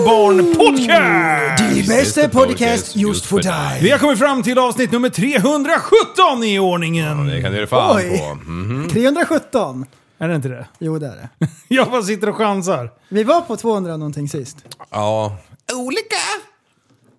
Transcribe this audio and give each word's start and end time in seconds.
Tappad 0.00 0.36
som 0.36 0.44
barn 0.44 0.54
podcast! 0.56 1.74
Die 1.74 1.86
bästa 1.88 2.28
podcast 2.28 2.96
just 2.96 3.26
för 3.26 3.38
dig. 3.42 3.80
Vi 3.82 3.90
har 3.90 3.98
kommit 3.98 4.18
fram 4.18 4.42
till 4.42 4.58
avsnitt 4.58 4.92
nummer 4.92 5.08
317 5.08 6.44
i 6.44 6.58
ordningen. 6.58 7.26
Det 7.26 7.42
kan 7.42 7.52
du 7.52 7.58
ge 7.60 7.66
fan 7.66 7.96
Oj. 7.96 8.18
på. 8.18 8.34
Mhm. 8.34 8.88
317. 8.88 9.86
Är 10.18 10.28
det 10.28 10.34
inte 10.34 10.48
det? 10.48 10.66
Jo, 10.78 10.98
det 10.98 11.06
är 11.06 11.10
det. 11.38 11.48
Jag 11.68 11.90
bara 11.90 12.02
sitter 12.02 12.28
och 12.28 12.36
chansar. 12.36 12.90
Vi 13.08 13.24
var 13.24 13.40
på 13.40 13.56
200 13.56 13.96
någonting 13.96 14.28
sist. 14.28 14.56
Ja. 14.90 15.36
Olika. 15.74 16.16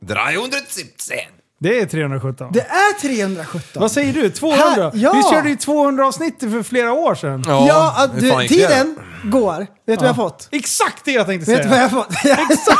317. 0.07 1.40
Det 1.63 1.79
är 1.79 1.85
317. 1.85 2.49
Det 2.53 2.59
är 2.61 2.99
317. 3.01 3.61
Vad 3.81 3.91
säger 3.91 4.13
du? 4.13 4.29
200? 4.29 4.63
Här- 4.65 4.91
ja. 4.93 5.13
Vi 5.13 5.35
körde 5.35 5.49
ju 5.49 5.55
200 5.55 6.07
avsnitt 6.07 6.39
för 6.39 6.63
flera 6.63 6.91
år 6.93 7.15
sedan. 7.15 7.43
Ja, 7.47 8.07
hur 8.13 8.21
du, 8.21 8.27
gick 8.27 8.49
det? 8.49 8.55
tiden 8.67 8.95
går. 9.23 9.57
Vet 9.59 9.67
du 9.85 9.95
vad 9.95 10.03
jag 10.03 10.07
har 10.07 10.13
fått? 10.13 10.47
Exakt 10.51 11.05
det 11.05 11.11
jag 11.11 11.25
tänkte 11.25 11.51
Vet 11.51 11.63
du 11.63 11.69
vad 11.69 11.77
säga. 11.77 11.81
jag 11.83 11.89
har 11.89 12.03
fått? 12.03 12.11
Exakt! 12.51 12.79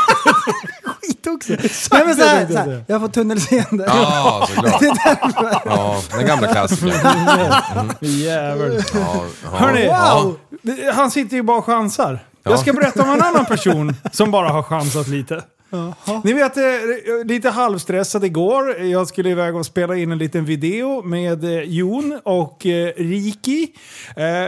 Skit 1.02 1.26
också. 1.26 1.52
Nej, 1.96 2.06
men 2.06 2.14
så 2.14 2.20
det 2.20 2.28
här, 2.28 2.46
så 2.46 2.52
jag 2.52 2.58
här, 2.58 2.64
säga. 2.64 2.84
jag 2.88 2.94
har 2.94 3.00
fått 3.06 3.14
tunnelseende. 3.14 3.84
Ja, 3.86 4.48
såklart. 4.54 4.80
Det 4.80 4.86
är 4.86 4.94
därför. 5.04 5.60
Ja, 5.64 6.00
den 6.10 6.26
gamla 6.26 6.48
klassikern. 6.48 6.92
Ja, 8.00 8.56
ja. 8.94 9.24
Hörni, 9.52 9.86
Wow! 9.86 10.38
han 10.94 11.10
sitter 11.10 11.36
ju 11.36 11.42
bara 11.42 11.58
och 11.58 11.64
chansar. 11.66 12.18
Jag 12.44 12.58
ska 12.58 12.72
berätta 12.72 13.02
om 13.02 13.10
en 13.10 13.22
annan 13.22 13.46
person 13.46 13.96
som 14.12 14.30
bara 14.30 14.48
har 14.48 14.62
chansat 14.62 15.08
lite. 15.08 15.42
Ni 16.24 16.32
vet, 16.32 16.56
eh, 16.56 16.62
lite 17.24 17.50
halvstressad 17.50 18.24
igår. 18.24 18.80
Jag 18.80 19.08
skulle 19.08 19.30
iväg 19.30 19.56
och 19.56 19.66
spela 19.66 19.96
in 19.96 20.12
en 20.12 20.18
liten 20.18 20.44
video 20.44 21.02
med 21.02 21.44
eh, 21.44 21.62
Jon 21.62 22.20
och 22.24 22.66
eh, 22.66 22.92
Riki. 22.96 23.68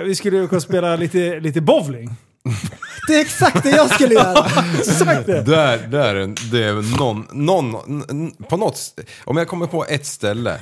Vi 0.04 0.14
skulle 0.14 0.46
gå 0.46 0.56
och 0.56 0.62
spela 0.62 0.96
lite, 0.96 1.40
lite 1.40 1.60
bowling. 1.60 2.10
Det 3.06 3.14
är 3.14 3.20
exakt 3.20 3.62
det 3.62 3.70
jag 3.70 3.90
skulle 3.90 4.14
göra. 4.14 4.46
Exakt 4.78 5.26
det. 5.26 5.42
Där, 5.42 5.78
där, 5.78 6.14
det 6.52 6.64
är 6.64 6.98
någon, 6.98 7.26
någon, 7.32 8.30
på 8.48 8.56
något, 8.56 9.00
om 9.24 9.36
jag 9.36 9.48
kommer 9.48 9.66
på 9.66 9.84
ett 9.88 10.06
ställe 10.06 10.60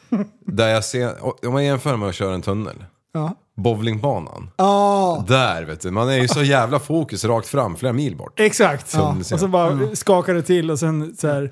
där 0.46 0.68
jag 0.68 0.84
ser, 0.84 1.14
om 1.46 1.52
man 1.52 1.64
jämför 1.64 1.96
med 1.96 2.08
att 2.08 2.14
köra 2.14 2.34
en 2.34 2.42
tunnel. 2.42 2.84
Ja. 3.18 3.34
Bowlingbanan. 3.56 4.50
Ja. 4.56 5.24
Där 5.28 5.64
vet 5.64 5.80
du, 5.80 5.90
man 5.90 6.08
är 6.08 6.16
ju 6.16 6.28
så 6.28 6.42
jävla 6.42 6.78
fokus 6.78 7.24
rakt 7.24 7.48
fram, 7.48 7.76
flera 7.76 7.92
mil 7.92 8.16
bort. 8.16 8.40
Exakt. 8.40 8.94
Ja. 8.94 9.16
Och 9.32 9.40
så 9.40 9.48
bara 9.48 9.96
skakar 9.96 10.34
det 10.34 10.42
till 10.42 10.70
och 10.70 10.78
sen 10.78 11.16
så 11.16 11.28
här, 11.28 11.50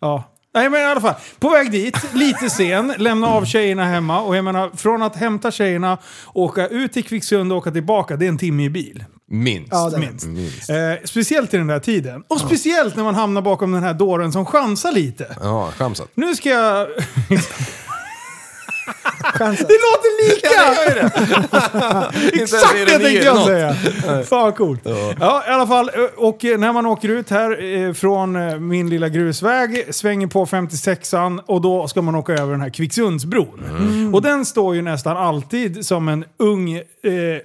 ja. 0.00 0.24
Nej 0.54 0.70
men 0.70 0.80
i 0.80 0.84
alla 0.84 1.00
fall, 1.00 1.14
på 1.38 1.50
väg 1.50 1.70
dit, 1.70 2.14
lite 2.14 2.50
sen, 2.50 2.94
lämna 2.98 3.26
av 3.26 3.44
tjejerna 3.44 3.84
hemma 3.84 4.20
och 4.20 4.36
jag 4.36 4.44
menar 4.44 4.70
från 4.76 5.02
att 5.02 5.16
hämta 5.16 5.50
tjejerna, 5.50 5.98
åka 6.34 6.68
ut 6.68 6.92
till 6.92 7.04
Kvicksund 7.04 7.52
och 7.52 7.58
åka 7.58 7.70
tillbaka, 7.70 8.16
det 8.16 8.24
är 8.24 8.28
en 8.28 8.38
timme 8.38 8.64
i 8.64 8.70
bil. 8.70 9.04
Minst. 9.30 9.68
Ja, 9.70 9.92
Minst. 9.98 10.26
Minst. 10.26 10.70
Eh, 10.70 10.76
speciellt 11.04 11.54
i 11.54 11.56
den 11.56 11.66
där 11.66 11.80
tiden. 11.80 12.22
Och 12.28 12.40
speciellt 12.40 12.96
när 12.96 13.04
man 13.04 13.14
hamnar 13.14 13.42
bakom 13.42 13.72
den 13.72 13.82
här 13.82 13.94
dåren 13.94 14.32
som 14.32 14.46
chansar 14.46 14.92
lite. 14.92 15.36
Ja, 15.42 15.72
skämsat. 15.76 16.08
Nu 16.14 16.34
ska 16.34 16.48
jag... 16.48 16.88
Chansen. 19.22 19.66
Det 19.68 19.74
låter 19.74 20.28
lika! 20.28 20.42
Exakt 22.42 22.74
det 22.86 22.98
tänkte 22.98 23.26
jag 23.26 23.44
säga! 23.46 23.74
Fan 24.24 24.42
vad 24.42 24.56
coolt. 24.56 24.80
Ja, 25.20 25.44
i 25.48 25.50
alla 25.50 25.66
fall. 25.66 25.90
eh, 25.94 26.00
Och 26.16 26.44
eh, 26.44 26.58
när 26.58 26.72
man 26.72 26.86
åker 26.86 27.08
ut 27.08 27.30
här 27.30 27.64
eh, 27.86 27.92
från 27.92 28.68
min 28.68 28.90
lilla 28.90 29.08
grusväg, 29.08 29.84
svänger 29.94 30.26
på 30.26 30.46
56an 30.46 31.40
och 31.46 31.60
då 31.60 31.88
ska 31.88 32.02
man 32.02 32.14
åka 32.14 32.32
över 32.32 32.52
den 32.52 32.60
här 32.60 32.70
Kvicksundsbron. 32.70 33.64
Mm. 33.70 34.14
Och 34.14 34.22
den 34.22 34.44
står 34.44 34.74
ju 34.74 34.82
nästan 34.82 35.16
alltid 35.16 35.86
som 35.86 36.08
en 36.08 36.24
ung, 36.38 36.74
eh, 36.76 36.82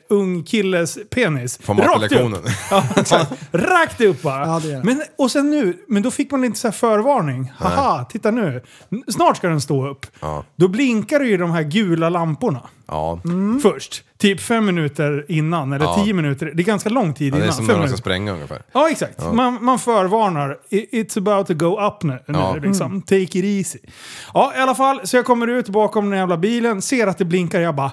ung 0.10 0.44
killes 0.44 0.98
penis. 1.10 1.58
På 1.58 1.74
Rakt 1.74 1.82
upp. 1.82 1.88
mattelektionen. 2.02 2.42
Ja, 2.72 2.84
exakt. 2.96 3.32
Rakt 3.52 4.02
upp 4.02 4.22
bara. 4.22 4.48
Ja, 4.48 4.60
det 4.64 4.72
det. 4.72 4.82
men, 4.84 5.04
och 5.18 5.32
sen 5.32 5.50
nu, 5.52 5.78
men 5.88 6.04
då 6.04 6.12
fick 6.12 6.32
man 6.32 6.42
lite 6.42 6.60
så 6.60 6.72
förvarning. 6.72 7.52
Haha, 7.58 8.06
titta 8.10 8.32
nu. 8.32 8.62
Snart 9.08 9.38
ska 9.38 9.48
den 9.48 9.62
stå 9.62 9.88
upp. 9.90 10.06
Ja. 10.20 10.44
Då 10.56 10.68
blinkar 10.68 11.20
det 11.20 11.26
ju 11.26 11.38
de 11.38 11.52
här 11.52 11.63
gula 11.64 12.10
lamporna. 12.10 12.62
Ja. 12.88 13.20
Först. 13.62 14.04
Typ 14.18 14.40
fem 14.42 14.66
minuter 14.66 15.26
innan, 15.28 15.74
eller 15.74 15.86
Ja. 15.86 16.02
tio 16.04 16.14
minuter. 16.14 16.52
Det 16.54 16.62
är 16.62 16.66
ganska 16.66 16.90
lång 16.90 17.14
tid 17.14 17.34
ja, 17.34 17.38
det 17.38 17.42
är 17.42 17.44
innan. 17.44 17.54
som 17.56 17.66
Fem 17.68 17.76
när 17.76 17.82
de 17.82 17.88
ska 17.88 17.92
minuter. 17.92 18.02
spränga 18.02 18.32
ungefär. 18.32 18.62
Ja, 18.74 18.90
exakt. 18.90 19.34
Man, 19.34 19.58
man 19.64 19.80
förvarnar. 19.80 20.58
I- 20.70 21.04
It's 21.04 21.18
about 21.18 21.48
to 21.48 21.54
go 21.54 21.80
up 21.88 22.04
nu. 22.04 22.14
nu 22.28 22.34
Ja. 22.40 22.56
liksom. 22.62 23.02
Take 23.02 23.22
it 23.22 23.36
easy. 23.46 23.80
Ja, 24.34 24.54
i 24.58 24.60
alla 24.60 24.76
fall. 24.76 25.00
Så 25.04 25.16
jag 25.18 25.26
kommer 25.26 25.48
ut 25.48 25.70
bakom 25.70 26.10
den 26.10 26.20
jävla 26.20 26.38
bilen, 26.38 26.82
ser 26.82 27.08
att 27.08 27.18
det 27.18 27.26
blinkar. 27.26 27.60
Jag 27.60 27.76
bara... 27.76 27.92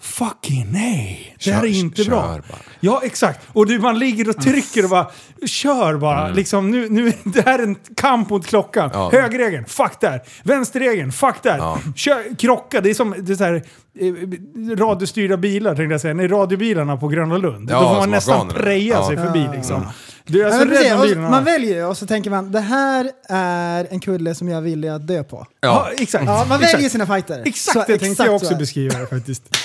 Fucking 0.00 0.66
nej! 0.72 1.36
Det 1.44 1.50
här 1.52 1.60
Kör- 1.60 1.66
är 1.68 1.72
inte 1.72 2.04
kör 2.04 2.10
bra. 2.10 2.20
bara. 2.22 2.58
Ja, 2.80 3.00
exakt. 3.04 3.40
Och 3.52 3.66
du, 3.66 3.78
man 3.78 3.98
ligger 3.98 4.28
och 4.28 4.36
trycker 4.40 4.84
och 4.84 4.90
bara... 4.90 5.06
Kör 5.46 5.96
bara. 5.96 6.28
Liksom, 6.28 6.70
nu, 6.70 6.88
nu, 6.88 7.12
det 7.24 7.44
här 7.46 7.58
är 7.58 7.62
en 7.62 7.76
kamp 7.96 8.30
mot 8.30 8.46
klockan. 8.46 8.90
Ja. 8.92 9.10
Högerregeln, 9.12 9.64
fuck 9.66 10.00
där. 10.00 10.20
Vänsterregeln, 10.44 11.12
fuck 11.12 11.42
där. 11.42 11.58
Ja. 11.58 11.78
Kör, 11.96 12.36
krocka, 12.38 12.80
det 12.80 12.90
är 12.90 12.94
som 12.94 13.14
det 13.18 13.32
är 13.32 13.36
så 13.36 13.44
här, 13.44 13.54
eh, 14.00 14.76
radiostyrda 14.76 15.36
bilar 15.36 15.74
tänkte 15.74 15.92
jag 15.94 16.00
säga. 16.00 16.14
Nej, 16.14 16.28
radiobilarna 16.28 16.96
på 16.96 17.08
Gröna 17.08 17.36
Lund. 17.38 17.70
Ja, 17.70 17.80
Då 17.80 17.88
får 17.88 17.94
man 17.96 18.10
nästan 18.10 18.48
preja 18.48 18.94
Ja. 18.94 19.06
sig 19.08 19.16
förbi 19.16 19.48
liksom. 19.56 19.86
Du 20.26 20.42
är 20.42 20.48
Ja, 20.48 20.54
alltså 20.54 20.68
rädd 20.68 20.92
om 20.96 21.02
bilarna. 21.02 21.30
man 21.30 21.44
väljer 21.44 21.76
ju 21.76 21.84
och 21.84 21.96
så 21.96 22.06
tänker 22.06 22.30
man 22.30 22.52
det 22.52 22.60
här 22.60 23.10
är 23.28 23.86
en 23.90 24.00
kulle 24.00 24.34
som 24.34 24.48
jag 24.48 24.56
är 24.56 24.62
villig 24.62 24.88
att 24.88 25.06
dö 25.06 25.22
på. 25.24 25.46
Ja, 25.60 25.88
exakt. 25.96 26.24
Ja, 26.26 26.44
man 26.48 26.58
exakt. 26.60 26.74
väljer 26.74 26.90
sina 26.90 27.06
fighter. 27.06 27.42
Exakt 27.44 27.72
Så 27.72 27.78
det 27.78 27.86
tänkte 27.86 28.06
exakt 28.06 28.30
jag 28.30 28.40
så 28.40 28.46
också 28.46 28.56
beskriva 28.58 28.98
det 28.98 29.06
faktiskt. 29.06 29.42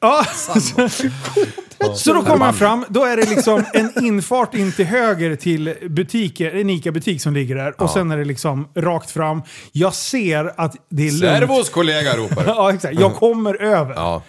Ja, 0.00 0.24
så 1.94 2.12
då 2.12 2.22
kommer 2.22 2.36
man 2.36 2.54
fram, 2.54 2.84
då 2.88 3.04
är 3.04 3.16
det 3.16 3.30
liksom 3.30 3.64
en 3.74 4.04
infart 4.04 4.54
in 4.54 4.72
till 4.72 4.84
höger 4.84 5.36
till 5.36 5.74
butiker, 5.90 6.54
en 6.54 6.70
ICA-butik 6.70 7.22
som 7.22 7.34
ligger 7.34 7.54
där. 7.54 7.82
Och 7.82 7.90
sen 7.90 8.10
är 8.10 8.16
det 8.16 8.24
liksom 8.24 8.68
rakt 8.74 9.10
fram. 9.10 9.42
Jag 9.72 9.94
ser 9.94 10.52
att 10.60 10.76
det 10.88 11.02
är 11.08 11.10
lugnt. 11.12 11.38
Servos 11.38 11.68
kollega 11.70 12.16
ropar. 12.16 12.44
Ja, 12.46 12.72
exakt. 12.74 13.00
Jag 13.00 13.14
kommer 13.14 13.62
över. 13.62 13.94
Ja. 13.94 14.22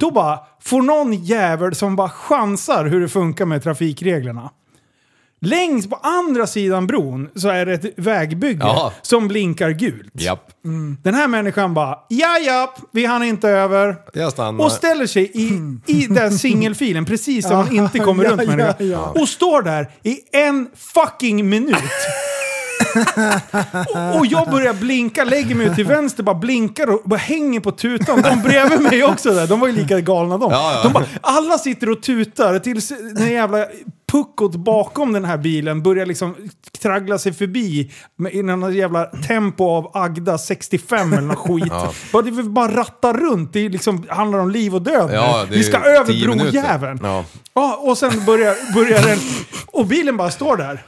Då 0.00 0.10
bara 0.10 0.38
får 0.64 0.82
någon 0.82 1.12
jävel 1.24 1.74
som 1.74 1.96
bara 1.96 2.08
chansar 2.08 2.84
hur 2.84 3.00
det 3.00 3.08
funkar 3.08 3.44
med 3.44 3.62
trafikreglerna. 3.62 4.50
Längst 5.40 5.90
på 5.90 5.96
andra 5.96 6.46
sidan 6.46 6.86
bron 6.86 7.28
så 7.34 7.48
är 7.48 7.66
det 7.66 7.72
ett 7.74 7.84
vägbygge 7.96 8.60
Ja. 8.66 8.92
som 9.02 9.28
blinkar 9.28 9.70
gult. 9.70 10.10
Japp. 10.12 10.50
Den 11.02 11.14
här 11.14 11.28
människan 11.28 11.74
bara, 11.74 11.98
ja 12.08 12.38
ja, 12.38 12.74
vi 12.92 13.06
hann 13.06 13.22
inte 13.22 13.48
över. 13.48 13.96
Jag 14.12 14.32
stannar. 14.32 14.64
Och 14.64 14.72
ställer 14.72 15.06
sig 15.06 15.30
i, 15.34 15.60
i 15.86 16.06
den 16.06 16.32
singelfilen 16.38 17.04
precis 17.04 17.44
där 17.48 17.56
man 17.56 17.72
inte 17.76 17.98
kommer 17.98 18.24
runt 18.24 18.48
människan. 18.48 19.04
Och 19.20 19.28
står 19.28 19.62
där 19.62 19.90
i 20.02 20.18
en 20.32 20.68
fucking 20.76 21.48
minut. 21.48 21.76
Och, 23.94 24.18
och 24.18 24.26
jag 24.26 24.50
börjar 24.50 24.74
blinka, 24.74 25.24
lägger 25.24 25.54
mig 25.54 25.66
ut 25.66 25.74
till 25.74 25.86
vänster, 25.86 26.22
bara 26.22 26.34
blinkar 26.34 26.90
och 26.90 27.02
bara 27.04 27.16
hänger 27.16 27.60
på 27.60 27.70
tutan. 27.70 28.22
De 28.22 28.42
bredvid 28.42 28.80
mig 28.80 29.04
också 29.04 29.30
där, 29.30 29.46
de 29.46 29.60
var 29.60 29.68
ju 29.68 29.74
lika 29.74 30.00
galna 30.00 30.38
de. 30.38 30.50
Ja, 30.50 30.72
ja. 30.74 30.82
de 30.82 30.92
bara, 30.92 31.04
alla 31.20 31.58
sitter 31.58 31.90
och 31.90 32.02
tutar 32.02 32.58
tills 32.58 32.92
den 33.14 33.32
jävla 33.32 33.66
puckot 34.12 34.56
bakom 34.56 35.12
den 35.12 35.24
här 35.24 35.36
bilen 35.36 35.82
börjar 35.82 36.06
liksom 36.06 36.34
traggla 36.82 37.18
sig 37.18 37.32
förbi 37.32 37.92
med, 38.16 38.34
i 38.34 38.42
någon 38.42 38.74
jävla 38.74 39.04
tempo 39.04 39.64
av 39.64 39.90
Agda 39.94 40.38
65 40.38 41.12
eller 41.12 41.22
något 41.22 41.38
skit. 41.38 41.72
Bara, 42.12 42.22
det 42.22 42.42
bara 42.42 42.76
ratta 42.76 43.12
runt, 43.12 43.52
det 43.52 43.68
liksom, 43.68 44.06
handlar 44.08 44.38
om 44.38 44.50
liv 44.50 44.74
och 44.74 44.82
död. 44.82 45.10
Ja, 45.12 45.46
Vi 45.50 45.64
ska 45.64 45.78
över 45.78 46.24
brojäveln. 46.24 46.98
Ja. 47.02 47.24
Ja, 47.54 47.78
och 47.82 47.98
sen 47.98 48.24
börjar, 48.24 48.74
börjar 48.74 49.02
den... 49.02 49.18
Och 49.66 49.86
bilen 49.86 50.16
bara 50.16 50.30
står 50.30 50.56
där. 50.56 50.82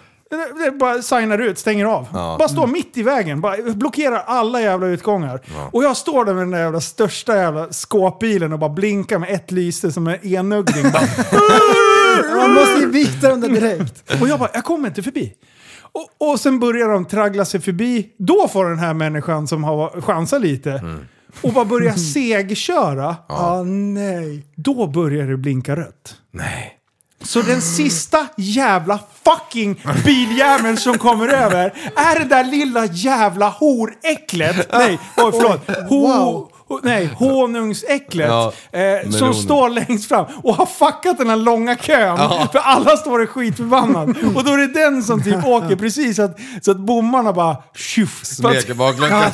Det- 0.64 0.70
bara 0.70 1.02
signar 1.02 1.38
ut, 1.38 1.58
stänger 1.58 1.84
av. 1.84 2.08
Bara 2.38 2.48
står 2.48 2.66
mitt 2.66 2.96
i 2.96 3.02
vägen, 3.02 3.40
bara 3.40 3.56
blockerar 3.74 4.22
alla 4.26 4.60
jävla 4.60 4.86
utgångar. 4.86 5.40
Och 5.72 5.84
jag 5.84 5.96
står 5.96 6.24
där 6.24 6.34
med 6.34 6.42
den 6.42 6.50
där 6.50 6.58
jävla 6.58 6.80
största 6.80 7.36
jävla 7.36 7.72
skåpbilen 7.72 8.52
och 8.52 8.58
bara 8.58 8.70
blinkar 8.70 9.18
med 9.18 9.30
ett 9.34 9.50
lyse 9.50 9.92
som 9.92 10.06
en 10.06 10.26
enögding. 10.26 10.84
Man 12.36 12.52
måste 12.54 12.80
ju 12.80 12.86
byta 12.92 13.28
dem 13.30 13.40
där 13.40 13.48
direkt. 13.48 14.12
och 14.22 14.28
jag 14.28 14.38
bara, 14.38 14.50
jag 14.54 14.64
kommer 14.64 14.88
inte 14.88 15.02
förbi. 15.02 15.32
Och, 15.92 16.30
och 16.32 16.40
sen 16.40 16.58
börjar 16.60 16.88
de 16.88 17.04
traggla 17.04 17.44
sig 17.44 17.60
förbi. 17.60 18.08
Då 18.18 18.48
får 18.48 18.64
den 18.68 18.78
här 18.78 18.94
människan 18.94 19.46
som 19.48 19.64
har 19.64 20.00
chansat 20.00 20.40
lite 20.42 20.82
och 21.42 21.52
bara 21.52 21.64
börjar 21.64 21.92
segköra. 21.92 23.16
Ja, 23.28 23.62
nej. 23.66 24.46
Då 24.56 24.86
börjar 24.86 25.26
det 25.26 25.36
blinka 25.36 25.76
rött. 25.76 26.14
Nej. 26.30 26.72
Så 27.24 27.42
den 27.42 27.62
sista 27.62 28.26
jävla 28.36 28.98
fucking 29.24 29.82
biljäveln 30.04 30.76
som 30.76 30.98
kommer 30.98 31.28
över 31.28 31.92
är 31.96 32.18
det 32.18 32.24
där 32.24 32.44
lilla 32.44 32.84
jävla 32.86 33.48
horäcklet. 33.48 34.68
Nej, 34.72 34.98
oj 35.16 35.32
förlåt. 35.32 35.70
Ho, 35.88 36.00
Wow. 36.00 36.50
Nej, 36.82 37.10
honungsäcklet. 37.18 38.28
Ja, 38.28 38.52
eh, 38.72 39.00
som 39.02 39.10
melonen. 39.12 39.34
står 39.34 39.68
längst 39.68 40.08
fram 40.08 40.24
och 40.42 40.54
har 40.54 40.66
fuckat 40.66 41.18
den 41.18 41.30
här 41.30 41.36
långa 41.36 41.76
kön. 41.76 42.16
För 42.52 42.58
alla 42.58 42.96
står 42.96 43.12
och 43.18 43.22
är 43.22 43.26
skitförbannad. 43.26 44.08
Och 44.36 44.44
då 44.44 44.52
är 44.52 44.56
det 44.58 44.66
den 44.80 45.02
som 45.02 45.22
typ 45.22 45.44
åker 45.46 45.76
precis 45.76 46.16
så 46.16 46.22
att, 46.22 46.36
så 46.62 46.70
att 46.70 46.76
bommarna 46.76 47.32
bara... 47.32 47.56
Tjuff, 47.74 48.18
för 48.42 48.48
att- 48.48 48.54
Smeker 48.62 48.74
bakluckan. 48.74 49.22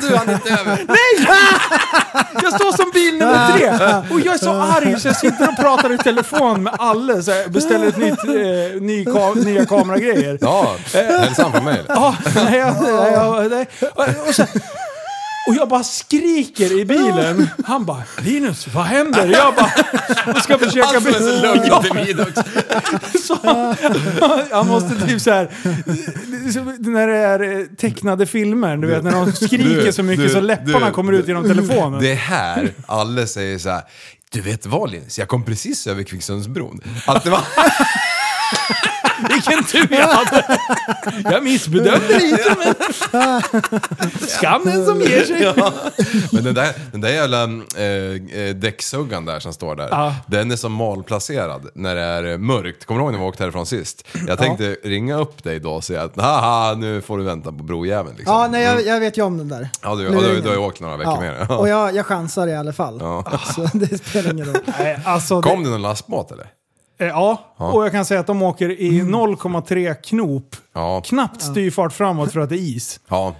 Du 0.00 0.16
hann 0.16 0.30
inte 0.30 0.50
över. 0.50 0.78
Jag 2.42 2.52
står 2.54 2.76
som 2.76 2.90
bil 2.94 3.18
nummer 3.18 3.52
tre 3.58 3.68
och 4.14 4.20
jag 4.20 4.34
är 4.34 4.38
så 4.38 4.50
arg 4.52 5.00
så 5.00 5.08
jag 5.08 5.16
sitter 5.16 5.48
och 5.48 5.56
pratar 5.56 5.92
i 5.94 5.98
telefon 5.98 6.62
med 6.62 6.74
alla 6.78 7.22
så 7.22 7.30
jag 7.30 7.50
beställer 7.52 7.86
ett 7.86 7.96
nytt, 7.96 8.24
eh, 8.24 8.80
ny 8.82 9.04
ka- 9.04 9.44
nya 9.44 9.66
kameragrejer. 9.66 10.38
Ja, 10.40 10.74
hälsan 10.92 11.52
från 11.52 11.64
mig. 11.64 11.74
eller? 11.78 11.94
Ja, 11.94 12.16
nej, 12.34 12.58
jag, 12.58 12.74
nej, 12.82 13.12
jag, 13.12 13.50
nej. 13.50 13.68
Och, 13.94 14.28
och, 14.28 14.34
så, 14.34 14.42
och 15.48 15.54
jag 15.54 15.68
bara 15.68 15.84
skriker 15.84 16.80
i 16.80 16.84
bilen. 16.84 17.48
Han 17.64 17.84
bara 17.84 18.02
“Linus, 18.22 18.68
vad 18.74 18.84
händer?” 18.84 19.26
Jag 19.26 19.54
bara 19.54 19.72
jag 20.26 20.42
ska 20.42 20.58
försöka... 20.58 20.86
Han 20.86 21.02
som 21.02 21.06
är 21.06 21.18
så 21.18 21.42
lugn 21.42 21.82
till 21.82 21.94
middags. 21.94 22.40
så, 23.26 23.36
han 24.50 24.66
måste 24.66 25.06
typ 25.06 25.20
så 25.20 25.30
här 25.30 25.50
när 26.90 27.06
det 27.06 27.16
är 27.16 27.58
eh, 27.60 27.64
tecknade 27.66 28.26
filmer, 28.26 28.76
du 28.76 28.86
vet 28.86 29.04
när 29.04 29.12
de 29.12 29.32
skriker 29.32 29.84
Du, 29.84 29.92
så 29.92 30.02
mycket 30.02 30.24
du, 30.24 30.32
så 30.32 30.40
läpparna 30.40 30.86
du, 30.86 30.92
kommer 30.92 31.12
ut 31.12 31.28
genom 31.28 31.48
telefonen. 31.48 32.00
Det 32.00 32.12
är 32.12 32.16
här 32.16 32.72
alla 32.86 33.26
säger 33.26 33.58
så 33.58 33.70
här. 33.70 33.82
Du 34.30 34.40
vet 34.40 34.66
vad 34.66 34.90
Linus, 34.90 35.18
jag 35.18 35.28
kom 35.28 35.44
precis 35.44 35.86
över 35.86 36.02
Kvicksundsbron. 36.02 36.80
Att 37.06 37.24
det 37.24 37.30
var... 37.30 37.40
Vilken 39.46 39.64
tur 39.64 39.86
jag 39.90 40.08
hade! 40.08 40.58
Jag 41.24 41.44
missbedömde 41.44 42.18
lite 42.18 42.56
men... 42.58 42.74
Skammen 44.40 44.84
som 44.86 45.00
ger 45.00 45.24
sig. 45.24 45.54
Men 46.32 46.44
den 46.44 46.54
där, 46.54 46.72
den 46.92 47.00
där 47.00 47.08
jävla 47.08 47.42
eh, 47.44 48.40
eh, 48.42 48.54
däcksuggan 48.54 49.24
där 49.24 49.40
som 49.40 49.52
står 49.52 49.76
där, 49.76 49.88
Ja. 49.90 50.14
den 50.26 50.50
är 50.50 50.56
som 50.56 50.72
malplacerad 50.72 51.66
när 51.74 51.94
det 51.94 52.00
är 52.02 52.38
mörkt. 52.38 52.84
Kommer 52.84 53.00
du 53.00 53.04
ihåg 53.04 53.12
när 53.12 53.18
vi 53.20 53.24
åkte 53.24 53.42
härifrån 53.42 53.66
sist? 53.66 54.04
Jag 54.26 54.38
tänkte 54.38 54.76
ringa 54.84 55.16
upp 55.16 55.44
dig 55.44 55.60
då 55.60 55.70
och 55.72 55.84
säga 55.84 56.02
att 56.02 56.16
haha, 56.16 56.74
nu 56.74 57.00
får 57.00 57.18
du 57.18 57.24
vänta 57.24 57.52
på 57.52 57.62
brojäveln 57.62 58.16
liksom. 58.16 58.34
Ja, 58.34 58.48
nej, 58.50 58.62
jag, 58.64 58.86
jag 58.86 59.00
vet 59.00 59.18
ju 59.18 59.22
om 59.22 59.38
den 59.38 59.48
där. 59.48 59.68
Ja, 59.82 59.94
du, 59.94 60.02
ja, 60.04 60.10
du, 60.10 60.16
du 60.16 60.24
har 60.26 60.34
ju 60.34 60.40
den. 60.40 60.58
åkt 60.58 60.80
några 60.80 60.96
veckor 60.96 61.20
med 61.20 61.46
det. 61.48 61.54
Och 61.54 61.68
jag, 61.68 61.94
jag 61.96 62.06
chansar 62.06 62.46
i 62.46 62.56
alla 62.56 62.72
fall. 62.72 62.98
Ja. 63.00 63.24
Så 63.54 63.68
det 63.72 63.98
spelar 64.06 64.32
ingen 64.32 64.46
roll. 64.46 64.56
Nej, 64.78 64.98
alltså, 65.04 65.42
Kom 65.42 65.58
det, 65.62 65.64
det 65.68 65.70
någon 65.70 65.82
lastbåt 65.82 66.32
eller? 66.32 66.46
Eh, 66.98 67.06
ja, 67.06 67.54
och 67.56 67.84
jag 67.84 67.92
kan 67.92 68.04
säga 68.04 68.20
att 68.20 68.26
de 68.26 68.42
åker 68.42 68.70
i 68.80 69.00
0,3 69.00 69.94
knop. 69.94 70.56
Ja. 70.72 71.02
Knappt 71.04 71.42
styrfart 71.42 71.92
framåt 71.92 72.32
för 72.32 72.40
att 72.40 72.48
det 72.48 72.56
är 72.56 72.76
is. 72.76 73.00
Ja. 73.08 73.34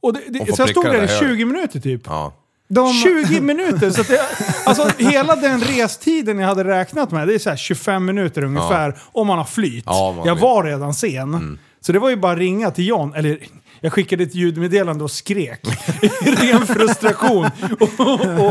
Och 0.00 0.12
det, 0.12 0.20
det, 0.28 0.40
Och 0.40 0.56
så 0.56 0.62
jag 0.62 0.68
stod 0.70 0.84
där 0.84 0.92
det 0.92 0.98
i 0.98 1.06
där 1.06 1.20
20 1.20 1.44
minuter 1.44 1.80
typ. 1.80 2.02
Ja. 2.06 2.32
De, 2.68 2.92
20 2.92 3.40
minuter! 3.40 3.90
Så 3.90 4.00
att 4.00 4.08
det, 4.08 4.20
alltså 4.64 4.88
hela 4.98 5.36
den 5.36 5.60
restiden 5.60 6.38
jag 6.38 6.48
hade 6.48 6.64
räknat 6.64 7.10
med, 7.10 7.28
det 7.28 7.34
är 7.34 7.38
så 7.38 7.50
här 7.50 7.56
25 7.56 8.04
minuter 8.04 8.44
ungefär 8.44 8.98
om 9.12 9.26
man 9.26 9.38
har 9.38 9.44
flyt. 9.44 9.86
Man 9.86 10.16
jag. 10.16 10.26
Mm. 10.26 10.38
var 10.38 10.64
redan 10.64 10.94
sen. 10.94 11.58
Så 11.80 11.92
det 11.92 11.98
var 11.98 12.10
ju 12.10 12.16
bara 12.16 12.36
ringa 12.36 12.70
till 12.70 12.86
John, 12.86 13.14
eller 13.14 13.38
jag 13.84 13.92
skickade 13.92 14.22
ett 14.22 14.34
ljudmeddelande 14.34 15.04
och 15.04 15.10
skrek 15.10 15.60
i 16.02 16.30
ren 16.30 16.66
frustration. 16.66 17.50
Och, 17.80 18.00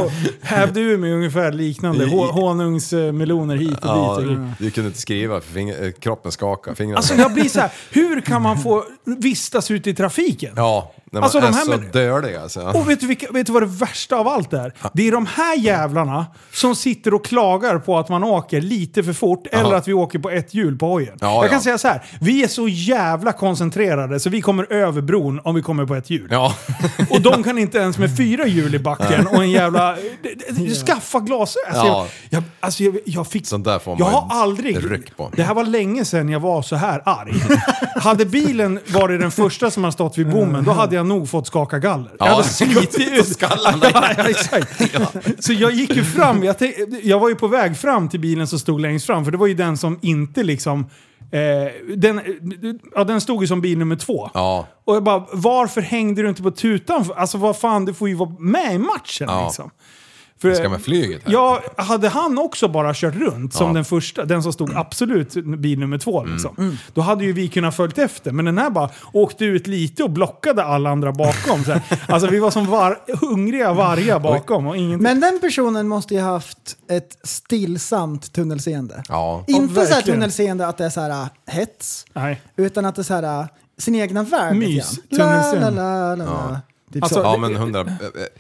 och 0.04 0.12
hävde 0.42 0.80
ur 0.80 0.98
mig 0.98 1.14
ungefär 1.14 1.52
liknande. 1.52 2.06
Honungsmeloner 2.06 3.56
hit 3.56 3.78
och 3.78 3.86
Ja, 3.86 4.20
dit. 4.20 4.40
Du 4.60 4.72
kunde 4.72 4.88
inte 4.88 5.02
skriva 5.02 5.42
för 5.42 5.54
finger, 5.54 5.92
kroppen 5.92 6.32
skakade, 6.32 6.76
fingrarna 6.76 6.98
Alltså 6.98 7.16
jag 7.16 7.34
blir 7.34 7.50
så 7.50 7.60
här, 7.60 7.72
hur 7.92 8.22
kan 8.22 8.42
man 8.42 8.58
få 8.58 8.86
vistas 9.20 9.72
ute 9.72 9.90
i 9.90 9.94
trafiken? 9.94 10.54
Ja, 10.56 10.94
man 11.14 11.24
Alltså, 11.24 11.40
de 11.40 11.48
är 11.48 11.52
så 11.52 11.78
dölig 11.94 12.36
alltså. 12.36 12.62
Och 12.62 12.90
vet 12.90 13.00
du, 13.00 13.08
vilka, 13.08 13.32
vet 13.32 13.48
du 13.48 13.54
vad 13.54 13.62
det 13.62 13.68
värsta 13.68 14.16
av 14.16 14.28
allt 14.28 14.54
är? 14.54 14.74
Det 14.94 15.08
är 15.08 15.12
de 15.12 15.26
här 15.26 15.58
jävlarna 15.58 16.26
som 16.54 16.76
sitter 16.76 17.14
och 17.14 17.26
klagar 17.26 17.80
på 17.80 17.98
att 18.00 18.10
man 18.10 18.24
åker 18.24 18.62
lite 18.62 19.04
för 19.04 19.14
fort 19.14 19.48
eller 19.52 19.74
att 19.74 19.88
vi 19.88 19.94
åker 19.94 20.20
på 20.20 20.30
ett 20.30 20.54
hjul 20.54 20.78
på 20.78 20.88
hojen. 20.88 21.18
Ja, 21.22 21.42
Jag 21.42 21.50
kan 21.50 21.58
ja. 21.58 21.64
säga 21.64 21.78
så 21.78 21.88
här, 21.88 22.04
vi 22.22 22.44
är 22.44 22.48
så 22.48 22.68
jävla 22.68 23.32
koncentrerade 23.32 24.20
så 24.20 24.30
vi 24.30 24.42
kommer 24.42 24.74
över 24.74 25.02
bron 25.02 25.40
om 25.44 25.56
vi 25.56 25.62
kommer 25.62 25.86
på 25.86 25.96
ett 25.96 26.10
hjul. 26.10 26.28
Ja. 26.32 26.54
Och 27.10 27.22
de 27.22 27.44
kan 27.44 27.58
inte 27.58 27.78
ens 27.78 27.98
med 27.98 28.18
fyra 28.18 28.48
hjul 28.48 28.76
i 28.76 28.80
backen 28.80 29.28
och 29.28 29.44
en 29.44 29.52
jävla... 29.52 29.96
Skaffa 30.86 31.20
glasögon! 31.20 31.68
Alltså, 31.68 31.84
Ja. 31.88 32.08
jag, 32.30 32.38
jag, 32.38 32.44
alltså 32.60 32.84
jag, 32.84 32.98
jag 33.06 33.28
fick... 33.28 33.48
Sånt 33.48 33.66
där 33.66 33.80
får 33.80 33.96
jag 34.00 34.12
man 34.12 34.14
har 34.30 34.42
aldrig... 34.42 34.92
ryck 34.92 35.18
på. 35.18 35.32
Det 35.36 35.44
här 35.44 35.54
var 35.54 35.64
länge 35.64 36.06
sedan 36.06 36.30
jag 36.30 36.40
var 36.40 36.62
så 36.62 36.76
här 36.76 37.02
arg. 37.06 37.34
hade 37.96 38.26
bilen 38.26 38.80
varit 38.88 39.20
den 39.22 39.32
första 39.32 39.72
som 39.72 39.84
har 39.84 39.92
stått 39.92 40.18
vid 40.18 40.30
bommen, 40.30 40.64
då 40.64 40.72
hade 40.72 40.96
jag 40.96 41.03
nog 41.04 41.30
fått 41.30 41.48
skaka 41.48 41.80
galler. 41.80 42.12
Jag 42.20 42.28
Ja, 42.28 42.32
hade 42.32 42.44
slitit 42.48 43.12
ut 43.12 43.28
skallarna. 43.28 43.78
ja, 43.94 44.10
ja, 44.18 44.30
exakt. 44.30 44.82
Så 45.44 45.54
jag 45.54 45.72
gick 45.72 45.96
ju 45.96 46.04
fram, 46.04 46.44
jag, 46.44 46.56
jag 47.04 47.20
var 47.20 47.30
ju 47.30 47.36
på 47.36 47.48
väg 47.48 47.78
fram 47.78 48.10
till 48.10 48.20
bilen 48.20 48.48
som 48.48 48.60
stod 48.60 48.82
längst 48.82 49.06
fram, 49.06 49.26
för 49.26 49.32
det 49.32 49.38
var 49.38 49.48
ju 49.48 49.54
den 49.54 49.78
som 49.78 50.00
inte 50.02 50.44
liksom... 50.44 50.86
Eh, 51.32 51.96
den, 51.98 52.22
ja, 52.96 53.04
den 53.04 53.22
stod 53.22 53.44
ju 53.44 53.48
som 53.48 53.62
bil 53.62 53.78
nummer 53.78 53.96
två. 53.96 54.30
Ja. 54.34 54.68
Och 54.86 54.96
jag 54.96 55.04
bara, 55.04 55.26
varför 55.34 55.82
hängde 55.82 56.22
du 56.22 56.30
inte 56.30 56.44
på 56.44 56.52
tutan? 56.52 57.06
Alltså 57.16 57.38
vad 57.38 57.58
fan, 57.58 57.86
du 57.86 57.94
får 57.94 58.10
ju 58.10 58.16
vara 58.16 58.30
med 58.40 58.74
i 58.74 58.78
matchen 58.78 59.28
Ja. 59.30 59.44
liksom. 59.46 59.70
För, 60.44 60.50
Vi 60.50 60.56
ska 60.56 60.70
med 60.70 60.82
flyget 60.82 61.22
här. 61.26 61.34
Ja, 61.34 61.62
hade 61.78 62.10
han 62.10 62.38
också 62.40 62.68
bara 62.68 62.94
kört 62.94 63.16
runt 63.16 63.54
som 63.54 63.68
Ja. 63.68 63.74
den 63.74 63.86
första, 63.86 64.26
den 64.26 64.44
som 64.44 64.54
stod 64.54 64.76
absolut 64.76 65.34
bil 65.34 65.80
nummer 65.80 65.98
två, 65.98 66.24
liksom, 66.26 66.78
då 66.94 67.02
hade 67.02 67.24
ju 67.26 67.34
vi 67.34 67.48
kunnat 67.48 67.76
följt 67.76 67.98
efter. 67.98 68.32
Men 68.32 68.46
den 68.46 68.58
här 68.58 68.70
bara 68.70 68.90
åkte 69.14 69.46
ut 69.46 69.68
lite 69.68 70.04
och 70.04 70.10
blockade 70.10 70.64
alla 70.64 70.90
andra 70.90 71.12
bakom. 71.12 71.64
Så 71.64 71.72
här. 71.72 71.82
Alltså 72.08 72.28
vi 72.30 72.40
var 72.40 72.52
som 72.52 72.66
var, 72.66 73.00
hungriga 73.22 73.74
vargar 73.74 74.20
bakom 74.20 74.68
och 74.68 74.78
ingenting. 74.78 75.04
men 75.04 75.20
den 75.20 75.40
personen 75.40 75.88
måste 75.88 76.14
ju 76.14 76.22
ha 76.22 76.32
haft 76.32 76.78
ett 76.90 77.18
stillsamt 77.24 78.34
tunnelseende. 78.34 79.04
Ja. 79.10 79.44
Inte 79.48 79.86
så 79.86 79.94
här 79.94 80.02
tunnelseende 80.02 80.68
att 80.68 80.78
det 80.78 80.86
är 80.86 80.90
så 80.90 81.02
här 81.02 81.10
äh, 81.10 81.28
hets, 81.48 82.06
Nej. 82.14 82.42
utan 82.58 82.86
att 82.86 82.96
det 82.96 83.02
är 83.02 83.04
så 83.04 83.14
här 83.14 83.40
äh, 83.42 83.46
sin 83.78 83.96
egna 83.96 84.24
värld. 84.24 84.56
Mys, 84.56 85.00
grann. 85.10 85.30
La, 85.30 85.36
la, 85.36 85.44
tunnelseende. 85.44 85.82
la, 85.82 86.16
la, 86.16 86.26
la. 86.26 86.62
Typ 86.94 87.04
Alltså, 87.04 87.20
så. 87.20 87.26
Ja 87.26 87.38
men 87.38 87.56
hundra... 87.56 87.80
eh, 87.82 87.88
eh, 87.88 87.92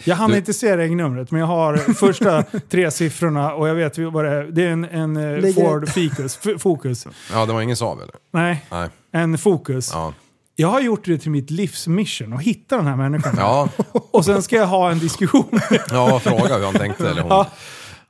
Jag 0.04 0.16
hann 0.16 0.32
du- 0.32 0.38
inte 0.38 0.54
se 0.54 0.78
regnumret, 0.78 1.32
men 1.32 1.40
jag 1.40 1.48
har 1.48 1.78
första 1.78 2.44
tre 2.70 2.92
siffrorna 2.92 3.54
och 3.54 3.68
jag 3.70 3.76
vet 3.76 3.98
vad 3.98 4.26
det 4.26 4.32
är. 4.32 4.44
Det 4.44 4.64
är 4.64 4.70
en, 4.70 4.84
en 4.86 5.18
eh, 5.18 5.38
Ligger- 5.40 5.54
Ford 5.54 5.90
Focus. 5.90 6.40
F- 6.46 6.62
Focus. 6.62 7.08
Ja, 7.34 7.46
det 7.46 7.54
var 7.54 7.62
ingen 7.62 7.78
Saab 7.78 7.98
eller? 8.02 8.16
Nej, 8.34 8.66
Nej. 8.72 8.90
en 9.12 9.38
Focus. 9.38 9.90
Ja. 9.94 10.14
Jag 10.56 10.68
har 10.68 10.82
gjort 10.82 11.06
det 11.06 11.18
till 11.18 11.32
mitt 11.32 11.52
livsmission 11.52 12.34
att 12.34 12.42
hitta 12.42 12.78
den 12.78 12.88
här 12.88 12.96
människan. 12.96 13.36
Ja, 13.38 13.70
Och 14.12 14.26
sen 14.26 14.42
ska 14.44 14.56
jag 14.56 14.68
ha 14.68 14.92
en 14.92 15.00
diskussion. 15.00 15.60
ja 15.90 16.20
fråga 16.20 16.58
hur 16.58 16.66
han 16.66 16.74
tänkte 16.74 17.10
eller 17.10 17.22
hon. 17.22 17.30
Ja. 17.32 17.48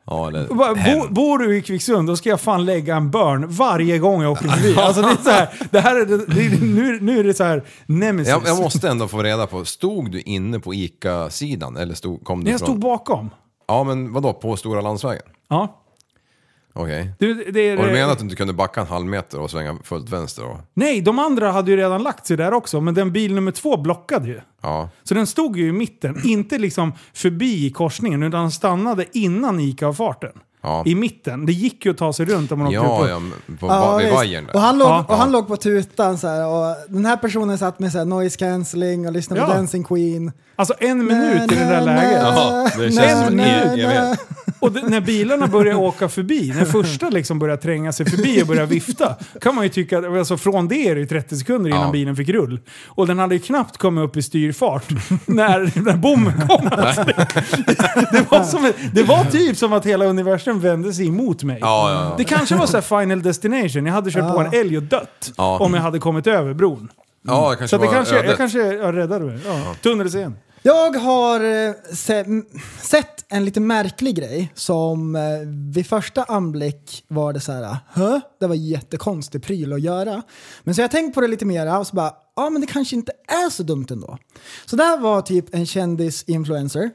Ja, 0.06 0.28
eller 0.28 0.48
Bara, 0.48 0.74
bo, 0.74 1.14
bor 1.14 1.38
du 1.38 1.58
i 1.58 1.62
Kvicksund, 1.62 2.08
då 2.08 2.16
ska 2.16 2.30
jag 2.30 2.42
fan 2.42 2.66
lägga 2.66 2.96
en 2.96 3.12
burn 3.12 3.46
varje 3.48 4.00
gång 4.00 4.22
jag 4.22 4.32
åker 4.32 4.48
förbi. 4.48 4.76
Alltså 4.80 5.02
det 5.02 5.08
är 5.08 5.24
så 5.24 5.30
här, 5.30 5.50
det 5.72 5.80
här 5.80 5.96
är, 5.96 6.06
det, 6.06 6.62
nu, 6.66 7.00
nu 7.02 7.20
är 7.20 7.24
det 7.24 7.34
så 7.34 7.44
här 7.44 7.64
nemesis. 7.86 8.30
jag, 8.30 8.42
jag 8.46 8.58
måste 8.58 8.90
ändå 8.90 9.08
få 9.08 9.24
reda 9.24 9.48
på, 9.48 9.66
stod 9.66 10.12
du 10.12 10.22
inne 10.22 10.60
på 10.60 10.74
ICA-sidan 10.74 11.78
eller 11.78 11.96
stod, 11.96 12.24
kom 12.24 12.44
du 12.44 12.52
jag 12.52 12.60
från... 12.60 12.68
stod 12.68 12.80
bakom. 12.80 13.30
Ja, 13.68 13.84
men 13.84 14.14
vadå, 14.14 14.34
på 14.34 14.56
Stora 14.56 14.82
landsvägen? 14.82 15.24
Ja. 15.50 15.83
Okej. 16.76 17.12
Det 17.20 17.26
är, 17.60 17.78
Och 17.80 17.86
du 17.86 17.92
menar 17.92 18.12
att 18.12 18.18
du 18.18 18.24
inte 18.24 18.36
kunde 18.36 18.54
backa 18.54 18.82
en 18.82 18.88
halv 18.88 19.06
meter 19.06 19.40
och 19.40 19.52
svänga 19.52 19.78
fullt 19.84 20.10
vänster? 20.10 20.46
Och... 20.46 20.58
Nej, 20.74 21.02
de 21.02 21.20
andra 21.20 21.52
hade 21.52 21.72
ju 21.72 21.78
redan 21.78 22.04
lagt 22.04 22.28
sig 22.28 22.38
där 22.38 22.54
också, 22.54 22.82
men 22.82 22.94
den 22.94 23.12
bil 23.12 23.34
nummer 23.36 23.52
två 23.52 23.78
blockade 23.78 24.28
ju. 24.28 24.42
Ja. 24.62 24.90
Så 25.04 25.14
den 25.14 25.28
stod 25.28 25.58
ju 25.58 25.68
i 25.68 25.72
mitten, 25.72 26.22
inte 26.24 26.58
liksom 26.58 26.94
förbi 27.14 27.70
korsningen, 27.72 28.24
utan 28.24 28.52
stannade 28.52 29.06
innan 29.18 29.60
ICA-avfarten. 29.60 30.32
Ja. 30.66 30.84
I 30.86 30.96
mitten. 30.96 31.46
Det 31.46 31.52
gick 31.54 31.86
ju 31.86 31.92
att 31.92 31.98
ta 31.98 32.14
sig 32.14 32.26
runt 32.26 32.52
om 32.52 32.60
man 32.60 32.68
åkte 32.68 32.76
Ja, 32.76 32.98
på. 33.00 33.08
ja, 33.10 33.22
på, 33.60 33.68
Ja, 33.68 33.98
vid 33.98 34.14
vajern 34.14 34.46
där. 34.46 34.56
och, 34.56 34.62
han 34.62 34.78
låg, 34.78 34.88
Ja. 34.88 35.06
och 35.10 35.18
han 35.18 35.32
låg 35.32 35.48
på 35.48 35.58
tutan 35.58 36.18
så 36.18 36.28
här, 36.28 36.48
och 36.48 36.76
den 36.90 37.06
här 37.06 37.18
personen 37.18 37.58
satt 37.58 37.80
med 37.80 37.92
så 37.92 37.98
här, 37.98 38.06
noise 38.06 38.38
cancelling 38.38 39.08
och 39.08 39.14
lyssnade 39.14 39.42
på. 39.42 39.48
Dancing 39.48 39.84
Queen. 39.84 40.32
Alltså 40.56 40.74
en 40.80 41.06
minut 41.06 41.52
i 41.52 41.56
det 41.56 41.66
där 41.66 41.80
na, 41.80 41.86
läget. 41.86 42.20
Ja, 42.22 42.70
det 42.78 42.92
känns 42.92 42.96
na, 42.96 43.26
som 43.28 43.40
en 43.40 43.68
na, 43.68 43.74
e- 43.76 44.10
na. 44.10 44.16
Och 44.64 44.72
det, 44.72 44.82
när 44.82 45.02
bilarna 45.02 45.48
börjar 45.48 45.76
åka 45.76 46.10
förbi, 46.10 46.54
när 46.56 46.66
första 46.66 47.10
liksom 47.10 47.40
börjar 47.40 47.58
tränga 47.58 47.92
sig 47.92 48.06
förbi 48.10 48.42
och 48.44 48.48
börjar 48.48 48.66
vifta, 48.66 49.16
kan 49.42 49.56
man 49.56 49.64
ju 49.64 49.70
tycka 49.70 49.98
att 49.98 50.06
alltså 50.06 50.38
från 50.38 50.68
det 50.68 50.88
är 50.90 50.96
det 50.96 51.02
ju 51.02 51.08
30 51.08 51.38
sekunder 51.38 51.70
innan 51.70 51.82
Ja. 51.82 51.92
bilen 51.92 52.16
fick 52.16 52.30
rull. 52.30 52.60
Och 52.88 53.08
den 53.08 53.20
hade 53.20 53.36
ju 53.36 53.42
knappt 53.42 53.78
kommit 53.78 54.04
upp 54.04 54.18
i 54.18 54.22
styrfart 54.22 54.84
när, 55.26 55.72
när 55.86 55.98
bommen 55.98 56.48
kom. 56.48 56.70
Alltså, 56.72 57.04
det, 57.04 57.16
det, 58.12 58.32
var 58.32 58.44
som, 58.44 58.72
det 58.94 59.04
var 59.04 59.24
typ 59.24 59.58
som 59.58 59.74
att 59.74 59.86
hela 59.86 60.06
universum 60.06 60.60
vände 60.60 60.94
sig 60.94 61.08
emot 61.08 61.44
mig. 61.44 61.58
Ja, 61.62 61.92
ja, 61.92 62.04
ja. 62.10 62.16
Det 62.18 62.24
kanske 62.24 62.56
var 62.56 62.66
så 62.66 62.78
här 62.78 63.00
final 63.02 63.22
destination, 63.22 63.86
jag 63.86 63.94
hade 63.94 64.12
kört 64.12 64.34
på 64.36 64.40
en 64.42 64.54
älg 64.60 64.78
och 64.78 64.84
dött 64.84 65.34
Ja. 65.38 65.58
om 65.60 65.74
jag 65.74 65.82
hade 65.82 66.00
kommit 66.00 66.28
över 66.28 66.54
bron. 66.54 66.90
Ja, 67.28 67.50
det 67.50 67.56
kanske 67.58 67.78
Så 67.78 67.84
det 67.84 67.88
kanske, 67.88 68.16
jag 68.26 68.38
kanske 68.38 68.60
jag 68.60 68.98
räddade 68.98 69.26
mig. 69.26 69.40
Ja. 69.46 69.76
Tunnelscen. 69.84 70.36
Jag 70.66 70.96
har 70.96 71.68
eh, 71.68 71.74
se, 71.94 72.26
sett 72.82 73.26
en 73.30 73.46
lite 73.46 73.60
märklig 73.60 74.16
grej 74.16 74.52
som 74.56 75.16
eh, 75.16 75.22
vid 75.74 75.88
första 75.88 76.24
anblick 76.24 77.06
var 77.08 77.34
det 77.34 77.40
så 77.40 77.52
här, 77.52 77.78
Hö? 77.88 78.22
det 78.40 78.48
var 78.48 78.56
jättekonstig 78.56 79.44
pryl 79.44 79.74
att 79.74 79.82
göra. 79.82 80.22
Men 80.64 80.76
så 80.76 80.82
jag 80.82 80.92
tänkt 80.92 81.16
på 81.16 81.22
det 81.22 81.28
lite 81.28 81.46
mer 81.46 81.80
och 81.80 81.88
så 81.88 81.96
bara, 81.96 82.14
ja 82.36 82.50
men 82.50 82.62
det 82.62 82.68
kanske 82.68 82.96
inte 82.96 83.12
är 83.28 83.50
så 83.50 83.64
dumt 83.64 83.86
ändå. 83.90 84.18
Så 84.66 84.76
det 84.76 84.84
här 84.84 84.98
var 84.98 85.22
typ 85.22 85.56
en 85.56 85.66
kändis-influencer 85.66 86.92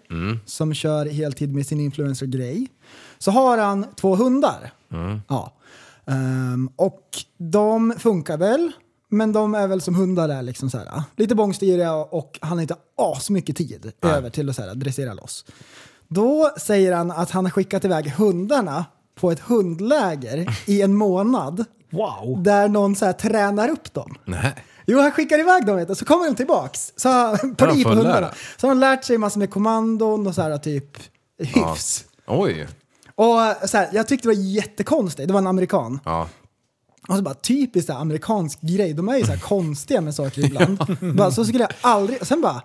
som 0.47 0.75
kör 0.75 1.07
heltid 1.07 1.55
med 1.55 1.67
sin 1.67 1.81
influencer-grej. 1.81 2.67
Så 3.19 3.31
har 3.31 3.59
han 3.59 3.87
två 3.97 4.17
hundar. 4.17 4.73
Ja. 5.29 5.53
Ehm, 6.07 6.71
och 6.77 7.03
de 7.39 7.95
funkar 7.99 8.39
väl, 8.39 8.73
men 9.09 9.33
de 9.33 9.55
är 9.55 9.67
väl 9.67 9.81
som 9.81 9.95
hundar 9.95 10.29
är 10.29 10.43
liksom 10.43 10.71
så 10.71 10.79
här, 10.79 11.03
lite 11.17 11.35
bångstyriga 11.35 11.95
och 11.95 12.39
han 12.43 12.53
har 12.59 12.63
inte 12.63 12.77
asmycket 12.97 13.57
tid 13.57 13.93
över 14.03 14.31
till 14.31 14.51
att 14.51 14.57
så 14.57 14.63
här, 14.63 14.75
dressera 14.75 15.15
loss. 15.15 15.45
Då 16.09 16.51
säger 16.59 16.93
han 16.93 17.11
att 17.11 17.31
han 17.31 17.45
har 17.45 17.51
skickat 17.51 17.85
iväg 17.85 18.09
hundarna 18.11 18.85
på 19.15 19.31
ett 19.31 19.41
hundläger 19.41 20.59
i 20.67 20.83
en 20.83 20.95
månad 20.95 21.65
Wow. 21.91 22.43
där 22.43 22.69
någon 22.69 22.97
så 22.97 23.05
här, 23.05 23.13
tränar 23.13 23.69
upp 23.69 23.95
dem. 23.95 24.15
Nej. 24.25 24.55
Jo, 24.87 25.01
han 25.01 25.13
skickar 25.13 25.39
iväg 25.39 25.67
dem 25.67 25.77
vet 25.77 25.89
du, 25.89 25.95
så 25.95 26.05
kommer 26.05 26.27
de 26.27 26.35
tillbaks. 26.35 26.93
Så, 26.97 27.37
på 27.57 27.67
de. 27.67 27.83
Så 28.57 28.67
har 28.67 28.75
de 28.75 28.79
lärt 28.79 29.05
sig 29.05 29.19
massor 29.19 29.39
med 29.39 29.51
kommandon 29.51 30.27
och 30.27 30.35
så 30.35 30.43
här 30.43 30.59
typ 30.59 30.97
hyfs. 31.39 32.05
Oj. 32.27 32.69
Och 33.15 33.69
så 33.69 33.77
här, 33.77 33.89
jag 33.93 34.09
tyckte 34.09 34.29
det 34.29 34.35
var 34.35 34.43
jättekonstigt, 34.43 35.29
det 35.29 35.33
var 35.33 35.41
en 35.41 35.47
amerikan. 35.47 36.01
Ja. 36.05 36.29
Och 37.09 37.17
så 37.17 37.23
bara 37.23 37.35
typiskt 37.35 37.91
amerikansk 37.91 38.61
grej, 38.61 38.95
de 38.95 39.09
är 39.09 39.17
ju 39.17 39.25
så 39.25 39.33
här 39.33 39.39
konstiga 39.39 40.01
med 40.01 40.15
saker 40.15 40.45
ibland. 40.45 40.79
bara, 41.17 41.31
så 41.31 41.45
skulle 41.45 41.63
jag 41.63 41.73
aldrig, 41.81 42.27
sen 42.27 42.41
bara, 42.41 42.63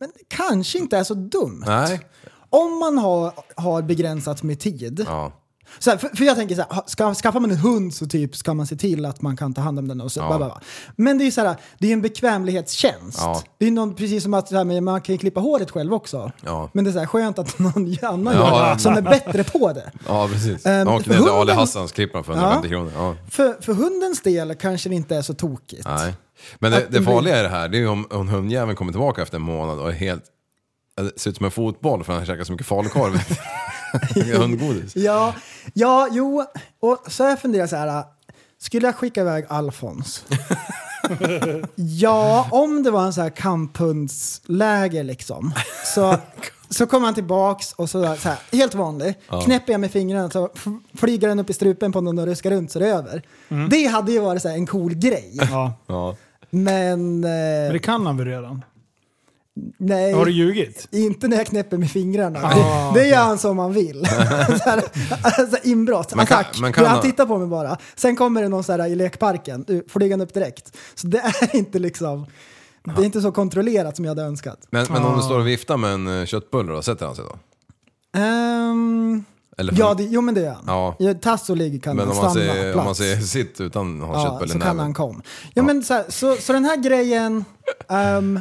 men 0.00 0.08
det 0.08 0.36
kanske 0.36 0.78
inte 0.78 0.98
är 0.98 1.04
så 1.04 1.14
dumt. 1.14 1.64
Nej. 1.66 2.00
Om 2.50 2.78
man 2.78 2.98
har, 2.98 3.32
har 3.56 3.82
begränsat 3.82 4.42
med 4.42 4.60
tid. 4.60 5.04
Ja. 5.06 5.32
Så 5.78 5.98
för, 5.98 6.16
för 6.16 6.24
jag 6.24 6.36
tänker 6.36 6.54
så 6.54 6.62
här, 6.70 6.82
ska, 6.86 7.14
skaffar 7.14 7.40
man 7.40 7.50
en 7.50 7.56
hund 7.56 7.94
så 7.94 8.06
typ 8.06 8.36
ska 8.36 8.54
man 8.54 8.66
se 8.66 8.76
till 8.76 9.04
att 9.04 9.22
man 9.22 9.36
kan 9.36 9.54
ta 9.54 9.60
hand 9.60 9.78
om 9.78 9.88
den 9.88 10.00
och 10.00 10.12
så. 10.12 10.20
Ja. 10.20 10.26
Bla, 10.28 10.36
bla, 10.38 10.46
bla. 10.46 10.60
Men 10.96 11.18
det 11.18 11.24
är 11.24 11.26
ju 11.26 11.30
så 11.32 11.40
här, 11.40 11.56
det 11.78 11.88
är 11.88 11.92
en 11.92 12.02
bekvämlighetstjänst. 12.02 13.18
Ja. 13.20 13.42
Det 13.58 13.66
är 13.66 13.70
någon, 13.70 13.94
precis 13.94 14.22
som 14.22 14.34
att 14.34 14.48
så 14.48 14.56
här, 14.56 14.80
man 14.80 15.00
kan 15.00 15.14
ju 15.14 15.18
klippa 15.18 15.40
håret 15.40 15.70
själv 15.70 15.94
också. 15.94 16.32
Ja. 16.44 16.70
Men 16.72 16.84
det 16.84 16.90
är 16.90 16.92
så 16.92 16.98
här, 16.98 17.06
skönt 17.06 17.38
att 17.38 17.58
någon 17.58 17.96
annan 18.02 18.34
gör 18.34 18.74
det 18.74 18.78
som 18.80 18.94
är 18.96 19.02
bättre 19.02 19.44
på 19.44 19.72
det. 19.72 19.90
Ja, 20.08 20.28
precis. 20.32 20.66
Ehm, 20.66 20.86
för 20.86 20.92
ner 20.92 21.00
till 21.00 21.12
hunden- 21.14 21.34
Ali 21.34 21.52
Hassans 21.52 21.92
klipparna 21.92 22.24
för 22.24 22.32
150 22.32 22.68
Ja. 22.68 22.70
kronor. 22.70 23.16
För, 23.30 23.62
för 23.62 23.72
hundens 23.74 24.22
del 24.22 24.54
kanske 24.54 24.88
det 24.88 24.94
inte 24.94 25.16
är 25.16 25.22
så 25.22 25.34
tokigt. 25.34 25.84
Nej. 25.88 26.14
Men 26.58 26.70
det, 26.72 26.86
det 26.90 27.02
farliga 27.02 27.36
är 27.36 27.42
det 27.42 27.48
här, 27.48 27.68
det 27.68 27.76
är 27.76 27.80
ju 27.80 27.88
om, 27.88 28.06
om 28.10 28.28
hundjäveln 28.28 28.76
kommer 28.76 28.92
tillbaka 28.92 29.22
efter 29.22 29.36
en 29.36 29.42
månad 29.42 29.78
och 29.78 29.88
är 29.88 29.92
helt... 29.92 30.24
Det 30.96 31.20
ser 31.20 31.30
ut 31.30 31.36
som 31.36 31.44
en 31.46 31.52
fotboll 31.52 32.04
för 32.04 32.12
han 32.12 32.20
har 32.22 32.26
käkat 32.26 32.46
så 32.46 32.52
mycket 32.52 32.66
falukorv. 32.66 33.12
Hundgodis. 34.38 34.96
Ja, 34.96 35.34
ja, 35.74 36.08
jo. 36.12 36.44
Och 36.80 37.04
så 37.06 37.22
har 37.22 37.30
jag 37.30 37.40
funderat 37.40 37.70
så 37.70 37.76
här. 37.76 38.04
Skulle 38.58 38.86
jag 38.86 38.94
skicka 38.96 39.20
iväg 39.20 39.44
Alfons? 39.48 40.24
ja, 41.74 42.48
om 42.50 42.82
det 42.82 42.90
var 42.90 43.04
en 43.04 43.12
så 43.12 43.22
här 43.22 43.30
kamphundsläger 43.30 45.04
liksom. 45.04 45.52
Så, 45.94 46.16
så 46.70 46.86
kommer 46.86 47.06
han 47.06 47.14
tillbaks 47.14 47.72
och 47.72 47.90
så, 47.90 48.16
så 48.16 48.28
här, 48.28 48.38
helt 48.52 48.74
vanlig. 48.74 49.14
Knäpper 49.44 49.72
jag 49.72 49.80
med 49.80 49.90
fingrarna 49.90 50.30
så 50.30 50.50
flyger 50.94 51.28
den 51.28 51.38
upp 51.38 51.50
i 51.50 51.52
strupen 51.52 51.92
på 51.92 52.00
någon 52.00 52.18
och 52.18 52.26
ruskar 52.26 52.50
runt 52.50 52.72
så 52.72 52.78
det 52.78 52.88
är 52.88 52.94
över. 52.94 53.22
Det 53.70 53.86
hade 53.86 54.12
ju 54.12 54.18
varit 54.18 54.42
så 54.42 54.48
här, 54.48 54.54
en 54.56 54.66
cool 54.66 54.94
grej. 54.94 55.30
Ja. 55.50 55.72
Ja. 55.86 56.16
Men 56.50 57.20
Men 57.20 57.24
eh, 57.66 57.72
det 57.72 57.78
kan 57.78 58.06
han 58.06 58.16
väl 58.16 58.26
redan? 58.26 58.64
Nej. 59.78 60.12
Har 60.12 60.24
du 60.26 60.32
ljugit? 60.32 60.88
Inte 60.90 61.28
när 61.28 61.36
jag 61.36 61.46
knäpper 61.46 61.78
med 61.78 61.90
fingrarna. 61.90 62.38
Ah, 62.42 62.92
det, 62.94 63.06
gör 63.06 63.16
han 63.16 63.38
som 63.38 63.56
man 63.56 63.72
vill. 63.72 64.06
så 64.06 64.14
här, 64.70 64.82
alltså 65.22 65.56
inbrott, 65.62 66.14
Men 66.14 66.26
kan- 66.26 66.38
attack. 66.40 66.58
men 66.60 66.72
kan 66.72 66.84
han 66.84 66.92
han- 66.94 67.02
tittar 67.02 67.26
på 67.26 67.38
mig 67.38 67.48
bara. 67.48 67.76
Sen 67.96 68.16
kommer 68.16 68.42
det 68.42 68.48
någon 68.48 68.64
så 68.64 68.72
här 68.72 68.86
i 68.86 68.94
lekparken, 68.94 69.64
du 69.66 69.84
han 70.10 70.20
upp 70.20 70.34
direkt. 70.34 70.76
Så 70.94 71.06
det 71.06 71.18
är 71.18 71.56
inte 71.56 71.78
liksom, 71.78 72.26
det 72.96 73.02
är 73.02 73.04
inte 73.04 73.20
så 73.20 73.32
kontrollerat 73.32 73.96
som 73.96 74.04
jag 74.04 74.10
hade 74.10 74.22
önskat. 74.22 74.58
Men, 74.70 74.86
men 74.90 75.02
om 75.04 75.16
du 75.16 75.22
står 75.22 75.38
och 75.40 75.46
viftar 75.46 75.76
med 75.76 75.92
en 75.92 76.20
eh, 76.20 76.26
köttbulle 76.26 76.72
då, 76.72 76.82
sätter 76.82 77.06
han 77.06 77.14
sig 77.16 77.24
då? 77.24 77.38
Ehm, 78.18 79.24
Eller 79.58 79.74
ja, 79.78 79.94
det, 79.94 80.02
jo 80.04 80.20
men 80.20 80.34
det 80.34 80.40
gör 80.40 80.52
han. 80.52 80.64
Ja. 80.66 80.96
Ja. 80.98 81.14
Tasso 81.14 81.54
ligger 81.54 81.78
kan 81.78 81.96
Men 81.96 82.06
han 82.08 82.16
man, 82.16 82.30
stanna 82.30 82.46
ser, 82.54 82.62
plats. 82.62 82.78
om 82.78 82.84
man 82.84 82.94
ser 82.94 83.16
sitt 83.16 83.60
utan 83.60 84.02
att 84.02 84.08
ha 84.08 84.14
Ja, 84.16 84.22
köttbulle 84.30 84.48
i 84.50 84.52
så 84.52 84.58
kan 84.58 84.66
han 84.68 84.76
näven. 84.76 84.94
kom. 84.94 85.22
Ja, 85.54 85.62
Men 85.62 85.82
så, 85.82 85.94
här, 85.94 86.04
så, 86.08 86.36
så 86.36 86.52
den 86.52 86.64
här 86.64 86.76
grejen, 86.76 87.44
ehm, 87.88 88.40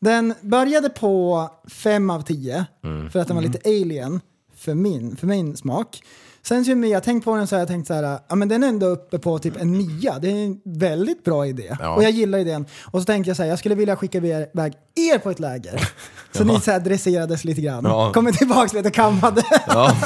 den 0.00 0.34
började 0.40 0.88
på 0.88 1.48
fem 1.70 2.10
av 2.10 2.22
tio 2.22 2.66
Mm. 2.84 3.10
för 3.10 3.18
att 3.20 3.26
den 3.26 3.36
var 3.36 3.42
lite 3.42 3.58
alien 3.68 4.20
för 4.56 4.74
min, 4.74 5.16
för 5.16 5.26
min 5.26 5.56
smak. 5.56 6.02
Sen 6.42 6.64
så 6.64 6.70
jag 6.70 7.02
tänkt 7.02 7.24
på 7.24 7.36
den 7.36 7.46
så 7.46 7.54
har 7.54 7.60
jag 7.60 7.68
tänkt 7.68 7.86
så 7.86 7.94
här, 7.94 8.18
ja 8.28 8.34
men 8.34 8.48
den 8.48 8.62
är 8.62 8.68
ändå 8.68 8.86
uppe 8.86 9.18
på 9.18 9.38
typ 9.38 9.60
en 9.60 9.72
nia. 9.72 10.18
Det 10.18 10.28
är 10.30 10.44
en 10.44 10.60
väldigt 10.64 11.24
bra 11.24 11.46
idé. 11.46 11.76
Ja. 11.80 11.94
Och 11.94 12.02
jag 12.04 12.10
gillar 12.10 12.38
idén. 12.38 12.66
Och 12.84 13.00
så 13.00 13.04
tänkte 13.04 13.30
jag 13.30 13.36
så 13.36 13.42
här, 13.42 13.50
jag 13.50 13.58
skulle 13.58 13.74
vilja 13.74 13.96
skicka 13.96 14.18
iväg 14.18 14.72
er 14.94 15.18
på 15.18 15.30
ett 15.30 15.38
läger. 15.40 15.88
Så 16.32 16.44
ni 16.44 16.60
så 16.60 16.70
här 16.70 16.80
dresserades 16.80 17.44
lite 17.44 17.60
grann. 17.60 17.84
Ja. 17.84 18.12
Kommer 18.12 18.32
tillbaka 18.32 18.76
lite 18.76 18.90
kammade. 18.90 19.42
Ja, 19.66 19.96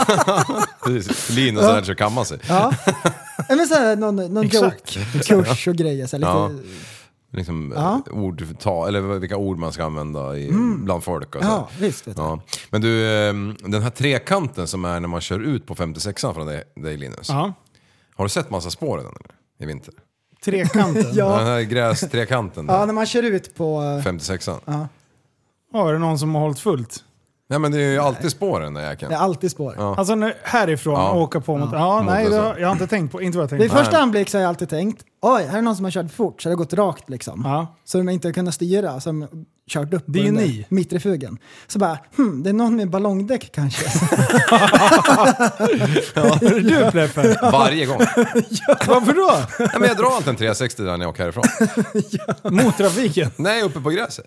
precis. 0.84 1.30
Linus 1.30 1.62
har 1.64 1.72
lärt 1.72 1.86
sig 1.86 1.96
kamma 1.96 2.24
sig. 2.24 2.38
ja. 2.48 2.72
Ja, 3.48 3.56
Men 3.56 3.66
så 3.66 3.74
här, 3.74 3.96
någon, 3.96 4.16
någon 4.16 4.46
joke-kurs 4.48 5.68
och 5.68 5.74
grejer. 5.76 6.06
Så 6.06 6.16
här, 6.16 6.20
lite, 6.20 6.30
Ja. 6.30 6.50
Liksom 7.34 7.72
Ja. 7.76 8.02
eh, 8.06 8.18
ordtal, 8.18 8.88
eller 8.88 9.00
vilka 9.00 9.36
ord 9.36 9.58
man 9.58 9.72
ska 9.72 9.84
använda 9.84 10.36
i, 10.36 10.50
bland 10.76 11.04
folk. 11.04 11.34
Och 11.36 11.42
så. 11.42 11.48
Ja, 11.48 11.68
visst. 11.78 12.06
Ja. 12.16 12.40
Men 12.70 12.80
du, 12.80 13.06
eh, 13.06 13.32
den 13.68 13.82
här 13.82 13.90
trekanten 13.90 14.66
som 14.66 14.84
är 14.84 15.00
när 15.00 15.08
man 15.08 15.20
kör 15.20 15.40
ut 15.40 15.66
på 15.66 15.74
56an 15.74 16.34
från 16.34 16.46
dig, 16.46 16.64
dig 16.76 16.96
Linus. 16.96 17.28
Ja. 17.28 17.52
Har 18.14 18.24
du 18.24 18.28
sett 18.28 18.50
massa 18.50 18.70
spår 18.70 18.98
i 18.98 19.02
eller? 19.02 19.12
I 19.60 19.66
vinter? 19.66 19.94
Trekanten. 20.44 21.06
Ja. 21.12 21.36
Den 21.38 21.46
här 21.46 21.60
grästrekanten 21.62 22.66
Ja, 22.68 22.86
när 22.86 22.92
man 22.94 23.06
kör 23.06 23.22
ut 23.22 23.54
på... 23.54 23.80
56an. 23.80 24.86
Ja, 25.72 25.88
är 25.88 25.92
det 25.92 25.98
någon 25.98 26.18
som 26.18 26.34
har 26.34 26.42
hållit 26.42 26.58
fullt? 26.58 27.04
Nej 27.48 27.58
men 27.58 27.72
det 27.72 27.78
är 27.82 27.92
ju 27.92 27.98
alltid 27.98 28.30
spår 28.30 28.60
den 28.60 28.74
där 28.74 28.90
jäkeln. 28.90 29.10
Det 29.10 29.16
är 29.16 29.20
alltid 29.20 29.50
spår. 29.50 29.74
Ja. 29.78 29.94
Alltså 29.98 30.14
nu, 30.14 30.34
härifrån 30.42 30.94
Ja. 30.94 31.12
åka 31.12 31.40
på 31.40 31.56
mot... 31.56 31.68
Ja, 31.72 32.02
nej, 32.06 32.30
det 32.30 32.36
har, 32.36 32.56
jag 32.58 32.68
har 32.68 32.72
inte 32.72 32.86
tänkt 32.86 33.12
på. 33.12 33.22
Inte 33.22 33.38
vad 33.38 33.44
jag 33.52 33.58
Vid 33.58 33.60
tänkt 33.60 33.72
på. 33.72 33.78
första 33.84 33.98
anblick 33.98 34.28
så 34.28 34.38
har 34.38 34.42
jag 34.42 34.48
alltid 34.48 34.68
tänkt, 34.68 35.02
oj, 35.22 35.46
här 35.50 35.58
är 35.58 35.62
någon 35.62 35.76
som 35.76 35.84
har 35.84 35.90
kört 35.92 36.12
fort 36.12 36.42
så 36.42 36.48
det 36.48 36.52
har 36.52 36.58
gått 36.58 36.72
rakt 36.72 37.10
liksom. 37.10 37.42
Ja. 37.44 37.76
Så 37.84 37.98
de 37.98 38.08
inte 38.08 38.28
har 38.28 38.32
kunnat 38.32 38.54
styra, 38.54 39.00
som 39.00 39.28
kört 39.70 39.94
upp 39.94 40.04
Det 40.06 40.18
är 40.20 40.24
ju 40.24 40.30
ni. 40.32 40.66
mittrefugen. 40.68 41.38
Så 41.66 41.78
bara, 41.78 41.98
hmm, 42.16 42.42
det 42.42 42.48
är 42.50 42.54
någon 42.54 42.76
med 42.76 42.90
ballongdäck 42.90 43.52
kanske. 43.54 43.84
Är 46.14 46.50
det 46.50 46.60
du 46.84 46.90
Pleppe? 46.90 47.38
Varje 47.52 47.86
gång. 47.86 47.98
Varför 48.86 49.12
då? 49.12 49.38
Nej, 49.58 49.68
men 49.78 49.88
jag 49.88 49.96
drar 49.96 50.10
alltid 50.16 50.28
en 50.28 50.36
360 50.36 50.82
där 50.82 50.96
när 50.96 51.04
jag 51.04 51.10
åker 51.10 51.22
härifrån. 51.22 51.44
Mot 52.64 52.76
trafiken? 52.76 53.30
Nej, 53.36 53.62
uppe 53.62 53.80
på 53.80 53.90
gräset. 53.90 54.26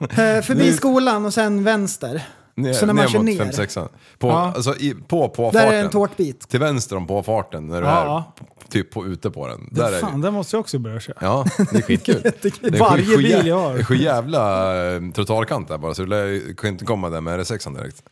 Eh, 0.00 0.42
Förbi 0.42 0.72
skolan 0.72 1.26
och 1.26 1.34
sen 1.34 1.64
vänster. 1.64 2.22
ner, 2.54 2.72
Så 2.72 2.86
när 2.86 2.94
man 2.94 3.04
ner 3.04 3.12
kör 3.12 3.22
ner. 3.22 3.44
56an. 3.44 3.88
På, 4.18 4.28
Ja. 4.28 4.52
alltså, 4.56 4.76
i, 4.76 4.94
på 5.08 5.28
påfarten. 5.28 5.60
Där 5.60 5.68
är 5.72 5.72
det 5.72 5.84
en 5.84 5.90
tårtbit. 5.90 6.48
Till 6.48 6.60
vänster 6.60 6.96
om 6.96 7.06
påfarten 7.06 7.66
när 7.66 7.80
du 7.82 7.86
Ja. 7.86 8.32
är 8.64 8.68
typ 8.70 8.90
på, 8.90 9.06
ute 9.06 9.30
på 9.30 9.46
den. 9.48 9.68
Där 9.72 9.92
är, 9.92 10.00
Fan, 10.00 10.20
den 10.20 10.34
måste 10.34 10.56
jag 10.56 10.60
också 10.60 10.78
börja 10.78 11.00
köra. 11.00 11.16
Ja, 11.20 11.44
det 11.72 11.78
är 11.78 11.82
skitkul. 11.82 12.20
Det 12.42 12.44
är 12.66 12.78
Varje 12.78 13.04
sju- 13.04 13.16
bil 13.16 13.46
jag 13.46 13.58
har. 13.60 13.82
Sju 13.82 13.96
jävla 13.96 14.74
eh, 14.94 15.00
trottoarkant 15.14 15.68
där 15.68 15.78
bara, 15.78 15.94
så 15.94 16.02
du 16.02 16.08
lär- 16.08 16.54
kan 16.56 16.70
inte 16.70 16.84
komma 16.84 17.10
där 17.10 17.20
med 17.20 17.40
R6an 17.40 17.76
direkt. 17.76 18.02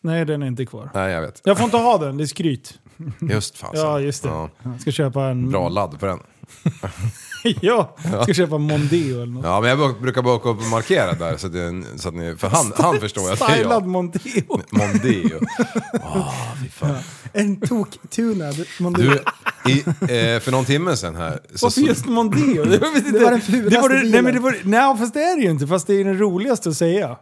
Nej, 0.00 0.24
den 0.24 0.42
är 0.42 0.46
inte 0.46 0.66
kvar. 0.66 0.90
Nej, 0.94 1.12
jag 1.12 1.20
vet. 1.22 1.40
Jag 1.44 1.56
får 1.56 1.64
inte 1.64 1.76
ha 1.76 1.98
den, 1.98 2.16
det 2.16 2.24
är 2.24 2.26
skryt. 2.26 2.74
Just 3.20 3.58
fasen. 3.58 3.80
Ja, 3.80 4.00
just 4.00 4.22
det. 4.22 4.28
Ja, 4.28 4.48
Jag 4.62 4.80
ska 4.80 4.90
köpa 4.90 5.22
en... 5.24 5.50
bra 5.50 5.68
ladd 5.68 6.00
på 6.00 6.06
den. 6.06 6.18
ja, 7.60 7.96
jag 8.12 8.22
ska 8.22 8.34
köpa 8.34 8.58
Mondeo 8.58 9.22
eller 9.22 9.26
något. 9.32 9.44
Ja, 9.44 9.60
men 9.60 9.70
jag 9.70 9.78
bruk- 9.78 10.00
brukar 10.02 10.22
bara 10.22 10.34
åka 10.34 10.48
upp 10.48 10.58
och 10.58 10.66
markera 10.66 11.12
där 11.12 11.36
så 11.36 11.46
att, 11.46 11.52
det, 11.52 11.82
så 11.96 12.08
att 12.08 12.14
ni, 12.14 12.36
för 12.38 12.48
han, 12.48 12.72
han 12.76 13.00
förstår 13.00 13.32
att 13.32 13.38
det 13.38 13.44
är 13.44 13.52
Stylad 13.54 13.82
jag. 13.82 13.86
Mondeo. 13.86 14.60
Mondeo. 14.70 15.40
Åh, 16.04 16.34
fy 16.62 16.68
fan. 16.68 16.96
En 17.32 17.60
tok-tunad 17.60 18.64
Mondeo. 18.80 19.10
Du, 19.64 19.72
i, 19.72 19.78
eh, 20.00 20.40
för 20.40 20.50
någon 20.50 20.64
timme 20.64 20.96
sedan 20.96 21.16
här 21.16 21.40
så, 21.54 21.66
Varför 21.66 21.80
just 21.80 22.06
Mondeo? 22.06 22.64
Det 22.64 22.78
var, 22.78 23.12
Det 23.12 23.24
var 23.24 23.30
den 23.30 23.40
fulaste 23.40 23.70
det 23.76 23.80
var, 23.82 23.88
det- 23.88 23.94
Nej, 23.94 24.02
bilen. 24.04 24.24
men 24.24 24.34
det 24.34 24.40
var, 24.40 24.56
nej, 24.62 24.96
fast 24.98 25.14
det 25.14 25.22
är 25.22 25.36
det 25.36 25.42
ju 25.42 25.50
inte. 25.50 25.66
Fast 25.66 25.86
det 25.86 25.94
är 25.94 26.04
den 26.04 26.18
roligaste 26.18 26.68
att 26.68 26.76
säga. 26.76 27.16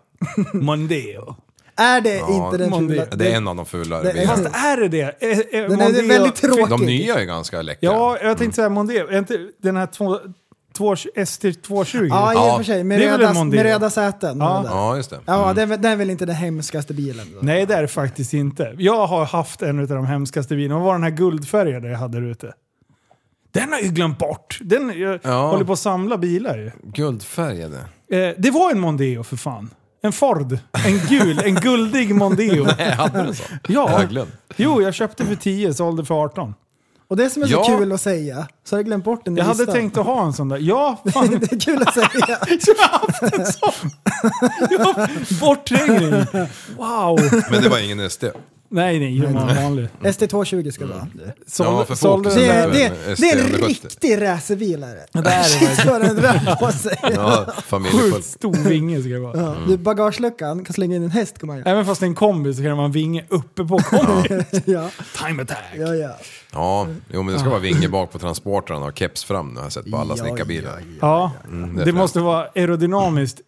Mondeo. 0.53 1.37
Är 1.77 2.01
det 2.01 2.19
inte 2.19 2.57
den 2.59 2.71
Mondeo. 2.71 3.05
fula? 3.05 3.17
det 3.17 3.33
är 3.33 3.37
en 3.37 3.49
av 3.49 3.57
de 3.57 3.67
fulare 3.67 4.03
det 4.03 4.11
är-. 4.23 4.27
Fast 4.27 4.45
är 4.47 4.77
det 4.81 4.89
det? 4.89 5.03
Är, 5.25 5.55
är 5.55 5.69
Den 5.69 5.81
är 5.81 6.09
väldigt 6.09 6.35
tråkig. 6.35 6.69
De 6.69 6.81
nya 6.87 7.15
är 7.21 7.25
ganska 7.25 7.63
läckra. 7.63 7.87
Ja, 7.93 8.19
jag 8.23 8.39
tänkte 8.39 8.57
säga 8.57 8.69
Mondeo. 8.69 9.07
Är 9.09 9.19
inte 9.19 9.39
den 9.63 9.77
här 9.77 9.87
två, 9.87 10.19
två, 10.77 10.95
ST220? 10.95 12.07
Ja, 12.11 12.33
i 12.33 12.35
Ja. 12.37 12.51
och 12.53 12.57
för 12.57 12.65
sig. 12.65 12.85
Med 12.85 13.01
Det 13.01 13.05
är 13.05 13.11
väl 13.11 13.19
röda, 13.21 13.31
en 13.31 13.37
Mondeo? 13.37 13.57
med 13.63 13.73
röda 13.73 13.91
säten. 13.91 14.39
Ja. 14.39 14.65
Ja, 14.67 14.97
just 14.97 15.11
det. 15.11 15.21
Ja, 15.27 15.53
det, 15.53 15.63
är, 15.63 15.67
väl- 15.67 15.83
det 15.83 15.89
är 15.89 15.97
väl 15.97 16.11
inte 16.11 16.27
den 16.27 16.35
hemskaste 16.35 16.95
bilen. 16.95 17.27
Då. 17.35 17.39
Nej, 17.43 17.67
det 17.67 17.75
är 17.75 17.83
det 17.83 17.89
faktiskt 17.89 18.35
inte. 18.35 18.75
Jag 18.79 19.07
har 19.07 19.25
haft 19.25 19.63
en 19.63 19.79
av 19.81 19.87
de 19.89 20.07
hemskaste 20.07 20.57
bilarna. 20.57 20.75
Vad 20.81 20.87
var 20.87 20.93
den 20.95 21.03
här 21.03 21.11
guldfärgade 21.11 21.89
jag 21.91 21.99
hade 21.99 22.21
där 22.21 22.27
ute? 22.31 22.53
Den 23.53 23.69
har 23.69 23.79
jag 23.79 23.83
ju 23.87 23.93
glömt 23.93 24.19
bort. 24.19 24.59
Den, 24.63 24.93
jag 25.01 25.21
Ja. 25.23 25.49
håller 25.51 25.65
på 25.65 25.73
att 25.73 25.79
samla 25.79 26.19
bilar 26.19 26.59
ju. 26.59 26.71
Guldfärgade. 26.83 27.77
Eh, 28.11 28.29
det 28.39 28.51
var 28.51 28.71
en 28.71 28.81
Mondeo 28.81 29.23
för 29.23 29.37
fan. 29.37 29.71
En 30.07 30.13
Ford. 30.13 30.59
En 30.87 30.99
gul, 31.09 31.39
en 31.45 31.55
guldig 31.55 32.15
Mondeo. 32.15 32.67
Nej, 32.79 32.91
hade 32.95 33.23
du 33.27 33.35
så? 33.35 33.43
Ja. 33.69 34.01
Jag 34.01 34.09
glömt. 34.09 34.33
Jo, 34.57 34.83
jag 34.83 34.95
köpte 34.95 35.25
för 35.27 35.35
10, 35.35 35.75
sålde 35.75 36.05
för 36.05 36.15
18. 36.25 36.55
Och 37.09 37.17
det 37.17 37.31
som 37.31 37.43
är 37.43 37.47
så 37.47 37.53
Ja. 37.53 37.65
kul 37.79 37.93
att 37.93 38.01
säga, 38.01 38.47
så 38.65 38.75
har 38.77 38.79
jag 38.79 38.87
glömt 38.87 39.05
bort 39.05 39.25
den 39.25 39.37
i 39.37 39.39
Jag 39.41 39.45
hade 39.47 39.59
listan. 39.59 39.75
tänkt 39.75 39.97
att 39.99 40.07
ha 40.07 40.25
en 40.27 40.33
sån 40.33 40.49
där. 40.49 40.59
Ja, 40.59 41.03
fan. 41.13 41.29
det 41.41 41.53
är 41.53 41.61
kul 41.61 41.83
att 41.83 41.95
säga. 41.95 42.09
Jag 42.67 42.89
har 42.89 42.99
haft 42.99 43.23
en 43.23 43.47
sån! 43.47 43.91
Ja, 44.71 45.09
Bortträngning. 45.41 46.11
Wow. 46.77 47.21
Men 47.51 47.63
det 47.63 47.69
var 47.69 47.79
ingen 47.85 48.11
SD. 48.11 48.25
Nej, 48.77 48.99
nej, 48.99 49.19
det 49.21 49.27
var 49.27 49.55
vanlig. 49.63 49.89
ST220 50.03 50.71
ska 50.71 50.85
det 50.87 50.93
vara. 50.95 51.07
Sålde, 51.47 51.73
Ja, 51.73 51.85
för 51.85 51.95
Focus 51.95 52.35
Det 52.35 52.47
är, 52.47 52.71
det, 52.71 52.85
en 52.85 52.93
det 53.17 53.31
är 53.31 53.39
en 53.45 53.47
ST170. 53.53 53.67
riktig 53.67 54.23
racerbil 54.23 54.83
är 54.83 54.89
det. 54.95 55.07
Det 55.13 55.29
är 55.31 55.91
vad 55.91 56.01
den 56.01 56.17
rör 56.17 56.57
på 56.57 56.73
sig. 56.73 56.99
Ja. 57.03 57.47
Sjukt 57.93 58.25
stor 58.27 58.69
vinge 58.69 59.01
ska 59.01 59.09
det 59.11 59.19
vara. 59.19 59.41
Ja. 59.41 59.55
Du, 59.69 59.77
bagageluckan 59.77 60.65
kan 60.65 60.75
slänga 60.75 60.97
in 60.97 61.03
en 61.03 61.11
häst 61.11 61.39
kan 61.39 61.47
man 61.47 61.59
göra. 61.59 61.71
Även 61.71 61.87
fast 61.87 62.01
det 62.01 62.05
är 62.07 62.09
en 62.09 62.15
kombi 62.15 62.55
så 62.55 62.63
kan 62.63 62.71
det 62.71 62.75
vara 62.77 62.87
en 62.87 62.93
vinge 62.93 63.25
uppe 63.29 63.65
på 63.65 63.79
kombi. 63.79 64.29
Ja, 64.65 64.91
Time 65.27 65.43
attack. 65.43 65.59
ja, 65.77 65.95
ja. 65.95 66.11
Ja, 66.53 66.87
jo 67.13 67.23
men 67.23 67.35
det 67.35 67.41
ska 67.41 67.49
vara 67.51 67.61
vinge 67.61 67.89
bak 67.89 68.13
på 68.13 68.19
transportrarna 68.19 68.87
och 68.87 68.99
keps 68.99 69.25
fram 69.25 69.49
nu 69.49 69.57
har 69.57 69.63
jag 69.65 69.73
sett 69.73 69.91
på 69.91 69.97
alla 69.97 70.15
Ja, 70.17 70.25
snickarbilar. 70.25 70.73
ja, 70.79 70.97
Ja, 71.01 71.33
Mm, 71.49 71.77
det 71.77 71.83
är 71.83 71.87
det 71.87 71.93
måste 71.93 72.21
vara 72.21 72.47
aerodynamiskt. 72.55 73.41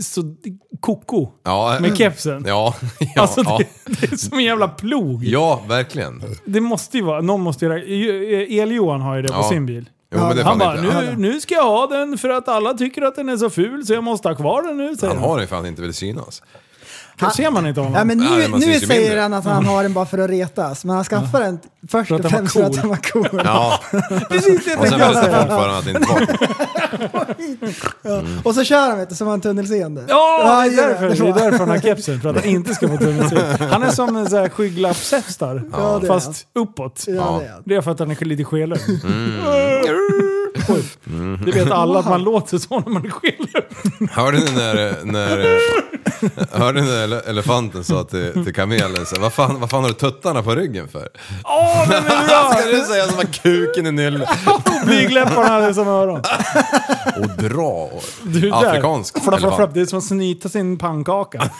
Så 0.00 0.34
koko. 0.80 1.28
Ja, 1.44 1.78
Med 1.80 1.96
kepsen. 1.96 2.44
Ja, 2.46 2.74
ja, 3.14 3.22
Alltså 3.22 3.42
ja. 3.44 3.58
det, 3.58 3.66
det 4.00 4.12
är 4.12 4.16
som 4.16 4.38
en 4.38 4.44
jävla 4.44 4.68
plog. 4.68 5.24
ja, 5.24 5.62
verkligen. 5.68 6.22
Det 6.44 6.60
måste 6.60 6.96
ju 6.96 7.04
vara, 7.04 7.20
någon 7.20 7.40
måste 7.40 7.64
göra, 7.64 7.78
El-Johan 7.82 9.00
har 9.00 9.16
ju 9.16 9.22
det 9.22 9.32
på 9.32 9.42
sin 9.42 9.66
bil. 9.66 9.90
Jo, 10.14 10.20
det 10.36 10.42
Han 10.42 10.58
bara, 10.58 10.80
nu, 10.80 11.14
nu 11.16 11.40
ska 11.40 11.54
jag 11.54 11.64
ha 11.68 11.86
den 11.86 12.18
för 12.18 12.28
att 12.28 12.48
alla 12.48 12.74
tycker 12.74 13.02
att 13.02 13.16
den 13.16 13.28
är 13.28 13.36
så 13.36 13.50
ful 13.50 13.86
så 13.86 13.92
jag 13.92 14.04
måste 14.04 14.28
ha 14.28 14.36
kvar 14.36 14.62
den 14.62 14.76
nu. 14.76 14.94
Han 15.02 15.18
har 15.18 15.40
ju 15.40 15.46
fan 15.46 15.66
inte 15.66 15.80
velat 15.82 15.96
synas. 15.96 16.42
Han. 17.26 17.34
Ser 17.34 17.50
man 17.50 17.66
inte 17.66 17.80
honom? 17.80 17.94
Ja, 17.98 18.04
men 18.04 18.18
nu, 18.18 18.24
Nej, 18.30 18.48
man 18.48 18.60
nu 18.60 18.80
säger 18.80 19.00
mindre. 19.02 19.20
han 19.20 19.32
att 19.34 19.44
han 19.44 19.64
har 19.66 19.82
den 19.82 19.92
bara 19.92 20.06
för 20.06 20.18
att 20.18 20.30
retas, 20.30 20.84
men 20.84 20.96
han 20.96 21.04
skaffar 21.04 21.40
den 21.40 21.58
först 21.88 22.10
och 22.10 22.20
den 22.20 22.30
var 22.32 22.38
främst 22.38 22.52
för 22.52 22.62
att 22.62 22.72
den 22.72 22.88
var 22.88 22.96
cool. 22.96 23.40
Ja, 23.44 23.80
Precis 24.28 24.64
det 24.64 24.76
och 24.76 24.86
sen 24.88 24.98
säga. 24.98 25.12
folk 25.12 25.48
för 25.48 25.68
att 25.78 25.84
det 25.84 25.90
inte 25.90 26.06
var 26.12 26.26
Och 28.44 28.54
så 28.54 28.64
kör 28.64 28.88
han 28.88 28.98
vet 28.98 29.08
du, 29.08 29.14
som 29.14 29.28
en 29.28 29.40
tunnelseende. 29.40 30.04
Ja, 30.08 30.64
det 30.70 30.82
är 30.82 30.88
därför, 30.88 31.08
det 31.24 31.28
är 31.30 31.34
därför 31.34 31.58
han 31.58 31.68
har 31.68 31.78
kepsen. 31.78 32.20
För 32.20 32.28
att 32.28 32.36
han 32.36 32.44
inte 32.44 32.74
ska 32.74 32.88
få 32.88 32.96
tunnelsyn. 32.96 33.38
Han 33.70 33.82
är 33.82 33.90
som 33.90 34.16
en 34.16 34.50
skygglappshästar. 34.50 35.62
Ja, 35.72 36.00
fast 36.06 36.46
uppåt. 36.54 37.04
Ja, 37.06 37.14
Ja. 37.14 37.38
det 37.40 37.46
är 37.46 37.52
han. 37.52 37.62
Det 37.64 37.74
är 37.74 37.80
för 37.80 37.90
att 37.90 37.98
han 37.98 38.10
är 38.10 38.24
lite 38.24 38.44
skelögd. 38.44 38.82
Mm. 39.04 39.40
Det 41.44 41.50
vet 41.52 41.70
alla 41.70 41.98
att 41.98 42.08
man 42.08 42.22
låter 42.22 42.58
så 42.58 42.80
när 42.80 42.88
man 42.88 43.04
är 43.06 43.10
skelögd. 43.10 44.10
Hörde 44.10 44.38
ni 44.38 44.44
när, 44.52 45.04
när, 45.04 45.58
hörde 46.52 46.80
ni 46.80 46.86
när 46.86 47.06
ele- 47.06 47.28
elefanten 47.28 47.84
sa 47.84 48.04
till, 48.04 48.44
till 48.44 48.54
kamelen 48.54 49.06
så, 49.06 49.20
vad, 49.20 49.32
fan, 49.32 49.60
vad 49.60 49.70
fan 49.70 49.82
har 49.82 49.88
du 49.88 49.94
tuttarna 49.94 50.42
på 50.42 50.54
ryggen 50.54 50.88
för? 50.88 51.08
Åh, 51.44 51.88
den 51.88 52.04
är 52.04 52.26
bra! 52.26 52.52
Ska 52.60 52.70
du 52.70 52.80
säga 52.84 53.06
som 53.06 53.16
var 53.16 53.24
kuken 53.24 53.86
i 53.86 53.92
nyllet? 53.92 54.28
Blygdläpparna 54.86 55.48
hade 55.48 55.74
som 55.74 55.88
öron. 55.88 56.22
Och 57.20 57.28
dra 57.42 57.90
Du, 58.22 58.52
afrikansk 58.52 59.12
Flapp, 59.14 59.24
flapp, 59.24 59.40
flapp. 59.40 59.50
elefant. 59.52 59.74
Det 59.74 59.80
är 59.80 59.86
som 59.86 59.98
att 59.98 60.04
snyta 60.04 60.48
sin 60.48 60.78
pannkaka. 60.78 61.50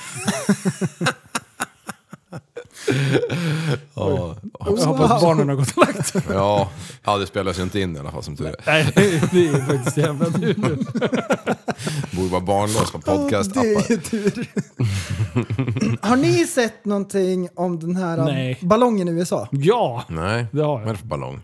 Ja, 3.95 4.37
Jag 4.59 4.77
hoppas 4.77 5.23
barnen 5.23 5.49
har 5.49 5.57
gått 5.57 5.71
och 5.77 5.87
lagt 5.87 6.07
sig. 6.07 6.23
ja, 6.31 6.71
ja, 7.05 7.19
det 7.19 7.27
spelas 7.27 7.59
ju 7.59 7.63
inte 7.63 7.81
in 7.81 7.97
i 7.97 7.99
alla 7.99 8.11
fall 8.11 8.23
som 8.23 8.37
tur 8.37 8.47
är. 8.47 8.55
Nej, 8.67 8.93
det 9.33 9.49
är 9.49 9.67
faktiskt 9.67 9.97
jävla 9.97 10.27
tur. 10.31 10.55
Borde 12.17 12.29
vara 12.29 12.41
barnlös 12.41 12.91
på 12.91 12.99
Det 12.99 13.05
podcast-appar. 13.05 13.93
är 13.93 13.97
tur. 13.97 14.49
Har 16.07 16.17
ni 16.17 16.47
sett 16.47 16.85
någonting 16.85 17.49
om 17.55 17.79
den 17.81 17.97
här 17.97 18.19
um, 18.19 18.25
Nej. 18.25 18.59
ballongen 18.63 19.09
i 19.09 19.13
USA? 19.13 19.49
Ja, 19.51 20.05
Nej, 20.09 20.47
Det 20.53 20.61
har 20.63 20.69
jag. 20.73 20.79
vad 20.79 20.89
är 20.89 20.93
det 20.93 20.99
för 20.99 21.07
ballong? 21.07 21.41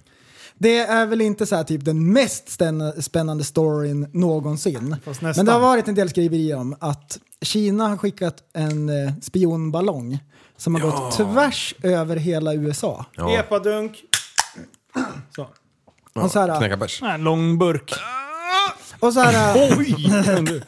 Det 0.59 0.79
är 0.79 1.07
väl 1.07 1.21
inte 1.21 1.47
så 1.47 1.57
här 1.57 1.65
typ 1.65 1.85
den 1.85 2.13
mest 2.13 2.61
spännande 3.01 3.45
storyn 3.45 4.09
någonsin. 4.13 4.97
Men 5.21 5.47
det 5.47 5.53
har 5.53 5.61
varit 5.61 5.89
en 5.89 5.95
del 5.95 6.09
skriverier 6.11 6.57
om 6.57 6.77
att 6.81 7.19
Kina 7.43 7.89
har 7.89 7.97
skickat 7.97 8.35
en 8.55 8.89
eh, 8.89 9.13
spionballong 9.23 10.19
som 10.57 10.75
har 10.75 10.83
gått 10.83 11.13
tvärs 11.13 11.75
över 11.83 12.17
hela 12.17 12.55
USA. 12.55 13.05
Ja, 13.17 13.31
epadunk. 13.39 14.03
Så. 15.37 15.47
Och 16.23 16.31
så 16.31 16.41
här, 16.41 16.59
knäcka 16.59 16.77
bärs. 16.77 17.03
Nej, 17.03 17.19
lång 17.19 17.59
burk. 17.59 17.93
och 19.01 19.13
så 19.13 19.21
här, 19.21 19.55
Oj! 19.79 19.95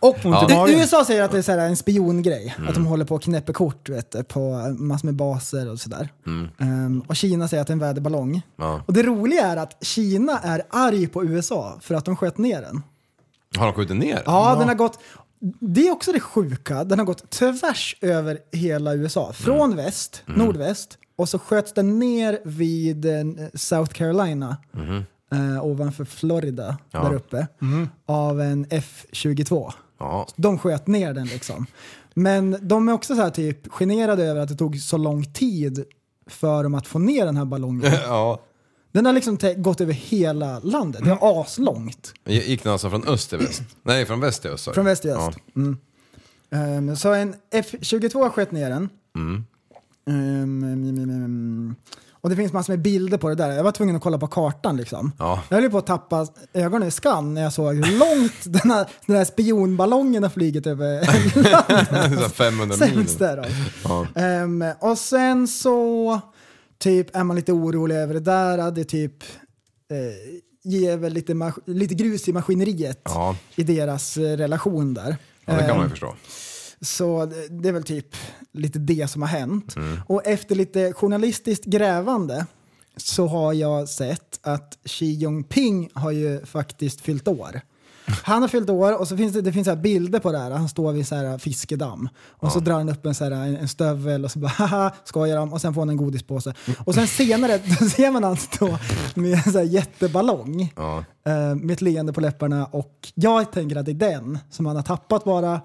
och 0.00 0.16
i 0.16 0.28
U- 0.28 0.30
magen. 0.30 0.78
USA 0.78 1.04
säger 1.04 1.22
att 1.22 1.30
det 1.32 1.38
är 1.38 1.42
så 1.42 1.52
här 1.52 1.58
en 1.58 1.76
spiongrej. 1.76 2.54
Mm. 2.58 2.68
Att 2.68 2.74
de 2.74 2.86
håller 2.86 3.04
på 3.04 3.14
och 3.14 3.22
knäpper 3.22 3.52
kort 3.52 3.88
vet 3.88 4.28
på 4.28 4.74
massor 4.78 5.06
med 5.06 5.14
baser 5.14 5.70
och 5.70 5.80
sådär. 5.80 6.08
Mm. 6.26 6.48
Ehm, 6.58 7.02
och 7.06 7.16
Kina 7.16 7.48
säger 7.48 7.60
att 7.60 7.66
det 7.66 7.70
är 7.70 7.72
en 7.74 7.78
väderballong. 7.78 8.42
Ja. 8.56 8.82
Och 8.86 8.92
det 8.92 9.02
roliga 9.02 9.46
är 9.46 9.56
att 9.56 9.84
Kina 9.84 10.38
är 10.38 10.62
arg 10.70 11.06
på 11.06 11.24
USA 11.24 11.78
för 11.80 11.94
att 11.94 12.04
de 12.04 12.16
sköt 12.16 12.38
ner 12.38 12.62
den. 12.62 12.82
Har 13.58 13.66
de 13.66 13.74
skjutit 13.74 13.96
ner? 13.96 14.22
Ja, 14.26 14.56
den 14.58 14.68
har 14.68 14.74
gått... 14.74 14.98
Det 15.60 15.88
är 15.88 15.92
också 15.92 16.12
det 16.12 16.20
sjuka. 16.20 16.84
Den 16.84 16.98
har 16.98 17.06
gått 17.06 17.30
tvärs 17.30 17.96
över 18.00 18.38
hela 18.52 18.94
USA. 18.94 19.32
Från 19.32 19.72
Mm. 19.72 19.76
väst, 19.76 20.22
nordväst. 20.26 20.98
Och 21.16 21.28
så 21.28 21.38
sköts 21.38 21.72
den 21.72 21.98
ner 21.98 22.38
vid 22.44 23.04
eh, 23.04 23.24
South 23.54 23.92
Carolina. 23.92 24.56
Eh, 25.32 25.64
ovanför 25.64 26.04
Florida. 26.04 26.78
Ja. 26.90 27.02
där 27.02 27.14
uppe. 27.14 27.46
Av 28.06 28.40
en 28.40 28.66
F22. 28.66 29.72
Ja. 29.98 30.26
De 30.36 30.58
sköt 30.58 30.86
ner 30.86 31.14
den 31.14 31.26
liksom. 31.26 31.66
Men 32.14 32.56
de 32.60 32.88
är 32.88 32.92
också 32.92 33.14
så 33.16 33.22
här 33.22 33.30
typ 33.30 33.68
generade 33.72 34.24
över 34.24 34.40
att 34.40 34.48
det 34.48 34.54
tog 34.56 34.76
så 34.80 34.96
lång 34.96 35.24
tid 35.24 35.84
för 36.26 36.62
dem 36.62 36.74
att 36.74 36.86
få 36.86 36.98
ner 36.98 37.24
den 37.26 37.36
här 37.36 37.44
ballongen. 37.44 37.92
ja. 38.06 38.40
Den 38.96 39.06
har 39.06 39.12
liksom 39.12 39.38
gått 39.56 39.80
över 39.80 39.92
hela 39.92 40.58
landet. 40.58 41.04
Det 41.04 41.10
är 41.10 41.40
aslångt. 41.40 42.14
Gick 42.24 42.62
den 42.62 42.72
alltså 42.72 42.90
från 42.90 43.08
öst 43.08 43.30
till 43.30 43.38
väst? 43.38 43.62
Nej, 43.82 44.06
från 44.06 44.20
väst 44.20 44.42
till 44.42 44.50
öst 44.50 44.64
du? 44.64 44.72
Från 44.72 44.84
väst 44.84 45.02
till 45.02 45.10
Ja. 45.10 45.28
öst. 45.28 45.38
Mm. 45.56 45.78
Ehm, 46.50 46.96
så 46.96 47.12
en 47.12 47.34
F22 47.54 48.30
sköt 48.30 48.52
ner 48.52 48.70
den. 48.70 48.88
Mm. 49.16 49.44
Mm. 50.08 51.74
och 52.10 52.30
det 52.30 52.36
finns 52.36 52.52
massor 52.52 52.72
med 52.72 52.80
bilder 52.82 53.18
på 53.18 53.28
det 53.28 53.34
där. 53.34 53.50
Jag 53.52 53.64
var 53.64 53.72
tvungen 53.72 53.96
att 53.96 54.02
kolla 54.02 54.18
på 54.18 54.26
kartan 54.26 54.76
liksom. 54.76 55.12
Ja. 55.18 55.42
Jag 55.48 55.60
höll 55.60 55.70
på 55.70 55.78
att 55.78 55.86
tappa 55.86 56.26
ögonen 56.52 56.88
i 56.88 56.90
skam 56.90 57.34
när 57.34 57.42
jag 57.42 57.52
såg 57.52 57.74
hur 57.74 57.98
långt 57.98 58.32
den 58.62 58.70
här, 58.70 58.86
den 59.06 59.16
här 59.16 59.24
spionballongen 59.24 60.22
har 60.22 60.30
flugit 60.30 60.66
över 60.66 61.02
här 61.04 62.28
500 62.28 62.76
mil. 62.86 63.06
Ja. 63.84 64.06
Ehm, 64.14 64.64
och 64.80 64.98
sen 64.98 65.48
så 65.48 66.20
typ 66.78 67.16
är 67.16 67.24
man 67.24 67.36
lite 67.36 67.52
orolig 67.52 67.94
över 67.96 68.14
det 68.14 68.20
där. 68.20 68.70
Det 68.70 68.84
typ 68.84 69.24
eh, 69.90 70.42
ger 70.64 70.96
väl 70.96 71.12
lite, 71.12 71.52
lite 71.66 71.94
grus 71.94 72.28
i 72.28 72.32
maskineriet 72.32 73.00
Ja. 73.04 73.36
i 73.56 73.62
deras 73.62 74.16
eh, 74.16 74.36
relation 74.36 74.94
där. 74.94 75.16
ja, 75.44 75.52
det 75.52 75.58
kan 75.58 75.68
man 75.68 75.78
ju 75.78 75.84
Ehm, 75.84 75.90
förstå. 75.90 76.14
Så 76.80 77.26
det- 77.50 77.68
är 77.68 77.72
väl 77.72 77.82
typ 77.82 78.06
lite 78.52 78.78
det 78.78 79.10
som 79.10 79.22
har 79.22 79.28
hänt. 79.28 79.74
Och 80.06 80.26
efter 80.26 80.54
lite 80.54 80.92
journalistiskt 80.92 81.64
grävande 81.64 82.46
så 82.96 83.26
har 83.26 83.52
jag 83.52 83.88
sett 83.88 84.38
att 84.42 84.78
Xi 84.84 85.06
Jinping 85.06 85.90
har 85.94 86.10
ju 86.10 86.44
faktiskt 86.46 87.00
fyllt 87.00 87.28
år. 87.28 87.60
Han 88.24 88.42
har 88.42 88.48
fyllt 88.48 88.70
år 88.70 89.00
och 89.00 89.08
så 89.08 89.16
finns 89.16 89.32
det, 89.32 89.40
det 89.40 89.52
finns 89.52 89.66
så 89.68 89.76
bilder 89.76 90.18
på 90.18 90.32
det 90.32 90.38
här. 90.38 90.50
Han 90.50 90.68
står 90.68 90.92
vid 90.92 91.06
så 91.08 91.14
här 91.14 91.38
fiskedamm 91.38 92.08
och 92.28 92.52
så 92.52 92.60
drar 92.60 92.74
han 92.74 92.88
upp 92.88 93.06
en, 93.06 93.14
så 93.14 93.24
här, 93.24 93.30
en, 93.30 93.56
en 93.56 93.68
stövel 93.68 94.24
och 94.24 94.30
så 94.30 94.38
bara 94.38 94.48
haha 94.56 94.90
skojar 95.04 95.36
de 95.36 95.52
och 95.52 95.60
sen 95.60 95.74
får 95.74 95.80
han 95.80 95.88
en 95.90 95.96
godispåse. 95.96 96.54
Och 96.84 96.94
sen 96.94 97.06
senare 97.06 97.58
då 97.80 97.88
ser 97.88 98.10
man 98.10 98.24
han 98.24 98.36
stå 98.36 98.78
med 99.14 99.32
en 99.46 99.52
så 99.52 99.58
här 99.58 99.64
jätteballong 99.66 100.72
Ja. 100.76 100.98
eh, 101.26 101.54
med 101.54 101.70
ett 101.70 101.80
leende 101.82 102.12
på 102.12 102.20
läpparna 102.20 102.66
och 102.66 102.92
jag 103.14 103.52
tänker 103.52 103.76
att 103.76 103.84
det 103.86 103.92
är 103.92 103.94
den 103.94 104.38
som 104.50 104.66
han 104.66 104.76
har 104.76 104.82
tappat 104.82 105.24
bara. 105.24 105.60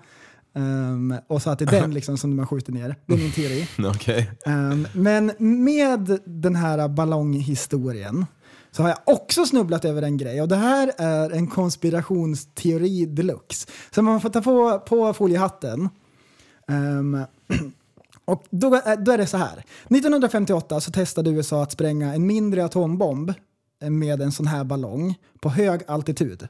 ehm, 0.56 1.16
och 1.28 1.42
så 1.42 1.50
att 1.50 1.60
det 1.60 1.66
är 1.66 1.82
den 1.82 1.94
liksom 2.00 2.18
som 2.18 2.36
man 2.36 2.48
skjuter 2.48 2.72
ner. 2.74 2.96
Det 3.06 3.14
är 3.14 3.18
min 3.18 3.32
teori. 3.32 3.68
Okej. 3.96 4.32
Ehm, 4.46 4.88
men 4.94 5.32
med 5.40 6.20
den 6.26 6.56
här 6.56 6.88
ballonghistorien 6.88 8.26
så 8.72 8.82
har 8.82 8.90
jag 8.90 8.98
också 9.06 9.46
snubblat 9.46 9.86
över 9.86 10.02
en 10.02 10.18
grej 10.18 10.42
och 10.42 10.48
det 10.48 10.56
här 10.56 10.92
är 10.98 11.30
en 11.30 11.48
konspirationsteori 11.48 13.06
deluxe. 13.06 13.68
Så 13.96 14.02
man 14.02 14.22
får 14.22 14.30
ta 14.30 14.42
på, 14.42 14.80
på 14.80 15.14
foliehatten. 15.14 15.90
Ehm, 16.68 17.18
och 18.26 18.44
då, 18.50 18.76
är- 18.76 18.98
då 18.98 19.12
är 19.12 19.18
det 19.18 19.28
så 19.28 19.38
här. 19.38 19.64
1958 19.84 20.82
så 20.82 20.92
testade 20.92 21.30
USA 21.30 21.64
att 21.64 21.72
spränga 21.72 22.14
en 22.16 22.28
mindre 22.28 22.66
atombomb 22.66 23.34
med 23.90 24.22
en 24.22 24.32
sån 24.32 24.48
här 24.48 24.64
ballong 24.64 25.16
på 25.42 25.50
hög 25.50 25.82
altitud. 25.88 26.48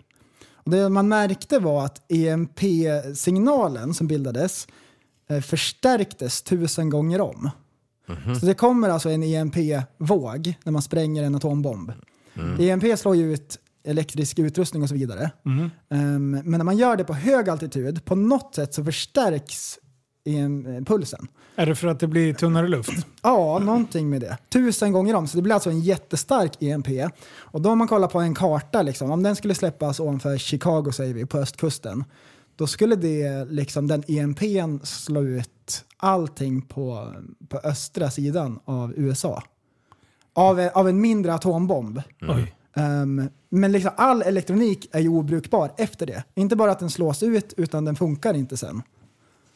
Och 0.53 0.71
det 0.71 0.89
man 0.89 1.07
märkte 1.07 1.59
var 1.59 1.85
att 1.85 2.01
EMP-signalen 2.11 3.93
som 3.93 4.07
bildades 4.07 4.67
eh, 5.29 5.41
förstärktes 5.41 6.41
tusen 6.41 6.89
gånger 6.89 7.21
om. 7.21 7.49
Så 8.39 8.45
det 8.45 8.53
kommer 8.53 8.89
alltså 8.89 9.09
en 9.09 9.23
EMP-våg 9.23 10.53
när 10.63 10.71
man 10.71 10.81
spränger 10.81 11.23
en 11.23 11.35
atombomb. 11.35 11.91
EMP 12.59 12.99
slår 12.99 13.15
ju 13.15 13.33
ut 13.33 13.59
elektrisk 13.83 14.39
utrustning 14.39 14.83
och 14.83 14.89
så 14.89 14.95
vidare. 14.95 15.31
Ehm, 15.89 16.31
men 16.31 16.51
när 16.51 16.63
man 16.63 16.77
gör 16.77 16.95
det 16.95 17.03
på 17.03 17.13
hög 17.13 17.49
altitud, 17.49 18.05
på 18.05 18.15
något 18.15 18.55
sätt 18.55 18.73
så 18.73 18.83
förstärks 18.83 19.79
EM 20.25 20.85
pulsen. 20.85 21.27
Är 21.55 21.65
det 21.65 21.75
för 21.75 21.87
att 21.87 21.99
det 21.99 22.07
blir 22.07 22.33
tunnare 22.33 22.67
luft? 22.67 23.07
Ja, 23.21 23.59
någonting 23.59 24.09
med 24.09 24.21
det. 24.21 24.37
Tusen 24.49 24.91
gånger 24.91 25.13
om. 25.13 25.27
Så 25.27 25.37
det 25.37 25.43
blir 25.43 25.53
alltså 25.53 25.69
en 25.69 25.81
jättestark 25.81 26.61
EMP. 26.63 26.87
Och 27.33 27.61
då 27.61 27.71
om 27.71 27.77
man 27.77 27.87
kollar 27.87 28.07
på 28.07 28.19
en 28.19 28.35
karta, 28.35 28.81
liksom, 28.81 29.11
om 29.11 29.23
den 29.23 29.35
skulle 29.35 29.55
släppas 29.55 29.99
ovanför 29.99 30.37
Chicago 30.37 30.91
säger 30.91 31.13
vi, 31.13 31.25
på 31.25 31.37
östkusten. 31.37 32.03
Då 32.55 32.67
skulle 32.67 32.95
det, 32.95 33.45
liksom, 33.49 33.87
den 33.87 34.03
EMPn 34.07 34.77
slå 34.83 35.21
ut 35.21 35.85
allting 35.97 36.61
på, 36.61 37.13
på 37.49 37.57
östra 37.57 38.11
sidan 38.11 38.59
av 38.65 38.93
USA. 38.97 39.43
Av, 40.33 40.69
av 40.73 40.89
en 40.89 41.01
mindre 41.01 41.33
atombomb. 41.33 42.01
Oj. 42.21 42.53
Ehm, 42.75 43.29
men 43.49 43.71
liksom 43.71 43.91
all 43.97 44.21
elektronik 44.21 44.89
är 44.91 44.99
ju 44.99 45.09
obrukbar 45.09 45.71
efter 45.77 46.05
det. 46.05 46.23
Inte 46.35 46.55
bara 46.55 46.71
att 46.71 46.79
den 46.79 46.89
slås 46.89 47.23
ut, 47.23 47.53
utan 47.57 47.85
den 47.85 47.95
funkar 47.95 48.33
inte 48.33 48.57
sen. 48.57 48.81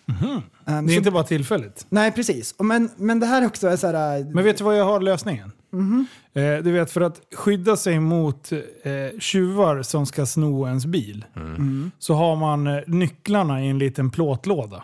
Ehm, 0.07 0.41
Det 0.65 0.71
är 0.71 0.87
så- 0.87 0.93
inte 0.97 1.11
bara 1.11 1.23
tillfälligt. 1.23 1.85
Nej, 1.89 2.11
precis. 2.11 2.55
Men, 2.59 2.89
men 2.97 3.19
det 3.19 3.25
här 3.25 3.45
också 3.45 3.67
är 3.67 3.77
så 3.77 3.87
här... 3.87 4.23
Men 4.33 4.43
vet 4.43 4.57
du 4.57 4.63
vad 4.63 4.77
jag 4.79 4.85
har 4.85 4.99
lösningen? 4.99 5.51
Mhm. 5.71 6.05
Eh, 6.33 6.41
du 6.57 6.71
vet, 6.71 6.91
för 6.91 7.01
att 7.01 7.21
skydda 7.35 7.77
sig 7.77 7.99
mot 7.99 8.51
eh, 8.51 9.19
tjuvar 9.19 9.81
som 9.81 10.05
ska 10.05 10.25
sno 10.25 10.67
ens 10.67 10.85
bil 10.85 11.25
Mm. 11.35 11.91
så 11.99 12.13
har 12.13 12.35
man 12.35 12.67
eh, 12.67 12.79
nycklarna 12.87 13.63
i 13.65 13.67
en 13.69 13.77
liten 13.79 14.09
plåtlåda. 14.09 14.83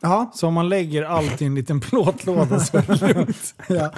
Ja, 0.00 0.30
Så 0.34 0.46
om 0.48 0.54
man 0.54 0.68
lägger 0.68 1.02
allt 1.02 1.42
i 1.42 1.44
en 1.44 1.54
liten 1.54 1.80
plåtlåda 1.90 2.60
så 2.60 2.76
är 2.78 2.82
det 2.98 3.14
lugnt. 3.14 3.54
ja. 3.68 3.90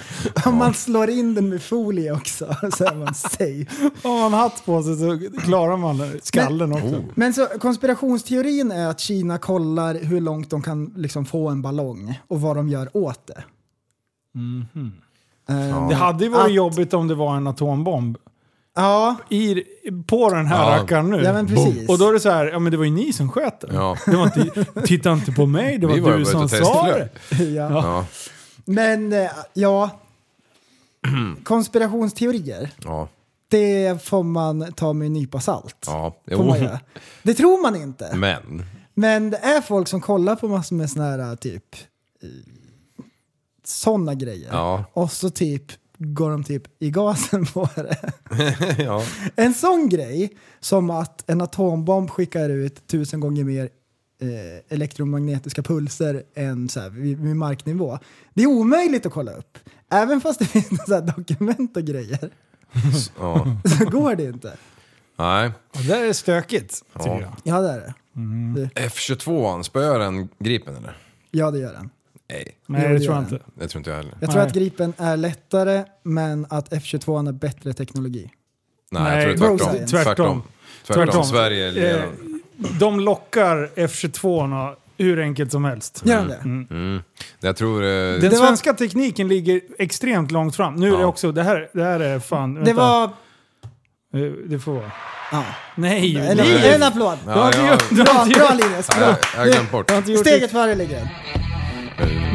Om 0.44 0.56
man 0.56 0.74
slår 0.74 1.10
in 1.10 1.34
den 1.34 1.48
med 1.48 1.62
folie 1.62 2.12
också 2.12 2.56
så 2.76 2.84
är 2.84 2.94
man 2.94 3.14
safe. 3.14 3.90
Har 4.02 4.18
man 4.30 4.32
hatt 4.40 4.62
på 4.66 4.82
sig 4.82 4.96
så 4.96 5.18
klarar 5.40 5.76
man 5.76 6.12
skallen 6.22 6.72
också. 6.72 7.04
Men 7.14 7.34
så 7.34 7.46
konspirationsteorin 7.46 8.72
är 8.72 8.86
att 8.86 9.00
Kina 9.00 9.38
kollar 9.38 9.94
hur 9.94 10.20
långt 10.20 10.50
de 10.50 10.62
kan 10.62 10.92
liksom 10.96 11.24
få 11.24 11.48
en 11.48 11.62
ballong 11.62 12.20
och 12.28 12.40
vad 12.40 12.56
de 12.56 12.68
gör 12.68 12.96
åt 12.96 13.26
det. 13.26 13.44
Ehm, 15.48 15.88
Det 15.88 15.94
hade 15.94 16.24
ju 16.24 16.30
varit 16.30 16.44
Att- 16.46 16.52
jobbigt 16.52 16.94
om 16.94 17.08
det 17.08 17.14
var 17.14 17.36
en 17.36 17.46
atombomb 17.46 18.18
Ja, 18.80 19.16
i, 19.30 19.62
på 20.06 20.30
den 20.30 20.46
här 20.46 20.70
Ja. 20.70 20.78
rackaren 20.82 21.10
nu. 21.10 21.22
ja 21.22 21.32
men 21.32 21.46
precis. 21.46 21.88
Och 21.88 21.98
då 21.98 22.08
är 22.08 22.12
det 22.12 22.20
så 22.20 22.30
här, 22.30 22.46
ja 22.46 22.58
men 22.58 22.72
det 22.72 22.76
var 22.78 22.84
ju 22.84 22.90
ni 22.90 23.12
som 23.12 23.30
sköt 23.30 23.60
den. 23.60 23.74
Ja. 23.74 23.96
Det 24.06 24.16
var 24.16 24.24
inte, 24.24 24.64
titta 24.86 25.12
inte 25.12 25.32
på 25.32 25.46
mig, 25.46 25.78
det 25.78 25.86
var 25.86 25.94
Vi 25.94 26.00
var 26.00 26.18
du 26.18 26.24
som 26.24 26.42
och 26.42 26.50
sa 26.50 26.56
testflög. 26.58 27.08
det. 27.30 27.44
ja. 27.44 27.70
Ja. 27.70 28.06
Men 28.64 29.12
eh, 29.12 29.30
ja, 29.54 29.90
konspirationsteorier, 31.44 32.70
Ja. 32.84 33.08
det 33.48 34.02
får 34.04 34.22
man 34.22 34.72
ta 34.72 34.92
med 34.92 35.06
en 35.06 35.12
nypa 35.12 35.40
salt. 35.40 35.76
Ja. 35.86 36.16
Får 36.28 36.36
Jo. 36.36 36.44
man 36.44 36.58
göra. 36.62 36.80
Det 37.22 37.34
tror 37.34 37.62
man 37.62 37.76
inte. 37.76 38.16
Men. 38.16 38.64
Men 38.94 39.30
det 39.30 39.36
är 39.36 39.60
folk 39.60 39.88
som 39.88 40.00
kollar 40.00 40.36
på 40.36 40.48
massor 40.48 40.76
med 40.76 40.90
såna 40.90 41.04
här 41.04 41.36
typ 41.36 41.76
sådana 43.64 44.14
grejer. 44.14 44.48
Ja. 44.52 44.84
Och 44.92 45.12
så 45.12 45.30
typ 45.30 45.64
går 45.98 46.30
de 46.30 46.44
typ 46.44 46.62
i 46.82 46.90
gasen 46.90 47.46
på 47.46 47.68
det. 47.74 48.12
ja. 48.84 49.04
En 49.36 49.54
sån 49.54 49.88
grej 49.88 50.30
som 50.60 50.90
att 50.90 51.30
en 51.30 51.40
atombomb 51.40 52.10
skickar 52.10 52.48
ut 52.50 52.86
tusen 52.86 53.20
gånger 53.20 53.44
mer 53.44 53.68
eh, 54.22 54.28
elektromagnetiska 54.68 55.62
pulser 55.62 56.22
än 56.34 56.68
så 56.68 56.80
här, 56.80 56.90
vid, 56.90 57.18
vid 57.20 57.36
marknivå. 57.36 57.98
Det 58.34 58.42
är 58.42 58.46
omöjligt 58.46 59.06
att 59.06 59.12
kolla 59.12 59.32
upp. 59.32 59.58
Även 59.90 60.20
fast 60.20 60.38
det 60.38 60.44
finns 60.46 60.84
så 60.86 60.94
här 60.94 61.00
dokument 61.16 61.76
och 61.76 61.84
grejer 61.84 62.30
ja. 63.18 63.56
så 63.78 63.84
går 63.90 64.14
det 64.14 64.24
inte. 64.24 64.56
Nej. 65.18 65.50
Och 65.74 65.80
det 65.86 65.96
är 65.96 66.12
stökigt, 66.12 66.82
tycker 66.98 67.08
Ja. 67.10 67.20
jag. 67.20 67.32
Ja 67.42 67.60
det 67.60 67.70
är 67.70 67.78
det. 67.78 67.94
F22, 68.88 69.62
spöar 69.62 69.98
den 69.98 70.28
Gripen 70.38 70.76
eller? 70.76 70.96
Ja 71.30 71.50
det 71.50 71.58
gör 71.58 71.72
den. 71.72 71.90
Nej, 72.30 72.56
Nej, 72.66 72.82
det 72.88 72.94
det 72.94 73.00
tror 73.00 73.14
jag 73.14 73.22
inte. 73.24 73.38
det 73.54 73.68
tror 73.68 73.80
inte 73.80 73.90
jag 73.90 73.96
heller. 73.96 74.14
Jag 74.20 74.30
tror 74.30 74.40
Nej. 74.40 74.48
att 74.48 74.54
Gripen 74.54 74.92
är 74.98 75.16
lättare 75.16 75.84
men 76.02 76.46
att 76.50 76.72
F22 76.72 77.28
är 77.28 77.32
bättre 77.32 77.72
teknologi. 77.72 78.30
Nej, 78.90 79.02
Nej, 79.02 79.26
jag 79.28 79.38
tror 79.38 79.48
det 79.58 79.64
är 79.64 79.86
tvärtom. 79.86 79.86
Tvärtom. 79.86 80.04
Tvärtom. 80.04 80.42
Tvärtom. 80.86 81.04
Tvärtom. 81.06 81.24
Sverige 81.24 81.92
är 81.94 81.96
Eh, 81.98 82.02
de 82.80 83.00
lockar 83.00 83.70
F22 83.76 84.74
hur 84.98 85.20
enkelt 85.20 85.52
som 85.52 85.64
helst. 85.64 86.02
Gör 86.04 86.16
de 86.16 86.28
det? 86.28 86.74
Mm. 86.74 87.02
Jag 87.40 87.56
tror... 87.56 87.82
eh, 87.82 87.88
Den 87.88 88.20
Det 88.20 88.28
var- 88.28 88.46
svenska 88.46 88.72
tekniken 88.72 89.28
ligger 89.28 89.60
extremt 89.78 90.30
långt 90.30 90.56
fram. 90.56 90.74
Nu 90.74 90.86
är 90.88 90.92
det 90.96 91.00
Ja. 91.00 91.06
också, 91.06 91.32
det 91.32 91.42
här, 91.42 91.68
det 91.72 91.84
här 91.84 92.00
är 92.00 92.18
fan... 92.20 92.54
Det 92.54 92.60
vänta. 92.60 92.82
var... 92.82 93.04
Eh, 93.04 94.32
Det 94.46 94.58
får 94.58 94.72
vara. 94.72 94.90
Ja. 95.32 95.44
Nej, 95.76 96.14
Nej. 96.36 96.74
en 96.74 96.82
applåd! 96.82 97.18
Ja, 97.26 97.32
Du 97.34 97.40
har 97.40 97.46
inte 97.46 97.94
ja. 97.96 98.04
Bra, 98.04 98.24
bra 98.34 98.54
Linus! 98.54 98.88
Ja, 98.90 98.96
Bra. 98.98 99.06
jag- 99.08 99.18
jag 99.34 99.40
har 99.40 99.46
glömt 99.46 99.70
bort. 99.70 99.88
du 99.88 99.94
har 99.94 99.98
inte 99.98 100.12
gjort 100.12 100.20
Steget 100.26 100.50
före 100.50 100.74
ligger. 100.74 101.08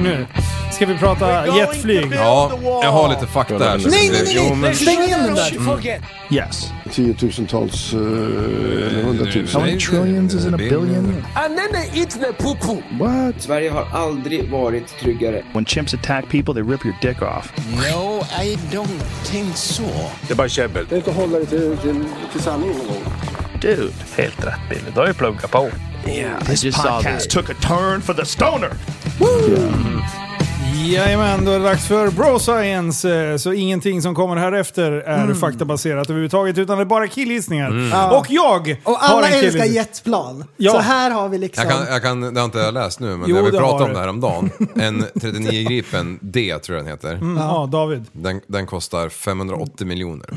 Nu. 0.04 0.26
Ska 0.72 0.86
vi 0.86 0.98
prata 0.98 1.58
jetflyg? 1.58 2.12
Ja, 2.16 2.52
jag 2.84 2.92
har 2.92 3.10
lite 3.10 3.28
fakta 3.28 3.58
här. 3.58 3.82
Nej, 3.90 4.10
det- 4.10 4.24
nej, 4.24 4.34
Jo, 4.36 4.42
nej! 4.42 4.50
men... 4.52 4.62
nej. 4.62 4.76
Stäng 4.76 5.02
igen 5.04 5.20
den 5.24 5.36
där! 5.36 6.00
Yes. 6.32 6.72
tiotusentals, 6.92 7.94
eh, 7.94 8.00
eller 8.00 9.04
hundratusen. 9.04 9.62
Nej, 9.62 9.80
trillions 9.80 10.34
is 10.34 10.46
in 10.46 10.54
a 10.54 10.58
det- 10.58 10.64
billion? 10.70 11.24
And 11.36 11.58
then 11.58 11.72
they 11.74 12.02
eat 12.02 12.10
the 12.10 12.44
poo 12.44 12.56
poo. 12.56 12.82
What? 13.00 13.42
Sverige 13.42 13.70
har 13.70 13.88
aldrig 13.94 14.50
varit 14.52 15.00
tryggare. 15.00 15.44
When 15.54 15.66
chimps 15.66 15.94
attack 15.94 16.26
people, 16.30 16.54
they 16.54 16.64
rip 16.74 16.86
your 16.86 16.96
dick 17.02 17.22
off. 17.22 17.54
No, 17.76 18.22
I 18.44 18.58
don't 18.72 19.02
think 19.26 19.58
so. 19.58 19.84
Det 20.28 20.34
är 20.34 20.36
bara 20.38 20.50
käbbel. 20.50 20.86
Det 20.90 20.96
är 20.96 20.98
inte 20.98 21.10
att 21.10 21.16
hålla 21.16 21.38
dig 21.38 21.48
till, 21.48 21.78
till, 21.78 22.04
till 22.32 22.42
sanningen 22.42 22.78
någon 22.78 22.88
gång. 22.88 23.04
Dude, 23.62 23.92
helt 24.18 24.46
rätt 24.46 24.60
Billy. 24.70 24.82
Du 24.94 25.00
har 25.00 25.08
ju 25.08 25.14
pluggat 25.14 25.52
på. 25.52 25.70
Yeah, 26.08 26.42
I 26.42 26.46
This 26.46 26.64
podcast 26.78 27.30
took 27.30 27.50
a 27.50 27.54
turn 27.62 28.02
for 28.02 28.14
the 28.14 28.26
stoner. 28.26 28.70
Jajamän, 30.86 31.46
då 31.46 31.52
är 31.52 31.60
det 31.60 31.66
dags 31.66 31.88
för 31.88 32.10
Bro 32.12 32.40
Science. 32.40 33.16
Eh, 33.16 33.38
Så 33.38 33.54
ingenting 33.54 34.02
som 34.02 34.16
kommer 34.16 34.36
här 34.36 34.52
efter 34.52 34.92
är 34.92 35.24
Mm. 35.24 35.36
faktabaserat 35.36 36.10
överhuvudtaget, 36.10 36.58
utan 36.58 36.78
det 36.78 36.84
är 36.84 36.86
bara 36.86 37.08
killgissningar. 37.08 37.90
Ja. 37.92 38.20
Och 38.20 38.26
jag 38.30 38.82
Och 38.84 38.92
har 38.94 39.18
alla 39.18 39.30
en 39.30 39.44
älskar 39.46 39.66
jetplan. 39.66 40.46
Ja. 40.58 40.72
Så 40.72 40.78
här 40.80 41.12
har 41.12 41.30
vi 41.30 41.38
liksom... 41.38 41.64
Jag 41.68 41.74
kan, 41.74 41.88
jag 41.94 42.02
kan, 42.02 42.34
det 42.34 42.40
har 42.40 42.46
inte 42.46 42.58
jag 42.60 42.74
läst 42.74 43.00
nu, 43.00 43.18
men 43.18 43.30
Jo, 43.30 43.36
jag 43.36 43.44
vill 43.44 43.52
prata 43.54 43.74
har 43.76 43.84
om 43.88 43.94
det 43.94 44.00
här 44.00 44.08
om 44.08 44.22
dagen. 44.22 44.50
En 44.76 45.06
39 45.22 45.64
Gripen 45.70 46.20
D 46.22 46.56
tror 46.64 46.78
jag 46.78 46.86
den 46.86 46.92
heter. 46.92 47.12
Mm, 47.14 47.38
ja, 47.38 47.70
David. 47.72 48.06
Den, 48.12 48.42
den 48.48 48.66
kostar 48.66 49.10
580 49.10 49.88
miljoner. 49.88 50.28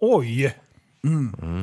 Oj! 0.00 0.54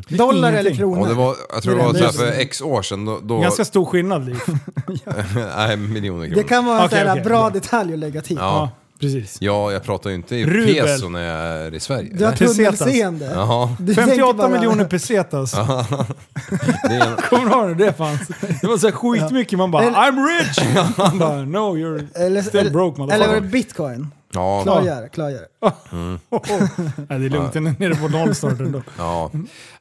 Dollar 0.10 0.54
eller 0.54 0.72
kronor? 0.76 1.02
Och 1.02 1.08
det 1.08 1.14
var, 1.14 1.36
jag 1.54 1.64
tror 1.64 1.76
det 1.76 1.84
var 1.84 1.94
så 1.94 1.98
är 2.00 2.04
här 2.04 2.12
för 2.12 2.32
x 2.42 2.62
år 2.62 2.82
sedan. 2.82 3.06
Då, 3.06 3.20
då, 3.24 3.40
Ganska 3.40 3.66
stor 3.66 3.86
skillnad, 3.86 4.26
Liv. 4.26 4.40
nej, 5.58 5.78
miljoner 5.78 6.26
kronor. 6.28 6.36
Det 6.42 6.44
kan 6.48 6.66
vara 6.66 6.80
en 6.80 6.86
Okej, 6.86 7.00
sån 7.00 7.08
här 7.08 7.14
okej, 7.14 7.24
bra 7.24 7.40
bra. 7.40 7.50
detalj 7.50 7.94
att 7.94 8.00
lägga 8.00 8.22
till. 8.22 8.38
Ja, 8.40 8.70
Precis. 9.00 9.38
Ja, 9.42 9.72
jag 9.72 9.84
pratar 9.84 10.10
ju 10.10 10.16
inte 10.16 10.36
i 10.36 10.46
Rubel. 10.46 10.76
peso 10.76 11.10
när 11.10 11.22
jag 11.22 11.66
är 11.66 11.74
i 11.74 11.80
Sverige. 11.80 12.10
Du 12.14 12.24
har 12.26 12.32
Nej. 12.32 12.48
tunnelseende. 12.56 13.32
Jaha. 13.36 13.76
Du 13.80 13.86
tänker 13.96 14.12
58 14.12 14.38
bara- 14.38 14.50
miljoner 14.50 14.86
pesetas. 14.86 15.52
Det 16.84 16.96
är 16.96 17.08
en... 17.12 17.16
Kommer 17.30 17.46
du 17.46 17.52
ihåg 17.52 17.68
när 17.68 17.76
det 17.86 17.94
fanns? 17.94 18.22
Det 18.62 18.68
var 18.68 18.78
så 18.78 18.88
här 18.88 18.94
skitmycket, 18.96 19.58
man 19.60 19.72
bara 19.72 19.84
Eller- 19.84 19.98
I'm 19.98 20.40
rich! 20.40 20.58
Man 20.98 21.20
bara 21.20 21.36
no 21.42 21.78
you're 21.78 22.08
Eller, 22.26 22.42
still 22.42 22.72
broke 22.72 23.02
eller, 23.04 23.14
eller 23.14 23.28
var 23.28 23.34
det 23.36 23.42
motherfucker. 23.42 23.52
bitcoin? 23.64 24.12
Ja, 24.34 24.64
Klargör, 24.64 25.08
klargör. 25.08 25.48
Nej 27.10 27.20
det 27.20 27.26
är 27.26 27.30
lugnt, 27.30 27.54
den 27.54 27.68
är 27.68 27.76
nere 27.80 27.96
på 27.96 28.08
noll 28.08 28.36
snart 28.36 28.60
ändå. 28.60 28.82
ja. 28.98 29.32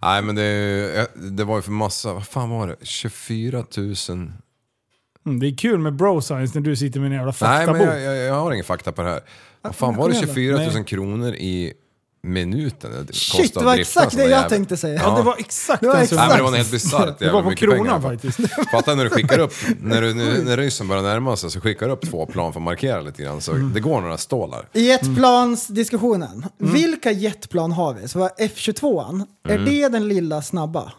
Nej 0.02 0.22
men 0.22 0.34
det, 0.34 1.06
det 1.30 1.44
var 1.44 1.56
ju 1.56 1.62
för 1.62 1.70
massa, 1.70 2.12
vad 2.12 2.26
fan 2.26 2.50
var 2.50 2.66
det? 2.66 2.76
24 2.82 3.64
000? 3.76 3.94
Mm, 5.26 5.40
det 5.40 5.46
är 5.46 5.56
kul 5.56 5.78
med 5.78 5.94
bro 5.96 6.20
science 6.20 6.58
när 6.58 6.64
du 6.64 6.76
sitter 6.76 7.00
med 7.00 7.06
en 7.06 7.12
jävla 7.12 7.34
Nej 7.40 7.66
faktabok. 7.66 7.76
men 7.80 7.86
jag, 7.88 8.00
jag, 8.00 8.16
jag 8.16 8.34
har 8.34 8.52
ingen 8.52 8.64
fakta 8.64 8.92
på 8.92 9.02
det 9.02 9.08
här. 9.08 9.20
Vad 9.62 9.74
fan 9.74 9.96
var 9.96 10.08
det 10.08 10.14
kom 10.14 10.22
igen 10.24 10.28
då. 10.28 10.34
24 10.34 10.56
000 10.56 10.74
Nej. 10.74 10.84
kronor 10.84 11.34
i 11.34 11.72
minuten? 12.22 13.06
Det 13.06 13.14
Shit, 13.14 13.54
det 13.54 13.64
var 13.64 13.76
exakt 13.76 14.16
det 14.16 14.22
jag 14.22 14.30
jävel. 14.30 14.50
tänkte 14.50 14.76
säga. 14.76 15.00
Ja, 15.02 15.16
det 15.16 15.22
var 15.22 15.36
exakt 15.38 15.80
Det 15.80 15.86
var 15.88 15.94
exakt. 15.96 16.12
Nej 16.18 16.28
men 16.28 16.36
det 16.36 16.42
var 16.42 16.56
helt 16.56 16.70
bisarrt 16.70 17.18
Det 17.18 17.30
var 17.30 17.42
på 17.42 17.50
kronan 17.54 18.02
faktiskt. 18.02 18.38
Fatta 18.72 18.94
när 18.94 19.04
du 19.04 19.10
skickar 19.10 19.38
upp, 19.38 19.52
när, 19.82 20.02
du, 20.02 20.14
när, 20.14 20.42
när 20.44 20.56
ryssen 20.56 20.88
börjar 20.88 21.02
närma 21.02 21.36
sig 21.36 21.50
så 21.50 21.60
skickar 21.60 21.86
du 21.86 21.92
upp 21.92 22.10
två 22.10 22.26
plan 22.26 22.52
för 22.52 22.60
att 22.60 22.64
markera 22.64 23.00
lite 23.00 23.22
grann. 23.22 23.40
Så 23.40 23.52
Mm. 23.52 23.72
det 23.74 23.80
går 23.80 24.00
några 24.00 24.18
stålar. 24.18 24.68
Jetplansdiskussionen. 24.72 26.46
Mm. 26.60 26.72
Vilka 26.74 27.10
jetplan 27.12 27.72
har 27.72 27.94
vi? 27.94 28.08
Så 28.08 28.18
var 28.18 28.28
F22, 28.38 29.24
är 29.48 29.54
Mm. 29.54 29.64
det 29.64 29.88
den 29.88 30.08
lilla 30.08 30.42
snabba? 30.42 30.92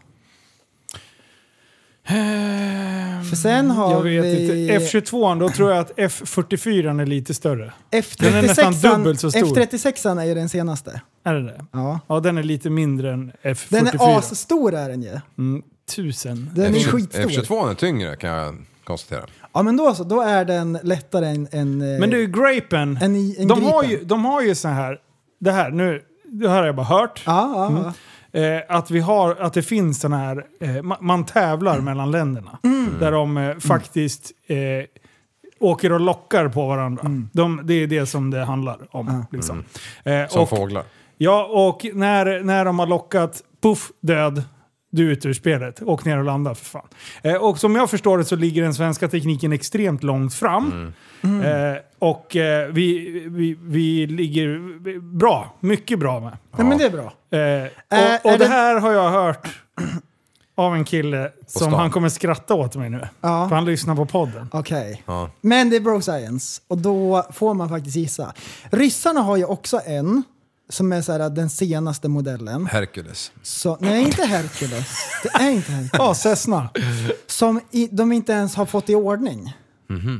För 3.30 3.36
sen 3.36 3.72
har 3.72 3.92
Jag 3.92 4.02
vet 4.02 4.26
vi 4.26 4.70
inte. 4.70 4.86
F22, 4.86 5.40
då 5.40 5.50
tror 5.50 5.72
jag 5.72 5.80
att 5.80 5.92
F44 5.98 7.02
är 7.02 7.06
lite 7.06 7.34
större. 7.34 7.74
F36. 7.92 8.16
Den 8.22 8.34
är 8.34 8.42
nästan 8.42 8.74
dubbelt 8.74 9.20
så 9.20 9.32
stor. 9.32 9.42
F36 9.42 10.22
är 10.22 10.26
ju 10.26 10.34
den 10.34 10.50
senaste. 10.50 11.02
Är 11.24 11.34
det 11.34 11.44
det? 11.44 11.66
Ja. 11.72 12.00
Ja, 12.08 12.20
den 12.20 12.38
är 12.38 12.44
lite 12.44 12.70
mindre 12.70 13.14
än 13.14 13.32
F44. 13.44 13.66
Den 13.70 13.88
är 13.88 14.18
asstor 14.18 14.74
är 14.74 14.90
den 14.90 15.02
ju. 15.02 15.20
Mm, 15.38 15.64
tusen. 15.96 16.50
Den 16.56 16.76
är 16.76 16.80
F20 16.80 16.92
skitstor. 16.92 17.24
F22 17.24 17.70
är 17.72 17.74
tyngre 17.76 18.16
kan 18.16 18.30
jag 18.30 18.56
konstatera. 18.84 19.26
Ja 19.54 19.64
men 19.64 19.78
då 19.78 19.96
så, 19.96 20.04
då 20.04 20.22
är 20.22 20.46
den 20.46 20.80
lättare 20.84 21.28
än... 21.28 21.48
än 21.52 21.82
eh, 21.82 22.00
Men 22.00 22.10
du, 22.10 22.28
Grapen, 22.28 22.98
En 23.02 23.16
en 23.16 23.48
de, 23.48 23.64
har 23.64 23.84
Gripen. 23.84 24.00
ju, 24.00 24.06
de 24.06 24.26
har 24.26 24.42
ju 24.42 24.56
så 24.56 24.68
här, 24.68 24.98
det 25.40 25.52
här, 25.52 25.72
nu, 25.72 26.02
det 26.26 26.50
här 26.50 26.58
har 26.58 26.66
jag 26.66 26.76
bara 26.76 26.86
hört. 26.86 27.24
Ja, 27.26 27.52
ja, 27.56 27.82
ja. 27.84 27.94
Eh, 28.34 28.60
att, 28.70 28.92
vi 28.92 29.00
har, 29.00 29.36
att 29.36 29.54
det 29.54 29.62
finns 29.64 30.00
sån 30.00 30.14
här, 30.14 30.46
eh, 30.60 30.68
ma- 30.70 30.98
man 31.02 31.26
tävlar 31.26 31.80
mellan 31.80 32.12
länderna. 32.12 32.60
Mm. 32.64 33.00
Där 33.00 33.12
de 33.12 33.38
eh, 33.38 33.58
faktiskt 33.58 34.32
eh, 34.48 34.58
åker 35.60 35.92
och 35.92 36.00
lockar 36.00 36.48
på 36.48 36.68
varandra. 36.68 37.02
Mm. 37.02 37.30
De, 37.34 37.62
det 37.64 37.74
är 37.74 37.88
det 37.88 38.06
som 38.06 38.32
det 38.32 38.44
handlar 38.46 38.78
om. 38.92 39.26
Liksom. 39.32 39.64
Eh, 40.04 40.28
Som 40.28 40.42
och, 40.42 40.50
fåglar. 40.50 40.84
Ja, 41.18 41.46
och 41.46 41.86
när, 41.94 42.44
när 42.44 42.66
de 42.66 42.80
har 42.80 42.88
lockat, 42.88 43.44
puff, 43.62 43.92
död. 44.00 44.44
Du 44.96 45.08
är 45.08 45.12
ute 45.12 45.28
ur 45.28 45.34
spelet. 45.34 45.82
Åk 45.82 46.06
ner 46.06 46.18
och 46.18 46.24
landa 46.24 46.56
för 46.56 46.66
fan. 46.66 46.88
Eh, 47.22 47.36
och 47.36 47.60
som 47.60 47.76
jag 47.76 47.90
förstår 47.90 48.18
det 48.18 48.26
så 48.26 48.36
ligger 48.36 48.62
den 48.64 48.74
svenska 48.74 49.08
tekniken 49.08 49.54
extremt 49.54 50.04
långt 50.04 50.34
fram. 50.34 50.94
Eh, 51.24 51.30
och 52.00 52.36
eh, 52.36 52.68
vi, 52.72 53.10
vi, 53.28 53.58
vi 53.62 54.08
ligger 54.08 54.60
bra, 55.18 55.54
mycket 55.60 56.00
bra 56.00 56.20
med. 56.20 56.38
Nej, 56.58 56.68
men 56.68 56.78
det 56.78 56.84
är 56.86 56.90
bra. 56.90 57.14
Eh, 57.32 57.40
är 57.40 58.20
och 58.24 58.26
och 58.26 58.32
det 58.32 58.38
det- 58.38 58.46
här 58.48 58.80
har 58.80 58.92
jag 58.92 59.10
hört 59.12 59.48
av 60.56 60.76
en 60.76 60.86
kille 60.86 61.32
som 61.48 61.74
han 61.74 61.92
kommer 61.92 62.10
skratta 62.10 62.54
åt 62.54 62.76
mig 62.76 62.90
nu. 62.90 63.08
Ja. 63.22 63.50
För 63.50 63.56
han 63.56 63.66
lyssnar 63.66 63.96
på 63.96 64.06
podden. 64.06 64.50
Okej. 64.52 65.04
Ja. 65.06 65.30
Men 65.42 65.70
det 65.70 65.76
är 65.76 65.80
bro 65.80 66.02
science 66.02 66.62
och 66.68 66.78
då 66.78 67.24
får 67.34 67.54
man 67.54 67.70
faktiskt 67.70 67.96
gissa. 67.96 68.34
Ryssarna 68.72 69.20
har 69.22 69.38
ju 69.38 69.46
också 69.46 69.80
en 69.86 70.24
som 70.70 70.92
är 70.92 71.02
så 71.02 71.12
här, 71.12 71.30
den 71.30 71.50
senaste 71.50 72.08
modellen. 72.08 72.66
Hercules. 72.66 73.32
Så, 73.42 73.78
nej, 73.82 74.04
inte 74.04 74.26
Hercules. 74.26 74.88
Det 75.24 75.30
är 75.30 75.50
inte 75.52 75.72
Hercules. 75.72 75.92
Ja, 75.94 76.14
Cessna. 76.14 76.70
Som 77.28 77.62
i, 77.72 77.88
de 77.92 78.12
inte 78.12 78.34
ens 78.34 78.56
har 78.56 78.66
fått 78.66 78.90
i 78.90 78.96
ordning. 78.96 79.54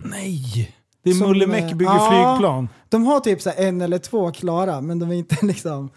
Nej! 0.06 0.76
Det 1.04 1.10
är 1.10 1.14
Som, 1.14 1.28
Mulle 1.28 1.46
eh, 1.46 1.50
Meck 1.50 1.74
bygger 1.74 1.92
ja. 1.94 2.36
flygplan. 2.36 2.70
De 2.90 3.06
har 3.06 3.20
typ 3.20 3.42
så 3.42 3.50
här 3.50 3.68
en 3.68 3.82
eller 3.82 3.98
två 3.98 4.32
klara, 4.32 4.82
men 4.82 5.00
de 5.00 5.10
är 5.12 5.16
inte 5.16 5.38
liksom... 5.46 5.90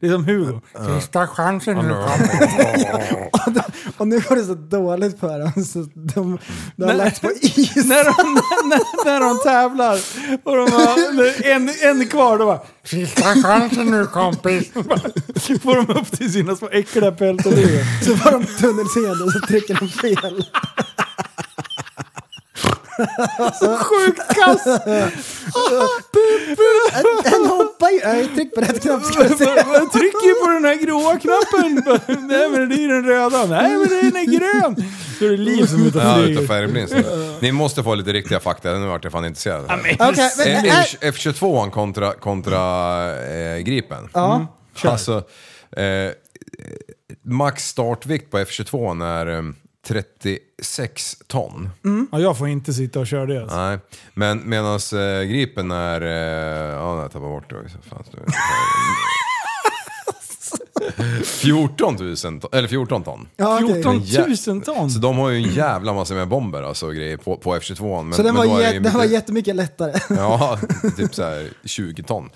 Det 0.00 0.06
är 0.06 0.10
som 0.12 0.24
Hugo. 0.24 0.60
Sista 0.94 1.26
chansen 1.26 1.76
nu. 1.76 1.94
Och 3.96 4.08
nu 4.08 4.20
går 4.20 4.36
det 4.36 4.44
så 4.44 4.54
dåligt 4.54 5.20
för 5.20 5.38
dem 5.38 5.64
så 5.64 5.78
de, 5.94 6.38
de 6.76 6.84
har 6.84 6.94
lagts 6.94 7.20
på 7.20 7.30
is. 7.40 7.76
när, 7.76 8.04
de, 8.04 8.40
när, 8.68 9.04
när 9.04 9.20
de 9.20 9.38
tävlar 9.42 9.98
och 10.44 10.56
de 10.56 10.72
har 10.72 11.46
en, 11.46 11.70
en 11.82 12.08
kvar, 12.08 12.38
då 12.38 12.46
bara 12.46 12.60
Sista 12.84 13.34
chansen 13.42 13.86
nu 13.86 14.06
kompis. 14.06 14.72
Får 15.62 15.86
de 15.86 16.00
upp 16.00 16.10
till 16.10 16.32
sina 16.32 16.56
små 16.56 16.68
äckliga 16.68 17.12
peltoliver. 17.12 18.04
Så 18.04 18.16
får 18.16 18.30
de 18.30 18.46
tunnelseende 18.46 19.24
och 19.24 19.32
så 19.32 19.40
trycker 19.40 19.74
de 19.74 19.88
fel. 19.88 20.44
Så 23.58 23.76
sjukt 23.76 24.34
kass! 24.34 24.64
Den 27.24 27.46
hoppar 27.46 27.90
ju. 27.90 28.26
Tryck 28.34 28.54
på 28.54 28.60
rätt 28.60 28.82
knapp 28.82 29.04
ska 29.04 29.22
du 29.22 29.28
se. 29.28 29.44
Man 29.66 29.90
trycker 29.90 30.26
ju 30.26 30.34
på 30.44 30.50
den 30.50 30.64
här 30.64 30.74
gråa 30.74 31.18
knappen. 31.18 31.82
Nej 32.28 32.48
men 32.50 32.68
det 32.68 32.74
är 32.84 32.88
den 32.88 33.04
röda. 33.04 33.46
Nej 33.46 33.70
men 33.76 33.88
den 33.88 34.16
är 34.16 34.38
grön. 34.38 34.84
Så 35.18 35.24
är 35.24 35.30
det 35.30 35.36
liv 35.36 35.66
som 35.66 35.86
och 35.86 35.92
Ja, 35.94 36.18
utav 36.20 36.46
färgblind. 36.46 36.88
så. 36.88 36.96
Ni 37.40 37.52
måste 37.52 37.82
få 37.82 37.94
lite 37.94 38.12
riktiga 38.12 38.40
fakta, 38.40 38.72
nu 38.72 38.86
vart 38.86 39.04
jag 39.04 39.12
fan 39.12 39.24
intresserad. 39.24 39.64
Okej, 39.64 39.96
men 40.38 40.48
Eh, 40.48 40.78
är, 40.78 40.82
F- 40.82 40.96
F22 41.16 41.70
kontra, 41.70 42.12
kontra 42.12 42.60
eh, 43.26 43.58
Gripen. 43.58 44.08
Ja. 44.12 44.46
Alltså, 44.84 45.16
eh, 45.76 46.10
max 47.24 47.68
startvikt 47.68 48.30
på 48.30 48.38
F22 48.38 49.04
är 49.06 49.26
eh, 49.26 49.42
36 49.86 51.16
ton. 51.26 51.70
Ja, 52.12 52.20
jag 52.20 52.38
får 52.38 52.48
inte 52.48 52.72
sitta 52.72 53.00
och 53.00 53.06
köra 53.06 53.26
det. 53.26 53.42
Alltså. 53.42 53.56
Nej, 53.56 53.78
men 54.14 54.42
medan 54.48 54.74
eh, 54.92 55.22
Gripen 55.28 55.70
är... 55.70 56.00
Eh, 56.00 56.08
ja, 56.74 57.02
jag 57.02 57.12
tappade 57.12 57.30
bort 57.32 57.50
det 57.50 57.56
också. 57.58 57.76
Fan, 57.90 58.04
det- 58.12 58.32
14 61.24 61.96
000 62.00 62.16
ton, 62.16 62.40
eller 62.52 62.68
14 62.68 63.02
ton. 63.02 63.28
ja, 63.36 63.54
okej. 63.62 63.74
14 63.74 64.00
jä- 64.00 64.48
000 64.52 64.62
ton. 64.62 64.90
Så 64.90 64.98
de 64.98 65.18
har 65.18 65.30
ju 65.30 65.36
en 65.36 65.54
jävla 65.54 65.92
massa 65.92 66.14
med 66.14 66.28
bomber 66.28 66.62
alltså, 66.62 66.86
och 66.86 66.94
grejer 66.94 67.16
på, 67.16 67.36
på 67.36 67.56
F22. 67.56 68.02
Men, 68.02 68.12
Så 68.16 68.22
den 68.22 68.34
men 68.34 68.48
var, 68.48 68.60
ju 68.60 68.80
den 68.80 68.92
var 68.92 69.00
mycket- 69.00 69.12
jättemycket 69.12 69.56
lättare. 69.56 69.92
Ja, 70.16 70.58
typ 70.96 71.14
så 71.14 71.22
här 71.22 71.48
20 71.64 72.02
ton. 72.02 72.30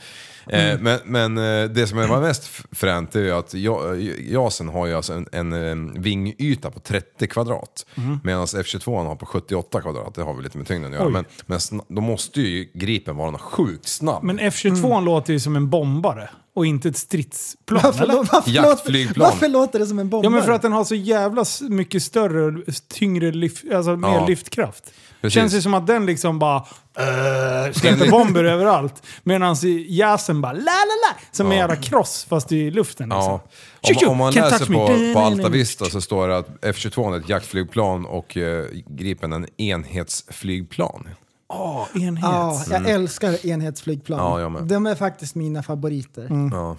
Eh, 0.48 0.78
men 0.80 0.98
men 1.04 1.38
eh, 1.38 1.70
det 1.70 1.86
som 1.86 1.98
var 2.08 2.20
mest 2.20 2.50
fränt 2.72 3.16
är 3.16 3.20
ju 3.20 3.30
att 3.32 3.54
ja- 3.54 3.94
JASen 4.18 4.68
har 4.68 4.86
ju 4.86 4.94
alltså 4.94 5.12
en, 5.12 5.26
en, 5.32 5.52
eh, 5.52 6.00
vingyta 6.00 6.70
på 6.70 6.80
30 6.80 7.26
kvadrat. 7.26 7.86
Medan 8.24 8.46
F22 8.46 9.06
har 9.06 9.16
på 9.16 9.26
78 9.26 9.80
kvadrat. 9.80 10.14
Det 10.14 10.22
har 10.22 10.34
väl 10.34 10.42
lite 10.44 10.58
med 10.58 10.66
tyngden 10.66 10.92
att 10.92 10.98
göra. 10.98 11.06
Oj. 11.06 11.12
Men, 11.12 11.24
men 11.46 11.80
då 11.88 12.00
måste 12.00 12.40
ju 12.40 12.68
Gripen 12.74 13.16
vara 13.16 13.30
något 13.30 13.40
sjukt 13.40 13.88
snabb. 13.88 14.22
Men 14.22 14.40
F22 14.40 15.04
låter 15.04 15.32
ju 15.32 15.40
som 15.40 15.56
en 15.56 15.70
bombare 15.70 16.30
och 16.54 16.66
inte 16.66 16.88
ett 16.88 16.96
stridsplan. 16.96 17.80
Varför, 17.84 18.04
eller? 18.04 18.14
varför, 18.14 18.50
låter, 18.50 18.68
Jaktflygplan. 18.68 19.30
varför 19.30 19.48
låter 19.48 19.78
det 19.78 19.86
som 19.86 19.98
en 19.98 20.08
bombare? 20.08 20.26
Ja 20.26 20.30
men 20.36 20.42
för 20.44 20.52
att 20.52 20.62
den 20.62 20.72
har 20.72 20.84
så 20.84 20.94
jävla 20.94 21.44
mycket 21.68 22.02
större 22.02 22.42
och 22.46 22.54
tyngre 22.88 23.32
lyft, 23.32 23.64
alltså 23.74 23.96
mer 23.96 24.08
Ja. 24.08 24.26
lyftkraft. 24.26 24.92
Precis. 25.26 25.34
Känns 25.34 25.52
det 25.52 25.62
som 25.62 25.74
att 25.74 25.86
den 25.86 26.06
liksom 26.06 26.38
bara 26.38 26.56
äh, 26.56 27.72
släpper 27.72 28.10
bomber 28.10 28.44
överallt. 28.44 29.02
Medan 29.22 29.56
jasen 29.88 30.40
bara 30.40 30.52
la 30.52 30.58
la 30.60 30.70
la. 31.10 31.16
Som 31.32 31.46
en 31.46 31.52
Ja. 31.52 31.58
jävla 31.58 31.76
cross 31.76 32.26
fast 32.28 32.52
i 32.52 32.70
luften. 32.70 33.08
Liksom. 33.08 33.40
Ja. 33.82 34.06
Om, 34.06 34.08
om 34.10 34.16
man 34.16 34.32
can't 34.32 34.50
läser 34.50 34.66
på, 34.66 35.14
på 35.14 35.26
Alta 35.26 35.48
Vista 35.48 35.84
så 35.84 36.00
står 36.00 36.28
det 36.28 36.36
att 36.38 36.48
F22 36.48 37.14
är 37.14 37.18
ett 37.20 37.28
jaktflygplan 37.28 38.06
och 38.06 38.36
eh, 38.36 38.64
Gripen 38.88 39.32
en 39.32 39.46
enhetsflygplan. 39.60 41.08
Åh, 41.48 41.86
enhet. 41.94 42.24
Ja, 42.24 42.62
jag 42.70 42.90
älskar 42.90 43.46
enhetsflygplan. 43.46 44.18
Ja, 44.18 44.40
jag. 44.40 44.64
De 44.66 44.86
är 44.86 44.94
faktiskt 44.94 45.34
mina 45.34 45.62
favoriter. 45.62 46.48
Ja. 46.52 46.76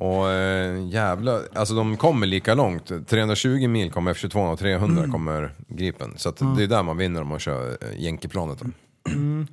Och 0.00 0.30
eh, 0.30 0.86
jävla, 0.88 1.40
alltså 1.54 1.74
de 1.74 1.96
kommer 1.96 2.26
lika 2.26 2.54
långt. 2.54 3.08
320 3.08 3.68
mil 3.68 3.90
kommer 3.90 4.14
F22 4.14 4.52
och 4.52 4.58
300 4.58 5.08
kommer 5.12 5.54
Gripen. 5.68 6.14
Så 6.16 6.28
att 6.28 6.36
det 6.56 6.62
är 6.62 6.66
där 6.66 6.82
man 6.82 6.96
vinner 6.96 7.22
om 7.22 7.28
man 7.28 7.38
kör 7.38 7.70
eh, 7.80 8.00
jänkeplanet. 8.00 8.58
då. 8.58 8.66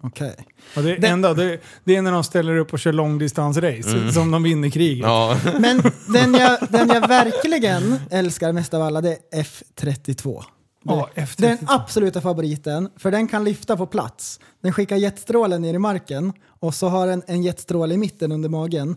Okej. 0.02 0.36
Och 0.76 0.84
det, 0.84 1.08
enda, 1.08 1.34
det, 1.34 1.60
det 1.84 1.96
är 1.96 2.02
när 2.02 2.12
de 2.12 2.24
ställer 2.24 2.58
upp 2.58 2.74
och 2.74 2.80
kör 2.80 2.94
långdistansrace 2.94 4.12
som 4.14 4.32
de 4.32 4.44
vinner 4.44 4.70
kriget. 4.70 5.06
Ja, 5.06 5.38
Men 5.60 5.82
den 6.14 6.34
jag, 6.34 6.58
den 6.70 6.90
jag 6.90 7.08
verkligen 7.08 7.96
älskar 8.12 8.52
mest 8.54 8.74
av 8.74 8.82
alla 8.82 9.02
det 9.02 9.18
är 9.32 9.44
F32. 9.44 10.44
Det, 10.84 10.94
Ja, 10.94 11.10
F32. 11.16 11.34
det 11.38 11.46
är 11.48 11.50
den 11.58 11.68
absoluta 11.70 12.22
favoriten, 12.22 12.90
för 12.98 13.12
den 13.12 13.28
kan 13.28 13.44
lyfta 13.44 13.78
på 13.78 13.86
plats. 13.88 14.40
Den 14.64 14.74
skickar 14.74 14.96
jetstrålen 14.96 15.62
ner 15.62 15.74
i 15.74 15.80
marken 15.80 16.34
och 16.60 16.74
så 16.74 16.88
har 16.88 17.08
den 17.08 17.24
en 17.28 17.44
jetstråle 17.44 17.94
i 17.94 17.98
mitten 17.98 18.32
under 18.32 18.50
magen. 18.50 18.96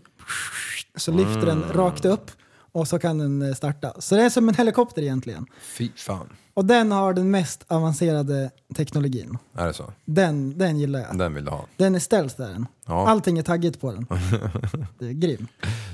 Så 0.95 1.11
lyfter 1.11 1.45
den 1.45 1.63
rakt 1.73 2.05
upp 2.05 2.31
och 2.71 2.87
så 2.87 2.99
kan 2.99 3.17
den 3.17 3.41
eh, 3.41 3.53
starta. 3.53 3.93
Så 3.99 4.15
det 4.15 4.21
är 4.23 4.29
som 4.29 4.49
en 4.49 4.55
helikopter 4.55 5.01
egentligen. 5.01 5.45
Fy 5.77 5.89
fan. 5.95 6.29
Och 6.53 6.65
den 6.65 6.91
har 6.91 7.13
den 7.13 7.31
mest 7.31 7.63
avancerade 7.67 8.51
teknologin. 8.75 9.37
Är 9.55 9.67
det 9.67 9.73
så? 9.73 9.93
Den, 10.05 10.57
den 10.57 10.77
gillar 10.79 10.99
jag. 10.99 11.17
Den 11.17 11.33
vill 11.33 11.45
du 11.45 11.51
ha. 11.51 11.65
Den 11.77 11.95
är 11.95 11.99
stealth 11.99 12.37
där 12.37 12.49
den. 12.49 12.65
Ja. 12.87 13.07
Allting 13.09 13.37
är 13.37 13.43
taggigt 13.43 13.81
på 13.81 13.91
den. 13.91 14.07
Det 14.99 15.05
är 15.07 15.11
grym. 15.11 15.47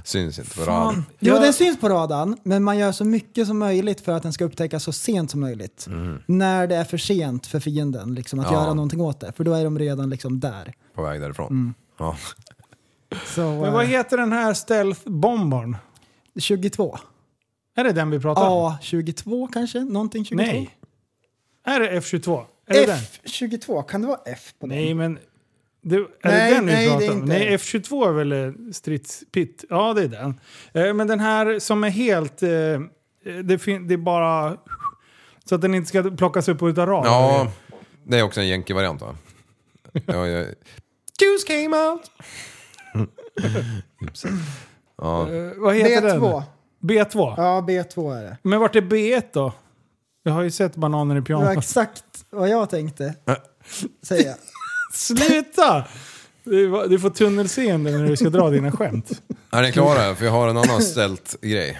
Syns 0.03 0.39
inte 0.39 0.55
på 0.55 0.61
raden. 0.61 1.05
Jo, 1.19 1.33
Ja. 1.35 1.39
den 1.41 1.53
syns 1.53 1.79
på 1.79 1.89
radarn, 1.89 2.37
men 2.43 2.63
man 2.63 2.77
gör 2.77 2.91
så 2.91 3.05
mycket 3.05 3.47
som 3.47 3.57
möjligt 3.57 4.01
för 4.01 4.11
att 4.11 4.23
den 4.23 4.33
ska 4.33 4.45
upptäckas 4.45 4.83
så 4.83 4.91
sent 4.91 5.31
som 5.31 5.39
möjligt. 5.39 5.87
När 6.25 6.67
det 6.67 6.75
är 6.75 6.83
för 6.83 6.97
sent 6.97 7.47
för 7.47 7.59
fienden 7.59 8.13
liksom, 8.15 8.39
att 8.39 8.45
Mm. 8.45 8.55
Ja. 8.59 8.63
göra 8.65 8.73
någonting 8.73 9.01
åt 9.01 9.19
det. 9.19 9.31
För 9.31 9.43
då 9.43 9.53
är 9.53 9.63
de 9.63 9.79
redan 9.79 10.09
liksom 10.09 10.39
där. 10.39 10.73
På 10.95 11.03
väg 11.03 11.21
därifrån. 11.21 11.47
Mm. 11.47 11.73
Ja. 11.99 12.17
Så, 13.25 13.41
Men 13.41 13.73
vad 13.73 13.83
eh, 13.83 13.89
heter 13.89 14.17
den 14.17 14.31
här 14.31 14.53
stealth-bombaren? 14.53 15.75
22. 16.39 16.97
Är 17.75 17.83
det 17.83 17.91
den 17.91 18.09
vi 18.09 18.19
pratar 18.19 18.41
om? 18.41 18.47
Ja, 18.47 18.77
22 18.81 19.47
kanske? 19.47 19.79
Någonting 19.79 20.25
22? 20.25 20.43
Nej. 20.43 20.77
Är 21.65 21.79
det 21.79 21.99
F22? 21.99 22.45
Är 22.67 22.73
det 22.73 22.85
den? 22.85 22.97
F22, 23.25 23.83
kan 23.83 24.01
det 24.01 24.07
vara 24.07 24.19
F 24.25 24.53
på 24.59 24.67
den? 24.67 24.77
Nej, 24.77 24.93
men... 24.93 25.19
Det, 25.81 25.95
är 25.95 26.07
Nej, 26.23 26.49
det 26.49 26.55
den 26.55 26.65
vi 26.65 26.71
nej, 26.73 26.89
pratar 26.89 27.11
om? 27.11 27.19
Nej, 27.25 27.57
F22 27.57 28.07
är 28.07 28.11
väl 28.11 28.31
eh, 28.31 28.51
stridspitt? 28.73 29.65
Ja, 29.69 29.93
det 29.93 30.01
är 30.03 30.07
den. 30.07 30.39
Eh, 30.73 30.93
Men 30.93 31.07
den 31.07 31.19
här 31.19 31.59
som 31.59 31.83
är 31.83 31.89
helt... 31.89 32.37
Det, 33.43 33.59
fin- 33.59 33.87
det 33.87 33.93
är 33.93 33.97
bara... 33.97 34.57
Så 35.45 35.55
att 35.55 35.61
den 35.61 35.75
inte 35.75 35.89
ska 35.89 36.03
plockas 36.03 36.47
upp 36.47 36.63
utav 36.63 36.85
rad. 36.85 37.05
ja, 37.05 37.51
det 38.03 38.19
är 38.19 38.23
också 38.23 38.39
en 38.41 38.47
jänki-variant 38.47 39.01
va? 39.01 39.15
Ja, 40.05 40.27
ja. 40.27 40.45
Juice 41.21 41.43
came 41.47 41.77
out! 41.77 42.11
Ja. 44.97 45.29
Eh, 45.33 45.51
Vad 45.57 45.75
heter 45.75 46.01
B2. 46.19 46.43
den? 46.81 46.97
B2? 46.97 47.33
Ja, 47.37 47.65
B2 47.67 48.17
är 48.17 48.23
det. 48.23 48.37
Men 48.41 48.59
vart 48.59 48.75
är 48.75 48.81
B1 48.81 49.23
då? 49.33 49.53
Jag 50.23 50.31
har 50.33 50.41
ju 50.41 50.51
sett 50.51 50.75
bananer 50.75 51.15
i 51.15 51.19
Det 51.21 51.33
var 51.33 51.41
pyjamas. 51.41 51.57
exakt 51.57 52.03
vad 52.29 52.49
jag 52.49 52.69
tänkte 52.69 53.13
säga. 54.03 54.35
Sluta! 54.93 55.83
Du, 56.43 56.67
var- 56.67 56.87
du 56.87 56.99
får 56.99 57.09
tunnelseende 57.09 57.91
när 57.91 58.07
du 58.07 58.17
ska 58.17 58.29
dra 58.29 58.49
dina 58.49 58.71
skämt. 58.71 59.21
Är 59.51 59.61
ni 59.61 59.71
klara? 59.71 60.15
För 60.15 60.25
jag 60.25 60.31
har 60.31 60.47
en 60.47 60.57
annan 60.57 60.81
ställt 60.81 61.41
grej. 61.41 61.79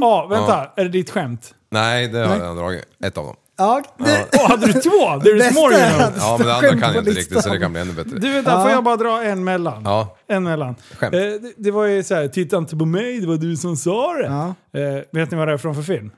Ja, 0.00 0.26
vänta. 0.30 0.70
Är 0.76 0.84
det 0.84 0.90
ditt 0.90 1.10
skämt? 1.10 1.54
Nej, 1.70 2.08
det 2.08 2.18
har 2.18 2.26
jag 2.26 2.40
redan 2.42 2.56
dragit. 2.56 2.84
Ett 3.04 3.18
av 3.18 3.24
dem. 3.26 3.36
Ja, 3.56 3.82
det, 3.98 4.26
Åh, 4.32 4.48
hade 4.50 4.66
du 4.66 4.72
två? 4.72 4.90
There's 4.90 5.54
more 5.54 5.72
you 5.74 5.82
är 5.82 5.98
know. 5.98 6.12
Ja, 6.18 6.36
men 6.38 6.46
det 6.46 6.54
andra 6.54 6.68
kan 6.70 6.94
jag 6.94 6.96
inte 6.96 7.10
riktigt 7.20 7.42
så 7.42 7.48
det 7.48 7.58
kan 7.58 7.72
bli 7.72 7.80
ännu 7.80 7.92
bättre. 7.92 8.18
Du 8.18 8.32
vänta, 8.32 8.50
Ja. 8.50 8.62
får 8.62 8.70
jag 8.70 8.84
bara 8.84 8.96
dra 8.96 9.22
en 9.24 9.44
mellan? 9.44 9.82
Ja, 9.84 10.16
En 10.28 10.42
mellan. 10.42 10.74
Skämt. 10.98 11.14
Eh, 11.14 11.20
det, 11.20 11.52
det 11.56 11.70
var 11.70 11.84
ju 11.86 12.02
så 12.02 12.14
här, 12.14 12.28
titta 12.28 12.56
inte 12.58 12.76
på 12.76 12.84
mig, 12.84 13.20
det 13.20 13.26
var 13.26 13.36
du 13.36 13.56
som 13.56 13.76
sa 13.76 14.12
det. 14.12 14.26
Ja. 14.26 14.54
Eh, 14.80 15.02
vet 15.12 15.30
ni 15.30 15.36
vad 15.36 15.48
det 15.48 15.52
är 15.54 15.58
från 15.58 15.74
för 15.74 15.82
film? 15.82 16.10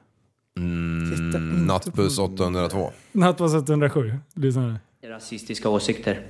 mm, 0.59 1.67
Nattbuss 1.67 2.19
802. 2.19 2.91
Nattpass 3.13 3.55
107. 3.55 4.15
Lyssna 4.35 4.63
nu. 4.63 5.09
Rasistiska 5.11 5.69
åsikter. 5.69 6.21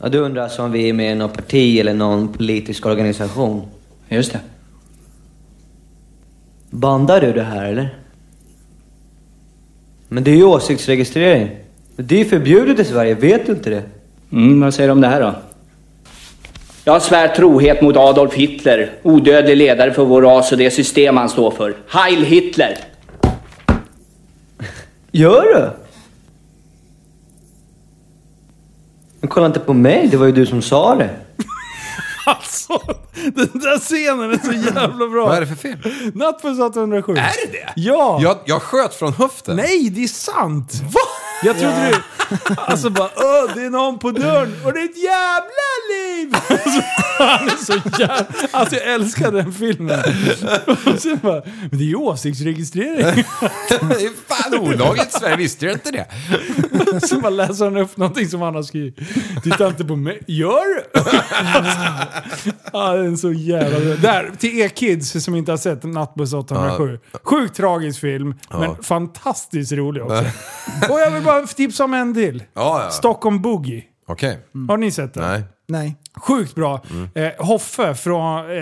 Ja, 0.00 0.08
du 0.08 0.18
undrar 0.18 0.42
alltså 0.42 0.62
om 0.62 0.72
vi 0.72 0.88
är 0.88 0.92
med 0.92 1.12
i 1.12 1.14
något 1.14 1.34
parti 1.34 1.78
eller 1.80 1.94
någon 1.94 2.28
politisk 2.32 2.86
organisation? 2.86 3.62
Just 4.08 4.32
det. 4.32 4.40
Bandar 6.70 7.20
du 7.20 7.32
det 7.32 7.42
här 7.42 7.64
eller? 7.66 7.98
Men 10.14 10.24
det 10.24 10.30
är 10.30 10.36
ju 10.36 10.44
åsiktsregistrering. 10.44 11.50
Det 11.96 12.14
är 12.14 12.18
ju 12.18 12.24
förbjudet 12.24 12.78
i 12.78 12.84
Sverige, 12.84 13.14
vet 13.14 13.46
du 13.46 13.52
inte 13.52 13.70
det? 13.70 13.82
Mm, 14.32 14.60
vad 14.60 14.74
säger 14.74 14.88
du 14.88 14.92
om 14.92 15.00
det 15.00 15.08
här 15.08 15.20
då? 15.20 15.34
Jag 16.84 17.02
svär 17.02 17.28
trohet 17.28 17.82
mot 17.82 17.96
Adolf 17.96 18.34
Hitler, 18.34 18.92
odödlig 19.02 19.56
ledare 19.56 19.92
för 19.92 20.04
vår 20.04 20.22
ras 20.22 20.52
och 20.52 20.58
det 20.58 20.70
system 20.70 21.16
han 21.16 21.28
står 21.28 21.50
för. 21.50 21.76
Heil 21.88 22.24
Hitler! 22.24 22.78
Gör 25.10 25.42
du? 25.42 25.70
Men 29.20 29.28
kolla 29.28 29.46
inte 29.46 29.60
på 29.60 29.72
mig, 29.72 30.08
det 30.10 30.16
var 30.16 30.26
ju 30.26 30.32
du 30.32 30.46
som 30.46 30.62
sa 30.62 30.94
det. 30.94 31.10
Alltså, 32.26 32.80
den 33.14 33.50
där 33.60 33.78
scenen 33.78 34.30
är 34.30 34.38
så 34.46 34.52
jävla 34.52 35.06
bra. 35.08 35.26
Vad 35.26 35.36
är 35.36 35.40
det 35.40 35.46
för 35.46 35.54
film? 35.54 35.78
Nattpass 36.14 36.58
807. 36.58 37.12
Är 37.12 37.16
det 37.16 37.52
det? 37.52 37.72
Ja! 37.76 38.18
Jag, 38.22 38.38
jag 38.44 38.62
sköt 38.62 38.94
från 38.94 39.12
höften. 39.12 39.56
Nej, 39.56 39.90
det 39.90 40.04
är 40.04 40.08
sant! 40.08 40.72
Va? 40.92 41.00
Jag 41.42 41.58
trodde 41.58 41.88
du... 41.90 41.96
Alltså 42.56 42.90
bara 42.90 43.08
Åh, 43.16 43.54
det 43.54 43.62
är 43.64 43.70
någon 43.70 43.98
på 43.98 44.10
dörren 44.10 44.54
och 44.64 44.72
det 44.72 44.80
är 44.80 44.84
ett 44.84 45.02
jävla 45.02 45.70
liv! 45.90 46.34
Alltså, 46.48 46.82
han 47.18 47.48
är 47.48 47.64
så 47.64 48.00
jävla... 48.00 48.26
Alltså 48.50 48.76
jag 48.76 48.94
älskar 48.94 49.32
den 49.32 49.52
filmen. 49.52 50.00
Och 50.94 51.00
sen 51.00 51.18
bara, 51.22 51.42
men 51.70 51.78
det 51.78 51.84
är 51.84 51.88
ju 51.88 51.96
åsiktsregistrering. 51.96 52.96
det 53.68 54.04
är 54.04 54.34
fan 54.34 54.58
olagligt 54.60 55.08
i 55.08 55.18
Sverige, 55.18 55.36
visste 55.36 55.66
du 55.66 55.72
inte 55.72 55.90
det? 55.90 56.06
Så 57.08 57.20
bara 57.20 57.30
läser 57.30 57.64
han 57.64 57.76
upp 57.76 57.96
någonting 57.96 58.28
som 58.28 58.40
han 58.40 58.54
har 58.54 58.62
skrivit. 58.62 58.98
Titta 59.42 59.66
inte 59.66 59.84
på 59.84 59.96
mig. 59.96 60.20
Gör 60.26 60.74
du? 60.74 60.84
Ja, 62.72 62.92
den 62.94 63.12
är 63.12 63.16
så 63.16 63.32
jävla. 63.32 63.94
Där, 63.96 64.30
till 64.38 64.58
er 64.58 64.68
kids 64.68 65.24
som 65.24 65.34
inte 65.34 65.52
har 65.52 65.56
sett 65.56 65.84
Nattbuss 65.84 66.32
807. 66.32 66.98
Sjukt 67.22 67.56
tragisk 67.56 68.00
film, 68.00 68.34
men 68.50 68.76
fantastiskt 68.82 69.72
rolig 69.72 70.02
också. 70.02 70.24
Och 70.90 71.00
jag 71.00 71.10
vill 71.10 71.22
bara 71.22 71.33
tipsa 71.42 71.84
om 71.84 71.94
en 71.94 72.14
till. 72.14 72.42
Ja, 72.54 72.82
ja. 72.84 72.90
Stockholm 72.90 73.42
Boogie. 73.42 73.84
Okej. 74.06 74.38
Har 74.68 74.76
ni 74.76 74.90
sett 74.90 75.14
den? 75.14 75.22
Nej. 75.30 75.42
nej. 75.68 75.96
Sjukt 76.16 76.54
bra. 76.54 76.80
Eh, 77.14 77.28
Hoffe 77.46 77.94
från... 77.94 78.50
Eh, 78.50 78.56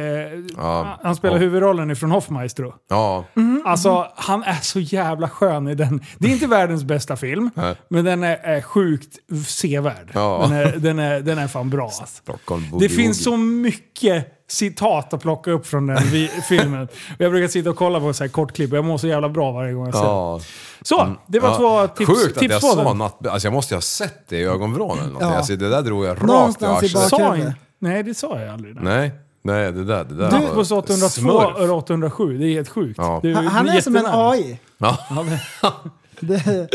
Ja. 0.57 0.99
Han 1.03 1.17
spelar 1.17 1.35
Ja. 1.37 1.41
huvudrollen 1.41 1.91
ifrån 1.91 2.11
Hoffmaestro. 2.11 2.75
Ja. 2.91 3.25
Alltså, 3.65 4.07
han 4.17 4.43
är 4.43 4.61
så 4.63 4.81
jävla 4.81 5.29
skön 5.29 5.69
i 5.69 5.75
den. 5.75 6.01
Det 6.19 6.29
är 6.29 6.33
inte 6.33 6.47
världens 6.47 6.85
bästa 6.85 7.17
film, 7.17 7.51
Nej. 7.55 7.75
men 7.91 8.05
den 8.05 8.23
är, 8.25 8.37
är 8.37 8.61
sjukt 8.63 9.19
sevärd. 9.47 10.11
Ja. 10.15 10.47
Den, 10.49 10.53
är, 10.59 10.77
den, 10.77 10.99
är, 10.99 11.21
den 11.21 11.39
är 11.39 11.49
fan 11.49 11.71
bra. 11.71 11.85
Alltså. 11.85 12.05
Stockholm 12.07 12.63
Det 12.63 12.71
Boogie 12.71 12.89
finns 12.89 13.27
Woogie. 13.27 13.33
så 13.33 13.37
mycket 13.37 14.42
citat 14.53 15.15
att 15.15 15.23
plocka 15.23 15.51
upp 15.51 15.67
från 15.67 15.87
den 15.87 15.99
filmen. 16.49 16.89
Jag 17.19 17.31
brukar 17.33 17.49
sitta 17.49 17.71
och 17.71 17.77
kolla 17.77 18.01
på 18.01 18.13
så 18.13 18.25
här 18.25 18.29
kortklipp 18.29 18.73
och 18.73 18.79
jag 18.79 18.85
mår 18.85 18.99
så 18.99 19.07
jävla 19.07 19.29
bra 19.29 19.53
varje 19.53 19.73
gång 19.73 19.85
jag 19.85 19.95
ser 19.95 20.03
Ja. 20.03 20.41
Så, 20.83 21.15
det 21.27 21.41
var 21.41 21.49
Ja. 21.49 21.57
två 21.89 21.95
tips, 21.97 22.11
Sjukt 22.11 22.37
att 22.37 22.41
tips 22.41 22.53
jag 22.53 22.63
sa 22.63 22.93
natt... 22.93 23.27
Alltså 23.27 23.47
jag 23.47 23.53
måste 23.53 23.75
ju 23.75 23.77
ha 23.77 23.83
sett 23.83 24.29
det 24.29 24.37
i 24.37 24.43
ögonvrån 24.45 24.91
eller 24.99 25.07
någonting. 25.07 25.29
Ja. 25.29 25.37
Alltså 25.37 25.57
det 25.57 25.69
där 25.69 25.83
drog 25.83 26.05
jag 26.05 26.11
rakt 26.11 26.23
i 26.23 26.27
Någonstans 26.27 26.83
i 26.83 26.97
arslet. 26.97 27.55
nej, 27.79 28.03
det 28.03 28.15
sa 28.15 28.41
jag 28.41 28.49
aldrig. 28.55 28.77
Nej, 28.83 29.11
nej 29.43 29.73
det 29.73 29.85
där, 29.85 30.05
det 30.05 30.15
där 30.15 30.31
Du 30.31 30.47
var 30.47 30.55
på 30.55 30.61
802 30.77 31.09
smurf. 31.09 31.71
och 31.71 31.77
807, 31.77 32.39
det 32.39 32.47
är 32.47 32.53
helt 32.55 32.69
sjukt. 32.69 32.99
Ja. 32.99 33.21
Det 33.23 33.33
Han, 33.35 33.47
han 33.47 33.69
är 33.69 33.81
som 33.81 33.97
en. 33.97 34.07
AI. 34.07 34.59
Ja. 34.79 34.99
Det, 36.25 36.69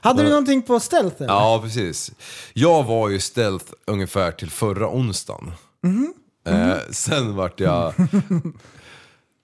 hade 0.00 0.22
du 0.22 0.28
någonting 0.28 0.62
på 0.62 0.80
stealth 0.80 1.22
eller? 1.22 1.32
ja, 1.34 1.60
precis. 1.64 2.10
Jag 2.52 2.82
var 2.84 3.08
ju 3.08 3.20
stealth 3.20 3.64
ungefär 3.86 4.30
till 4.30 4.50
förra 4.50 4.88
onsdagen. 4.88 5.52
Mhm. 6.46 6.70
Eh, 6.70 6.76
sen 6.90 7.36
vart 7.36 7.60
jag 7.60 7.92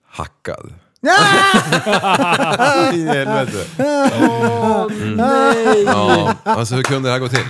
hackad. 0.09 0.73
I 2.93 3.05
helvete. 3.07 3.65
Nej! 5.15 5.83
Ja, 5.85 6.33
alltså 6.43 6.75
hur 6.75 6.83
kunde 6.83 7.09
det 7.09 7.13
här 7.13 7.19
gå 7.19 7.27
till? 7.27 7.45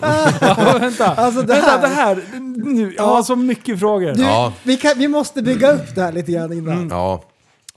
vänta, 0.80 1.14
Alltså, 1.14 1.40
det 1.42 1.46
vänta, 1.54 1.70
här- 1.70 1.80
det 1.80 1.88
här. 1.88 2.22
Nu, 2.64 2.94
jag 2.96 3.04
har 3.06 3.22
så 3.22 3.36
mycket 3.36 3.78
frågor. 3.80 4.12
Du, 4.14 4.22
Ja. 4.22 4.52
vi, 4.62 4.76
kan, 4.76 4.92
vi 4.96 5.08
måste 5.08 5.42
bygga 5.42 5.72
upp 5.72 5.94
det 5.94 6.02
här 6.02 6.12
lite 6.12 6.32
grann 6.32 6.52
innan. 6.52 6.88
Ja, 6.88 7.22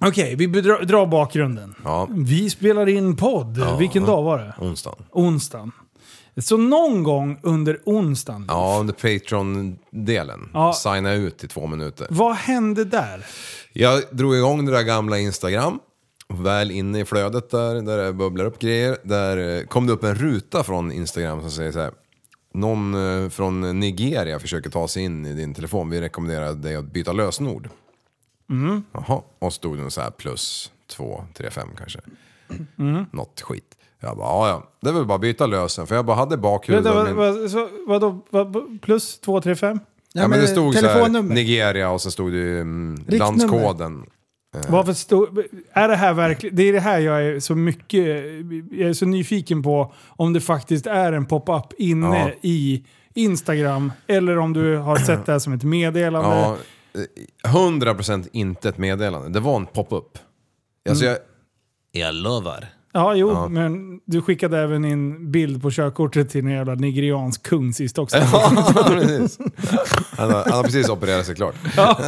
Okej, 0.02 0.36
vi 0.36 0.48
bedra- 0.48 0.84
drar 0.86 1.06
bakgrunden. 1.06 1.76
ja, 1.84 2.08
Vi 2.12 2.50
spelar 2.50 2.89
in 2.89 3.15
podd. 3.15 3.78
Vilken 3.80 4.06
dag 4.06 4.24
var 4.24 4.38
det? 4.38 4.54
onsdagen. 4.65 5.04
Onsdagen. 5.12 5.72
Så 6.41 6.58
någon 6.58 7.04
gång 7.04 7.39
under 7.43 7.80
onsdagen. 7.86 8.45
Ja, 8.47 8.78
under 8.80 8.93
Patreon-delen. 8.93 10.49
Ja. 10.54 10.73
Signa 10.73 11.13
ut 11.13 11.43
i 11.43 11.47
två 11.47 11.67
minuter. 11.67 12.08
Vad 12.10 12.36
hände 12.36 12.86
där? 12.86 13.25
Jag 13.73 14.04
drog 14.12 14.36
igång 14.36 14.65
det 14.65 14.71
där 14.71 14.84
gamla 14.84 15.17
Instagram. 15.17 15.80
Väl 16.34 16.71
inne 16.71 16.99
i 16.99 17.06
flödet 17.06 17.49
där, 17.49 17.82
där 17.82 17.97
det 17.97 18.13
bubblar 18.13 18.45
upp 18.45 18.60
grejer. 18.60 18.97
Där 19.04 19.58
eh, 19.58 19.63
kom 19.63 19.88
det 19.88 19.93
upp 19.93 20.04
en 20.04 20.15
ruta 20.15 20.63
från 20.63 20.91
Instagram 20.91 21.41
som 21.41 21.52
säger 21.52 21.71
så 21.71 21.80
här. 21.80 21.91
Någon 22.54 22.93
eh, 22.93 23.30
från 23.30 23.80
Nigeria 23.80 24.39
försöker 24.39 24.69
ta 24.69 24.88
sig 24.88 25.04
in 25.04 25.25
i 25.25 25.34
din 25.34 25.54
telefon. 25.54 25.89
Vi 25.89 26.02
rekommenderar 26.02 26.54
dig 26.54 26.75
att 26.75 26.86
byta 26.86 27.12
lösenord. 27.12 27.69
Mm. 28.49 28.84
Jaha, 28.91 29.21
och 29.39 29.54
stod 29.54 29.78
det 29.78 29.91
så 29.91 30.02
här 30.02 30.12
plus 30.12 30.71
två, 30.88 31.23
tre, 31.34 31.49
fem 31.49 31.69
kanske. 31.78 31.99
Mm. 32.80 33.06
Något 33.12 33.41
skit. 33.41 33.75
Jag 34.01 34.17
bara, 34.17 34.27
ja 34.27 34.49
ja, 34.49 34.63
det 34.81 34.89
är 34.89 34.93
väl 34.93 35.05
bara 35.05 35.15
att 35.15 35.21
byta 35.21 35.45
lösen. 35.47 35.88
För 35.88 35.95
jag 35.95 36.05
bara 36.05 36.17
hade 36.17 36.38
bakhuvudet. 36.38 36.95
Vänta, 36.95 37.13
vad, 37.13 37.35
vad, 37.39 37.51
så, 37.51 37.69
vadå, 37.88 38.25
vad, 38.29 38.81
plus 38.81 39.19
235? 39.19 39.79
Ja, 40.13 40.27
men 40.27 40.39
det 40.39 40.47
stod 40.47 40.73
så 40.75 40.85
här, 40.85 40.93
telefonnummer. 40.93 41.35
Nigeria 41.35 41.89
och 41.89 42.01
så 42.01 42.12
stod 42.12 42.31
det 42.31 42.38
ju 42.38 42.62
mm, 42.62 43.05
landskoden. 43.07 44.05
Varför 44.67 44.93
stod, 44.93 45.43
är 45.73 45.88
det 45.88 45.95
här 45.95 46.13
verkligen... 46.13 46.55
Det 46.55 46.63
är 46.63 46.73
det 46.73 46.79
här 46.79 46.99
jag 46.99 47.23
är 47.25 47.39
så 47.39 47.55
mycket... 47.55 48.05
Jag 48.71 48.89
är 48.89 48.93
så 48.93 49.05
nyfiken 49.05 49.63
på 49.63 49.93
om 50.07 50.34
det 50.34 50.41
faktiskt 50.41 50.88
är 50.88 51.13
en 51.13 51.26
pop-up 51.26 51.74
inne 51.78 52.19
Ja. 52.19 52.32
i 52.41 52.86
Instagram 53.13 53.91
eller 54.07 54.38
om 54.38 54.53
du 54.53 54.78
har 54.78 54.95
sett 54.97 55.26
det 55.26 55.32
här 55.32 55.39
som 55.39 55.53
ett 55.53 55.63
meddelande. 55.63 56.30
Ja, 56.30 56.57
eh, 57.43 57.51
100% 57.53 58.28
inte 58.34 58.69
ett 58.69 58.78
meddelande. 58.78 59.30
Det 59.30 59.39
var 59.39 59.55
en 59.55 59.65
pop-up. 59.65 60.17
Alltså 60.89 61.05
Mm. 61.05 61.17
jag, 61.91 62.05
jag 62.05 62.15
lovar. 62.15 62.65
Ja, 62.93 63.15
jo, 63.15 63.29
Ja. 63.31 63.47
men 63.47 63.99
du 64.05 64.21
skickade 64.21 64.59
även 64.59 64.85
in 64.85 65.31
bild 65.31 65.61
på 65.61 65.71
körkortet 65.71 66.29
till 66.29 66.45
en 66.45 66.51
jävla 66.51 66.75
nigeriansk 66.75 67.43
kung 67.43 67.73
sist 67.73 67.97
också. 67.97 68.17
Ja, 68.17 68.73
precis. 68.87 69.37
Han 70.17 70.31
har, 70.31 70.43
han 70.43 70.53
har 70.53 70.63
precis 70.63 70.89
opererat 70.89 71.25
sig 71.25 71.35
klart. 71.35 71.55
Ja. 71.77 71.99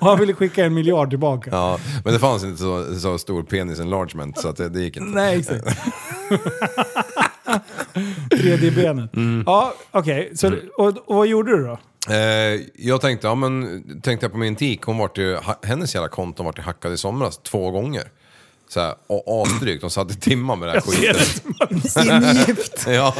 Och 0.00 0.06
han 0.06 0.20
ville 0.20 0.34
skicka 0.34 0.64
en 0.64 0.74
miljard 0.74 1.10
tillbaka. 1.10 1.50
Ja, 1.52 1.78
men 2.04 2.12
det 2.12 2.18
fanns 2.18 2.44
inte 2.44 2.58
så, 2.58 2.94
så 3.00 3.18
stor 3.18 3.42
penis 3.42 3.80
enlargement 3.80 4.38
så 4.38 4.48
att 4.48 4.56
det, 4.56 4.68
det 4.68 4.80
gick 4.80 4.96
inte. 4.96 5.10
Nej, 5.20 5.38
exakt. 5.38 5.78
3D-benet. 8.30 9.16
Mm. 9.16 9.42
Ja, 9.46 9.74
okej. 9.90 10.32
Så 10.34 10.52
Och, 10.76 10.86
och 10.88 11.16
vad 11.16 11.26
gjorde 11.26 11.56
du 11.56 11.64
då? 11.64 11.78
Eh, 12.14 12.60
jag 12.74 13.00
tänkte, 13.00 13.26
ja 13.26 13.34
men 13.34 13.82
tänkte 14.02 14.24
jag 14.26 14.32
på 14.32 14.38
min 14.38 14.56
tik, 14.56 14.82
hon 14.82 14.98
vart 14.98 15.18
ju, 15.18 15.38
hennes 15.62 15.94
jävla 15.94 16.08
konton 16.08 16.46
vart 16.46 16.58
ju 16.58 16.62
hackad 16.62 16.92
i 16.92 16.96
somras 16.96 17.38
två 17.38 17.70
gånger. 17.70 18.02
Så 18.74 18.80
här, 18.80 18.94
och 19.06 19.42
asdrygt, 19.42 19.80
de 19.80 19.90
satt 19.90 20.10
i 20.10 20.14
timmar 20.14 20.56
med 20.56 20.68
det 20.68 20.72
här 20.72 20.80
skiten. 20.80 22.36
Ingift. 22.46 22.86
ja. 22.86 23.14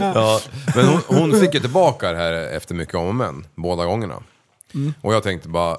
ja. 0.00 0.40
Men 0.74 0.86
hon, 0.86 1.00
hon 1.06 1.40
fick 1.40 1.54
ju 1.54 1.60
tillbaka 1.60 2.12
det 2.12 2.18
här 2.18 2.32
efter 2.32 2.74
mycket 2.74 2.94
om 2.94 3.06
och 3.06 3.14
men, 3.14 3.46
båda 3.54 3.84
gångerna. 3.84 4.22
Mm. 4.74 4.94
Och 5.00 5.14
jag 5.14 5.22
tänkte 5.22 5.48
bara, 5.48 5.72
eh, 5.72 5.78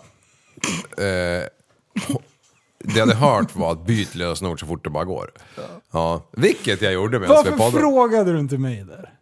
det 0.97 2.95
jag 2.95 2.99
hade 2.99 3.15
hört 3.15 3.55
var 3.55 3.71
att 3.71 3.85
byt 3.85 4.15
lösenord 4.15 4.59
så 4.59 4.65
fort 4.65 4.83
det 4.83 4.89
bara 4.89 5.05
går. 5.05 5.31
Ja. 5.91 6.21
Vilket 6.31 6.81
jag 6.81 6.93
gjorde 6.93 7.19
medan 7.19 7.43
vi 7.43 7.51
Varför 7.51 7.79
frågade 7.79 8.33
du 8.33 8.39
inte 8.39 8.57
mig 8.57 8.83
där? 8.83 9.13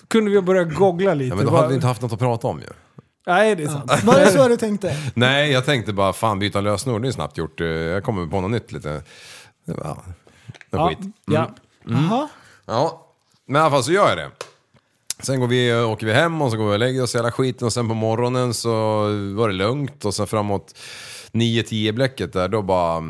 Så 0.00 0.06
kunde 0.06 0.30
vi 0.30 0.40
börja 0.40 0.64
googla 0.64 1.14
lite. 1.14 1.28
Ja, 1.28 1.34
men 1.34 1.46
då 1.46 1.56
hade 1.56 1.68
vi 1.68 1.74
inte 1.74 1.86
haft 1.86 2.02
något 2.02 2.12
att 2.12 2.18
prata 2.18 2.48
om 2.48 2.60
ju. 2.60 2.68
Nej, 3.26 3.56
det 3.56 3.62
är 3.62 3.68
sant. 3.68 4.04
Var 4.04 4.20
det 4.20 4.30
så 4.30 4.48
du 4.48 4.56
tänkte? 4.56 4.96
Nej, 5.14 5.52
jag 5.52 5.64
tänkte 5.64 5.92
bara 5.92 6.12
fan 6.12 6.38
byta 6.38 6.60
lösenord, 6.60 7.02
det 7.02 7.08
är 7.08 7.12
snabbt 7.12 7.38
gjort. 7.38 7.60
Eh, 7.60 7.66
Jag 7.66 8.04
kommer 8.04 8.26
på 8.26 8.40
något 8.40 8.50
nytt 8.50 8.72
lite. 8.72 9.02
Ja, 9.64 9.96
Ja, 10.70 10.88
skit. 10.88 10.98
ja. 11.26 11.50
Jaha. 11.84 12.28
Ja, 12.66 13.06
men 13.46 13.56
i 13.56 13.62
alla 13.64 13.70
fall 13.70 13.84
så 13.84 13.92
gör 13.92 14.08
jag 14.08 14.18
det. 14.18 14.30
Sen 15.20 15.40
går 15.40 15.46
vi, 15.46 15.74
åker 15.74 16.06
vi 16.06 16.12
hem 16.12 16.42
och 16.42 16.50
så 16.50 16.56
går 16.56 16.66
vi 16.68 16.74
och 16.74 16.78
lägger 16.78 17.02
oss 17.02 17.14
i 17.14 17.18
hela 17.18 17.32
skiten 17.32 17.66
och 17.66 17.72
sen 17.72 17.88
på 17.88 17.94
morgonen 17.94 18.54
så 18.54 18.70
var 19.36 19.48
det 19.48 19.54
lugnt 19.54 20.04
och 20.04 20.14
sen 20.14 20.26
framåt 20.26 20.74
9-10 21.32 21.92
bläcket 21.92 22.32
där 22.32 22.48
då 22.48 22.62
bara 22.62 22.96
eh, 22.96 23.02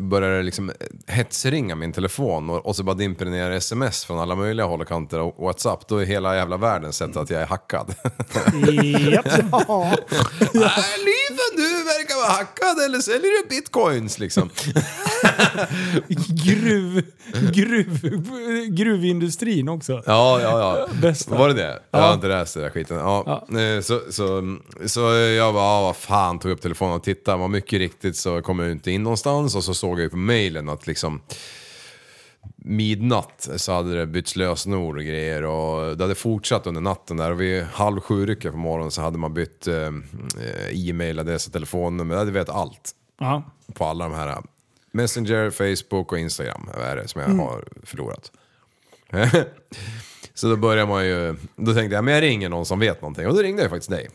började 0.00 0.36
det 0.36 0.42
liksom 0.42 0.72
hetsringa 1.06 1.74
min 1.74 1.92
telefon 1.92 2.50
och, 2.50 2.66
och 2.66 2.76
så 2.76 2.82
bara 2.82 2.94
dimper 2.94 3.24
det 3.24 3.30
ner 3.30 3.50
sms 3.50 4.04
från 4.04 4.18
alla 4.18 4.34
möjliga 4.34 4.66
håll 4.66 4.80
och 4.80 4.88
kanter 4.88 5.20
och 5.20 5.44
Whatsapp. 5.44 5.88
Då 5.88 5.96
är 5.96 6.04
hela 6.06 6.36
jävla 6.36 6.56
världen 6.56 6.92
sett 6.92 7.16
att 7.16 7.30
jag 7.30 7.42
är 7.42 7.46
hackad. 7.46 7.94
Japp. 9.12 9.26
Ja. 9.68 9.96
Nej, 10.54 10.94
Liven, 10.98 11.56
du 11.56 11.84
verkar 11.84 12.16
vara 12.16 12.30
hackad 12.32 12.84
eller 12.84 12.98
säljer 12.98 13.42
du 13.42 13.48
bitcoins 13.48 14.18
liksom? 14.18 14.50
Gruv, 16.44 17.02
gruv, 17.52 17.98
gruvindustrin 18.70 19.68
också. 19.68 19.92
Ja, 20.06 20.40
ja, 20.40 20.58
ja. 20.60 20.86
Bästa. 21.02 21.38
Var 21.38 21.48
det 21.48 21.54
det? 21.54 21.80
Jag 21.90 22.00
Ja. 22.00 22.06
har 22.06 22.14
inte 22.14 22.26
läst 22.28 22.54
den 22.54 22.62
där 22.62 22.70
skiten. 22.70 22.96
Ja. 22.96 23.46
eh, 23.50 23.80
Så, 23.82 24.00
så, 24.10 24.56
så 24.86 25.00
jag 25.14 25.54
bara, 25.54 25.64
ja, 25.64 25.82
vad 25.82 25.96
fan, 25.96 26.38
tog 26.38 26.50
upp 26.52 26.60
telefonen 26.60 26.94
och 26.94 27.02
tittade. 27.02 27.38
Men 27.38 27.50
mycket 27.50 27.78
riktigt 27.78 28.16
så 28.16 28.42
kom 28.42 28.58
jag 28.58 28.70
inte 28.70 28.90
in 28.90 29.02
någonstans 29.02 29.54
och 29.56 29.64
så 29.68 29.74
såg 29.74 29.98
jag 29.98 30.04
ju 30.04 30.10
på 30.10 30.16
mailen 30.16 30.68
att 30.68 30.86
liksom 30.86 31.20
midnatt 32.56 33.48
så 33.56 33.72
hade 33.72 33.98
det 33.98 34.06
bytts 34.06 34.36
lösenord 34.36 34.96
och 34.96 35.02
grejer 35.04 35.42
och 35.44 35.96
det 35.96 36.04
hade 36.04 36.14
fortsatt 36.14 36.66
under 36.66 36.80
natten 36.80 37.16
där 37.16 37.30
och 37.30 37.40
vid 37.40 37.62
halv 37.62 38.00
sju 38.00 38.26
på 38.50 38.56
morgonen 38.58 38.90
så 38.90 39.02
hade 39.02 39.18
man 39.18 39.34
bytt 39.34 39.66
eh, 39.66 39.90
e-mailadress 40.88 41.46
och 41.46 41.52
telefonnummer. 41.52 42.14
Jag 42.14 42.18
hade 42.18 42.30
vet 42.30 42.48
allt 42.48 42.90
Ja. 43.20 43.42
på 43.74 43.84
alla 43.84 44.04
de 44.08 44.14
här 44.14 44.42
Messenger, 44.92 45.50
Facebook 45.50 46.12
och 46.12 46.18
Instagram 46.18 46.68
är 46.80 46.96
det 46.96 47.08
som 47.08 47.20
jag 47.20 47.30
Mm. 47.30 47.40
har 47.40 47.64
förlorat. 47.84 48.32
så 50.34 50.48
då 50.48 50.56
börjar 50.56 50.86
man 50.86 51.06
ju, 51.06 51.36
då 51.56 51.74
tänkte 51.74 51.94
jag 51.94 52.04
men 52.04 52.14
jag 52.14 52.22
ringer 52.22 52.48
någon 52.48 52.66
som 52.66 52.78
vet 52.78 53.02
någonting 53.02 53.26
och 53.26 53.34
då 53.34 53.42
ringde 53.42 53.62
jag 53.62 53.70
faktiskt 53.70 53.90
dig. 53.90 54.08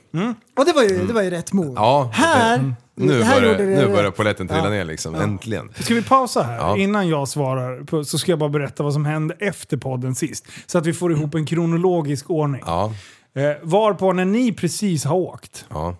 Och 0.57 0.65
det 0.65 0.73
var 0.73 0.83
ju, 0.83 1.05
det 1.07 1.13
var 1.13 1.21
ju 1.21 1.29
rätt 1.29 1.53
move. 1.53 1.73
Ja, 1.75 2.09
Här, 2.13 2.75
nu 2.95 3.23
här 3.23 3.41
börjar, 3.41 3.57
nu 3.59 3.87
börjar 3.87 4.11
polletten 4.11 4.47
trilla 4.47 4.63
Ja. 4.63 4.69
ner 4.69 4.85
liksom, 4.85 5.15
äntligen. 5.15 5.69
Ska 5.79 5.93
vi 5.93 6.03
pausa 6.03 6.43
här? 6.43 6.57
Ja. 6.57 6.77
Innan 6.77 7.07
jag 7.09 7.27
svarar 7.27 7.83
på, 7.83 8.03
så 8.05 8.17
ska 8.17 8.31
jag 8.31 8.39
bara 8.39 8.49
berätta 8.49 8.83
vad 8.83 8.93
som 8.93 9.05
hände 9.05 9.35
efter 9.39 9.77
podden 9.77 10.15
sist. 10.15 10.47
Så 10.65 10.77
att 10.77 10.85
vi 10.85 10.93
får 10.93 11.11
ihop 11.11 11.35
en 11.35 11.45
kronologisk 11.45 12.29
ordning. 12.29 12.61
Ja, 12.65 12.93
Eh, 13.35 13.51
varpå 13.61 14.13
när 14.13 14.25
ni 14.25 14.53
precis 14.53 15.05
har 15.05 15.15
åkt 15.15 15.65
ja, 15.69 15.95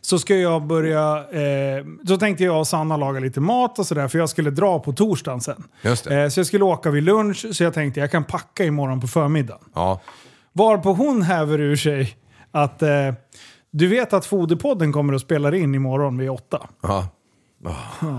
så 0.00 0.18
ska 0.18 0.36
jag 0.36 0.66
börja... 0.66 1.24
Eh, 1.30 1.84
så 2.08 2.16
tänkte 2.16 2.44
jag 2.44 2.58
och 2.58 2.66
Sanna 2.66 2.96
laga 2.96 3.20
lite 3.20 3.40
mat 3.40 3.78
och 3.78 3.86
sådär 3.86 4.08
för 4.08 4.18
jag 4.18 4.28
skulle 4.28 4.50
dra 4.50 4.78
på 4.78 4.92
torsdagen 4.92 5.40
sen. 5.40 5.64
just 5.82 6.04
det. 6.04 6.22
Eh, 6.22 6.28
så 6.28 6.40
jag 6.40 6.46
skulle 6.46 6.64
åka 6.64 6.90
vid 6.90 7.02
lunch 7.02 7.46
så 7.52 7.64
jag 7.64 7.74
tänkte 7.74 8.00
jag 8.00 8.10
kan 8.10 8.24
packa 8.24 8.64
imorgon 8.64 9.00
på 9.00 9.06
förmiddagen. 9.06 9.64
Ja, 9.74 10.00
Varpå 10.52 10.92
hon 10.92 11.22
häver 11.22 11.60
ur 11.60 11.76
sig 11.76 12.16
att 12.50 12.82
eh, 12.82 12.88
du 13.70 13.86
vet 13.86 14.12
att 14.12 14.26
Foderpodden 14.26 14.92
kommer 14.92 15.14
att 15.14 15.20
spela 15.20 15.56
in 15.56 15.74
imorgon 15.74 16.18
vid 16.18 16.30
åtta. 16.30 16.68
ja. 16.82 17.08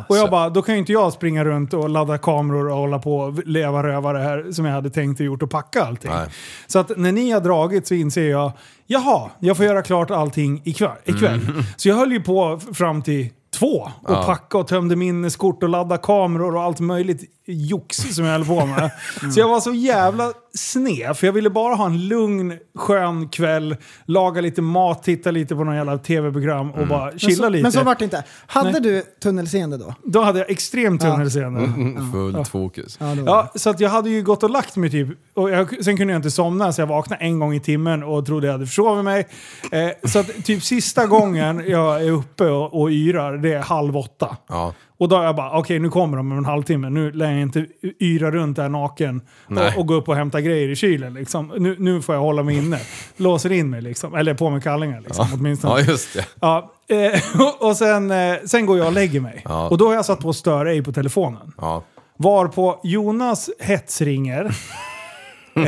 Och 0.07 0.17
jag 0.17 0.29
bara, 0.29 0.49
då 0.49 0.61
kan 0.61 0.75
ju 0.75 0.79
inte 0.79 0.91
jag 0.91 1.13
springa 1.13 1.45
runt 1.45 1.73
och 1.73 1.89
ladda 1.89 2.17
kameror 2.17 2.69
och 2.69 2.77
hålla 2.77 2.99
på 2.99 3.17
och 3.17 3.47
leva 3.47 3.83
rövare 3.83 4.17
här 4.17 4.51
som 4.51 4.65
jag 4.65 4.73
hade 4.73 4.89
tänkt 4.89 5.19
och 5.19 5.25
gjort 5.25 5.43
och 5.43 5.49
packa 5.49 5.83
allting. 5.83 6.11
Nej. 6.11 6.27
Så 6.67 6.79
att 6.79 6.97
när 6.97 7.11
ni 7.11 7.31
har 7.31 7.41
dragit 7.41 7.87
så 7.87 7.93
inser 7.93 8.29
jag, 8.29 8.51
jaha, 8.87 9.29
jag 9.39 9.57
får 9.57 9.65
göra 9.65 9.81
klart 9.81 10.11
allting 10.11 10.61
ikväll. 10.65 10.91
ikväll. 11.05 11.39
Så 11.77 11.89
jag 11.89 11.95
höll 11.95 12.11
ju 12.11 12.21
på 12.21 12.59
fram 12.73 13.01
till 13.01 13.29
två 13.59 13.89
och 14.01 14.13
Ja. 14.13 14.23
packa 14.25 14.57
och 14.57 14.67
tömde 14.67 14.95
minneskort 14.95 15.63
och 15.63 15.69
ladda 15.69 15.97
kameror 15.97 16.55
och 16.55 16.61
allt 16.61 16.79
möjligt 16.79 17.23
jox 17.53 17.97
som 17.97 18.25
jag 18.25 18.31
höll 18.31 18.45
på 18.45 18.65
med. 18.65 18.91
Så 19.33 19.39
jag 19.39 19.49
var 19.49 19.59
så 19.59 19.73
jävla 19.73 20.33
sned, 20.53 21.17
för 21.17 21.27
jag 21.27 21.33
ville 21.33 21.49
bara 21.49 21.75
ha 21.75 21.85
en 21.85 22.07
lugn, 22.07 22.57
skön 22.75 23.29
kväll, 23.29 23.75
laga 24.05 24.41
lite 24.41 24.61
mat, 24.61 25.03
titta 25.03 25.31
lite 25.31 25.55
på 25.55 25.63
någon 25.63 25.75
jävla 25.75 25.97
tv-program 25.97 26.71
och 26.71 26.87
bara 26.87 27.05
Men 27.05 27.19
chilla 27.19 27.43
så, 27.43 27.49
lite. 27.49 27.63
men 27.63 27.71
så 27.71 27.83
vart 27.83 27.99
det 27.99 28.05
inte. 28.05 28.23
Hade 28.47 28.71
Nej. 28.71 28.81
du 28.81 29.01
tunnelseende 29.23 29.77
då? 29.77 29.93
Då 30.03 30.21
hade 30.21 30.39
jag 30.39 30.49
extremt 30.49 31.03
Ja. 31.03 31.11
tunnelseende. 31.11 31.59
Mm, 31.59 32.11
fullt 32.11 32.47
fokus. 32.47 32.97
Ja, 32.99 33.15
Ja, 33.25 33.51
så 33.55 33.69
att 33.69 33.79
jag 33.79 33.89
hade 33.89 34.09
ju 34.09 34.23
gått 34.23 34.43
och 34.43 34.49
lagt 34.49 34.75
mig 34.75 34.89
typ. 34.91 35.07
Och 35.33 35.49
jag, 35.49 35.83
sen 35.85 35.97
kunde 35.97 36.13
jag 36.13 36.19
inte 36.19 36.31
somna 36.31 36.73
så 36.73 36.81
jag 36.81 36.87
vaknade 36.87 37.23
en 37.23 37.39
gång 37.39 37.53
i 37.53 37.59
timmen 37.59 38.03
och 38.03 38.25
trodde 38.25 38.47
jag 38.47 38.51
hade 38.53 38.65
försovit 38.67 39.05
mig. 39.05 39.27
Eh, 39.71 40.09
så 40.09 40.19
att 40.19 40.45
typ 40.45 40.63
sista 40.63 41.05
gången 41.07 41.63
jag 41.67 42.03
är 42.05 42.11
uppe 42.11 42.43
och, 42.45 42.81
och 42.81 42.91
yrar, 42.91 43.37
det 43.37 43.53
är 43.53 43.59
halv 43.61 43.97
åtta. 43.97 44.37
Ja, 44.49 44.73
Och 44.99 45.09
då 45.09 45.15
är 45.15 45.23
jag 45.23 45.35
bara, 45.35 45.57
okej 45.59 45.79
nu 45.79 45.89
kommer 45.89 46.17
de 46.17 46.31
om 46.31 46.37
en 46.37 46.45
halvtimme. 46.45 46.89
Nu 46.89 47.11
lär 47.11 47.31
jag 47.31 47.41
inte 47.41 47.65
yra 47.99 48.31
runt 48.31 48.55
där 48.55 48.69
naken 48.69 49.21
och, 49.47 49.79
och 49.79 49.87
gå 49.87 49.93
upp 49.93 50.09
och 50.09 50.15
hämta 50.15 50.41
grejer 50.41 50.69
i 50.69 50.75
kylen. 50.75 51.13
Liksom. 51.13 51.53
Nu, 51.57 51.75
nu 51.79 52.01
får 52.01 52.15
jag 52.15 52.21
hålla 52.21 52.43
mig 52.43 52.57
inne. 52.57 52.79
Låser 53.17 53.51
in 53.51 53.69
mig 53.69 53.81
liksom. 53.81 54.15
Eller 54.15 54.33
på 54.33 54.49
med 54.49 54.63
kallingar 54.63 55.01
liksom, 55.01 55.27
åtminstone. 55.33 55.81
ja 55.81 55.85
just 55.87 56.13
det. 56.13 56.25
Ja, 56.39 56.71
eh, 56.87 57.21
och- 57.59 57.77
sen, 57.77 58.11
eh, 58.11 58.35
sen 58.45 58.65
går 58.65 58.77
jag 58.77 58.87
och 58.87 58.93
lägger 58.93 59.19
mig. 59.19 59.41
Ja. 59.45 59.69
Och 59.69 59.77
då 59.77 59.87
har 59.87 59.93
jag 59.95 60.05
satt 60.05 60.19
på 60.19 60.33
stör 60.33 60.65
ej 60.65 60.83
på 60.83 60.91
telefonen. 60.91 61.53
Ja, 61.57 61.83
Varpå 62.17 62.79
Jonas 62.83 63.49
hetsringer. 63.59 64.45
eh, 65.55 65.63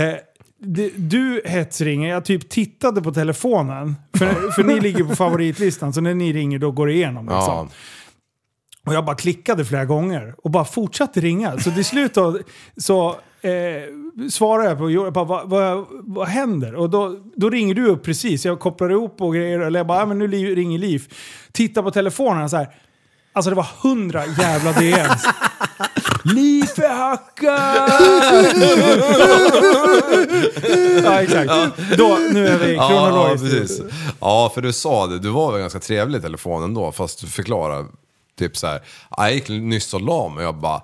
du 0.95 1.41
hetsringer, 1.45 2.09
jag 2.09 2.25
typ 2.25 2.49
tittade 2.49 3.01
på 3.01 3.11
telefonen. 3.11 3.95
För, 4.17 4.51
för 4.51 4.63
ni 4.63 4.79
ligger 4.79 5.03
på 5.03 5.15
favoritlistan, 5.15 5.93
så 5.93 6.01
när 6.01 6.13
ni 6.13 6.33
ringer 6.33 6.59
då 6.59 6.71
går 6.71 6.87
det 6.87 6.93
igenom. 6.93 7.25
Liksom. 7.25 7.39
ja. 7.47 7.67
Och 8.85 8.93
jag 8.93 9.05
bara 9.05 9.15
klickade 9.15 9.65
flera 9.65 9.85
gånger 9.85 10.35
och 10.43 10.51
bara 10.51 10.65
fortsatte 10.65 11.19
ringa. 11.21 11.59
Så 11.59 11.71
till 11.71 11.85
slut 11.85 12.13
då, 12.13 12.37
så 12.77 13.09
eh, 13.41 14.29
svarar 14.29 14.63
jag 14.63 14.77
på 14.77 14.91
jag 14.91 15.13
bara, 15.13 15.25
vad, 15.25 15.49
vad, 15.49 15.85
vad 15.89 16.27
händer? 16.27 16.75
Och 16.75 16.89
då, 16.89 17.15
då 17.35 17.49
ringer 17.49 17.73
du 17.75 17.87
upp 17.87 18.03
precis. 18.03 18.45
Jag 18.45 18.59
kopplar 18.59 18.89
ihop 18.89 19.21
och 19.21 19.33
grejer. 19.35 19.59
Eller 19.59 19.79
jag 19.79 19.87
bara, 19.87 19.99
ja, 19.99 20.05
men 20.05 20.19
nu 20.19 20.27
ringer 20.55 20.79
Liv. 20.79 21.13
Titta 21.51 21.83
på 21.83 21.91
telefonen 21.91 22.49
så 22.49 22.57
här. 22.57 22.67
Alltså 23.33 23.49
det 23.49 23.55
var 23.55 23.67
hundra 23.83 24.25
jävla 24.25 24.71
DMs. 24.71 25.23
Liv 26.23 26.63
är 26.77 26.95
hackad! 26.95 27.91
ja 31.03 31.21
exakt. 31.21 31.51
Då, 31.97 32.17
nu 32.33 32.47
är 32.47 32.57
vi 32.57 32.73
Ja, 32.75 32.87
kronologiskt. 32.89 33.51
precis. 33.59 33.81
Ja, 34.19 34.51
för 34.53 34.61
du 34.61 34.73
sa 34.73 35.07
det, 35.07 35.19
du 35.19 35.29
var 35.29 35.51
väl 35.51 35.61
ganska 35.61 35.79
trevlig 35.79 36.19
i 36.19 36.21
telefonen 36.21 36.63
ändå, 36.63 36.91
fast 36.91 37.21
du 37.21 37.27
förklarade 37.27 37.85
typ 38.39 38.57
så 38.57 38.67
här. 38.67 38.81
"Ja, 39.09 39.23
Jag 39.23 39.33
gick 39.33 39.49
nyss 39.49 39.93
och 39.93 40.01
la 40.01 40.29
mig 40.29 40.37
och 40.37 40.43
jag 40.43 40.55
bara, 40.55 40.81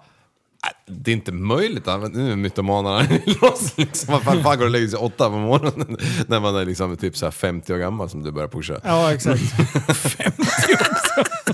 "Nej, 0.64 0.74
det 0.98 1.12
är 1.12 1.16
inte 1.16 1.32
möjligt, 1.32 1.86
nu 2.14 2.32
är 2.32 2.36
mytomanerna 2.36 3.08
loss 3.42 3.74
liksom. 3.78 4.14
Vad 4.14 4.24
fan 4.24 4.44
fan 4.44 4.58
går 4.58 4.58
det 4.58 4.66
och 4.66 4.72
lägger 4.72 4.88
sig 4.88 5.00
åtta 5.00 5.30
på 5.30 5.38
morgonen 5.38 5.98
när 6.28 6.40
man 6.40 6.56
är 6.56 6.66
liksom 6.66 6.98
typ 6.98 7.18
så 7.18 7.26
här 7.26 7.32
50 7.32 7.74
år 7.74 7.78
gammal 7.78 8.10
som 8.10 8.24
du 8.24 8.32
börjar 8.32 8.48
pusha. 8.48 8.80
Ja 8.84 9.14
exakt. 9.14 9.42
50 9.98 10.42
också. 10.74 10.97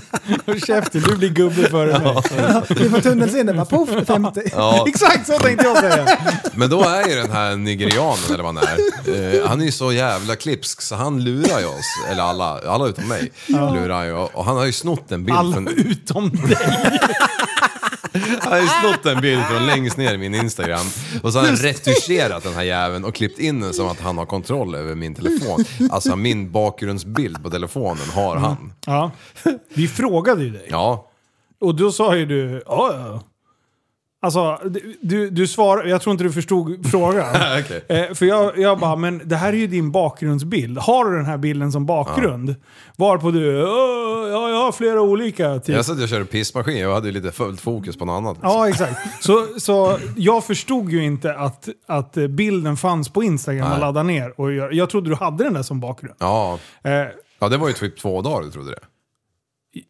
Håll 0.46 0.60
käften, 0.60 1.02
du 1.02 1.16
blir 1.16 1.28
gubbe 1.28 1.68
före 1.68 1.98
mig. 1.98 2.22
Vi 2.84 2.90
får 2.90 3.00
tunnelseende, 3.00 3.54
bara 3.54 3.64
poff, 3.64 3.88
50. 4.06 4.40
Ja. 4.52 4.84
Exakt 4.88 5.26
så 5.26 5.38
tänkte 5.38 5.64
jag 5.66 5.78
säga. 5.78 6.18
Men 6.54 6.70
då 6.70 6.82
är 6.82 7.08
ju 7.08 7.14
den 7.14 7.30
här 7.30 7.56
nigerianen, 7.56 8.24
eller 8.34 8.42
vad 8.44 8.56
han 8.56 8.64
är, 8.64 9.38
eh, 9.40 9.48
han 9.48 9.60
är 9.60 9.64
ju 9.64 9.72
så 9.72 9.92
jävla 9.92 10.36
klipsk 10.36 10.82
så 10.82 10.94
han 10.94 11.24
lurar 11.24 11.60
ju 11.60 11.66
oss, 11.66 11.98
eller 12.10 12.22
alla, 12.22 12.60
alla 12.66 12.86
utom 12.86 13.08
mig, 13.08 13.32
lurar 13.48 14.04
ju. 14.04 14.12
Och 14.12 14.44
han 14.44 14.56
har 14.56 14.64
ju 14.64 14.72
snott 14.72 15.12
en 15.12 15.24
bild 15.24 15.38
Alla 15.38 15.54
från... 15.54 15.68
utom 15.68 16.30
dig. 16.30 16.56
Han 18.40 18.52
har 18.52 18.60
ju 18.60 18.66
snott 18.66 19.06
en 19.06 19.20
bild 19.20 19.42
från 19.44 19.66
längst 19.66 19.96
ner 19.96 20.14
i 20.14 20.18
min 20.18 20.34
Instagram 20.34 20.86
och 21.22 21.32
så 21.32 21.38
har 21.38 21.46
han 21.46 21.56
retuscherat 21.56 22.42
den 22.42 22.54
här 22.54 22.62
jäveln 22.62 23.04
och 23.04 23.14
klippt 23.14 23.38
in 23.38 23.60
den 23.60 23.74
som 23.74 23.88
att 23.88 24.00
han 24.00 24.18
har 24.18 24.26
kontroll 24.26 24.74
över 24.74 24.94
min 24.94 25.14
telefon. 25.14 25.64
Alltså 25.90 26.16
min 26.16 26.50
bakgrundsbild 26.50 27.42
på 27.42 27.50
telefonen 27.50 28.08
har 28.14 28.36
han. 28.36 28.72
Ja. 28.86 29.10
Vi 29.74 29.88
frågade 29.88 30.44
ju 30.44 30.50
dig. 30.50 30.66
Ja, 30.70 31.10
Och 31.60 31.74
då 31.74 31.92
sa 31.92 32.16
ju 32.16 32.26
du, 32.26 32.62
ja 32.66 32.90
ja. 32.94 33.22
Alltså, 34.24 34.58
du, 35.00 35.30
du 35.30 35.46
svarade, 35.46 35.88
jag 35.88 36.02
tror 36.02 36.12
inte 36.12 36.24
du 36.24 36.32
förstod 36.32 36.90
frågan. 36.90 37.26
Okej. 37.60 37.84
eh, 37.88 38.14
för 38.14 38.26
jag, 38.26 38.58
jag 38.58 38.78
bara, 38.78 38.96
men 38.96 39.20
det 39.24 39.36
här 39.36 39.48
är 39.52 39.56
ju 39.56 39.66
din 39.66 39.90
bakgrundsbild. 39.92 40.78
Har 40.78 41.04
du 41.04 41.16
den 41.16 41.26
här 41.26 41.36
bilden 41.38 41.72
som 41.72 41.86
bakgrund? 41.86 42.54
Varpå 42.96 43.30
du, 43.30 43.62
"Åh, 43.64 44.28
ja 44.30 44.48
jag 44.50 44.62
har 44.62 44.72
flera 44.72 45.00
olika. 45.00 45.58
Typ. 45.58 45.76
jag 45.76 45.84
satt 45.84 46.02
och 46.02 46.08
körde 46.08 46.24
pissmaskin, 46.24 46.78
jag 46.78 46.94
hade 46.94 47.06
ju 47.06 47.12
lite 47.12 47.32
fullt 47.32 47.60
fokus 47.60 47.96
på 47.96 48.04
något 48.04 48.16
annat. 48.16 48.36
Ja, 48.42 48.68
exakt. 48.68 49.00
Så, 49.24 49.46
så 49.58 49.98
jag 50.16 50.44
förstod 50.44 50.90
ju 50.90 51.04
inte 51.04 51.34
att, 51.34 51.68
att 51.86 52.12
bilden 52.14 52.76
fanns 52.76 53.08
på 53.08 53.22
Instagram 53.22 53.64
och 53.64 53.70
Nej. 53.70 53.80
ladda 53.80 54.02
ner. 54.02 54.40
Och 54.40 54.52
jag, 54.52 54.72
jag 54.72 54.90
trodde 54.90 55.10
du 55.10 55.14
hade 55.16 55.44
den 55.44 55.54
där 55.54 55.62
som 55.62 55.80
bakgrund. 55.80 56.14
Ja. 56.18 56.58
Eh, 56.84 56.92
ja, 57.38 57.48
det 57.48 57.56
var 57.56 57.68
ju 57.68 57.74
typ 57.74 57.98
två 58.00 58.22
dagar 58.22 58.42
du 58.44 58.50
trodde 58.50 58.70
det. 58.70 58.78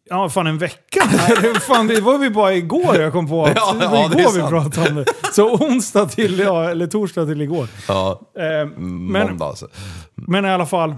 Ja, 0.09 0.29
fan 0.29 0.47
en 0.47 0.57
vecka? 0.57 1.01
Fan, 1.61 1.87
det 1.87 2.01
var 2.01 2.17
vi 2.17 2.29
bara 2.29 2.53
igår 2.53 2.95
jag 3.01 3.11
kom 3.13 3.27
på 3.29 3.45
att 3.45 3.51
Ja, 3.55 3.73
det 3.79 3.87
var 3.87 3.97
ja, 3.97 4.07
det 4.07 4.17
är 4.17 4.21
igår 4.21 4.31
vi 4.31 4.49
pratade 4.49 4.89
om 4.89 4.95
det. 4.95 5.05
Så 5.33 5.53
onsdag 5.53 6.05
till, 6.05 6.39
ja, 6.39 6.69
eller 6.69 6.87
torsdag 6.87 7.25
till 7.25 7.41
igår. 7.41 7.67
Ja, 7.87 8.21
Eh, 8.39 8.67
men, 8.77 9.27
måndag 9.27 9.45
alltså. 9.45 9.67
men 10.15 10.45
i 10.45 10.49
alla 10.49 10.65
fall, 10.65 10.95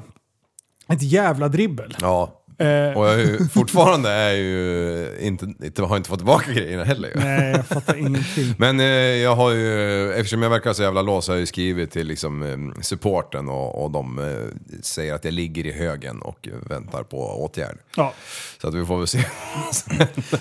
ett 0.90 1.02
jävla 1.04 1.48
dribbel. 1.48 1.96
Ja. 2.02 2.44
Eh, 2.60 2.98
Och 2.98 3.08
jag 3.08 3.14
är 3.14 3.18
ju, 3.18 3.48
fortfarande 3.54 4.10
är 4.10 4.34
ju 4.34 5.18
inte, 5.20 5.46
inte, 5.64 5.82
har 5.84 5.98
inte 5.98 6.10
fått 6.10 6.20
tillbaka 6.20 6.52
grejerna 6.52 6.84
heller 6.84 7.12
nej, 7.16 7.52
jag 7.52 7.66
fattar 7.66 7.96
ingenting. 7.96 8.54
Men 8.58 8.80
eh, 8.80 8.86
jag 8.96 9.36
har 9.36 9.52
ju, 9.52 10.12
eftersom 10.14 10.42
jag 10.42 10.50
verkar 10.50 10.74
så 10.74 10.82
jävla 10.84 11.02
lås 11.02 11.28
har 11.28 11.36
jag 11.36 11.40
ju 11.40 11.46
skrivit 11.46 11.92
till 11.92 12.08
liksom, 12.08 12.44
eh, 12.44 12.82
supporten 12.82 13.50
och, 13.50 13.84
och 13.84 13.92
de 13.92 14.20
eh, 14.20 14.80
säger 14.82 15.14
att 15.14 15.26
jag 15.26 15.34
ligger 15.34 15.66
i 15.66 15.72
högen 15.72 16.22
och 16.22 16.48
väntar 16.70 17.04
på 17.04 17.18
åtgärd. 17.18 17.78
Ja, 17.96 18.14
Så 18.62 18.68
att 18.68 18.74
vi 18.74 18.86
får 18.86 18.98
väl 18.98 19.08
se. 19.08 19.24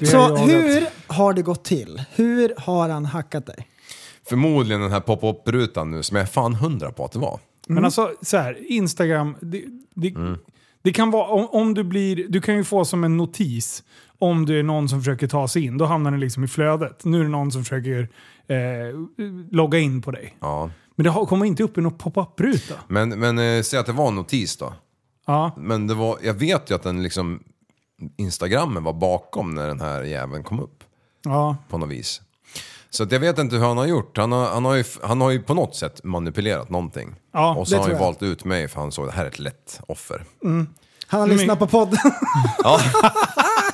Så 0.06 0.36
hur 0.36 0.86
har 1.06 1.32
det 1.32 1.42
gått 1.42 1.64
till? 1.64 2.02
Hur 2.14 2.54
har 2.56 2.88
han 2.88 3.04
hackat 3.04 3.46
dig? 3.46 3.68
Förmodligen 4.28 4.80
den 4.80 4.90
här 4.92 5.00
pop-up-rutan 5.00 5.90
nu 5.90 6.02
som 6.02 6.16
jag 6.16 6.22
är 6.22 6.26
fan 6.30 6.54
hundra 6.54 6.92
på 6.92 7.04
att 7.04 7.12
det 7.12 7.18
var. 7.18 7.40
Men 7.68 7.84
alltså, 7.84 8.12
så 8.22 8.36
här, 8.36 8.58
Instagram, 8.68 9.36
det, 9.40 9.64
det, 9.94 10.08
Mm. 10.08 10.38
Det 10.86 10.92
kan 10.92 11.10
vara, 11.10 11.26
om, 11.28 11.46
om 11.50 11.74
du 11.74 11.84
blir, 11.84 12.26
du 12.28 12.40
kan 12.40 12.54
ju 12.56 12.64
få 12.64 12.84
som 12.84 13.04
en 13.04 13.16
notis 13.16 13.82
om 14.18 14.46
det 14.46 14.54
är 14.58 14.62
någon 14.62 14.88
som 14.88 15.00
försöker 15.00 15.26
ta 15.28 15.48
sig 15.48 15.64
in. 15.64 15.78
Då 15.78 15.84
hamnar 15.84 16.10
den 16.10 16.20
liksom 16.20 16.44
i 16.44 16.48
flödet. 16.48 17.04
Nu 17.04 17.18
är 17.20 17.22
det 17.22 17.28
någon 17.30 17.52
som 17.52 17.64
försöker 17.64 18.08
eh, 18.48 18.56
logga 19.50 19.78
in 19.78 20.02
på 20.02 20.10
dig. 20.10 20.36
Ja. 20.40 20.70
Men 20.96 21.04
det 21.04 21.10
har- 21.10 21.26
kommer 21.26 21.46
inte 21.46 21.62
upp 21.62 21.78
i 21.78 21.80
någon 21.80 21.98
pop-up-ruta. 21.98 22.74
Men, 22.88 23.08
men 23.08 23.38
eh, 23.38 23.62
säg 23.62 23.78
att 23.78 23.86
det 23.86 23.92
var 23.92 24.08
en 24.08 24.14
notis 24.14 24.56
då. 24.56 24.72
Ja. 25.26 25.50
Men 25.56 25.86
det 25.86 25.94
var, 25.94 26.18
jag 26.22 26.34
vet 26.34 26.70
ju 26.70 26.74
att 26.74 26.82
den 26.82 27.02
liksom, 27.02 27.40
Instagrammen 28.16 28.84
var 28.84 28.92
bakom 28.92 29.54
när 29.54 29.66
den 29.68 29.80
här 29.80 30.02
jäveln 30.02 30.44
kom 30.44 30.60
upp. 30.60 30.84
Ja. 31.24 31.56
på 31.68 31.78
något 31.78 31.90
vis. 31.90 32.20
Så 32.90 33.02
att 33.02 33.12
jag 33.12 33.20
vet 33.20 33.38
inte 33.38 33.56
hur 33.56 33.64
han 33.64 33.76
har 33.78 33.86
gjort. 33.86 34.16
Han 34.18 34.32
har, 34.32 34.48
han 34.48 34.64
har, 34.64 34.74
ju, 34.74 34.84
han 35.02 35.20
har 35.20 35.30
ju 35.30 35.42
på 35.42 35.54
något 35.54 35.76
sätt 35.76 36.00
manipulerat 36.04 36.70
någonting. 36.70 37.14
Ja, 37.32 37.54
och 37.54 37.68
så 37.68 37.74
det 37.74 37.80
har 37.80 37.82
han 37.82 37.90
ju 37.90 37.96
tror 37.96 38.04
jag. 38.06 38.12
valt 38.12 38.22
ut 38.22 38.44
mig 38.44 38.68
för 38.68 38.80
han 38.80 38.92
såg 38.92 39.04
att 39.04 39.10
det 39.10 39.16
här 39.16 39.24
är 39.24 39.28
ett 39.28 39.38
lätt 39.38 39.80
offer. 39.88 40.24
Han 41.06 41.20
har 41.20 41.26
lyssnat 41.26 41.58
på 41.58 41.66
podden. 41.66 41.98
Ja, 42.62 42.80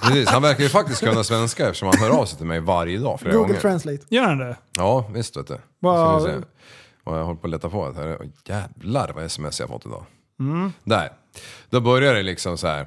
precis. 0.02 0.28
Han 0.28 0.42
verkar 0.42 0.62
ju 0.62 0.68
faktiskt 0.68 1.00
kunna 1.00 1.24
svenska 1.24 1.66
eftersom 1.66 1.88
han 1.88 1.98
hör 1.98 2.10
av 2.20 2.24
sig 2.26 2.36
till 2.38 2.46
mig 2.46 2.60
varje 2.60 2.98
dag 2.98 3.20
flera 3.20 3.34
Google 3.34 3.48
gånger. 3.48 3.60
Translate. 3.60 3.98
Gör 4.08 4.26
den 4.28 4.38
det? 4.38 4.56
Ja, 4.76 5.04
visst 5.14 5.36
vet 5.36 5.46
du. 5.46 5.58
Vad- 5.80 6.22
Ska 6.22 6.30
vi 6.30 6.34
se. 6.40 6.46
Och 7.04 7.16
jag 7.16 7.24
håller 7.24 7.40
på 7.40 7.46
att 7.46 7.50
leta 7.50 7.70
på 7.70 7.88
det 7.90 7.94
här. 8.00 8.16
Åh, 8.20 8.26
jävlar 8.44 9.12
vad 9.14 9.24
sms 9.24 9.60
jag 9.60 9.66
har 9.68 9.74
fått 9.74 9.86
idag. 9.86 10.04
Mm. 10.40 10.72
Där. 10.84 11.12
Då 11.70 11.80
börjar 11.80 12.14
det 12.14 12.22
liksom 12.22 12.58
så 12.58 12.66
här. 12.66 12.86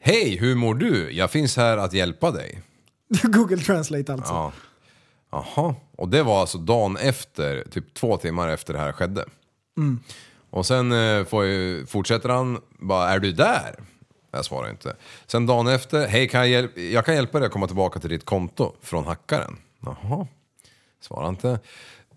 Hej, 0.00 0.36
hur 0.40 0.54
mår 0.54 0.74
du? 0.74 1.12
Jag 1.12 1.30
finns 1.30 1.56
här 1.56 1.76
att 1.76 1.92
hjälpa 1.92 2.30
dig. 2.30 2.62
Google 3.22 3.56
Translate 3.56 4.12
alltså. 4.12 4.32
Ja. 4.32 4.52
Jaha, 5.36 5.74
och 5.96 6.08
det 6.08 6.22
var 6.22 6.40
alltså 6.40 6.58
dagen 6.58 6.96
efter, 6.96 7.64
typ 7.70 7.94
två 7.94 8.16
timmar 8.16 8.48
efter 8.48 8.72
det 8.72 8.78
här 8.78 8.92
skedde. 8.92 9.24
Och 10.50 10.66
sen 10.66 10.92
eh, 10.92 11.24
får 11.24 11.44
ju, 11.44 11.86
fortsätter 11.86 12.28
han 12.28 12.60
bara, 12.78 13.08
är 13.10 13.18
du 13.18 13.32
där? 13.32 13.74
Jag 14.30 14.44
svarar 14.44 14.70
inte. 14.70 14.96
Sen 15.26 15.46
dagen 15.46 15.66
efter, 15.66 16.06
hej 16.06 16.28
kan 16.28 16.40
jag, 16.40 16.48
hjäl- 16.48 16.92
jag 16.92 17.04
kan 17.04 17.14
hjälpa 17.14 17.38
dig 17.38 17.46
att 17.46 17.52
komma 17.52 17.66
tillbaka 17.66 18.00
till 18.00 18.10
ditt 18.10 18.24
konto 18.24 18.72
från 18.82 19.04
hackaren. 19.04 19.56
Jaha, 19.80 20.26
svarar 21.00 21.28
inte. 21.28 21.60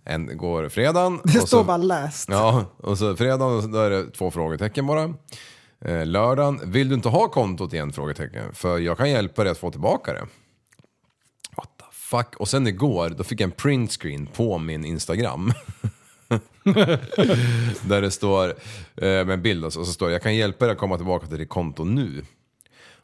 En, 0.06 0.38
går 0.38 0.70
fredagen. 0.70 1.20
Det 1.24 1.48
står 1.48 1.64
bara 1.64 1.78
läst. 1.78 2.30
Ja, 2.32 2.66
och 2.78 2.98
så 2.98 3.16
fredagen, 3.16 3.72
då 3.72 3.80
är 3.80 3.90
det 3.90 4.12
två 4.12 4.32
frågetecken 4.32 4.88
bara. 4.88 5.14
Eh, 5.86 6.06
lördagen, 6.06 6.72
vill 6.72 6.90
du 6.90 6.96
inte 6.96 7.10
ha 7.10 7.28
kontot 7.30 7.74
igen? 7.74 7.94
Frågetecken. 7.94 8.54
För 8.54 8.78
jag 8.78 8.98
kan 8.98 9.10
hjälpa 9.10 9.44
dig 9.44 9.52
att 9.52 9.58
få 9.58 9.72
tillbaka 9.72 10.14
det. 10.14 10.26
Fuck? 12.10 12.36
Och 12.36 12.48
sen 12.48 12.68
igår, 12.68 13.10
då 13.10 13.24
fick 13.24 13.42
jag 13.42 13.48
en 13.48 13.52
printscreen 13.52 14.28
på 14.28 14.58
min 14.58 14.86
Instagram. 14.86 15.54
Där 17.84 18.02
det 18.02 18.12
står, 18.12 18.50
eh, 18.50 18.56
med 19.02 19.30
en 19.30 19.42
bild 19.42 19.66
och 19.66 19.74
så, 19.74 19.80
och 19.80 19.86
så 19.86 19.94
står 19.94 20.08
det, 20.08 20.12
jag 20.12 20.22
kan 20.22 20.36
hjälpa 20.36 20.66
dig 20.66 20.72
att 20.72 20.80
komma 20.80 20.98
tillbaka 20.98 21.28
till 21.28 21.38
ditt 21.38 21.50
konto 21.50 21.84
nu. 21.84 22.24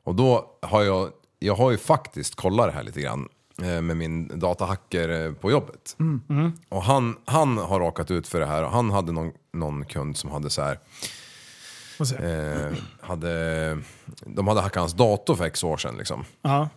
Och 0.04 0.16
då 0.16 0.58
har 0.62 0.84
jag, 0.84 1.10
jag 1.40 1.56
har 1.56 1.72
ju 1.72 1.78
faktiskt 1.78 2.36
kollat 2.36 2.68
det 2.68 2.72
här 2.72 2.84
lite 2.84 3.02
grann 3.02 3.30
eh, 3.62 3.82
med 3.82 3.98
min 3.98 4.40
datahacker 4.40 5.26
eh, 5.26 5.34
på 5.34 5.52
jobbet. 5.52 5.96
Och 6.70 6.84
han, 6.84 7.18
han 7.26 7.58
har 7.58 7.80
råkat 7.80 8.12
ut 8.12 8.28
för 8.28 8.40
det 8.40 8.46
här 8.46 8.64
och 8.64 8.72
han 8.72 8.90
hade 8.90 9.12
någon, 9.12 9.32
någon 9.54 9.86
kund 9.86 10.18
som 10.18 10.32
hade 10.32 10.50
så 10.50 10.62
här, 10.62 10.80
eh, 12.20 12.74
hade, 13.00 13.78
de 14.26 14.48
hade 14.48 14.62
hackat 14.62 14.80
hans 14.80 14.94
dator 14.94 15.36
för 15.36 15.46
x 15.46 15.64
år 15.64 15.78
sedan 15.78 15.98
liksom. 15.98 16.26
Ja. 16.42 16.70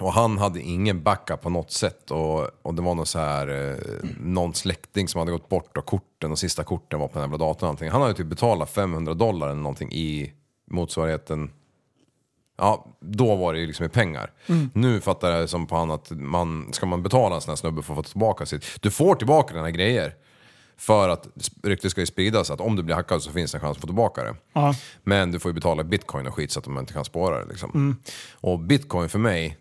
Och 0.00 0.12
han 0.12 0.38
hade 0.38 0.60
ingen 0.60 1.02
backup 1.02 1.42
på 1.42 1.50
något 1.50 1.70
sätt 1.70 2.10
och, 2.10 2.50
och 2.62 2.74
det 2.74 2.82
var 2.82 2.94
någon 2.94 3.06
så 3.06 3.18
här, 3.18 3.48
eh, 3.48 4.08
någon 4.20 4.54
släkting 4.54 5.08
som 5.08 5.18
hade 5.18 5.32
gått 5.32 5.48
bort 5.48 5.76
och 5.76 5.86
korten 5.86 6.32
och 6.32 6.38
sista 6.38 6.64
korten 6.64 7.00
var 7.00 7.08
på 7.08 7.14
den 7.18 7.22
jävla 7.30 7.46
datorn. 7.46 7.66
och 7.66 7.70
allting. 7.70 7.90
Han 7.90 8.02
hade 8.02 8.14
typ 8.14 8.26
betalat 8.26 8.70
500 8.70 9.14
dollar 9.14 9.46
eller 9.46 9.60
någonting 9.60 9.92
i 9.92 10.32
motsvarigheten 10.70 11.50
Ja, 12.56 12.86
då 13.00 13.36
var 13.36 13.52
det 13.52 13.60
ju 13.60 13.66
liksom 13.66 13.86
i 13.86 13.88
pengar. 13.88 14.30
Nu 14.74 15.00
fattar 15.00 15.30
jag 15.30 15.48
som 15.48 15.66
på 15.66 15.76
han 15.76 15.90
att 15.90 16.10
man, 16.10 16.68
ska 16.72 16.86
man 16.86 17.02
betala 17.02 17.34
en 17.34 17.40
sån 17.40 17.50
här 17.50 17.56
snubbe 17.56 17.82
för 17.82 17.92
att 17.92 17.96
få 17.96 18.02
tillbaka 18.02 18.46
sitt... 18.46 18.64
Du 18.80 18.90
får 18.90 19.14
tillbaka 19.14 19.54
dina 19.54 19.70
grejer. 19.70 20.14
För 20.76 21.08
att 21.08 21.28
ryktet 21.62 21.90
ska 21.90 22.00
ju 22.00 22.06
spridas 22.06 22.50
att 22.50 22.60
om 22.60 22.76
du 22.76 22.82
blir 22.82 22.94
hackad 22.94 23.22
så 23.22 23.30
finns 23.30 23.52
det 23.52 23.58
en 23.58 23.60
chans 23.62 23.76
att 23.76 23.80
få 23.80 23.86
tillbaka 23.86 24.22
det. 24.24 24.34
Ja. 24.52 24.74
Men 25.02 25.32
du 25.32 25.38
får 25.38 25.48
ju 25.48 25.54
betala 25.54 25.84
bitcoin 25.84 26.26
och 26.26 26.34
skit 26.34 26.50
så 26.50 26.60
att 26.60 26.66
man 26.66 26.82
inte 26.82 26.92
kan 26.92 27.04
spåra 27.04 27.38
det 27.38 27.48
liksom. 27.48 27.70
Mm. 27.74 27.96
Och 28.32 28.58
bitcoin 28.58 29.08
för 29.08 29.18
mig, 29.18 29.58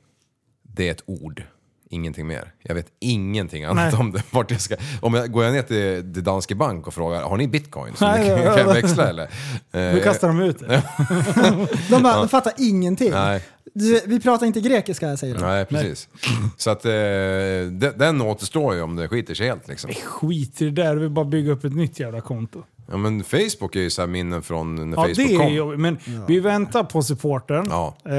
det 0.76 0.88
är 0.88 0.92
ett 0.92 1.04
ord. 1.06 1.44
Ingenting 1.90 2.28
mer. 2.28 2.54
Jag 2.64 2.76
vet 2.76 2.88
ingenting 3.00 3.64
annat 3.64 3.92
Nej. 3.94 4.00
om 4.00 4.12
det. 4.12 4.24
Vart 4.32 4.52
jag 4.52 4.62
ska, 4.62 4.76
om 5.02 5.14
jag 5.14 5.32
går 5.32 5.44
jag 5.44 5.54
ner 5.54 5.62
till, 5.62 6.14
till 6.14 6.24
Danske 6.24 6.56
Bank 6.56 6.88
och 6.88 6.94
frågar, 6.94 7.22
har 7.22 7.38
ni 7.38 7.48
bitcoin? 7.48 7.96
Så 7.96 8.06
Nej, 8.08 8.28
kan, 8.30 8.38
ja, 8.38 8.44
kan 8.56 8.58
jag 8.58 8.68
ja. 8.70 8.74
växla 8.74 9.10
eller? 9.10 9.30
Nu 9.72 9.98
Eh, 9.98 10.04
kastar 10.04 10.28
de 10.28 10.42
ut 10.42 10.60
det. 10.60 10.84
De, 11.90 12.04
bara, 12.04 12.16
de 12.18 12.30
fattar 12.30 12.54
ingenting. 12.58 13.12
Nej. 13.12 13.44
Du, 13.74 14.02
vi 14.06 14.20
pratar 14.20 14.46
inte 14.46 14.62
grekiska 14.62 15.18
säger 15.18 15.36
de. 15.36 15.42
Nej, 15.42 15.66
precis. 15.66 16.10
Så 16.58 16.70
att 16.70 16.86
eh, 16.86 16.92
de- 16.92 17.94
den 17.96 18.22
återstår 18.22 18.76
ju 18.76 18.82
om 18.82 18.96
det 18.96 19.08
skiter 19.08 19.34
sig 19.34 19.48
helt 19.48 19.68
liksom. 19.68 19.92
Skit 20.06 20.62
i 20.62 20.66
det 20.70 20.84
där, 20.84 20.96
vi 20.96 21.10
bara 21.10 21.26
bygga 21.26 21.52
upp 21.52 21.64
ett 21.64 21.76
nytt 21.76 22.00
jävla 22.00 22.22
konto. 22.22 22.64
Ja 22.92 22.98
men 22.98 23.24
Facebook 23.24 23.76
är 23.76 23.80
ju 23.80 23.90
så 23.90 24.02
här 24.02 24.08
minnen 24.08 24.42
från 24.42 24.76
när 24.90 24.98
Ja, 24.98 25.02
Facebook 25.04 25.16
det 25.18 25.34
är 25.34 25.38
kom. 25.38 25.54
jobbigt. 25.54 25.80
Men 25.80 25.98
vi 26.28 26.40
väntar 26.40 26.84
på 26.84 27.02
supporten. 27.04 27.66
Ja. 27.70 27.96
Eh, 28.06 28.16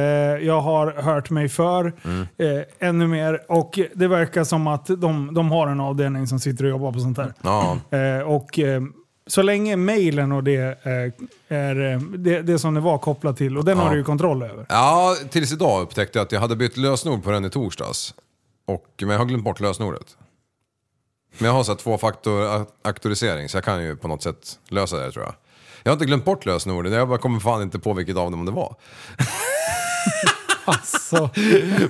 jag 0.46 0.60
har 0.60 0.92
hört 0.92 1.30
mig 1.30 1.48
för 1.48 1.92
Mm. 2.04 2.20
eh, 2.36 2.88
ännu 2.88 3.06
mer 3.06 3.40
och 3.48 3.78
det 3.94 4.08
verkar 4.08 4.44
som 4.44 4.66
att 4.66 4.86
de, 4.86 5.34
de 5.34 5.50
har 5.50 5.66
en 5.68 5.80
avdelning 5.80 6.26
som 6.26 6.40
sitter 6.40 6.64
och 6.64 6.70
jobbar 6.70 6.92
på 6.92 6.98
sånt 7.00 7.18
här. 7.18 7.34
Ja, 7.42 7.78
Eh, 7.90 8.20
och 8.30 8.58
eh, 8.58 8.82
så 9.26 9.42
länge 9.42 9.76
mailen 9.76 10.32
och 10.32 10.44
det 10.44 10.56
eh, 10.86 11.56
är 11.56 11.92
eh, 11.92 11.98
det, 12.00 12.42
det 12.42 12.58
som 12.58 12.74
det 12.74 12.80
var 12.80 12.98
kopplat 12.98 13.36
till 13.36 13.58
och 13.58 13.64
den 13.64 13.78
Ja. 13.78 13.84
har 13.84 13.90
du 13.90 13.96
ju 13.96 14.04
kontroll 14.04 14.42
över. 14.42 14.66
ja, 14.68 15.16
tills 15.30 15.52
idag 15.52 15.82
upptäckte 15.82 16.18
jag 16.18 16.24
att 16.26 16.32
jag 16.32 16.40
hade 16.40 16.56
bytt 16.56 16.76
lösenord 16.76 17.24
på 17.24 17.30
den 17.30 17.44
i 17.44 17.50
torsdags. 17.50 18.14
Och, 18.66 18.86
men 19.00 19.10
jag 19.10 19.18
har 19.18 19.24
glömt 19.26 19.44
bort 19.44 19.60
lösenordet. 19.60 20.16
Men 21.38 21.46
jag 21.46 21.52
har 21.52 21.64
så 21.64 21.72
här 21.72 21.78
tvåfaktor 21.78 22.66
auktorisering 22.82 23.48
så 23.48 23.56
jag 23.56 23.64
kan 23.64 23.82
ju 23.84 23.96
på 23.96 24.08
något 24.08 24.22
sätt 24.22 24.58
lösa 24.68 24.96
det 24.98 25.12
tror 25.12 25.24
jag. 25.24 25.34
Jag 25.82 25.90
har 25.90 25.94
inte 25.94 26.04
glömt 26.06 26.24
bort 26.24 26.46
lösenordet, 26.46 26.92
jag 26.92 27.08
bara 27.08 27.18
kommer 27.18 27.40
fan 27.40 27.62
inte 27.62 27.78
på 27.78 27.92
vilket 27.92 28.16
av 28.16 28.30
dem 28.30 28.44
det 28.44 28.52
var. 28.52 28.76
Alltså, 30.66 31.30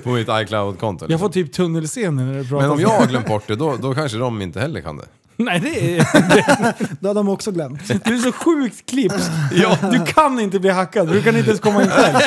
på 0.03 0.09
mitt 0.09 0.27
iCloud-konto. 0.31 1.05
jag 1.09 1.19
får 1.19 1.27
Liksom. 1.27 1.43
typ 1.43 1.53
tunnelseende 1.53 2.23
när 2.23 2.33
du 2.33 2.49
pratar. 2.49 2.61
Men 2.61 2.71
om 2.71 2.79
jag 2.79 2.89
har 2.89 3.05
glömt 3.05 3.27
bort 3.27 3.43
det, 3.47 3.55
då, 3.55 3.75
då 3.75 3.93
kanske 3.93 4.17
de 4.17 4.41
inte 4.41 4.59
heller 4.59 4.81
kan 4.81 4.97
det. 4.97 5.05
Nej, 5.37 5.59
det 5.59 5.97
är... 5.97 6.07
Då 6.99 7.09
har 7.09 7.13
de 7.15 7.29
också 7.29 7.51
glömt. 7.51 7.87
Du 7.87 8.15
är 8.15 8.19
så 8.19 8.31
sjukt 8.31 8.89
klipsk. 8.89 9.31
Ja. 9.55 9.77
Du 9.91 10.05
kan 10.05 10.39
inte 10.39 10.59
bli 10.59 10.69
hackad, 10.69 11.07
du 11.07 11.21
kan 11.21 11.35
inte 11.37 11.49
ens 11.49 11.61
komma 11.61 11.83
in 11.83 11.89
själv. 11.89 12.17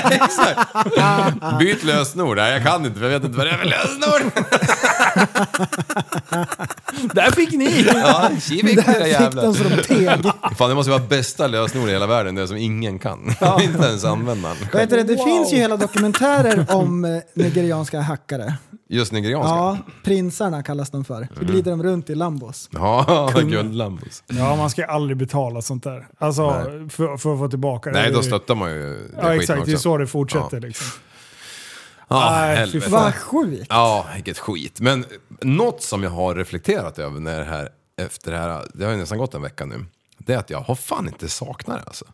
Byt 1.59 1.85
lösenord. 1.85 2.37
Nej, 2.37 2.53
jag 2.53 2.63
kan 2.63 2.87
inte 2.87 2.99
för 3.01 3.11
jag 3.11 3.21
vet 3.21 3.25
inte 3.25 3.39
vad 3.39 3.47
det 3.47 3.51
är 3.51 3.57
för 3.57 3.65
lösenord. 3.65 4.33
Där 7.15 7.31
fick 7.31 7.53
ni! 7.53 7.87
Ja, 7.95 8.31
kivik 8.41 8.77
Där 8.87 8.93
fick 8.93 9.07
jävlar. 9.07 9.43
de 9.43 9.55
så 9.55 9.63
de 9.65 9.83
teg. 9.83 10.23
Fan, 10.59 10.69
det 10.69 10.75
måste 10.75 10.91
vara 10.91 11.03
bästa 11.03 11.47
lösenord 11.47 11.89
i 11.89 11.93
hela 11.93 12.07
världen, 12.07 12.35
det 12.35 12.49
som 12.49 12.57
ingen 12.57 12.99
kan. 12.99 13.35
inte 13.63 13.87
ens 13.87 14.05
användaren. 14.05 14.57
Vad 14.73 14.83
heter 14.83 14.97
det? 14.97 15.03
det 15.03 15.25
finns 15.25 15.53
ju 15.53 15.57
hela 15.57 15.77
dokumentärer 15.77 16.67
om 16.69 17.05
eh, 17.05 17.11
nigerianska 17.35 18.01
hackare. 18.01 18.55
Just 18.91 19.13
nigerianska? 19.13 19.49
Ja, 19.49 19.79
prinsarna 20.05 20.63
kallas 20.63 20.91
de 20.91 21.05
för. 21.05 21.29
Så 21.39 21.45
glider 21.45 21.71
de 21.71 21.83
runt 21.83 22.11
i 22.11 22.15
lambos. 22.15 22.69
Ja, 22.73 23.31
guldlambos. 23.43 24.23
Ja, 24.27 24.57
man 24.57 24.71
ska 24.71 24.87
aldrig 24.87 25.17
betala 25.17 25.63
sånt 25.63 25.85
där. 25.85 26.09
Alltså, 26.19 26.51
för, 26.91 27.17
för 27.17 27.33
att 27.33 27.39
få 27.39 27.49
tillbaka 27.49 27.91
det. 27.91 27.99
Nej, 28.03 28.13
då 28.13 28.23
stöttar 28.23 28.55
man 28.55 28.71
ju 28.71 28.79
det 28.83 29.19
Ja, 29.23 29.35
exakt. 29.35 29.65
Det 29.65 29.71
är 29.71 29.75
också. 29.75 29.83
så 29.83 29.97
det 29.99 30.07
fortsätter 30.07 30.61
liksom. 30.61 30.87
Ja, 32.09 32.31
Nej, 32.31 32.57
fy 32.57 32.61
helvete. 32.61 32.91
Vad 32.93 33.15
sjukt. 33.15 33.67
Ja, 33.69 34.07
vilket 34.15 34.39
skit. 34.39 34.81
Men 34.81 35.05
något 35.43 35.83
som 35.83 36.03
jag 36.03 36.11
har 36.11 36.35
reflekterat 36.35 36.99
över 36.99 37.21
när 37.21 37.39
det 37.39 37.45
här, 37.45 37.69
efter 38.03 38.33
det 38.33 38.39
här, 38.39 38.67
det 38.75 38.85
har 38.85 38.93
ju 38.93 38.99
nästan 38.99 39.19
gått 39.19 39.35
en 39.35 39.43
vecka 39.43 39.65
nu. 39.65 39.85
Det 40.19 40.33
är 40.35 40.39
att 40.39 40.51
jag 40.51 40.61
har 40.61 40.75
fan 40.75 41.07
inte 41.07 41.29
saknat 41.29 41.77
det 41.79 41.85
alltså. 41.87 42.05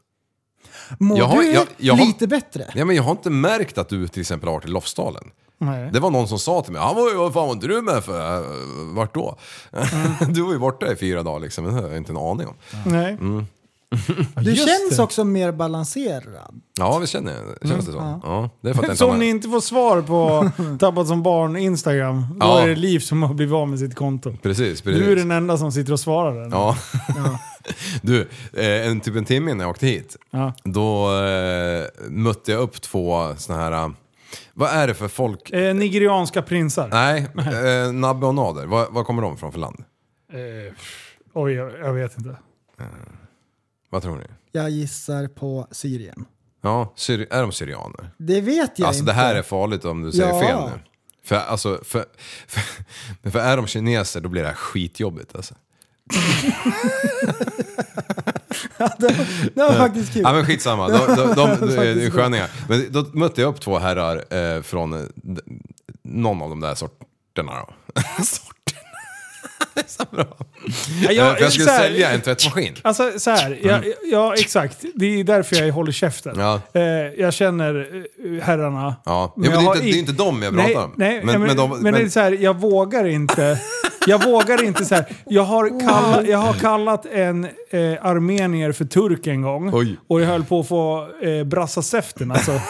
Mår 0.98 1.18
Jag 1.18 1.24
har- 1.24 1.36
du 1.42 1.52
jag- 1.52 1.66
jag 1.76 1.94
har- 1.94 2.06
lite 2.06 2.26
bättre? 2.26 2.66
Ja, 2.74 2.84
men 2.84 2.96
jag 2.96 3.02
har 3.02 3.10
inte 3.10 3.30
märkt 3.30 3.78
att 3.78 3.88
du 3.88 4.08
till 4.08 4.20
exempel 4.20 4.48
har 4.48 4.54
varit 4.54 4.64
i 4.64 4.68
Lofsdalen. 4.68 5.24
Nej. 5.64 5.90
Det 5.92 6.00
var 6.00 6.10
någon 6.10 6.28
som 6.28 6.38
sa 6.38 6.62
till 6.62 6.72
mig, 6.72 6.82
han 6.82 6.94
var 6.96 7.10
ju, 7.10 7.16
vad 7.16 7.32
fan 7.32 7.46
var 7.46 7.52
inte 7.52 7.66
du 7.66 7.82
med 7.82 8.04
för? 8.04 8.44
Vart 8.94 9.14
då? 9.14 9.36
du 10.28 10.42
var 10.42 10.52
ju 10.52 10.58
borta 10.58 10.92
i 10.92 10.96
fyra 10.96 11.22
dagar 11.22 11.40
liksom, 11.40 11.64
det 11.64 11.70
har 11.72 11.82
jag 11.88 11.96
inte 11.96 12.12
en 12.12 12.16
aning 12.18 12.46
om. 12.46 12.54
Nej. 12.86 13.12
Mm. 13.12 13.46
Du 14.36 14.50
Just 14.50 14.68
känns 14.68 14.96
det. 14.96 15.02
också 15.02 15.24
mer 15.24 15.52
balanserad. 15.52 16.60
Ja, 16.78 16.98
vi 16.98 17.06
känner, 17.06 17.66
känns 17.68 17.86
det 17.86 17.92
så? 17.92 17.98
Ja. 17.98 18.20
Ja, 18.24 18.50
det 18.60 18.70
är 18.70 18.74
för 18.74 18.90
att 18.90 18.98
Så 18.98 19.10
om 19.10 19.18
ni 19.18 19.26
inte 19.28 19.48
får 19.48 19.60
svar 19.60 20.02
på 20.02 20.50
Tappat 20.80 21.08
som 21.08 21.22
barn 21.22 21.56
Instagram, 21.56 22.26
då 22.40 22.46
Ja. 22.46 22.60
är 22.60 22.68
det 22.68 22.74
Liv 22.74 22.98
som 23.00 23.22
har 23.22 23.34
blivit 23.34 23.54
av 23.54 23.68
med 23.68 23.78
sitt 23.78 23.94
konto. 23.94 24.36
Precis, 24.42 24.82
precis. 24.82 25.02
Du 25.04 25.12
är 25.12 25.16
den 25.16 25.30
enda 25.30 25.58
som 25.58 25.72
sitter 25.72 25.92
och 25.92 26.00
svarar 26.00 26.40
den. 26.40 26.50
Ja. 26.52 26.76
Du, 28.02 28.20
eh, 28.52 28.86
en, 28.88 29.00
typ 29.00 29.16
en 29.16 29.24
timme 29.24 29.50
innan 29.50 29.60
jag 29.60 29.70
åkte 29.70 29.86
hit, 29.86 30.16
Ja. 30.30 30.52
då 30.64 31.16
eh, 31.24 31.84
mötte 32.08 32.52
jag 32.52 32.60
upp 32.60 32.82
två 32.82 33.28
såna 33.36 33.58
här... 33.58 33.92
eh, 34.55 34.61
Vad 34.61 34.70
är 34.70 34.86
det 34.86 34.94
för 34.94 35.09
folk? 35.09 35.50
Eh, 35.50 35.74
nigerianska 35.74 36.42
prinsar. 36.42 36.88
Nej, 36.88 37.26
eh, 37.86 37.92
Nabbe 37.92 38.26
och 38.26 38.34
Nader. 38.34 38.66
Var, 38.66 38.86
var 38.90 39.05
kommer 39.05 39.22
de 39.22 39.34
ifrån 39.34 39.52
för 39.52 39.59
land? 39.59 39.84
Eh, 40.32 40.74
oj, 41.32 41.52
jag, 41.52 41.78
jag 41.78 41.92
vet 41.92 42.18
inte. 42.18 42.36
Vad 43.90 44.02
tror 44.02 44.16
ni? 44.16 44.24
Jag 44.52 44.70
gissar 44.70 45.26
på 45.28 45.68
Syrien. 45.70 46.24
Ja, 46.62 46.92
syri- 46.96 47.26
är 47.30 47.42
de 47.42 47.52
syrianer? 47.52 48.11
Det 48.18 48.40
vet 48.40 48.78
jag 48.78 48.86
Alltså 48.86 49.00
inte. 49.00 49.12
det 49.12 49.16
här 49.16 49.34
är 49.34 49.42
farligt 49.42 49.84
om 49.84 50.02
du 50.02 50.12
säger 50.12 50.28
Ja. 50.28 50.40
fel 50.40 50.59
nu. 50.70 50.80
För, 51.24 51.36
alltså, 51.36 51.80
för, 51.84 52.05
för, 52.46 53.30
för 53.30 53.38
är 53.38 53.57
de 53.57 53.66
kineser 53.66 54.20
då 54.20 54.28
blir 54.28 54.42
det 54.42 54.48
här 54.48 54.55
skitjobbigt 54.55 55.36
alltså. 55.36 55.55
Det 59.55 59.62
var 59.62 59.72
faktiskt 59.72 60.12
kul. 60.12 60.22
Ja 60.24 60.32
men 60.32 60.46
skitsamma, 60.46 60.88
de, 60.88 61.16
de, 61.16 61.34
de, 61.34 61.78
är 61.78 62.11
sköningar. 62.11 62.50
Men 62.68 62.86
då 62.90 63.07
mötte 63.12 63.40
jag 63.40 63.48
upp 63.48 63.61
två 63.61 63.78
herrar 63.78 64.24
eh, 64.30 64.62
från 64.62 64.92
eh, 64.92 65.00
någon 66.02 66.42
av 66.42 66.48
de 66.48 66.61
där 66.61 66.74
sorterna 66.74 67.52
då. 67.52 67.74
sorterna? 69.64 69.74
Det 69.74 69.80
är 69.80 69.84
så 69.88 70.04
bra. 70.16 70.24
Ja, 71.10 71.26
Eh, 71.30 71.34
för 71.34 71.42
jag 71.42 71.52
skulle 71.52 71.70
här- 71.70 71.80
sälja 71.82 72.10
en 72.10 72.20
tvättmaskin. 72.20 72.74
Alltså 72.82 73.10
så 73.18 73.30
här, 73.30 73.58
ja, 73.62 73.80
ja 74.10 74.34
exakt. 74.34 74.84
Det 74.94 75.20
är 75.20 75.24
därför 75.24 75.56
jag 75.56 75.72
håller 75.72 75.92
käften. 75.92 76.34
Ja. 76.38 76.60
Eh, 76.74 76.82
jag 77.18 77.34
känner 77.34 77.74
eh, 78.24 78.42
herrarna. 78.44 78.96
Ja, 79.04 79.32
Men 79.36 79.44
ja 79.44 79.50
men 79.50 79.58
det, 79.60 79.64
jag 79.64 79.76
är 79.76 79.80
inte, 79.80 79.90
det 79.92 79.96
är 79.96 79.98
inte 79.98 80.12
dem 80.12 80.42
jag 80.42 80.52
pratar 80.54 80.66
Nej, 80.68 80.76
om. 80.76 80.92
nej 80.96 81.20
men, 81.24 81.26
men, 81.40 81.46
men, 81.46 81.56
de, 81.56 81.80
men, 81.82 81.92
det 81.94 82.00
är 82.00 82.08
så 82.08 82.20
här, 82.20 82.32
jag 82.32 82.60
vågar 82.60 83.04
inte. 83.06 83.58
Jag 84.06 84.24
vågar 84.24 84.64
inte 84.64 84.84
så 84.84 84.94
här. 84.94 85.04
Jag 85.26 85.42
har, 85.42 85.80
kalla, 85.80 86.22
jag 86.26 86.38
har 86.38 86.52
kallat 86.52 87.06
en 87.06 87.44
eh, 87.44 87.50
armenier 88.02 88.72
för 88.72 88.84
turk 88.84 89.26
en 89.26 89.42
gång. 89.42 89.70
Oj. 89.74 89.96
Och 90.08 90.20
jag 90.20 90.26
höll 90.26 90.44
på 90.44 90.60
att 90.60 90.68
få 90.68 91.08
eh, 91.22 91.44
brassa 91.44 91.82
säften 91.82 92.30
alltså. 92.30 92.52
Eh, 92.52 92.60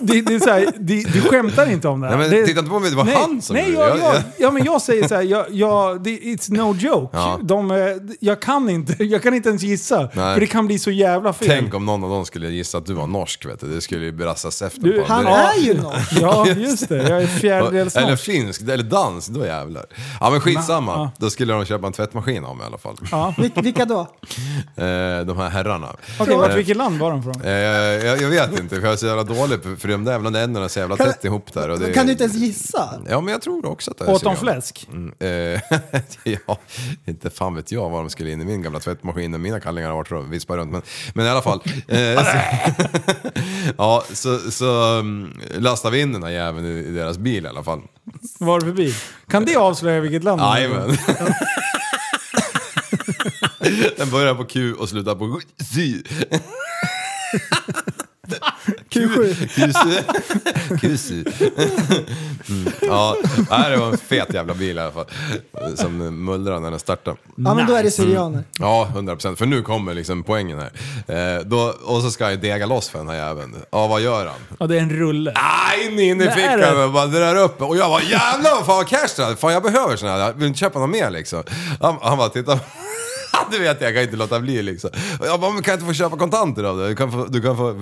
det, 0.00 0.20
det 0.20 0.34
är 0.34 0.38
så 0.40 0.50
här, 0.50 0.66
det, 0.78 1.12
du 1.12 1.20
skämtar 1.20 1.70
inte 1.70 1.88
om 1.88 2.00
det 2.00 2.08
här. 2.08 2.16
Nej, 2.16 2.28
men 2.28 2.38
det, 2.40 2.46
titta 2.46 2.58
inte 2.60 2.70
på 2.70 2.78
mig, 2.78 2.90
det 2.90 2.96
var 2.96 3.04
nej, 3.04 3.14
han 3.14 3.42
som 3.42 3.56
Nej, 3.56 3.72
jag, 3.72 3.88
jag, 3.88 3.98
Jag- 3.98 4.22
ja, 4.38 4.50
men 4.50 4.64
jag 4.64 4.82
säger 4.82 5.08
så 5.08 5.14
här, 5.14 5.22
jag, 5.22 5.46
jag, 5.50 6.00
it's 6.10 6.52
no 6.52 6.74
joke. 6.74 7.16
Ja. 7.16 7.38
De, 7.42 7.70
eh, 7.70 7.76
jag, 8.20 8.40
kan 8.42 8.70
inte, 8.70 9.04
jag 9.04 9.22
kan 9.22 9.34
inte 9.34 9.48
ens 9.48 9.62
gissa. 9.62 10.00
Nej. 10.00 10.34
För 10.34 10.40
det 10.40 10.46
kan 10.46 10.66
bli 10.66 10.78
så 10.78 10.90
jävla 10.90 11.32
fel. 11.32 11.48
Tänk 11.48 11.74
om 11.74 11.86
någon 11.86 12.04
av 12.04 12.10
dem 12.10 12.24
skulle 12.26 12.48
gissa 12.48 12.78
att 12.78 12.86
du 12.86 12.92
var 12.94 13.06
norsk 13.06 13.46
vet 13.46 13.60
du. 13.60 13.66
Det 13.74 13.80
skulle 13.80 14.04
ju 14.04 14.12
brassas 14.12 14.62
efter 14.62 14.80
Du, 14.82 15.00
på 15.02 15.12
Han 15.12 15.24
direkt. 15.24 15.56
är 15.56 15.60
ju 15.62 15.74
norsk. 15.82 16.12
Ja, 16.20 16.46
just 16.46 16.88
det. 16.88 17.08
Jag 17.08 17.22
är 17.22 17.26
fjärdedels 17.26 17.96
Eller 17.96 18.10
norsk. 18.10 18.24
finsk, 18.24 18.62
eller 18.62 18.82
dans, 18.84 19.26
då 19.26 19.46
jävlar. 19.46 19.84
Ja 20.20 20.30
men 20.30 20.40
skitsamma, 20.40 21.10
då 21.18 21.30
skulle 21.30 21.52
de 21.52 21.64
köpa 21.64 21.86
en 21.86 21.92
tvättmaskin 21.92 22.44
av 22.44 22.56
mig 22.56 22.64
i 22.64 22.66
alla 22.66 22.78
fall. 22.78 22.96
Ja. 23.10 23.34
Vil- 23.38 23.62
Vilka 23.62 23.84
då? 23.84 24.06
Eh, 24.76 24.84
de 25.26 25.36
här 25.38 25.48
herrarna. 25.48 25.96
Okej, 26.20 26.36
vart, 26.36 26.50
Eh, 26.50 26.56
vilket 26.56 26.76
land 26.76 26.98
var 26.98 27.10
de 27.10 27.22
från? 27.22 27.40
Jag, 27.44 28.22
jag 28.22 28.28
vet 28.28 28.60
inte, 28.60 28.76
för 28.76 28.82
jag 28.82 28.92
är 28.92 28.96
så 28.96 29.06
jävla 29.06 29.24
dålig 29.24 29.58
för 29.78 29.88
de 29.88 30.04
där 30.04 30.18
länderna 30.30 30.64
är 30.64 30.68
så 30.68 30.78
jävla 30.78 30.96
tätt 30.96 31.24
ihop 31.24 31.52
där. 31.52 31.68
Och 31.68 31.78
det, 31.78 31.92
Kan 31.92 32.06
du 32.06 32.12
inte 32.12 32.24
ens 32.24 32.36
gissa? 32.36 32.88
Ja 33.08 33.20
men 33.20 33.32
jag 33.32 33.42
tror 33.42 33.66
också 33.66 33.90
att 33.90 33.98
det 33.98 34.04
är 34.04 34.10
Åt 34.12 34.22
de 34.24 34.36
fläsk? 34.36 34.88
Mm, 34.92 35.12
eh, 35.54 35.60
ja, 36.46 36.58
inte 37.04 37.30
fan 37.30 37.54
vet 37.54 37.72
jag 37.72 37.90
vad 37.90 38.00
de 38.02 38.10
skulle 38.10 38.30
in 38.30 38.40
i 38.40 38.44
min 38.44 38.62
gamla 38.62 38.80
tvättmaskin 38.80 39.30
när 39.30 39.38
mina 39.38 39.60
kallingar 39.60 39.88
har 39.88 39.96
varit 39.96 40.12
och 40.12 40.32
vispat 40.32 40.56
runt. 40.56 40.72
Men, 40.72 40.82
men 41.14 41.26
i 41.26 41.28
alla 41.28 41.42
fall. 41.42 41.62
Eh, 41.88 42.24
så, 42.24 42.38
ja, 43.78 44.04
så, 44.12 44.38
så 44.50 44.98
um, 44.98 45.32
lastade 45.58 45.96
vi 45.96 46.02
in 46.02 46.12
den 46.12 46.22
här 46.22 46.30
jäveln 46.30 46.66
i, 46.66 46.70
i 46.70 46.90
deras 46.90 47.18
bil 47.18 47.44
i 47.44 47.48
alla 47.48 47.64
fall. 47.64 47.82
Vad 48.38 48.48
var 48.48 48.60
det 48.60 48.66
för 48.66 48.72
bil? 48.72 48.94
Kan 49.28 49.44
det 49.44 49.56
avslöja 49.56 50.00
vilket 50.00 50.24
land 50.24 50.40
det? 50.40 50.60
Jajamän. 50.60 50.96
Den 53.96 54.10
börjar 54.10 54.34
på 54.34 54.44
Q 54.44 54.74
och 54.74 54.88
slutar 54.88 55.14
på 55.14 55.40
sy. 55.74 56.02
Q7. 58.90 59.34
Q7. 59.34 60.04
Q7. 60.68 61.32
Mm. 62.48 62.72
Ja, 62.82 63.16
nej, 63.50 63.70
det 63.70 63.76
var 63.76 63.88
en 63.88 63.98
fet 63.98 64.34
jävla 64.34 64.54
bil 64.54 64.76
i 64.76 64.80
alla 64.80 64.92
fall. 64.92 65.06
Som 65.76 66.24
mullrade 66.24 66.60
när 66.60 66.70
den 66.70 66.80
startade. 66.80 67.16
Ja 67.36 67.54
men 67.54 67.66
då 67.66 67.74
är 67.74 67.82
det 67.82 67.90
syrianer. 67.90 68.44
Ja, 68.58 68.88
100%. 68.94 69.36
För 69.36 69.46
nu 69.46 69.62
kommer 69.62 69.94
liksom 69.94 70.22
poängen 70.22 70.58
här. 70.58 71.36
Eh, 71.36 71.40
då, 71.44 71.74
och 71.84 72.02
så 72.02 72.10
ska 72.10 72.30
jag 72.30 72.40
dega 72.40 72.66
loss 72.66 72.88
för 72.88 72.98
den 72.98 73.08
här 73.08 73.16
jäveln. 73.16 73.56
Ja, 73.72 73.86
vad 73.86 74.00
gör 74.00 74.26
han? 74.26 74.36
Ja, 74.58 74.66
det 74.66 74.76
är 74.78 74.80
en 74.82 74.90
rulle. 74.90 75.32
Ah, 75.34 75.74
in, 75.84 75.92
in 75.98 76.00
i 76.20 76.24
Nej, 76.24 76.34
fickan 76.34 76.60
det? 76.60 76.84
och 76.84 76.92
bara 76.92 77.06
drar 77.06 77.36
upp. 77.36 77.62
Och 77.62 77.76
jag 77.76 77.90
bara 77.90 78.02
jävlar 78.02 78.50
vad 78.50 78.66
fan 78.66 78.76
vad 78.76 78.88
cash 78.88 79.08
det 79.16 79.22
är. 79.22 79.34
Fan 79.34 79.52
jag 79.52 79.62
behöver 79.62 79.96
såna 79.96 80.12
här. 80.12 80.18
Jag 80.18 80.32
vill 80.32 80.46
inte 80.46 80.58
köpa 80.58 80.78
något 80.78 80.90
mer 80.90 81.10
liksom. 81.10 81.42
Han, 81.80 81.96
han 82.02 82.18
bara 82.18 82.28
titta. 82.28 82.58
Du 83.50 83.58
vet 83.58 83.80
jag 83.80 83.94
kan 83.94 84.02
inte 84.02 84.16
låta 84.16 84.40
bli 84.40 84.62
liksom. 84.62 84.90
Jag 85.20 85.40
bara, 85.40 85.50
men 85.52 85.62
kan 85.62 85.72
jag 85.72 85.76
inte 85.76 85.86
få 85.86 85.92
köpa 85.92 86.16
kontanter 86.16 86.64
av 86.64 86.78
det? 86.78 86.88
Du 86.88 86.96
kan 86.96 87.12
få... 87.12 87.24
Du 87.24 87.42
kan 87.42 87.56
få 87.56 87.68
eh, 87.70 87.76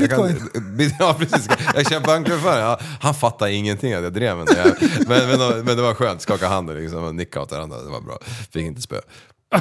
jag 0.00 0.10
kan- 0.10 0.50
Bitcoin. 0.76 0.90
ja 0.98 1.16
precis, 1.18 1.48
jag 1.74 1.86
köper 1.88 2.06
banköverföring. 2.06 2.58
Ja, 2.64 2.80
han 3.00 3.14
fattar 3.14 3.46
ingenting 3.46 3.92
att 3.92 4.02
jag 4.02 4.12
drev 4.12 4.36
med 4.36 4.46
det. 4.46 4.74
Men, 5.08 5.28
men, 5.28 5.64
men 5.64 5.76
det 5.76 5.82
var 5.82 5.94
skönt, 5.94 6.22
skaka 6.22 6.48
hand 6.48 6.74
liksom, 6.74 7.04
och 7.04 7.14
nicka 7.14 7.40
åt 7.40 7.50
varandra. 7.52 7.76
Det 7.82 7.90
var 7.90 8.00
bra. 8.00 8.18
Fick 8.52 8.62
inte 8.66 8.80
spö. 8.82 9.00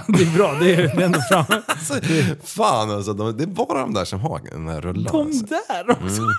Det 0.07 0.23
är 0.23 0.37
bra, 0.37 0.57
det 0.61 0.73
är 0.75 1.01
ändå 1.01 1.19
framme. 1.29 1.61
Alltså, 1.67 1.93
fan 2.43 2.91
alltså, 2.91 3.13
de, 3.13 3.37
det 3.37 3.43
är 3.43 3.47
bara 3.47 3.79
de 3.81 3.93
där 3.93 4.05
som 4.05 4.19
har 4.19 4.41
den 4.51 4.67
här 4.67 4.81
rullan. 4.81 5.13
De 5.13 5.27
alltså. 5.27 5.45
där 5.45 5.89
också. 5.91 6.21
Mm. 6.21 6.33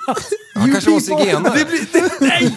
Han 0.55 0.73
kanske 0.73 0.91
var 0.91 1.01
zigenare. 1.01 1.59
Nej! 2.21 2.57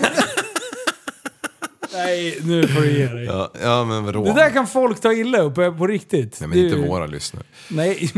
Nej, 1.93 2.39
nu 2.43 2.67
får 2.67 2.81
du 2.81 2.91
ge 2.99 3.05
dig. 3.07 3.25
Ja, 3.25 3.51
ja 3.63 3.83
men 3.85 4.03
vadå? 4.05 4.23
Det 4.25 4.33
där 4.33 4.49
kan 4.49 4.67
folk 4.67 5.01
ta 5.01 5.13
illa 5.13 5.38
upp 5.41 5.55
på, 5.55 5.73
på 5.73 5.88
riktigt. 5.88 6.38
Nej 6.39 6.49
men 6.49 6.57
inte 6.59 6.75
Det- 6.75 6.88
våra 6.88 7.05
lyssnare. 7.05 7.43
Nej. 7.69 8.11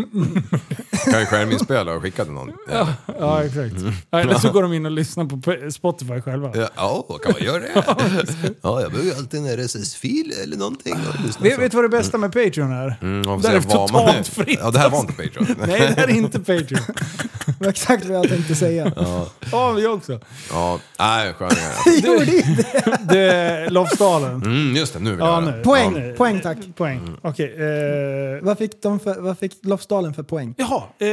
Kan 1.11 1.19
ju 1.19 1.25
skärminspela 1.25 1.93
och 1.93 2.01
skicka 2.01 2.23
till 2.23 2.33
någon. 2.33 2.51
Ja, 2.71 2.87
Ja, 3.19 3.43
exakt. 3.43 3.75
Ja, 4.09 4.19
Eller 4.19 4.35
så 4.35 4.51
går 4.51 4.61
de 4.61 4.73
in 4.73 4.85
och 4.85 4.91
lyssnar 4.91 5.25
på 5.25 5.71
Spotify 5.71 6.21
själva. 6.21 6.51
ja, 6.55 6.69
ja 6.75 7.17
kan 7.23 7.31
man 7.31 7.43
göra 7.43 7.59
det? 7.59 7.71
Ja, 8.61 8.81
jag 8.81 8.91
behöver 8.91 9.09
ju 9.11 9.15
alltid 9.17 9.39
en 9.39 9.47
RSS-fil 9.65 10.33
eller 10.43 10.57
någonting 10.57 10.95
Vet, 11.41 11.59
vet 11.59 11.71
du 11.71 11.75
vad 11.77 11.83
det 11.85 11.89
bästa 11.97 12.17
med 12.17 12.33
Patreon 12.33 12.71
är? 12.71 12.97
Mm, 13.01 13.21
Där 13.41 13.49
är 13.49 13.53
man 13.53 13.61
totalt 13.87 14.27
fritt. 14.27 14.59
Ja, 14.61 14.71
det 14.71 14.79
här 14.79 14.89
var 14.89 14.99
inte 14.99 15.13
Patreon. 15.13 15.55
Nej, 15.67 15.79
det 15.79 16.01
här 16.01 16.07
är 16.07 16.15
inte 16.15 16.39
Patreon. 16.39 16.81
Det 17.59 17.65
var 17.65 17.69
exakt 17.69 18.05
vad 18.05 18.17
jag 18.17 18.29
tänkte 18.29 18.55
säga. 18.55 18.91
Ja, 18.95 19.27
Ja, 19.51 19.71
vi 19.71 19.87
också. 19.87 20.19
ja. 20.51 20.79
nej 20.99 21.33
sköningar. 21.33 21.73
Det 22.01 22.07
gjorde 22.07 22.35
inte. 22.37 22.97
Det, 23.03 23.69
Lofsdalen. 23.71 24.35
Mm, 24.35 24.75
just 24.75 24.93
det, 24.93 24.99
nu 24.99 25.09
vill 25.11 25.19
Ja, 25.19 25.33
jag 25.33 25.43
nu. 25.43 25.51
höra. 25.51 25.63
Poäng, 25.63 26.07
Ja. 26.09 26.15
poäng 26.17 26.41
tack. 26.41 26.57
Poäng. 26.75 27.17
Okej. 27.21 27.53
eh, 27.55 28.41
Vad 28.43 28.57
fick, 28.57 28.81
de 28.81 28.99
för, 28.99 29.21
vad 29.21 29.39
fick 29.39 29.53
Lofsdalen 29.65 30.13
för 30.13 30.23
poäng? 30.23 30.53
jaha. 30.57 30.83
Eh, 30.99 31.07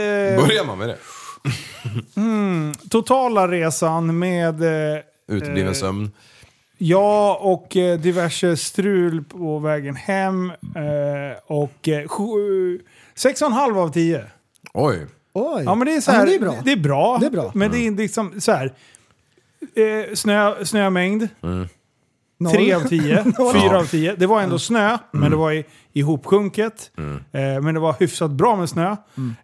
Börjar 0.46 0.64
man 0.66 0.78
med 0.78 0.88
det? 0.88 0.96
Mm, 2.16 2.74
totala 2.90 3.48
resan 3.48 4.18
med... 4.18 4.62
Eh, 4.94 5.00
Utebliven 5.28 5.68
eh, 5.72 5.74
sömn. 5.74 6.10
Ja, 6.78 7.38
och 7.42 7.76
eh, 7.76 7.98
diverse 7.98 8.56
strul 8.56 9.24
på 9.24 9.58
vägen 9.58 9.96
hem. 9.96 10.50
Eh, 10.50 11.38
och 11.46 11.88
eh, 11.88 12.08
sju, 12.08 12.80
sex 13.14 13.42
och 13.42 13.46
en 13.48 13.52
halv 13.52 13.78
av 13.78 13.92
tio. 13.92 14.24
Oj. 14.74 15.06
Oj. 15.38 15.62
Ja, 15.64 15.74
men 15.74 15.86
det 15.86 15.94
är, 15.94 16.00
så 16.00 16.10
Ja, 16.10 16.14
här, 16.14 16.26
men 16.26 16.28
det 16.30 16.36
är 16.36 16.40
bra. 16.40 16.62
Det 16.64 16.72
är 16.72 16.76
bra. 16.76 17.18
Det 17.20 17.26
är 17.26 17.30
bra. 17.30 17.50
Men 17.54 17.70
det 17.70 17.86
är 17.86 17.90
liksom 17.90 18.40
så 18.40 18.52
här. 18.52 18.72
Eh, 19.74 20.14
snö, 20.14 20.64
snömängd. 20.64 21.28
Noll. 22.38 22.52
Tre 22.52 22.72
av 22.72 22.80
tio. 22.80 23.24
Noll. 23.38 23.54
Fyra 23.54 23.78
av 23.78 23.84
tio. 23.84 24.14
Det 24.16 24.26
var 24.26 24.42
ändå 24.42 24.58
snö, 24.58 24.98
men 25.10 25.30
det 25.30 25.36
var 25.36 25.52
i, 25.52 25.64
ihopsjunket. 25.92 26.90
Eh, 27.32 27.62
men 27.62 27.74
det 27.74 27.80
var 27.80 27.94
hyfsat 28.00 28.30
bra 28.30 28.56
med 28.56 28.68
snö. 28.68 28.90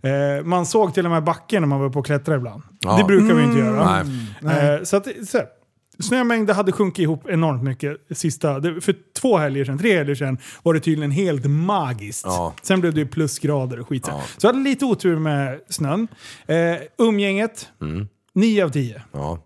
Eh, 0.03 0.45
man 0.45 0.67
såg 0.67 0.95
till 0.95 1.05
och 1.05 1.11
med 1.11 1.25
backen 1.25 1.63
när 1.63 1.69
man 1.69 1.81
var 1.81 1.89
på 1.91 1.99
och 1.99 2.07
klättra 2.07 2.35
ibland. 2.35 2.63
Ja. 2.81 2.97
Det 2.97 3.05
brukar 3.05 3.35
vi 3.35 3.43
inte 3.43 3.59
göra. 3.59 4.03
Nej. 4.41 4.75
Eh, 4.75 4.83
så 4.83 4.97
att, 4.97 5.07
så 5.29 5.39
här, 5.39 5.47
snömängden 5.99 6.57
hade 6.57 6.73
sjunkit 6.73 7.03
ihop 7.03 7.29
enormt 7.29 7.63
mycket 7.63 7.97
sista... 8.11 8.63
För 8.63 8.95
två 9.21 9.37
helger 9.39 9.65
sedan, 9.65 9.79
tre 9.79 9.97
helger 9.99 10.15
sedan, 10.15 10.39
var 10.63 10.75
det 10.75 10.81
tydligen 10.81 11.11
helt 11.11 11.47
magiskt. 11.47 12.23
Ja. 12.27 12.55
Sen 12.63 12.81
blev 12.81 12.95
det 12.95 13.01
ju 13.01 13.07
plusgrader 13.07 13.81
och 13.81 13.89
skit. 13.89 14.05
Ja. 14.09 14.23
Så 14.37 14.47
jag 14.47 14.53
hade 14.53 14.65
lite 14.65 14.85
otur 14.85 15.19
med 15.19 15.61
snön. 15.69 16.09
Eh, 16.47 16.57
umgänget, 16.99 17.69
Mm. 17.81 18.09
9 18.35 18.65
av 18.65 18.69
10. 18.71 19.03
Ja. 19.13 19.39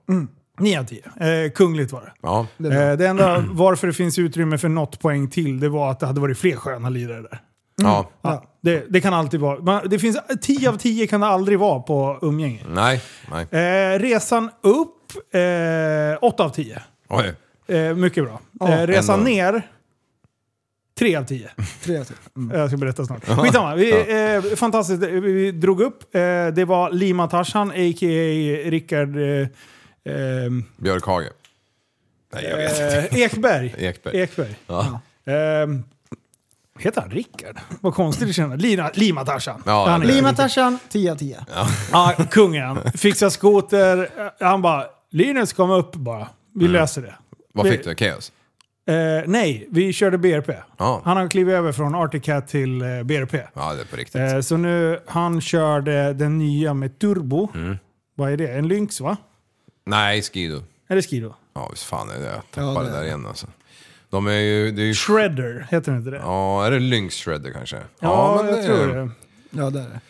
9 0.61 0.81
av 0.81 0.85
10. 0.85 1.03
Eh, 1.45 1.51
kungligt 1.51 1.93
var 1.93 2.01
det. 2.01 2.13
Ja. 2.23 2.47
Eh, 2.59 2.97
det 2.97 3.07
enda 3.07 3.45
varför 3.51 3.87
det 3.87 3.93
finns 3.93 4.19
utrymme 4.19 4.59
för 4.59 4.69
något 4.69 5.01
poäng 5.01 5.31
till, 5.31 5.61
det 5.61 5.69
var 5.69 5.91
att 5.91 6.01
det 6.01 6.07
hade 6.07 6.21
varit 6.21 6.39
fler 6.39 6.57
sköna 6.57 6.89
lirare 6.89 7.23
där. 7.23 7.41
Ja. 7.83 8.11
Ja, 8.23 8.45
det, 8.61 8.85
det 8.89 9.01
kan 9.01 9.15
alltid 9.15 9.41
vara. 9.41 9.61
Man, 9.61 9.89
det 9.89 9.99
finns, 9.99 10.19
10 10.43 10.69
av 10.69 10.77
10 10.77 11.07
kan 11.07 11.21
det 11.21 11.27
aldrig 11.27 11.59
vara 11.59 11.81
på 11.81 12.19
umgänge. 12.23 12.63
Nej. 12.69 13.03
Nej. 13.31 13.47
Eh, 13.95 13.99
resan 13.99 14.51
upp, 14.63 15.13
eh, 15.35 16.19
8 16.25 16.45
av 16.45 16.49
10. 16.51 16.83
Oj. 17.09 17.33
Eh, 17.77 17.95
mycket 17.95 18.25
bra. 18.25 18.41
Ja, 18.61 18.69
eh, 18.73 18.87
resan 18.87 19.19
ändå. 19.19 19.31
ner, 19.31 19.63
3 20.99 21.17
av 21.17 21.25
10. 21.25 21.51
Tre 21.85 22.05
till. 22.05 22.17
Mm. 22.37 22.59
Jag 22.59 22.69
ska 22.69 22.77
berätta 22.77 23.05
snart. 23.05 23.25
Skitsamma. 23.25 23.75
Vi, 23.75 23.91
eh, 24.51 24.57
fantastiskt. 24.57 25.03
Vi, 25.03 25.21
vi 25.21 25.53
drog 25.53 25.81
upp. 25.81 26.15
Eh, 26.15 26.21
det 26.55 26.65
var 26.67 26.91
Lima 26.91 27.29
Tarzan, 27.29 27.71
a.k.a. 27.71 28.71
Rickard 28.71 29.17
eh, 29.17 29.25
eh, 30.15 30.51
Björkhage. 30.77 31.29
Nej, 32.35 32.45
jag 32.45 32.57
vet 32.57 32.73
inte. 32.73 33.17
eh, 33.17 33.23
Ekberg. 33.23 33.75
Ekberg. 33.79 34.21
Ekberg. 34.21 34.57
Ja. 34.67 35.01
Heter 36.79 37.01
han 37.01 37.11
Rickard? 37.11 37.57
Vad 37.81 37.95
konstigt 37.95 38.29
det 38.29 38.33
känns. 38.33 38.63
Lima, 38.63 38.91
Lima 38.95 39.25
Tarzan. 39.25 39.63
Ja, 39.67 39.87
Han 39.89 40.03
är- 40.03 40.07
Lima 40.07 40.33
Tarzan, 40.35 40.79
10 40.89 41.13
av 41.13 41.17
10. 41.17 41.45
Ja, 41.93 42.15
kungen. 42.31 42.79
Fixa 42.95 43.31
skoter. 43.31 44.09
Han 44.45 44.63
bara, 44.63 44.85
Linus 45.11 45.53
kom 45.53 45.71
upp 45.71 45.93
bara. 45.95 46.29
Vi 46.55 46.65
Mm. 46.65 46.73
löser 46.73 47.03
det. 47.03 47.15
Vad 47.55 47.69
fick 47.69 47.85
du? 47.85 47.95
Chaos? 47.95 48.33
Eh, 48.89 48.95
nej, 49.27 49.67
vi 49.71 49.93
körde 49.93 50.19
BRP. 50.19 50.51
Ja. 50.79 51.01
Han 51.05 51.17
har 51.17 51.29
klivit 51.29 51.53
över 51.55 51.73
från 51.73 51.95
Arctic 51.95 52.23
Cat 52.23 52.49
till 52.49 52.83
eh, 52.83 53.03
BRP. 53.03 53.35
Ja, 53.55 53.75
det 53.75 53.81
är 53.81 53.85
på 53.85 53.97
riktigt. 53.97 54.21
Eh, 54.21 54.41
så 54.41 54.57
nu, 54.57 55.01
han 55.07 55.41
körde 55.41 56.13
den 56.13 56.39
nya 56.39 56.75
med 56.75 56.99
turbo. 56.99 57.49
Mm. 57.55 57.77
Vad 58.15 58.33
är 58.33 58.37
det? 58.37 58.49
En 58.49 58.69
Lynx 58.69 59.01
va? 59.01 59.17
Nej, 59.87 60.23
Skido. 60.23 60.63
Är 60.89 60.97
det 60.97 61.03
Skido? 61.03 61.35
Ja, 61.55 61.69
visst 61.71 61.83
fan 61.85 62.11
är 62.11 62.15
det. 62.19 62.25
Jag 62.27 62.35
Ja, 62.35 62.43
tappade 62.55 62.87
det 62.87 62.91
det 62.93 62.97
är 62.97 63.01
där 63.01 63.07
igen 63.07 63.27
alltså. 63.27 63.47
De 64.11 64.27
är 64.27 64.33
ju... 64.33 64.71
Det 64.71 64.83
är 64.83 64.87
ju 64.87 64.95
Shredder, 64.95 65.67
heter 65.71 65.93
den 65.93 65.99
inte 66.01 66.11
det? 66.11 66.17
ja, 66.17 66.67
är 66.67 66.71
det 66.71 66.79
Lynx 66.79 67.15
Shredder 67.17 67.51
kanske? 67.53 67.77
Ja, 68.01 68.41
men 68.43 68.51
jag 68.55 68.59
det- 68.59 68.67
tror 68.67 68.87
det. 68.87 69.11
Ja, 69.51 69.71
det 69.71 69.81
är 69.81 69.85
det. 69.89 70.01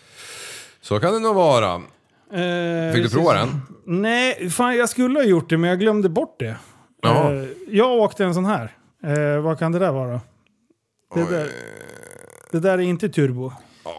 Så 0.80 1.01
kan 1.01 1.12
det 1.12 1.18
nog 1.18 1.34
vara. 1.34 1.74
Eh, 1.74 2.94
Fick 2.94 3.03
du 3.05 3.11
prova 3.11 3.32
den? 3.34 3.61
Nej, 3.86 4.51
fan 4.51 4.76
jag 4.76 4.88
skulle 4.88 5.18
ha 5.18 5.24
gjort 5.24 5.51
det 5.51 5.57
men 5.59 5.70
jag 5.70 5.78
glömde 5.80 6.09
bort 6.09 6.36
det. 6.38 6.57
Ja. 7.03 7.32
Eh, 7.34 7.44
jag 7.68 7.90
åkte 7.92 8.24
en 8.24 8.34
sån 8.34 8.44
här. 8.44 8.72
Eh, 9.05 9.40
vad 9.40 9.59
kan 9.59 9.72
det 9.72 9.78
där 9.78 9.92
vara? 9.92 10.20
Det 11.14 11.30
där, 11.30 11.51
det 12.53 12.61
där 12.61 12.72
är 12.78 12.82
inte 12.82 13.09
turbo. 13.09 13.53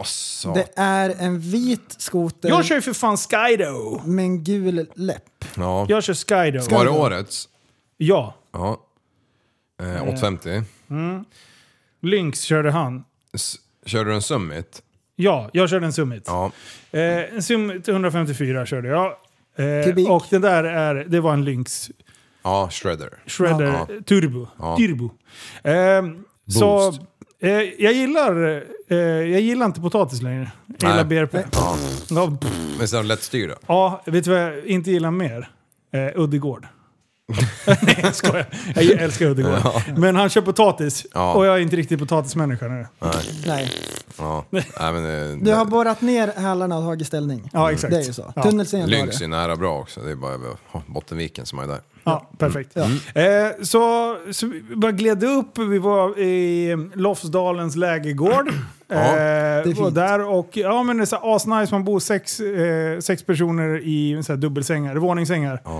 Så. 0.05 0.53
Det 0.53 0.67
är 0.75 1.15
en 1.19 1.39
vit 1.39 1.95
skoter 1.97 2.49
Jag 2.49 2.65
kör 2.65 2.75
ju 2.75 2.81
för 2.81 2.93
fan 2.93 3.17
Skydo! 3.17 4.01
med 4.05 4.25
en 4.25 4.43
gul 4.43 4.87
läpp. 4.95 5.45
Ja. 5.55 5.85
Jag 5.89 6.03
kör 6.03 6.13
Skydo. 6.13 6.75
Var 6.75 6.85
det 6.85 6.91
årets? 6.91 7.49
Ja. 7.97 8.35
Ja. 8.53 8.77
Eh, 9.83 10.03
850. 10.03 10.63
Lynx 12.01 12.41
körde 12.41 12.71
han. 12.71 13.03
S- 13.33 13.55
Körde 13.85 14.09
du 14.09 14.15
en 14.15 14.21
Summit? 14.21 14.81
Ja, 15.15 15.49
jag 15.53 15.69
körde 15.69 15.85
en 15.85 15.93
Summit. 15.93 16.23
Ja. 16.27 16.51
Eh, 16.91 17.33
en 17.35 17.43
Summit 17.43 17.87
154 17.87 18.65
körde 18.65 18.87
jag. 18.87 19.05
Eh, 19.55 20.11
och 20.11 20.25
det 20.29 20.39
där 20.39 20.63
är, 20.63 20.95
det 20.95 21.19
var 21.19 21.33
en 21.33 21.45
Lynx 21.45 21.91
Ja, 22.43 22.69
Shredder. 22.71 23.09
Shredder 23.25 23.65
Ja. 23.65 23.87
Turbo. 24.05 24.47
Ja. 24.59 24.77
Turbo. 24.77 25.11
Eh, 25.63 26.03
så 26.59 26.93
eh, 27.39 27.51
jag 27.61 27.93
gillar 27.93 28.45
eh, 28.87 28.97
jag 28.97 29.41
gillar 29.41 29.65
inte 29.65 29.81
potatis 29.81 30.21
längre. 30.21 30.51
Jag 30.79 30.89
gillar 30.91 31.05
Nej. 31.05 31.25
BRP. 31.25 31.33
Ja. 31.53 31.77
Ja. 32.09 32.37
Men 32.77 32.87
så 32.87 33.01
lättstyrda. 33.01 33.55
ja, 33.67 34.01
vet 34.05 34.23
du 34.25 34.31
vad 34.31 34.39
jag 34.41 34.65
inte 34.65 34.91
gillar 34.91 35.11
mer? 35.11 35.49
Eh, 35.91 36.19
Uddegård. 36.21 36.67
Nej, 37.81 37.99
jag 38.03 38.15
skojar. 38.15 38.45
Jag 38.75 38.85
älskar 38.85 39.25
Uddegård. 39.25 39.59
Men 39.97 40.15
han 40.15 40.29
kör 40.29 40.41
potatis. 40.41 41.05
Ja. 41.13 41.33
Och 41.33 41.45
jag 41.45 41.55
är 41.55 41.59
inte 41.59 41.75
riktigt 41.75 41.99
potatismänniska 41.99 42.67
nu. 42.67 42.87
Nej. 43.47 43.71
Ja. 44.17 44.45
Nej, 44.49 44.63
men 44.79 45.03
det, 45.03 45.37
Du 45.41 45.53
har 45.53 45.65
borrat 45.65 46.01
ner 46.01 46.31
hälarna 46.35 46.77
och 46.77 46.83
tagit 46.83 47.07
ställning. 47.07 47.49
Ja, 47.53 47.71
exakt. 47.71 47.93
Det 47.93 47.99
är 47.99 48.03
ju 48.03 48.13
så. 48.13 48.33
Ja. 48.35 48.43
Tunnelseende 48.43 48.87
Lynx 48.91 49.21
är 49.21 49.27
nära 49.27 49.55
bra 49.55 49.79
också. 49.79 49.99
Det 49.99 50.11
är 50.11 50.15
bara 50.15 50.35
oh, 50.71 50.81
Bottenviken 50.87 51.45
som 51.45 51.59
är 51.59 51.67
där. 51.67 51.79
Ja, 52.03 52.29
perfekt. 52.37 52.71
Ja. 52.73 53.21
Eh, 53.21 53.51
så, 53.63 54.15
så 54.31 54.47
vi 54.47 54.75
bara 54.75 54.91
gled 54.91 55.23
upp, 55.23 55.57
vi 55.57 55.77
var 55.77 56.19
i 56.19 56.75
Lofsdalens 56.93 57.75
lägergård. 57.75 58.53
Ja, 58.89 58.95
eh, 58.97 59.65
var 59.65 59.73
fint. 59.73 59.95
där 59.95 60.27
och 60.29 60.49
ja 60.57 60.83
men 60.83 60.97
det 60.97 61.03
är 61.03 61.05
så 61.05 61.15
här 61.15 61.35
asnice, 61.35 61.71
man 61.71 61.83
bor 61.83 61.99
sex, 61.99 62.39
eh, 62.39 62.99
sex 62.99 63.23
personer 63.23 63.77
i 63.83 64.23
så 64.23 64.31
här 64.33 64.37
dubbelsängar, 64.37 64.95
våningssängar. 64.95 65.61
Ja. 65.65 65.79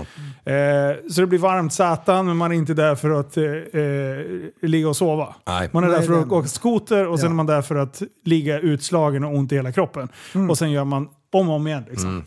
Eh, 0.52 0.96
så 1.10 1.20
det 1.20 1.26
blir 1.26 1.38
varmt 1.38 1.72
satan 1.72 2.26
men 2.26 2.36
man 2.36 2.52
är 2.52 2.56
inte 2.56 2.74
där 2.74 2.94
för 2.94 3.10
att 3.10 3.36
eh, 3.36 3.44
eh, 3.44 4.68
ligga 4.68 4.88
och 4.88 4.96
sova. 4.96 5.34
Nej. 5.46 5.68
Man 5.72 5.84
är 5.84 5.88
där 5.88 6.02
för 6.02 6.20
att 6.20 6.32
åka 6.32 6.48
skoter 6.48 7.06
och 7.06 7.18
sen 7.18 7.26
Ja. 7.26 7.32
är 7.32 7.34
man 7.36 7.46
där 7.46 7.62
för 7.62 7.74
att 7.74 8.02
ligga 8.24 8.58
utslagen 8.58 9.24
och 9.24 9.34
ont 9.34 9.52
i 9.52 9.54
hela 9.56 9.72
kroppen. 9.72 10.08
Mm. 10.34 10.50
Och 10.50 10.58
sen 10.58 10.70
gör 10.70 10.84
man 10.84 11.08
om 11.32 11.48
och 11.48 11.54
om 11.54 11.66
igen. 11.66 11.84
Liksom. 11.90 12.24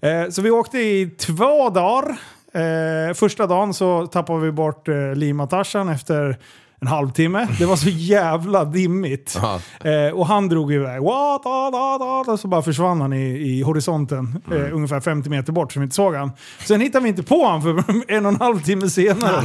Eh, 0.00 0.28
så 0.30 0.42
vi 0.42 0.50
åkte 0.50 0.78
i 0.78 1.10
två 1.18 1.70
dagar. 1.70 2.16
Eh, 2.52 3.14
första 3.14 3.46
dagen 3.46 3.74
så 3.74 4.06
tappade 4.06 4.40
vi 4.40 4.52
bort 4.52 4.88
eh, 4.88 5.14
Lima 5.14 5.46
Tarzan 5.46 5.88
efter 5.88 6.38
en 6.80 6.86
halvtimme. 6.88 7.48
Det 7.58 7.66
var 7.66 7.76
så 7.76 7.88
jävla 7.88 8.64
dimmigt. 8.64 9.40
Eh, 9.84 10.14
och 10.14 10.26
han 10.26 10.48
drog 10.48 10.72
iväg. 10.72 11.02
What, 11.02 11.42
da, 11.42 11.70
da, 11.70 11.98
da, 11.98 12.24
da, 12.26 12.36
så 12.36 12.48
bara 12.48 12.62
försvann 12.62 13.00
han 13.00 13.12
i, 13.12 13.26
i 13.26 13.62
horisonten. 13.62 14.42
Mm. 14.50 14.64
Eh, 14.64 14.74
ungefär 14.74 15.00
50 15.00 15.30
meter 15.30 15.52
bort 15.52 15.72
så 15.72 15.80
vi 15.80 15.84
inte 15.84 15.96
såg 15.96 16.14
han. 16.14 16.30
Sen 16.66 16.80
hittade 16.80 17.02
vi 17.02 17.08
inte 17.08 17.22
på 17.22 17.46
han 17.46 17.62
för 17.62 17.70
en 18.08 18.26
och 18.26 18.32
en 18.32 18.40
halv 18.40 18.60
timme 18.62 18.90
senare. 18.90 19.42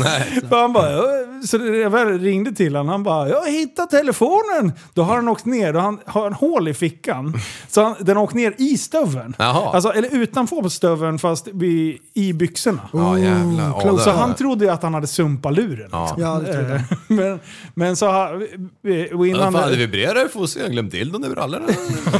För 0.50 0.62
han 0.62 0.74
bara, 0.74 0.88
så 1.48 1.58
jag 1.58 1.90
väl 1.90 2.20
ringde 2.20 2.52
till 2.52 2.76
honom. 2.76 2.90
Han 2.90 3.04
bara, 3.04 3.30
jag 3.30 3.40
har 3.40 3.48
hittat 3.48 3.90
telefonen. 3.90 4.74
Då 4.94 5.04
har 5.04 5.16
han 5.16 5.28
åkt 5.28 5.46
ner. 5.46 5.74
Då 5.74 5.80
har 5.80 5.86
han 5.86 6.00
har 6.06 6.28
en 6.28 6.34
hål 6.34 6.68
i 6.68 6.74
fickan. 6.74 7.34
Så 7.68 7.84
han, 7.84 7.96
den 8.00 8.18
har 8.18 8.24
åkt 8.24 8.36
ner 8.36 8.54
i 8.58 8.78
stöveln. 8.78 9.36
Jaha. 9.40 9.74
Alltså, 9.74 9.90
eller 9.90 10.16
utanför 10.16 10.62
på 10.62 10.70
stöveln 10.70 11.20
fast 11.20 11.48
vid, 11.48 11.98
i 12.14 12.34
byxorna. 12.34 12.82
Jävlar. 12.94 13.82
Ja, 13.84 13.98
Så 13.98 14.12
han 14.12 14.36
trodde 14.36 14.66
ju 14.66 14.72
att 14.72 14.84
han 14.84 14.94
hade 14.94 15.08
sumpat 15.08 15.54
luren. 15.54 15.90
Ja. 15.92 16.04
liksom. 16.06 16.24
Ja, 16.24 16.40
det 16.40 16.54
tror 16.54 16.70
jag. 16.70 16.82
Men, 17.30 17.40
men 17.74 17.96
så 17.96 18.08
har... 18.08 18.48
vi- 18.82 19.10
Och 19.14 19.28
innan... 19.28 19.54
Fan, 19.54 19.70
det 19.72 19.78
vibrerar 19.78 20.26
i 20.26 20.30
fosse. 20.30 20.60
Jag 20.60 20.66
har 20.66 20.72
glömt 20.72 20.94
den 21.12 21.26
i 21.26 21.30
brallorna. 21.30 21.66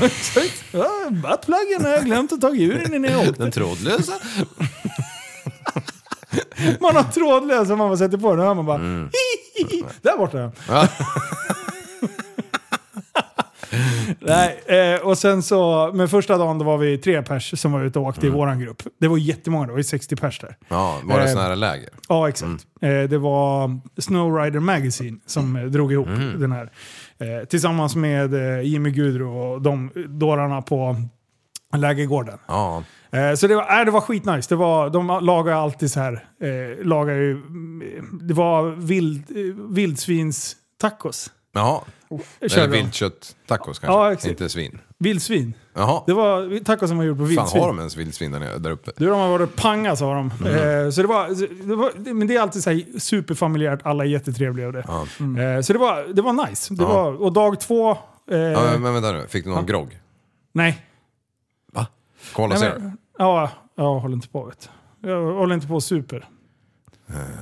Exakt. 0.02 0.64
Ja, 0.72 0.90
buttpluggen 1.10 1.82
har 1.86 1.90
jag 1.92 2.06
glömt 2.06 2.34
att 2.34 2.42
ta 2.42 2.50
ur 2.50 2.80
den 2.84 2.94
innan 2.94 3.12
jag 3.12 3.30
åkte. 3.30 3.44
Den 3.44 3.52
trådlösa. 3.52 4.14
Man 6.80 6.96
har 6.96 7.04
trådlös 7.04 7.70
och 7.70 7.78
man 7.78 7.88
bara 7.90 7.98
sätter 7.98 8.18
på 8.18 8.36
den 8.36 8.48
och 8.48 8.56
man 8.56 8.66
bara 8.66 8.78
Mm. 8.78 9.10
Där 10.02 10.18
borta 10.18 10.52
ja. 10.68 10.88
Nej, 14.20 14.60
eh, 14.66 15.02
och 15.08 15.18
sen 15.18 15.44
så, 15.44 15.92
men 15.94 16.10
första 16.10 16.38
dagen 16.38 16.58
då 16.60 16.66
var 16.66 16.78
vi 16.78 16.98
tre 16.98 17.22
pers 17.24 17.60
som 17.60 17.72
var 17.72 17.84
ute 17.84 18.00
och 18.00 18.04
Mm. 18.06 18.10
åkte 18.10 18.28
i 18.28 18.30
våran 18.30 18.60
grupp. 18.60 18.84
Det 19.00 19.08
var 19.08 19.18
jättemånga, 19.18 19.66
det 19.66 19.72
var 19.72 19.78
ju 19.80 19.84
60 19.84 20.16
pers 20.16 20.40
där. 20.40 20.56
Ja, 20.68 21.00
var 21.04 21.18
det 21.20 21.26
Eh, 21.26 21.32
sån 21.32 21.42
här 21.42 21.56
läger? 21.56 21.90
Ja, 22.10 22.30
exakt. 22.30 22.66
Eh, 22.82 22.90
det 23.04 23.18
var 23.18 23.80
Snowrider 24.02 24.60
Magazine 24.60 25.18
som 25.26 25.56
eh, 25.56 25.64
drog 25.64 25.92
ihop 25.94 26.08
Mm. 26.08 26.40
den 26.40 26.52
här. 26.52 26.72
Eh, 27.20 27.46
tillsammans 27.48 27.96
med 27.96 28.34
eh, 28.34 28.62
Jimmy 28.62 28.90
Gudro 28.92 29.38
och 29.38 29.62
de 29.62 29.92
dårarna 30.10 30.62
på 30.62 30.96
lägergården. 31.78 32.38
Ja. 32.48 32.84
Eh, 33.12 33.34
så 33.36 33.48
det 33.48 33.56
var, 33.56 33.80
äh, 33.80 33.86
det 33.86 33.92
var 33.92 34.02
skitnice. 34.02 34.50
Det 34.50 34.56
var, 34.56 34.90
de 34.90 35.20
lagar 35.22 35.54
alltid 35.54 35.92
så 35.92 36.00
här. 36.00 36.14
Eh, 36.42 36.86
lagar 36.86 37.14
ju, 37.14 37.32
mm, 37.32 38.20
det 38.22 38.34
var 38.34 38.64
vild, 38.72 39.24
eh, 39.32 39.66
vildsvins 39.74 40.56
tacos. 40.82 41.32
Jaha. 41.56 41.82
Eller 42.42 42.62
dem. 42.62 42.72
viltkött-tacos 42.72 43.80
kanske? 43.80 43.88
Ja, 43.88 44.12
exakt. 44.14 44.30
Inte 44.32 44.50
svin. 44.50 44.80
Vildsvin. 44.98 45.54
Jaha. 45.74 46.04
Det 46.08 46.14
var 46.14 46.64
tacos 46.64 46.90
som 46.90 46.98
var 46.98 47.06
gjort 47.06 47.18
på 47.18 47.24
Fan, 47.24 47.28
vildsvin. 47.30 47.62
har 47.62 47.68
de 47.68 47.80
ens 47.80 47.98
vildsvin 47.98 48.32
där, 48.32 48.40
nere- 48.40 48.58
där 48.58 48.72
uppe? 48.72 48.92
Du, 48.98 49.06
de 49.10 49.20
har 49.20 49.30
varit 49.30 49.56
panga 49.56 49.96
sa 49.96 50.14
de. 50.14 50.32
Mm. 50.46 50.86
Eh, 50.86 50.92
så 50.92 51.02
det 51.02 51.08
var, 51.08 51.30
det 51.68 51.76
var, 51.76 52.14
men 52.14 52.28
det 52.28 52.36
är 52.36 52.42
alltid 52.42 52.64
så 52.64 52.70
här 52.70 53.00
superfamiljärt, 53.00 53.80
alla 53.84 54.04
är 54.04 54.08
jättetrevliga 54.08 54.68
och 54.68 54.74
det. 54.74 54.80
Eh, 54.80 55.62
så 55.62 55.74
det 55.74 55.80
var, 55.80 56.14
det 56.14 56.22
var 56.22 56.48
nice. 56.50 56.74
Det 56.74 56.84
Ja. 56.84 56.88
var, 56.90 57.22
och 57.22 57.34
dag 57.34 57.60
två... 57.60 57.92
Eh, 58.32 58.38
Ja, 58.38 58.78
men 58.80 58.94
vänta 58.94 59.12
nu, 59.12 59.28
fick 59.28 59.44
du 59.44 59.50
någon 59.50 59.60
Ja. 59.60 59.66
grogg? 59.66 60.00
Nej. 60.52 60.86
Va? 61.74 61.88
Cola 62.34 62.48
Nej, 62.48 62.58
Zero? 62.60 62.80
men, 62.80 62.98
ja, 63.18 63.50
jag 63.76 64.00
håller 64.00 64.16
inte 64.16 64.28
på 64.30 64.44
vet 64.46 64.70
du. 65.02 65.10
Jag 65.10 65.34
håller 65.34 65.56
inte 65.56 65.68
på 65.68 65.82
super. 65.82 66.28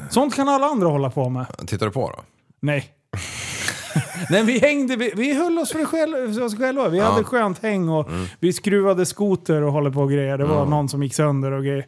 Sånt 0.09 0.35
kan 0.35 0.49
alla 0.49 0.65
andra 0.65 0.87
hålla 0.87 1.09
på 1.09 1.29
med. 1.29 1.45
Tittar 1.67 1.85
du 1.85 1.91
på 1.91 2.09
då? 2.17 2.23
Nej. 2.59 2.93
Nej, 4.29 4.43
vi 4.43 4.59
hängde, 4.59 4.95
vi, 4.95 5.11
vi 5.15 5.33
höll 5.33 5.59
oss 5.59 5.71
för, 5.71 5.85
själv, 5.85 6.33
för 6.33 6.43
oss 6.43 6.57
själva. 6.57 6.89
Vi 6.89 6.97
Ja. 6.97 7.05
hade 7.05 7.23
skönt 7.23 7.63
häng 7.63 7.89
och 7.89 8.07
vi 8.39 8.53
skruvade 8.53 9.05
skoter 9.05 9.61
och 9.61 9.71
håller 9.71 9.89
på 9.89 9.99
och 10.01 10.11
grejer. 10.11 10.37
Det 10.37 10.45
var 10.45 10.65
någon 10.65 10.89
som 10.89 11.03
gick 11.03 11.13
sönder 11.13 11.51
och 11.51 11.63
grejer. 11.63 11.85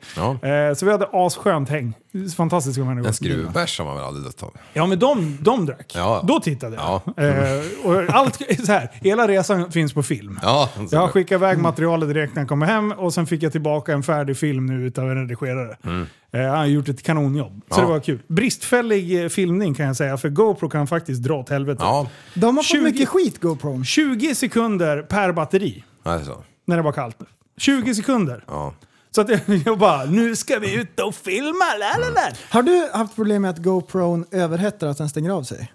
Eh, 0.70 0.74
så 0.76 0.86
vi 0.86 0.92
hade 0.92 1.08
asskönt 1.14 1.70
häng. 1.70 1.94
Fantastiska 2.38 2.84
människor. 2.84 3.08
En 3.08 3.14
skruvbärs 3.14 3.80
har 3.80 3.86
man 3.86 3.96
väl 3.96 4.06
aldrig 4.06 4.26
dött 4.26 4.44
av? 4.44 4.54
Ja, 4.74 4.86
men 4.86 5.00
de, 5.00 5.38
de 5.42 5.66
drack. 5.66 5.92
Ja. 5.96 6.22
Då 6.28 6.40
tittade 6.40 6.76
jag. 6.76 7.02
Ja. 7.16 7.24
Eh, 7.24 7.62
och 7.84 8.16
allt, 8.16 8.42
så 8.66 8.72
här, 8.72 8.90
hela 8.94 9.28
resan 9.28 9.72
finns 9.72 9.94
på 9.94 10.04
film. 10.04 10.40
Ja, 10.44 10.70
Jag 10.92 11.00
har 11.00 11.08
skickat 11.08 11.36
iväg 11.36 11.58
materialet 11.58 12.10
direkt 12.10 12.36
när 12.36 12.42
jag 12.42 12.50
kommer 12.50 12.66
hem 12.66 12.92
och 12.92 13.14
sen 13.14 13.28
fick 13.28 13.44
jag 13.44 13.52
tillbaka 13.52 13.94
en 13.94 14.04
färdig 14.04 14.38
film 14.38 14.66
nu 14.66 14.88
utav 14.88 15.12
en 15.12 15.16
redigerare. 15.22 15.78
Mm. 15.84 16.06
Eh, 16.34 16.42
han 16.42 16.58
har 16.58 16.66
gjort 16.66 16.90
ett 16.90 17.04
kanonjobb. 17.04 17.62
Så 17.70 17.80
Ja. 17.80 17.86
det 17.86 17.88
var 17.92 18.00
kul. 18.00 18.20
Bristfällig 18.28 19.24
eh, 19.24 19.30
filmning 19.30 19.74
kan 19.74 19.86
jag 19.86 19.96
säga, 19.96 20.18
för 20.18 20.30
GoPro 20.30 20.70
kan 20.70 20.88
faktiskt 20.88 21.24
dra 21.24 21.34
åt 21.36 21.50
helvete. 21.50 21.80
Ja, 21.84 22.08
De 22.34 22.46
har 22.46 22.54
fått 22.64 22.66
20 22.66 22.82
mycket 22.82 23.10
skit 23.10 23.42
GoPro. 23.42 23.84
20 23.84 24.36
sekunder 24.36 25.02
per 25.02 25.32
batteri 25.32 25.84
nej, 26.06 26.26
så. 26.26 26.44
när 26.66 26.76
det 26.78 26.82
var 26.84 26.92
kallt. 26.92 27.18
20 27.58 27.96
sekunder. 27.96 28.44
Så 29.16 29.22
att 29.22 29.30
jag, 29.66 29.78
bara, 29.78 30.06
nu 30.06 30.36
ska 30.36 30.60
vi 30.60 30.74
ut 30.76 31.00
och 31.00 31.16
filma! 31.16 31.66
Lalala. 31.80 32.22
Har 32.50 32.64
du 32.64 32.90
haft 32.94 33.16
problem 33.16 33.42
med 33.42 33.52
att 33.52 33.58
GoPron 33.58 34.26
överhettar 34.32 34.88
att 34.88 34.98
den 34.98 35.10
stänger 35.10 35.30
av 35.32 35.44
sig? 35.44 35.72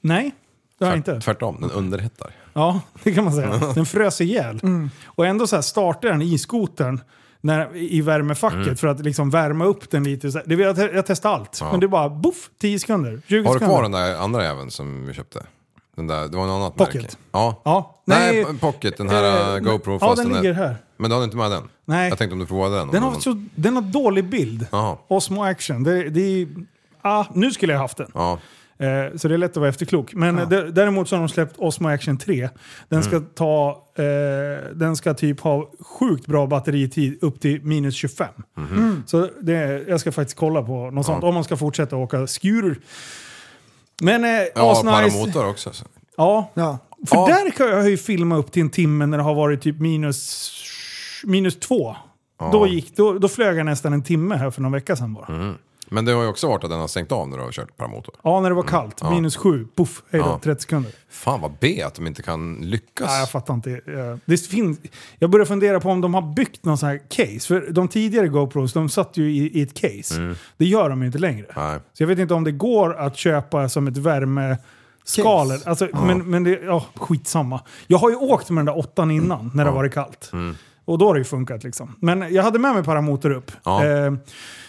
Nej, 0.00 0.34
det 0.78 0.84
har 0.84 0.92
jag 0.92 0.98
inte. 0.98 1.20
Tvärtom, 1.20 1.56
den 1.60 1.70
underhettar. 1.70 2.30
Ja, 2.52 2.80
det 3.02 3.12
kan 3.12 3.24
man 3.24 3.32
säga. 3.34 3.48
Den 3.74 3.86
frös 3.86 4.20
ihjäl. 4.20 4.60
Och 5.06 5.26
ändå 5.26 5.46
så 5.46 5.56
här 5.56 5.62
startade 5.62 6.12
den 6.12 6.22
i 6.22 6.38
skotern 6.38 7.00
när, 7.40 7.76
i 7.76 8.00
värmefacket 8.00 8.58
Mm. 8.62 8.76
för 8.76 8.86
att 8.88 9.00
liksom 9.00 9.30
värma 9.30 9.64
upp 9.64 9.90
den 9.90 10.04
lite. 10.04 10.32
Så 10.32 10.38
här. 10.38 10.46
Det, 10.46 10.54
jag, 10.54 10.78
jag 10.94 11.06
testade 11.06 11.34
allt. 11.34 11.58
Ja. 11.60 11.70
Men 11.70 11.80
det 11.80 11.88
bara 11.88 12.08
boff, 12.08 12.50
10 12.60 12.78
sekunder, 12.78 13.22
20 13.28 13.36
Har 13.36 13.42
du 13.42 13.58
sekunder. 13.58 13.66
kvar 13.66 13.82
den 13.82 13.92
där 13.92 14.14
andra 14.16 14.44
jäveln 14.44 14.70
som 14.70 15.06
vi 15.06 15.14
köpte? 15.14 15.42
Den 15.96 16.06
där, 16.06 16.28
det 16.28 16.36
var 16.36 16.44
en 16.44 16.50
annat 16.50 16.76
Pocket. 16.76 16.94
märke. 17.02 17.14
Ja. 17.32 17.62
Ja. 17.64 18.02
Nej, 18.04 18.44
Nej, 18.44 18.58
Pocket, 18.58 18.96
den 18.96 19.08
här 19.08 19.48
eh, 19.50 19.54
eh, 19.54 19.58
GoPro 19.60 19.98
ja, 20.00 20.14
den 20.14 20.30
är- 20.34 20.42
ligger 20.42 20.54
här. 20.54 20.76
Men 20.96 21.10
du 21.10 21.14
hade 21.14 21.24
inte 21.24 21.36
med 21.36 21.50
den? 21.50 21.62
Nej. 21.84 22.08
Jag 22.08 22.18
tänkte 22.18 22.32
om 22.32 22.38
du 22.38 22.46
provade 22.46 22.76
den. 22.76 22.88
Den 22.90 23.02
har, 23.02 23.20
så, 23.20 23.42
den 23.54 23.74
har 23.74 23.82
dålig 23.82 24.24
bild. 24.24 24.66
Jaha. 24.72 24.96
Osmo 25.08 25.42
Action. 25.44 25.82
Det, 25.82 26.10
det 26.10 26.20
är, 26.42 26.48
ah, 27.02 27.24
nu 27.34 27.52
skulle 27.52 27.72
jag 27.72 27.80
haft 27.80 27.96
den. 27.96 28.10
Ja. 28.14 28.38
Eh, 28.78 29.16
så 29.16 29.28
det 29.28 29.34
är 29.34 29.38
lätt 29.38 29.50
att 29.50 29.56
vara 29.56 29.68
efterklok. 29.68 30.14
Men 30.14 30.38
dä- 30.38 30.70
däremot 30.70 31.08
så 31.08 31.16
har 31.16 31.20
de 31.20 31.28
släppt 31.28 31.54
Osmo 31.58 31.88
Action 31.88 32.18
3. 32.18 32.48
Den 32.88 33.02
ska, 33.02 33.16
Mm. 33.16 33.28
ta, 33.34 33.82
eh, 33.98 34.04
den 34.74 34.96
ska 34.96 35.14
typ 35.14 35.40
ha 35.40 35.70
sjukt 35.80 36.26
bra 36.26 36.46
batteritid 36.46 37.18
upp 37.22 37.40
till 37.40 37.62
minus 37.62 37.94
25. 37.94 38.28
Mhm. 38.56 39.02
Så 39.06 39.28
det, 39.40 39.84
jag 39.88 40.00
ska 40.00 40.12
faktiskt 40.12 40.38
kolla 40.38 40.62
på 40.62 40.90
något 40.90 41.06
sånt 41.06 41.24
om 41.24 41.34
man 41.34 41.44
ska 41.44 41.56
fortsätta 41.56 41.96
åka 41.96 42.26
skurer. 42.26 42.76
Men 44.02 44.24
eh, 44.24 44.30
Ja, 44.54 44.72
asnice. 44.72 44.92
paramotor 44.92 45.48
också. 45.48 45.72
Så. 45.72 45.84
Ja, 46.16 46.50
Ja. 46.54 46.78
för 47.06 47.16
Ja. 47.16 47.26
där 47.26 47.50
kan 47.50 47.68
jag 47.68 47.90
ju 47.90 47.96
filma 47.96 48.36
upp 48.36 48.52
till 48.52 48.62
en 48.62 48.70
timme 48.70 49.06
när 49.06 49.16
det 49.18 49.24
har 49.24 49.34
varit 49.34 49.62
typ 49.62 49.80
minus, 49.80 50.50
minus 51.26 51.58
två. 51.58 51.96
Då, 52.52 52.66
gick, 52.66 52.96
då, 52.96 53.18
då 53.18 53.28
flög 53.28 53.56
jag 53.58 53.66
nästan 53.66 53.92
en 53.92 54.02
timme 54.02 54.34
här 54.36 54.50
för 54.50 54.62
någon 54.62 54.72
vecka 54.72 54.96
sedan 54.96 55.14
bara. 55.14 55.26
Mm. 55.34 55.54
Men 55.90 56.04
det 56.04 56.12
har 56.12 56.22
ju 56.22 56.28
också 56.28 56.48
varit 56.48 56.64
att 56.64 56.70
den 56.70 56.80
har 56.80 56.88
stängt 56.88 57.12
av 57.12 57.28
när 57.28 57.36
du 57.36 57.42
har 57.42 57.52
kört 57.52 57.76
paramotor. 57.76 58.14
Ja, 58.22 58.40
när 58.40 58.48
det 58.48 58.54
var 58.54 58.62
kallt. 58.62 58.98
Ja. 59.00 59.10
Minus 59.10 59.36
sju. 59.36 59.66
Puff, 59.76 60.02
hej 60.10 60.20
då, 60.20 60.26
Ja. 60.26 60.40
30 60.42 60.62
sekunder. 60.62 60.92
Fan 61.10 61.40
vad 61.40 61.52
B 61.60 61.82
att 61.82 61.94
de 61.94 62.06
inte 62.06 62.22
kan 62.22 62.56
lyckas. 62.56 63.06
Nej, 63.06 63.20
jag 63.20 63.30
fattar 63.30 63.54
inte. 63.54 63.70
Eh, 63.70 64.16
Det 64.24 64.36
finns, 64.46 64.78
jag 65.18 65.30
börjar 65.30 65.46
fundera 65.46 65.80
på 65.80 65.90
om 65.90 66.00
de 66.00 66.14
har 66.14 66.22
byggt 66.34 66.64
någon 66.64 66.78
sån 66.78 66.88
här 66.88 67.00
case. 67.08 67.40
För 67.40 67.70
de 67.70 67.88
tidigare 67.88 68.28
GoPros, 68.28 68.72
de 68.72 68.88
satt 68.88 69.16
ju 69.16 69.30
i, 69.32 69.58
i 69.58 69.62
ett 69.62 69.74
case. 69.74 70.34
Det 70.56 70.64
gör 70.64 70.88
de 70.90 71.00
ju 71.00 71.06
inte 71.06 71.18
längre. 71.18 71.46
Nej. 71.56 71.78
Så 71.92 72.02
jag 72.02 72.08
vet 72.08 72.18
inte 72.18 72.34
om 72.34 72.44
det 72.44 72.52
går 72.52 72.94
att 72.94 73.16
köpa 73.16 73.68
som 73.68 73.86
ett 73.86 73.96
värmeskal. 73.96 75.50
Case. 75.50 75.68
Alltså, 75.70 75.88
men, 76.06 76.30
men 76.30 76.44
det, 76.44 76.50
ja, 76.64 76.84
skitsamma. 76.94 77.60
Jag 77.86 77.98
har 77.98 78.10
ju 78.10 78.16
åkt 78.16 78.50
med 78.50 78.58
den 78.58 78.66
där 78.66 78.78
åttan 78.78 79.10
innan, 79.10 79.50
när 79.54 79.64
det 79.64 79.70
har 79.70 79.76
varit 79.76 79.94
kallt. 79.94 80.30
Och 80.86 80.98
då 80.98 81.06
har 81.06 81.14
det 81.14 81.18
ju 81.20 81.24
funkat 81.24 81.64
liksom. 81.64 81.96
Men 82.00 82.34
jag 82.34 82.42
hade 82.42 82.58
med 82.58 82.74
mig 82.74 82.84
paramotor 82.84 83.30
upp. 83.30 83.52
Ja. 83.64 83.84
Eh, 83.84 84.12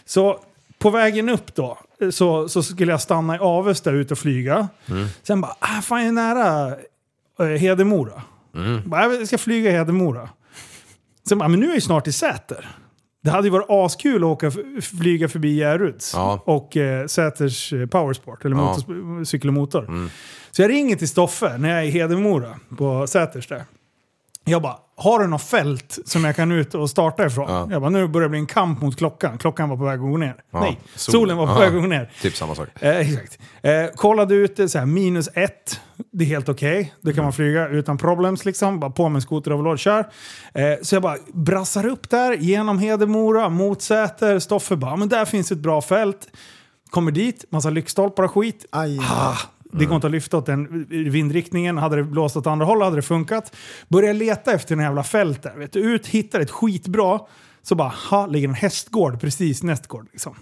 så 0.06 0.40
på 0.80 0.90
vägen 0.90 1.30
upp 1.30 1.56
då, 1.56 1.78
så, 2.12 2.50
så 2.50 2.64
skulle 2.64 2.92
jag 2.92 3.02
stanna 3.02 3.36
i 3.36 3.40
Avesta 3.40 3.92
ut 3.92 4.12
och 4.12 4.18
flyga. 4.18 4.68
Sen 5.24 5.42
bara, 5.42 5.56
ah, 5.60 5.82
fan 5.82 6.00
jag 6.00 6.08
är 6.08 6.12
nära 6.12 6.76
eh, 7.40 7.46
Hedemora. 7.60 8.22
Bara, 8.86 9.14
jag 9.14 9.28
ska 9.28 9.38
flyga 9.38 9.70
i 9.70 9.74
Hedemora. 9.74 10.30
Sen 11.30 11.38
bara, 11.38 11.48
men 11.50 11.60
nu 11.60 11.66
är 11.66 11.70
jag 11.70 11.76
ju 11.76 11.82
snart 11.82 12.08
i 12.08 12.12
Säter. 12.12 12.68
Det 13.24 13.30
hade 13.30 13.48
ju 13.48 13.52
varit 13.52 13.66
askul 13.70 14.24
att 14.24 14.28
åka, 14.28 14.52
flyga 14.82 15.30
förbi 15.30 15.56
Järruds 15.58 16.14
Ja. 16.14 16.42
och 16.46 16.78
eh, 16.78 17.08
Säters 17.08 17.74
eh, 17.74 17.86
Powersport, 17.86 18.46
eller 18.46 18.56
Ja. 18.56 18.78
cykel 19.26 19.48
och 19.50 19.54
motor. 19.54 20.10
Så 20.52 20.62
jag 20.62 20.70
ringer 20.72 20.96
till 20.96 21.08
Stoffe 21.10 21.58
när 21.58 21.70
jag 21.70 21.80
är 21.80 21.84
i 21.84 21.90
Hedemora 21.90 22.60
på 22.78 23.08
Säters 23.08 23.48
där. 23.48 23.64
Jag 24.48 24.62
bara, 24.62 24.76
har 24.96 25.20
du 25.20 25.28
något 25.28 25.42
fält 25.44 26.00
som 26.06 26.24
jag 26.24 26.36
kan 26.36 26.52
ut 26.52 26.76
och 26.76 26.90
starta 26.90 27.26
ifrån? 27.26 27.46
Ja. 27.50 27.68
Jag 27.72 27.82
bara, 27.82 27.90
nu 27.90 28.08
börjar 28.08 28.26
det 28.26 28.30
bli 28.30 28.40
en 28.40 28.46
kamp 28.46 28.82
mot 28.82 28.98
klockan. 28.98 29.38
Klockan 29.38 29.70
var 29.70 29.78
på 29.78 29.84
väg 29.84 29.94
att 29.94 30.00
gå 30.12 30.18
ner. 30.18 30.36
Ja. 30.52 30.60
Nej, 30.60 30.80
Sol- 30.96 31.12
solen 31.12 31.38
var 31.38 31.48
på 31.48 31.54
Ja. 31.54 31.60
väg 31.60 31.76
att 31.76 31.82
gå 31.82 31.88
ner. 31.88 32.12
Typ 32.22 32.36
samma 32.36 32.56
sak. 32.56 32.68
Eh, 32.80 32.98
exakt. 32.98 33.40
Eh, 33.62 33.86
kollade 33.96 34.36
ut 34.36 34.56
det, 34.56 34.70
så 34.70 34.78
här, 34.80 34.86
minus 34.86 35.30
ett. 35.34 35.80
Det 36.12 36.24
är 36.24 36.28
helt 36.28 36.50
okej. 36.50 36.94
Det 37.02 37.14
kan 37.14 37.24
man 37.24 37.34
flyga 37.34 37.68
utan 37.68 37.98
problems 37.98 38.46
liksom. 38.46 38.80
Bara 38.80 38.92
på 38.92 39.10
med 39.10 39.16
en 39.18 39.22
skoteroverall, 39.22 39.78
kör. 39.78 40.00
Eh, 40.54 40.64
så 40.82 40.96
jag 40.96 41.02
bara 41.04 41.18
brassar 41.34 41.86
upp 41.86 42.10
där, 42.10 42.34
genom 42.34 42.80
Hedemora, 42.80 43.50
mot 43.50 43.82
Säter. 43.82 44.40
Stoffe 44.40 44.76
bara, 44.76 44.96
men 44.96 45.10
där 45.10 45.26
finns 45.26 45.52
ett 45.52 45.58
bra 45.58 45.82
fält. 45.82 46.28
Kommer 46.90 47.12
dit, 47.12 47.46
massa 47.50 47.70
lyktstolpar 47.70 48.24
och 48.24 48.32
skit. 48.32 48.66
Aj. 48.72 49.00
Ah, 49.02 49.36
det 49.74 49.86
går 49.86 49.96
inte 49.96 50.08
att 50.08 50.12
lyfta 50.12 50.38
åt 50.38 50.46
den 50.46 50.86
vindriktningen. 50.90 51.78
Hade 51.78 51.96
det 51.96 52.04
blåst 52.04 52.38
åt 52.38 52.48
andra 52.48 52.66
hållet 52.66 52.84
hade 52.86 52.96
det 52.96 53.02
funkat. 53.02 53.56
Börjar 53.88 54.14
leta 54.14 54.54
efter 54.54 54.76
en 54.76 54.82
jävla 54.82 55.04
fält 55.04 55.44
där. 55.44 55.56
Vet 55.58 55.74
du, 55.74 55.80
ut, 55.80 56.08
hittar 56.08 56.40
ett 56.40 56.52
skitbra. 56.52 57.20
Så 57.64 57.76
bara, 57.76 57.94
ha, 58.10 58.26
ligger 58.28 58.48
en 58.48 58.54
hästgård 58.54 59.22
precis 59.22 59.64
nästgård. 59.64 60.08
Liksom. 60.12 60.36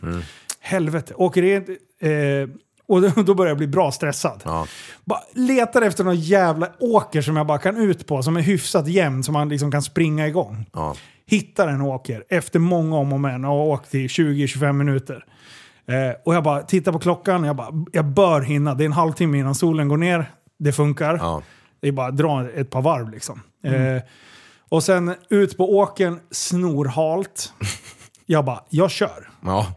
Helvete. 0.59 1.13
Åker 1.17 1.43
in, 1.43 1.78
eh, 2.01 2.49
och 2.88 3.01
då- 3.01 3.23
då 3.23 3.34
börjar 3.36 3.49
jag 3.49 3.57
bli 3.57 3.67
bra 3.67 3.91
stressad. 3.91 4.41
Ja. 4.45 4.67
Bara 5.05 5.19
letar 5.34 5.82
efter 5.82 6.03
någon 6.03 6.19
jävla 6.19 6.69
åker 6.80 7.21
som 7.21 7.38
jag 7.38 7.47
bara 7.47 7.57
kan 7.57 7.78
ut 7.78 8.07
på, 8.07 8.23
som 8.23 8.38
är 8.38 8.41
hyfsat 8.41 8.88
jämn, 8.88 9.23
som 9.23 9.34
man 9.34 9.49
liksom 9.49 9.71
kan 9.71 9.82
springa 9.82 10.28
igång. 10.28 10.65
Ja. 10.73 10.95
Hittar 11.28 11.67
en 11.67 11.82
åker 11.82 12.23
efter 12.30 12.59
många 12.59 12.97
om 12.97 13.13
och 13.13 13.19
men 13.19 13.45
och 13.45 13.51
har 13.51 13.65
åkt 13.65 13.95
i 13.95 14.07
20-25 14.07 14.78
minuter. 14.78 15.26
Eh, 15.88 16.15
och 16.25 16.36
jag 16.36 16.43
bara 16.43 16.61
tittar 16.61 16.91
på 16.91 16.99
klockan, 16.99 17.43
jag 17.43 17.55
bara, 17.55 17.86
jag 17.91 18.05
bör 18.05 18.41
hinna. 18.41 18.73
Det 18.75 18.83
är 18.83 18.86
en 18.86 18.91
halvtimme 18.93 19.38
innan 19.39 19.55
solen 19.55 19.88
går 19.88 19.97
ner. 19.97 20.31
Det 20.59 20.71
funkar. 20.73 21.15
Ja. 21.17 21.41
Det 21.81 21.88
är 21.88 21.91
bara 21.91 22.07
att 22.07 22.17
dra 22.17 22.49
ett 22.49 22.69
par 22.69 22.81
varv 22.81 23.09
liksom. 23.09 23.41
Eh, 23.63 24.01
och 24.69 24.83
sen 24.83 25.15
ut 25.29 25.57
på 25.57 25.77
åkern, 25.77 26.19
snorhalt. 26.31 27.53
Jag 28.25 28.45
bara, 28.45 28.59
jag 28.69 28.91
kör. 28.91 29.29
Ja. 29.43 29.67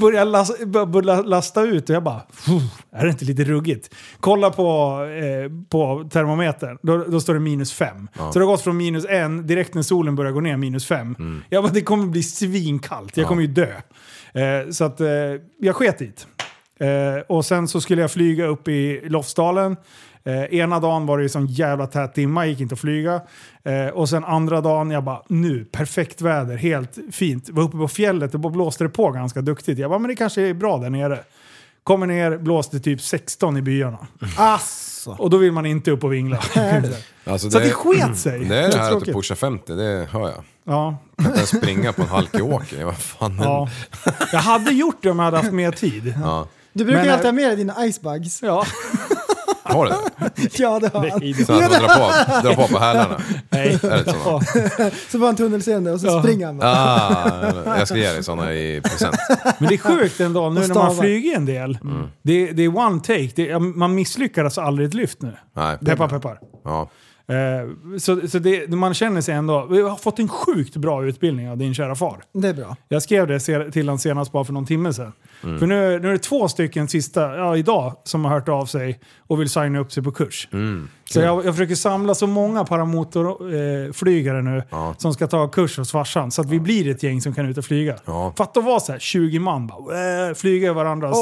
Börjar 0.00 0.24
lasta, 0.24 0.66
bör- 0.66 0.86
börjar 0.86 1.22
lasta 1.22 1.62
ut 1.62 1.90
och 1.90 1.96
jag 1.96 2.02
bara, 2.02 2.20
"Phew, 2.20 2.62
är 2.92 3.04
det 3.04 3.10
inte 3.10 3.24
lite 3.24 3.44
ruggigt? 3.44 3.94
Kolla 4.20 4.50
på, 4.50 4.62
eh, 5.04 5.50
på 5.68 6.08
termometern, 6.12 6.78
då, 6.82 6.96
då 7.04 7.20
står 7.20 7.34
det 7.34 7.40
minus 7.40 7.72
fem. 7.72 8.08
Så 8.32 8.38
det 8.38 8.44
har 8.44 8.52
gått 8.52 8.60
från 8.60 8.76
minus 8.76 9.04
en, 9.08 9.46
direkt 9.46 9.74
när 9.74 9.82
solen 9.82 10.14
börjar 10.16 10.32
gå 10.32 10.40
ner, 10.40 10.56
minus 10.56 10.86
fem. 10.86 11.42
Jag 11.50 11.64
bara, 11.64 11.72
det 11.72 11.80
kommer 11.82 12.06
bli 12.06 12.22
svinkallt, 12.22 13.16
jag 13.16 13.26
kommer 13.28 13.42
ju 13.42 13.48
dö. 13.48 13.72
Eh, 14.32 14.70
så 14.70 14.84
att 14.84 15.00
eh, 15.00 15.08
jag 15.60 15.76
sket 15.76 15.98
dit. 15.98 16.26
Eh, 16.78 17.22
och 17.28 17.44
sen 17.44 17.68
så 17.68 17.80
skulle 17.80 18.00
jag 18.02 18.10
flyga 18.10 18.46
upp 18.46 18.68
i 18.68 19.00
Lofsdalen. 19.08 19.76
Eh, 20.24 20.54
ena 20.54 20.80
dagen 20.80 21.06
var 21.06 21.18
det 21.18 21.22
ju 21.22 21.28
sån 21.28 21.46
jävla 21.46 21.86
tät 21.86 22.14
dimma, 22.14 22.46
gick 22.46 22.60
inte 22.60 22.72
att 22.72 22.80
flyga. 22.80 23.20
Eh, 23.64 23.86
och 23.86 24.08
sen 24.08 24.24
andra 24.24 24.60
dagen, 24.60 24.90
jag 24.90 25.04
bara 25.04 25.22
nu, 25.28 25.64
perfekt 25.64 26.20
väder, 26.20 26.56
helt 26.56 26.98
fint. 27.12 27.48
Var 27.48 27.62
uppe 27.62 27.76
på 27.76 27.88
fjället 27.88 28.32
då 28.32 28.38
blåste 28.38 28.84
det 28.84 28.90
på 28.90 29.10
ganska 29.10 29.40
duktigt. 29.40 29.78
Jag 29.78 29.90
bara, 29.90 29.98
men 29.98 30.08
det 30.08 30.16
kanske 30.16 30.42
är 30.42 30.54
bra 30.54 30.78
där 30.78 30.90
nere. 30.90 31.18
Kommer 31.82 32.06
ner, 32.06 32.38
blåste 32.38 32.80
typ 32.80 33.00
16 33.00 33.56
i 33.56 33.62
byarna. 33.62 33.98
Asså. 35.02 35.16
Och 35.18 35.30
då 35.30 35.36
vill 35.36 35.52
man 35.52 35.66
inte 35.66 35.90
upp 35.90 36.04
och 36.04 36.12
vingla. 36.12 36.42
Alltså 37.24 37.50
Så 37.50 37.58
det 37.58 37.70
sket 37.70 38.18
sig. 38.18 38.44
Det 38.44 38.58
är 38.58 38.70
det 38.70 38.78
här 38.78 38.96
att 38.96 39.04
du 39.04 39.12
pushar 39.12 39.34
50, 39.34 39.74
det 39.74 40.08
hör 40.10 40.20
jag. 40.28 40.44
ja. 40.64 40.96
Att 41.16 41.34
ens 41.34 41.48
springa 41.56 41.92
på 41.92 42.02
en 42.02 42.08
halkig 42.08 42.44
åker, 42.44 42.84
vad 42.84 42.98
fan. 42.98 43.40
ja. 43.42 43.68
Jag 44.32 44.38
hade 44.38 44.70
gjort 44.70 45.02
det 45.02 45.10
om 45.10 45.18
jag 45.18 45.24
hade 45.24 45.36
haft 45.36 45.52
mer 45.52 45.72
tid. 45.72 46.14
Ja. 46.22 46.46
Du 46.72 46.84
brukar 46.84 46.98
Men, 46.98 47.06
ju 47.06 47.12
alltid 47.12 47.26
eh, 47.26 47.28
ha 47.28 47.32
med 47.32 47.48
dig 47.48 47.56
dina 47.56 47.86
icebugs. 47.86 48.42
Ja. 48.42 48.64
Har 49.62 49.84
du 49.84 49.90
det? 49.90 50.48
Ja, 50.58 50.80
det 50.80 50.90
har 50.92 51.10
han. 51.10 51.34
Så 51.46 51.52
att 51.52 51.60
man 51.60 51.70
drar 51.70 51.88
på, 51.88 52.48
drar 52.48 52.54
på 52.54 52.68
på 52.68 52.78
hälarna? 52.78 53.20
Nej. 53.50 53.78
Är 53.82 53.90
det 53.90 53.98
inte 53.98 54.12
så? 54.12 54.40
Så 55.10 55.18
var 55.18 55.26
han 55.26 55.36
tunnelseende 55.36 55.92
och 55.92 56.00
så 56.00 56.20
springer 56.20 56.46
han 56.46 56.58
bara. 56.58 56.70
Ah, 56.70 57.78
jag 57.78 57.88
ska 57.88 57.96
ge 57.96 58.08
dig 58.12 58.22
såna 58.22 58.54
i 58.54 58.80
present. 58.80 59.16
Men 59.58 59.68
det 59.68 59.74
är 59.74 59.78
sjukt 59.78 60.20
ändå 60.20 60.40
nu 60.40 60.48
när 60.48 60.60
man 60.60 60.64
stavar. 60.64 60.94
flyger 61.02 61.36
en 61.36 61.46
del. 61.46 61.78
Det, 62.22 62.52
det 62.52 62.62
är 62.62 62.76
one 62.78 63.00
take. 63.00 63.30
Det, 63.36 63.58
man 63.58 63.94
misslyckas 63.94 64.58
aldrig 64.58 64.88
ett 64.88 64.94
lyft 64.94 65.22
nu. 65.22 65.32
Nej. 65.56 65.78
Peppar 65.78 66.08
peppar. 66.08 66.38
Ja. 66.64 66.88
Eh, 67.26 67.96
så 67.98 68.28
så 68.28 68.38
det, 68.38 68.68
man 68.70 68.94
känner 68.94 69.20
sig 69.20 69.34
ändå... 69.34 69.66
Vi 69.66 69.80
har 69.82 69.96
fått 69.96 70.18
en 70.18 70.28
sjukt 70.28 70.76
bra 70.76 71.04
utbildning 71.04 71.50
av 71.50 71.56
din 71.56 71.74
kära 71.74 71.94
far. 71.94 72.22
Det 72.32 72.48
är 72.48 72.54
bra. 72.54 72.76
Jag 72.88 73.02
skrev 73.02 73.26
det 73.26 73.40
se- 73.40 73.70
till 73.70 73.88
honom 73.88 73.98
senast 73.98 74.32
bara 74.32 74.44
för 74.44 74.52
någon 74.52 74.66
timme 74.66 74.92
sedan. 74.92 75.12
För 75.40 75.66
nu, 75.66 75.98
nu 75.98 76.08
är 76.08 76.12
det 76.12 76.18
två 76.18 76.48
stycken 76.48 76.88
sista, 76.88 77.36
ja 77.36 77.56
idag, 77.56 77.96
som 78.04 78.24
har 78.24 78.32
hört 78.32 78.48
av 78.48 78.66
sig 78.66 79.00
och 79.18 79.40
vill 79.40 79.48
signa 79.50 79.78
upp 79.78 79.92
sig 79.92 80.02
på 80.02 80.10
kurs. 80.12 80.48
Så 81.12 81.20
jag, 81.20 81.44
jag 81.46 81.54
försöker 81.54 81.74
samla 81.74 82.14
så 82.14 82.26
många 82.26 82.64
paramotorflygare 82.64 83.86
eh, 83.86 83.92
flygare 83.92 84.42
nu 84.42 84.62
som 84.98 85.14
ska 85.14 85.26
ta 85.26 85.48
kurs 85.48 85.78
hos 85.78 85.92
farsan. 85.92 86.30
Så 86.30 86.40
att 86.40 86.48
vi 86.48 86.60
blir 86.60 86.90
ett 86.90 87.02
gäng 87.02 87.20
som 87.20 87.34
kan 87.34 87.46
ut 87.46 87.58
och 87.58 87.64
flyga. 87.64 87.96
Ja. 88.04 88.32
Fatta 88.36 88.60
att 88.60 88.66
vara 88.66 88.80
så 88.80 88.92
här 88.92 88.98
20 88.98 89.38
man 89.38 89.66
bara 89.66 90.28
äh, 90.28 90.34
flyga 90.34 90.70
i 90.70 90.72
varandras 90.72 91.16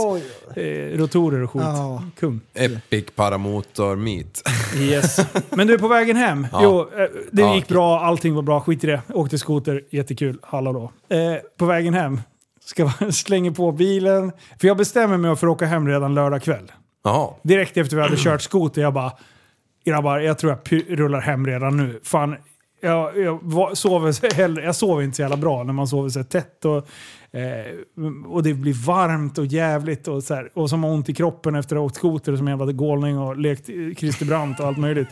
eh, 0.57 0.63
rotorer 0.99 1.43
och 1.43 1.51
skit. 1.51 1.63
Ja. 1.65 2.03
Kung. 2.21 2.41
Epic 2.55 3.05
paramotor 3.15 3.97
meet. 3.97 4.43
Yes. 4.77 5.21
Men 5.51 5.67
du, 5.67 5.79
på 5.79 5.89
vägen 5.89 6.17
hem. 6.17 6.47
Ja. 6.53 6.61
Jo, 6.63 6.81
eh, 6.81 7.09
det 7.33 7.43
Ja, 7.43 7.55
gick 7.55 7.69
bra, 7.69 8.01
allting 8.01 8.35
var 8.35 8.43
bra, 8.43 8.61
skit 8.61 8.85
i 8.85 8.87
det. 8.87 9.03
Åkte 9.15 9.39
skoter, 9.39 9.83
jättekul. 9.91 10.39
Hallå 10.43 10.73
då. 10.73 11.17
Eh, 11.17 11.37
på 11.59 11.65
vägen 11.67 11.95
hem, 11.95 12.21
ska 12.65 12.91
slänga 13.11 13.53
på 13.53 13.73
bilen. 13.73 14.33
För 14.61 14.69
jag 14.69 14.77
bestämmer 14.77 15.17
mig 15.17 15.37
för 15.37 15.47
att 15.47 15.53
åka 15.53 15.67
hem 15.67 15.89
redan 15.89 16.15
lördag 16.15 16.43
kväll. 16.43 16.73
Jaha. 17.05 17.31
Direkt 17.43 17.77
efter 17.77 17.97
vi 17.97 18.03
hade 18.03 18.17
kört 18.17 18.43
skoter, 18.43 18.83
jag 18.83 18.95
bara... 18.95 19.13
Grabbar, 19.85 20.19
jag 20.19 20.39
tror 20.39 20.59
jag 20.71 20.83
rullar 20.99 21.21
hem 21.21 21.47
redan 21.47 21.77
nu. 21.77 22.01
Fan, 22.03 22.37
jag, 22.81 23.19
jag, 23.19 23.41
sover, 23.79 24.35
hellre, 24.35 24.65
jag 24.65 24.77
sover 24.77 25.03
inte 25.03 25.17
så 25.17 25.23
jävla 25.23 25.37
bra 25.37 25.63
när 25.63 25.73
man 25.73 25.89
sover 25.89 26.09
så 26.09 26.19
här 26.19 26.25
tätt. 26.25 26.65
Och, 26.65 26.77
eh, 27.39 28.27
och 28.27 28.43
det 28.43 28.55
blir 28.55 28.87
varmt 28.87 29.39
och 29.39 29.47
jävligt 29.47 30.09
och 30.09 30.23
så 30.23 30.35
här, 30.35 30.51
Och 30.55 30.71
som 30.71 30.85
har 30.85 30.91
ont 30.91 31.09
i 31.09 31.15
kroppen 31.15 31.55
efter 31.55 31.77
att 31.77 31.81
ha 31.81 31.87
åkt 31.87 31.97
skoter 31.97 32.37
som 32.37 32.49
en 32.49 32.59
jävla 32.59 32.73
galning 32.73 33.19
och 33.19 33.37
lekt 33.37 33.67
Christer 33.97 34.27
Brandt 34.27 34.61
och 34.61 34.67
allt 34.67 34.79
möjligt. 34.79 35.09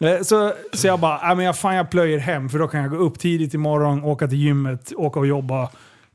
Eh, 0.00 0.22
så, 0.22 0.52
så 0.72 0.86
jag 0.86 1.00
bara, 1.00 1.30
äh, 1.30 1.36
men 1.36 1.44
jag, 1.44 1.56
fan 1.58 1.74
jag 1.74 1.90
plöjer 1.90 2.18
hem 2.18 2.48
för 2.48 2.58
då 2.58 2.68
kan 2.68 2.80
jag 2.80 2.90
gå 2.90 2.96
upp 2.96 3.18
tidigt 3.18 3.54
imorgon, 3.54 4.04
åka 4.04 4.28
till 4.28 4.38
gymmet, 4.38 4.92
åka 4.96 5.20
och 5.20 5.26
jobba. 5.26 5.68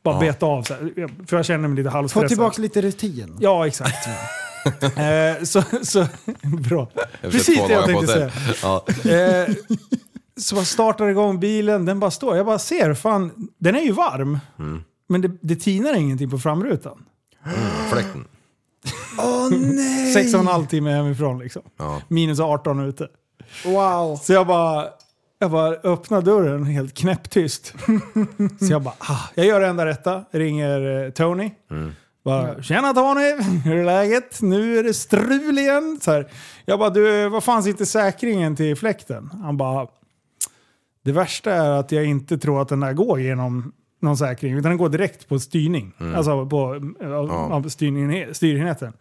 Bara 0.08 0.26
Ja. 0.26 0.32
beta 0.34 0.46
av. 0.46 0.64
Så 0.64 0.74
här. 0.74 1.26
För 1.28 1.38
jag 1.38 1.46
känner 1.46 1.68
mig 1.68 1.78
lite 1.78 1.90
Få 1.90 1.96
halvstressad. 1.98 2.30
tillbaka 2.30 2.62
lite 2.62 2.82
rutin. 2.82 3.38
Ja, 3.40 3.68
exakt. 3.68 4.08
eh, 4.98 5.44
så, 5.44 5.64
så, 5.84 6.06
bra. 6.44 6.88
Precis 7.22 7.68
det 7.68 7.74
jag 7.74 7.86
tänkte 7.86 8.08
säga. 8.08 8.32
Ja. 8.64 8.86
Eh, 9.12 9.56
så 10.38 10.56
jag 10.56 10.68
startar 10.68 11.08
igång 11.08 11.40
bilen, 11.40 11.86
den 11.86 12.00
bara 12.00 12.12
står. 12.12 12.38
Jag 12.38 12.46
bara 12.46 12.60
ser, 12.60 12.94
fan, 12.94 13.48
den 13.58 13.76
är 13.76 13.82
ju 13.82 13.92
varm. 13.92 14.40
Mm. 14.60 14.84
Men 15.10 15.22
det, 15.22 15.32
det 15.42 15.56
tinar 15.56 15.94
ingenting 15.94 16.30
på 16.30 16.38
framrutan. 16.40 17.06
Fläkten. 17.92 18.26
Åh 19.20 19.50
nej! 19.52 20.14
Sex 20.14 20.34
och 20.34 20.40
en 20.40 20.48
halv 20.48 20.66
timme 20.66 20.92
hemifrån 20.92 21.40
liksom. 21.40 21.62
Ja. 21.78 22.02
Minus 22.08 22.40
18 22.40 22.80
ute. 22.80 23.08
Wow. 23.66 24.16
Så 24.16 24.34
jag 24.34 24.48
bara, 24.48 24.86
jag 25.40 25.52
bara 25.52 25.70
öppnar 25.74 26.22
dörren 26.22 26.64
helt 26.64 26.94
knäpptyst. 26.98 27.74
så 28.60 28.72
jag 28.72 28.82
bara, 28.82 28.96
ah, 29.00 29.30
jag 29.36 29.46
gör 29.46 29.60
det 29.60 29.68
enda 29.68 29.86
rätta. 29.86 30.24
Ringer 30.32 31.06
eh, 31.06 31.10
Tony. 31.12 31.52
Bara, 32.24 32.64
Tjena 32.64 32.94
Tony, 32.94 33.36
hur 33.66 33.76
är 33.78 33.86
läget? 33.86 34.42
Nu 34.42 34.80
är 34.80 34.84
det 34.84 34.94
strul 34.94 35.58
igen. 35.60 36.00
Så 36.02 36.12
här. 36.12 36.28
Jag 36.66 36.80
bara, 36.80 36.90
du, 36.90 37.30
vad 37.30 37.44
fan 37.44 37.64
sitter 37.64 37.86
säkringen 37.86 38.56
till 38.56 38.76
fläkten? 38.76 39.30
Han 39.44 39.58
bara, 39.58 39.88
det 41.06 41.12
värsta 41.12 41.52
är 41.54 41.70
att 41.72 41.92
jag 41.92 42.06
inte 42.06 42.38
tror 42.38 42.62
att 42.62 42.68
den 42.70 42.80
där 42.80 42.94
går 42.94 43.22
genom 43.22 43.72
någon 44.02 44.18
säkring, 44.18 44.54
utan 44.54 44.72
den 44.72 44.78
går 44.78 44.90
direkt 44.90 45.28
på 45.30 45.40
styrning. 45.40 45.94
Alltså 46.16 46.46
på 46.46 46.92
ja. 47.00 47.62
Ja. 47.64 47.70
styrningen, 47.70 48.36
styrenheten. 48.36 48.94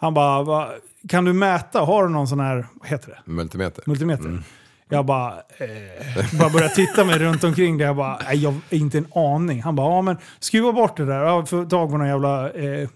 Han 0.00 0.14
bara, 0.14 0.42
"Va, 0.42 0.68
kan 1.08 1.24
du 1.24 1.32
mäta? 1.32 1.80
Har 1.80 2.02
du 2.02 2.08
någon 2.08 2.28
sån 2.28 2.40
här, 2.40 2.66
vad 2.74 2.88
heter 2.88 3.08
det? 3.10 3.30
Multimeter. 3.32 3.84
Multimeter. 3.86 4.42
Jag 4.88 5.06
bara, 5.06 5.32
eh, 5.32 6.38
bara 6.38 6.50
började 6.50 6.74
titta 6.74 7.04
mig 7.04 7.18
runt 7.18 7.44
omkring 7.44 7.78
det. 7.78 7.84
Jag 7.84 7.96
bara, 7.96 8.18
nej, 8.24 8.36
jag 8.42 8.50
har 8.50 8.58
inte 8.70 8.98
en 8.98 9.06
aning. 9.14 9.62
Han 9.62 9.76
bara, 9.76 9.96
ja 9.96 10.02
men 10.02 10.16
skruva 10.40 10.72
bort 10.72 10.96
det 10.96 11.04
där. 11.06 11.24
Jag 11.24 11.48
får 11.48 11.64
tag 11.64 11.90
på 11.90 11.96
någon 11.96 12.08
jävla... 12.08 12.50
Eh, 12.50 12.88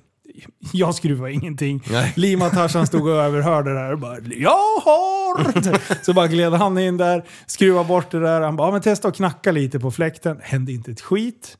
jag 0.72 0.94
skruvar 0.94 1.28
ingenting. 1.28 1.82
Nej. 1.90 2.12
Lima 2.16 2.50
Tarzan 2.50 2.86
stod 2.86 3.06
och 3.08 3.16
överhörde 3.16 3.70
det 3.74 3.80
där 3.80 3.92
och 3.92 3.98
bara, 3.98 4.16
jag 4.20 4.50
har! 4.84 6.04
Så 6.04 6.12
bara 6.12 6.26
gled 6.26 6.52
han 6.52 6.78
in 6.78 6.96
där, 6.96 7.24
skruva 7.46 7.84
bort 7.84 8.10
det 8.10 8.20
där. 8.20 8.40
Han 8.40 8.56
bara, 8.56 8.68
ja 8.68 8.72
men 8.72 8.80
testa 8.82 9.08
att 9.08 9.16
knacka 9.16 9.52
lite 9.52 9.80
på 9.80 9.90
fläkten. 9.90 10.38
Hände 10.42 10.72
inte 10.72 10.90
ett 10.90 11.00
skit. 11.00 11.58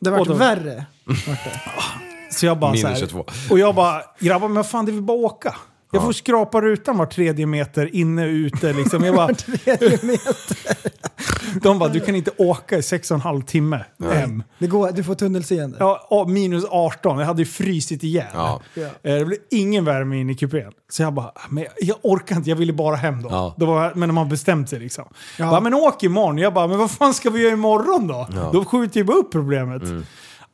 Det 0.00 0.10
vart 0.10 0.28
då- 0.28 0.34
värre. 0.34 0.84
Så 2.30 2.46
jag 2.46 2.58
bara 2.58 2.70
Minus 2.70 2.82
så 2.82 2.88
här, 2.88 2.96
22. 2.96 3.24
Och 3.50 3.58
jag 3.58 3.74
bara, 3.74 4.02
grabbar 4.18 4.48
men 4.48 4.54
vad 4.56 4.66
fan 4.68 4.86
det 4.86 4.92
vill 4.92 5.02
bara 5.02 5.16
åka. 5.16 5.54
Jag 5.94 6.02
får 6.02 6.12
skrapa 6.12 6.60
rutan 6.60 6.98
var 6.98 7.06
tredje 7.06 7.46
meter 7.46 7.94
inne 7.96 8.22
och 8.24 8.28
ute. 8.32 8.72
Liksom. 8.72 9.04
Jag 9.04 9.14
bara, 9.14 9.28
de 11.62 11.78
bara, 11.78 11.88
du 11.88 12.00
kan 12.00 12.14
inte 12.14 12.30
åka 12.36 12.78
i 12.78 12.82
sex 12.82 13.10
och 13.10 13.14
en 13.14 13.20
halv 13.20 13.42
timme 13.42 13.84
hem. 14.12 14.42
Det 14.58 14.66
går, 14.66 14.90
du 14.92 15.04
får 15.04 15.14
tunnelseende. 15.14 15.76
Ja, 15.80 16.24
minus 16.28 16.64
18, 16.70 17.18
jag 17.18 17.26
hade 17.26 17.42
ju 17.42 17.46
frysit 17.46 18.02
ihjäl. 18.02 18.26
Ja. 18.34 18.60
Eh, 18.74 18.84
Det 19.02 19.24
blev 19.24 19.38
ingen 19.50 19.84
värme 19.84 20.20
in 20.20 20.30
i 20.30 20.34
kupén. 20.34 20.72
Så 20.90 21.02
jag 21.02 21.12
bara, 21.12 21.32
men 21.48 21.64
jag, 21.64 21.72
jag 21.80 21.96
orkar 22.02 22.36
inte, 22.36 22.50
jag 22.50 22.56
ville 22.56 22.72
bara 22.72 22.96
hem 22.96 23.22
då. 23.22 23.28
Ja. 23.30 23.54
då 23.56 23.66
var, 23.66 23.92
men 23.94 24.08
de 24.08 24.16
har 24.16 24.24
bestämt 24.24 24.68
sig 24.68 24.78
liksom. 24.80 25.04
Ja. 25.38 25.50
Bara, 25.50 25.60
men 25.60 25.74
åk 25.74 26.02
imorgon. 26.02 26.38
Jag 26.38 26.54
bara, 26.54 26.66
men 26.66 26.78
vad 26.78 26.90
fan 26.90 27.14
ska 27.14 27.30
vi 27.30 27.42
göra 27.42 27.52
imorgon 27.52 28.06
då? 28.06 28.28
Då 28.52 28.64
skjuter 28.64 29.00
ju 29.00 29.04
bara 29.04 29.16
upp 29.16 29.32
problemet. 29.32 29.82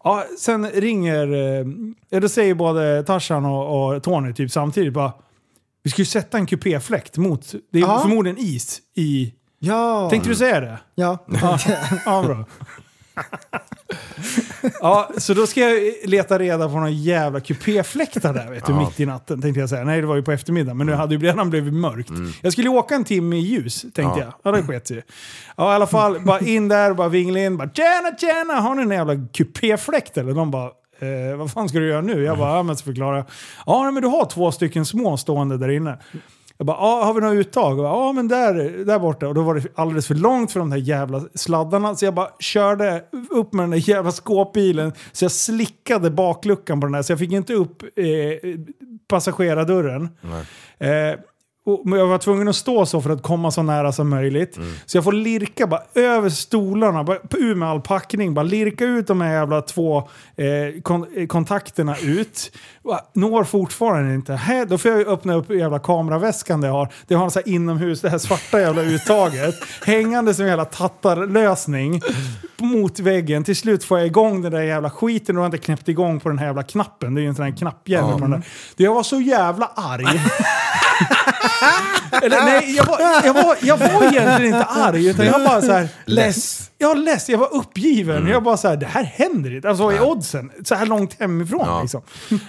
Ja, 0.04 0.24
sen 0.38 0.70
ringer, 0.70 1.32
eh, 1.32 1.66
ja, 2.10 2.20
då 2.20 2.28
säger 2.28 2.54
både 2.54 3.02
Tarzan 3.02 3.44
och, 3.44 3.94
och 3.94 4.02
Tony 4.02 4.32
typ 4.34 4.50
samtidigt 4.50 4.92
bara, 4.92 5.12
vi 5.82 5.90
ska 5.90 6.02
ju 6.02 6.06
sätta 6.06 6.38
en 6.38 6.46
kupéfläkt 6.46 7.16
mot, 7.16 7.52
det 7.72 7.78
är 7.78 7.82
Ja. 7.82 8.00
förmodligen 8.00 8.38
is 8.38 8.80
i... 8.96 9.34
Ja. 9.58 10.10
Tänkte 10.10 10.28
du 10.28 10.34
säga 10.34 10.60
det? 10.60 10.78
Ja. 10.94 11.18
Ja, 11.42 11.58
ja 12.04 12.22
bra. 12.22 12.44
Ja, 14.80 15.10
så 15.18 15.34
då 15.34 15.46
ska 15.46 15.60
jag 15.60 15.80
leta 16.04 16.38
reda 16.38 16.68
på 16.68 16.74
några 16.74 16.90
jävla 16.90 17.40
kupéfläktar 17.40 18.34
där 18.34 18.50
vet 18.50 18.66
du, 18.66 18.72
Ja. 18.72 18.78
mitt 18.80 19.00
i 19.00 19.06
natten. 19.06 19.42
Tänkte 19.42 19.60
jag 19.60 19.68
säga. 19.68 19.84
Nej, 19.84 20.00
det 20.00 20.06
var 20.06 20.16
ju 20.16 20.22
på 20.22 20.32
eftermiddagen, 20.32 20.76
men 20.76 20.86
nu 20.86 20.92
hade 20.92 21.14
ju 21.14 21.20
redan 21.20 21.50
blivit 21.50 21.74
mörkt. 21.74 22.10
Jag 22.42 22.52
skulle 22.52 22.68
åka 22.68 22.94
en 22.94 23.04
timme 23.04 23.36
i 23.36 23.40
ljus, 23.40 23.82
tänkte 23.82 24.00
Ja. 24.02 24.18
jag. 24.18 24.32
Ja, 24.42 24.52
det 24.52 24.62
sket 24.66 24.90
ju. 24.90 25.02
Ja, 25.56 25.72
i 25.72 25.74
alla 25.74 25.86
fall, 25.86 26.20
bara 26.20 26.40
in 26.40 26.68
där, 26.68 26.94
bara 26.94 27.08
vingla 27.08 27.40
in. 27.40 27.56
Bara 27.56 27.70
tjena, 27.70 28.16
tjena! 28.20 28.54
Har 28.60 28.74
ni 28.74 28.82
en 28.82 28.90
jävla 28.90 29.14
kupéfläkt 29.32 30.16
eller? 30.16 30.32
De 30.34 30.50
bara, 30.50 30.70
eh, 31.00 31.36
vad 31.36 31.50
fan 31.50 31.68
ska 31.68 31.78
du 31.78 31.88
göra 31.88 32.00
nu? 32.00 32.22
Jag 32.22 32.38
bara, 32.38 32.56
ja 32.56 32.62
men 32.62 32.76
så 32.76 32.84
förklarar 32.84 33.16
jag. 33.16 33.26
Ja, 33.66 33.90
men 33.90 34.02
du 34.02 34.08
har 34.08 34.24
två 34.24 34.52
stycken 34.52 34.84
små 34.86 35.16
stående 35.16 35.58
där 35.58 35.68
inne. 35.70 35.98
Jag 36.56 36.66
bara, 36.66 36.76
har 36.76 37.14
vi 37.14 37.20
några 37.20 37.34
uttag? 37.34 37.78
Och 37.78 37.84
jag 37.84 37.92
bara, 37.92 38.06
Ja, 38.06 38.12
men 38.12 38.28
där, 38.28 38.84
där 38.84 38.98
borta. 38.98 39.28
Och 39.28 39.34
då 39.34 39.42
var 39.42 39.54
det 39.54 39.66
alldeles 39.74 40.06
för 40.06 40.14
långt 40.14 40.52
för 40.52 40.60
de 40.60 40.70
där 40.70 40.76
jävla 40.76 41.22
sladdarna. 41.34 41.94
Så 41.94 42.04
jag 42.04 42.14
bara 42.14 42.28
körde 42.38 43.04
upp 43.30 43.52
med 43.52 43.62
den 43.62 43.70
där 43.70 43.88
jävla 43.88 44.12
skåpbilen. 44.12 44.92
Så 45.12 45.24
jag 45.24 45.32
slickade 45.32 46.10
bakluckan 46.10 46.80
på 46.80 46.86
den 46.86 46.92
där. 46.92 47.02
Så 47.02 47.12
jag 47.12 47.18
fick 47.18 47.32
inte 47.32 47.54
upp 47.54 47.82
eh, 47.82 48.06
passagerardörren. 49.08 50.08
Eh, 50.78 51.20
jag 51.84 52.06
var 52.06 52.18
tvungen 52.18 52.48
att 52.48 52.56
stå 52.56 52.86
så 52.86 53.00
för 53.00 53.10
att 53.10 53.22
komma 53.22 53.50
så 53.50 53.62
nära 53.62 53.92
som 53.92 54.08
möjligt. 54.08 54.58
Så 54.86 54.96
jag 54.96 55.04
får 55.04 55.12
lirka 55.12 55.66
bara 55.66 55.82
över 55.94 56.28
stolarna, 56.28 57.04
bara 57.04 57.18
ur 57.30 57.54
med 57.54 57.68
all 57.68 57.80
packning. 57.80 58.34
Bara 58.34 58.42
lirka 58.42 58.84
ut 58.84 59.06
de 59.06 59.20
här 59.20 59.32
jävla 59.32 59.62
två 59.62 59.98
eh, 60.36 60.80
kon 60.82 61.06
eh, 61.16 61.26
kontakterna 61.26 61.96
ut. 61.98 62.52
Når 63.12 63.44
fortfarande 63.44 64.14
inte. 64.14 64.32
Här, 64.32 64.66
då 64.66 64.78
får 64.78 64.90
jag 64.90 65.08
öppna 65.08 65.34
upp 65.34 65.50
jävla 65.50 65.78
kameraväskan 65.78 66.60
det 66.60 66.66
jag 66.66 66.74
har. 66.74 66.88
Det 67.06 67.14
har 67.14 67.24
en 67.24 67.30
sån 67.30 67.42
här 67.46 67.52
inomhus, 67.52 68.00
det 68.00 68.10
här 68.10 68.18
svarta 68.18 68.60
jävla 68.60 68.82
uttaget. 68.82 69.54
hängande 69.86 70.34
som 70.34 70.44
en 70.44 70.48
jävla 70.48 70.64
tattarlösning 70.64 72.02
mot 72.58 73.00
väggen. 73.00 73.44
Till 73.44 73.56
slut 73.56 73.84
får 73.84 73.98
jag 73.98 74.06
igång 74.06 74.42
den 74.42 74.52
där 74.52 74.60
jävla 74.60 74.90
skiten 74.90 75.36
och 75.36 75.40
har 75.40 75.46
inte 75.46 75.58
knäppt 75.58 75.88
igång 75.88 76.20
på 76.20 76.28
den 76.28 76.38
här 76.38 76.46
jävla 76.46 76.62
knappen. 76.62 77.14
Det 77.14 77.20
är 77.20 77.22
ju 77.22 77.28
en 77.28 77.34
sån 77.34 77.44
här 77.44 77.56
knappjävel 77.56 78.12
på 78.12 78.18
den 78.18 78.30
där. 78.30 78.42
Det 78.76 78.84
Jag 78.84 78.94
var 78.94 79.02
så 79.02 79.20
jävla 79.20 79.66
arg. 79.66 80.04
Eller 82.22 82.44
nej, 82.44 82.76
jag 82.76 82.84
var, 82.86 83.00
jag, 83.24 83.34
var, 83.34 83.56
jag 83.62 83.76
var 83.76 84.02
egentligen 84.02 84.54
inte 84.54 84.64
arg, 84.64 85.06
utan 85.08 85.26
jag 85.26 85.32
var 85.38 85.46
bara 85.46 85.60
så 85.62 85.72
här 85.72 85.88
less. 86.06 86.70
Jag 86.78 86.88
var 86.88 86.94
less, 86.96 87.28
jag 87.28 87.38
var 87.38 87.54
uppgiven. 87.54 88.26
Jag 88.26 88.42
bara 88.42 88.56
så 88.56 88.68
här, 88.68 88.76
det 88.76 88.86
här 88.86 89.02
händer 89.04 89.54
inte. 89.56 89.68
Alltså 89.68 89.84
är 89.90 90.02
oddsen? 90.02 90.50
Så 90.64 90.74
här 90.74 90.86
långt 90.86 91.20
hemifrån 91.20 91.64
Ja. 91.66 91.80
liksom. 91.82 92.02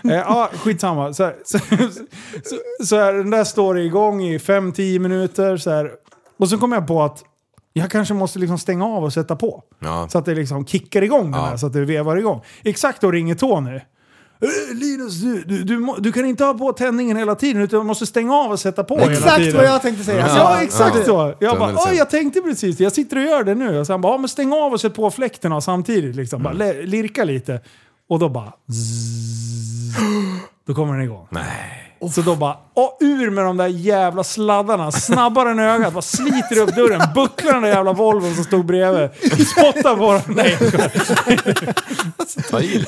Eh, 0.03 0.11
Ja, 0.15 0.49
skitsamma. 0.63 1.13
Så, 1.13 1.23
här, 1.23 1.35
så, 1.45 1.57
så, 2.43 2.85
så 2.85 2.95
här, 2.95 3.13
den 3.13 3.29
där 3.29 3.43
står 3.43 3.79
igång 3.79 4.23
i 4.23 4.37
5-10 4.37 4.99
minuter. 4.99 5.57
Så 5.57 5.69
här. 5.71 5.91
Och 6.39 6.49
så 6.49 6.57
kom 6.57 6.71
jag 6.71 6.87
på 6.87 7.03
att 7.03 7.23
jag 7.73 7.91
kanske 7.91 8.13
måste 8.13 8.39
liksom 8.39 8.57
stänga 8.57 8.85
av 8.85 9.03
och 9.03 9.13
sätta 9.13 9.35
på. 9.35 9.63
Ja. 9.79 10.07
Så 10.09 10.17
att 10.17 10.25
det 10.25 10.35
liksom 10.35 10.65
kickar 10.65 11.01
igång 11.01 11.31
den 11.31 11.41
här, 11.41 11.57
så 11.57 11.67
att 11.67 11.73
det 11.73 11.85
vevar 11.85 12.17
igång. 12.17 12.41
Exakt 12.63 13.01
då 13.01 13.11
ringer 13.11 13.35
Tony. 13.35 13.79
"Eh, 14.41 14.75
Linus, 14.75 15.13
du, 15.21 15.43
du, 15.43 15.63
du, 15.63 15.95
du 15.99 16.11
kan 16.11 16.25
inte 16.25 16.43
ha 16.43 16.53
på 16.53 16.73
tändningen 16.73 17.17
hela 17.17 17.35
tiden 17.35 17.61
utan 17.61 17.79
du 17.79 17.85
måste 17.85 18.05
stänga 18.05 18.33
av 18.35 18.51
och 18.51 18.59
sätta 18.59 18.83
på 18.83 18.97
hela 18.99 19.11
Exakt 19.11 19.37
tiden. 19.37 19.55
vad 19.57 19.65
jag 19.65 19.81
tänkte 19.81 20.03
säga. 20.03 20.19
Ja, 20.27 20.35
Ja, 20.37 20.61
exakt 20.63 20.95
ja. 20.97 21.03
så. 21.05 21.33
Jag 21.39 21.59
bara, 21.59 21.73
oj 21.75 21.95
jag 21.97 22.09
tänkte 22.09 22.41
precis. 22.41 22.79
Jag 22.79 22.91
sitter 22.91 23.17
och 23.17 23.23
gör 23.23 23.43
det 23.43 23.55
nu. 23.55 23.79
Och 23.79 23.87
sen 23.87 24.01
bara, 24.01 24.13
ja, 24.13 24.17
men 24.17 24.29
stäng 24.29 24.53
av 24.53 24.73
och 24.73 24.81
sätt 24.81 24.93
på 24.95 25.11
fläkterna 25.11 25.61
samtidigt. 25.61 26.15
Liksom. 26.15 26.43
Bara, 26.43 26.53
le- 26.53 26.81
lirka 26.85 27.23
lite. 27.23 27.61
Och 28.09 28.19
då 28.19 28.29
bara... 28.29 28.53
Zzz, 28.71 29.95
då 30.67 30.73
kommer 30.73 30.93
den 30.93 31.01
igång. 31.03 31.27
Nej. 31.29 31.90
Så 32.09 32.21
då 32.21 32.35
bara, 32.35 32.57
och 32.73 32.97
ur 32.99 33.29
med 33.29 33.45
de 33.45 33.57
där 33.57 33.67
jävla 33.67 34.23
sladdarna, 34.23 34.91
snabbare 34.91 35.51
än 35.51 35.59
ögat, 35.59 35.93
bara 35.93 36.01
sliter 36.01 36.59
upp 36.59 36.75
dörren, 36.75 37.01
bucklar 37.15 37.53
den 37.53 37.61
där 37.61 37.69
jävla 37.69 37.93
Volvon 37.93 38.35
som 38.35 38.43
stod 38.43 38.65
bredvid, 38.65 39.09
spottar 39.47 39.95
på 39.95 40.11
den. 40.11 40.35
Nej. 40.35 40.57
Ta 42.51 42.59
i. 42.59 42.85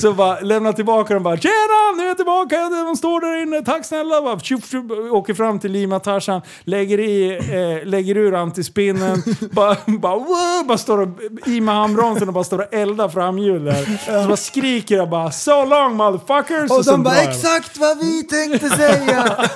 Så 0.00 0.12
bara 0.12 0.40
lämnar 0.40 0.72
tillbaka 0.72 1.14
den 1.14 1.22
bara 1.22 1.36
Tjena! 1.36 1.96
Nu 1.96 2.02
är 2.02 2.08
jag 2.08 2.16
tillbaka! 2.16 2.56
De 2.86 2.96
står 2.96 3.20
där 3.20 3.42
inne. 3.42 3.62
Tack 3.62 3.84
snälla! 3.84 4.22
Bara, 4.22 4.38
tjup, 4.38 4.66
tjup, 4.66 4.90
åker 5.12 5.34
fram 5.34 5.58
till 5.58 5.72
Lima 5.72 6.00
Tarzan, 6.00 6.40
lägger, 6.64 7.00
i, 7.00 7.30
eh, 7.36 7.88
lägger 7.88 8.16
ur 8.16 8.34
antispinnen, 8.34 9.22
bara, 9.52 9.76
bara, 9.86 10.16
wow, 10.16 10.66
bara 10.66 10.78
står 10.78 10.98
och, 11.00 11.08
i 11.46 11.60
med 11.60 11.74
handbromsen 11.74 12.28
och 12.28 12.34
bara 12.34 12.44
står 12.44 12.58
och 12.58 12.74
eldar 12.74 13.08
framhjul 13.08 13.64
där. 13.64 13.98
Så 14.22 14.28
bara 14.28 14.36
skriker 14.36 14.96
jag 14.96 15.10
bara 15.10 15.30
So 15.30 15.64
long 15.64 15.96
motherfuckers! 15.96 16.70
Och 16.70 16.84
sen 16.84 16.92
de 16.94 17.02
bara 17.02 17.22
exakt 17.22 17.78
vad 17.78 17.98
vi 17.98 18.09
tänkte 18.22 18.68
säga. 18.68 19.36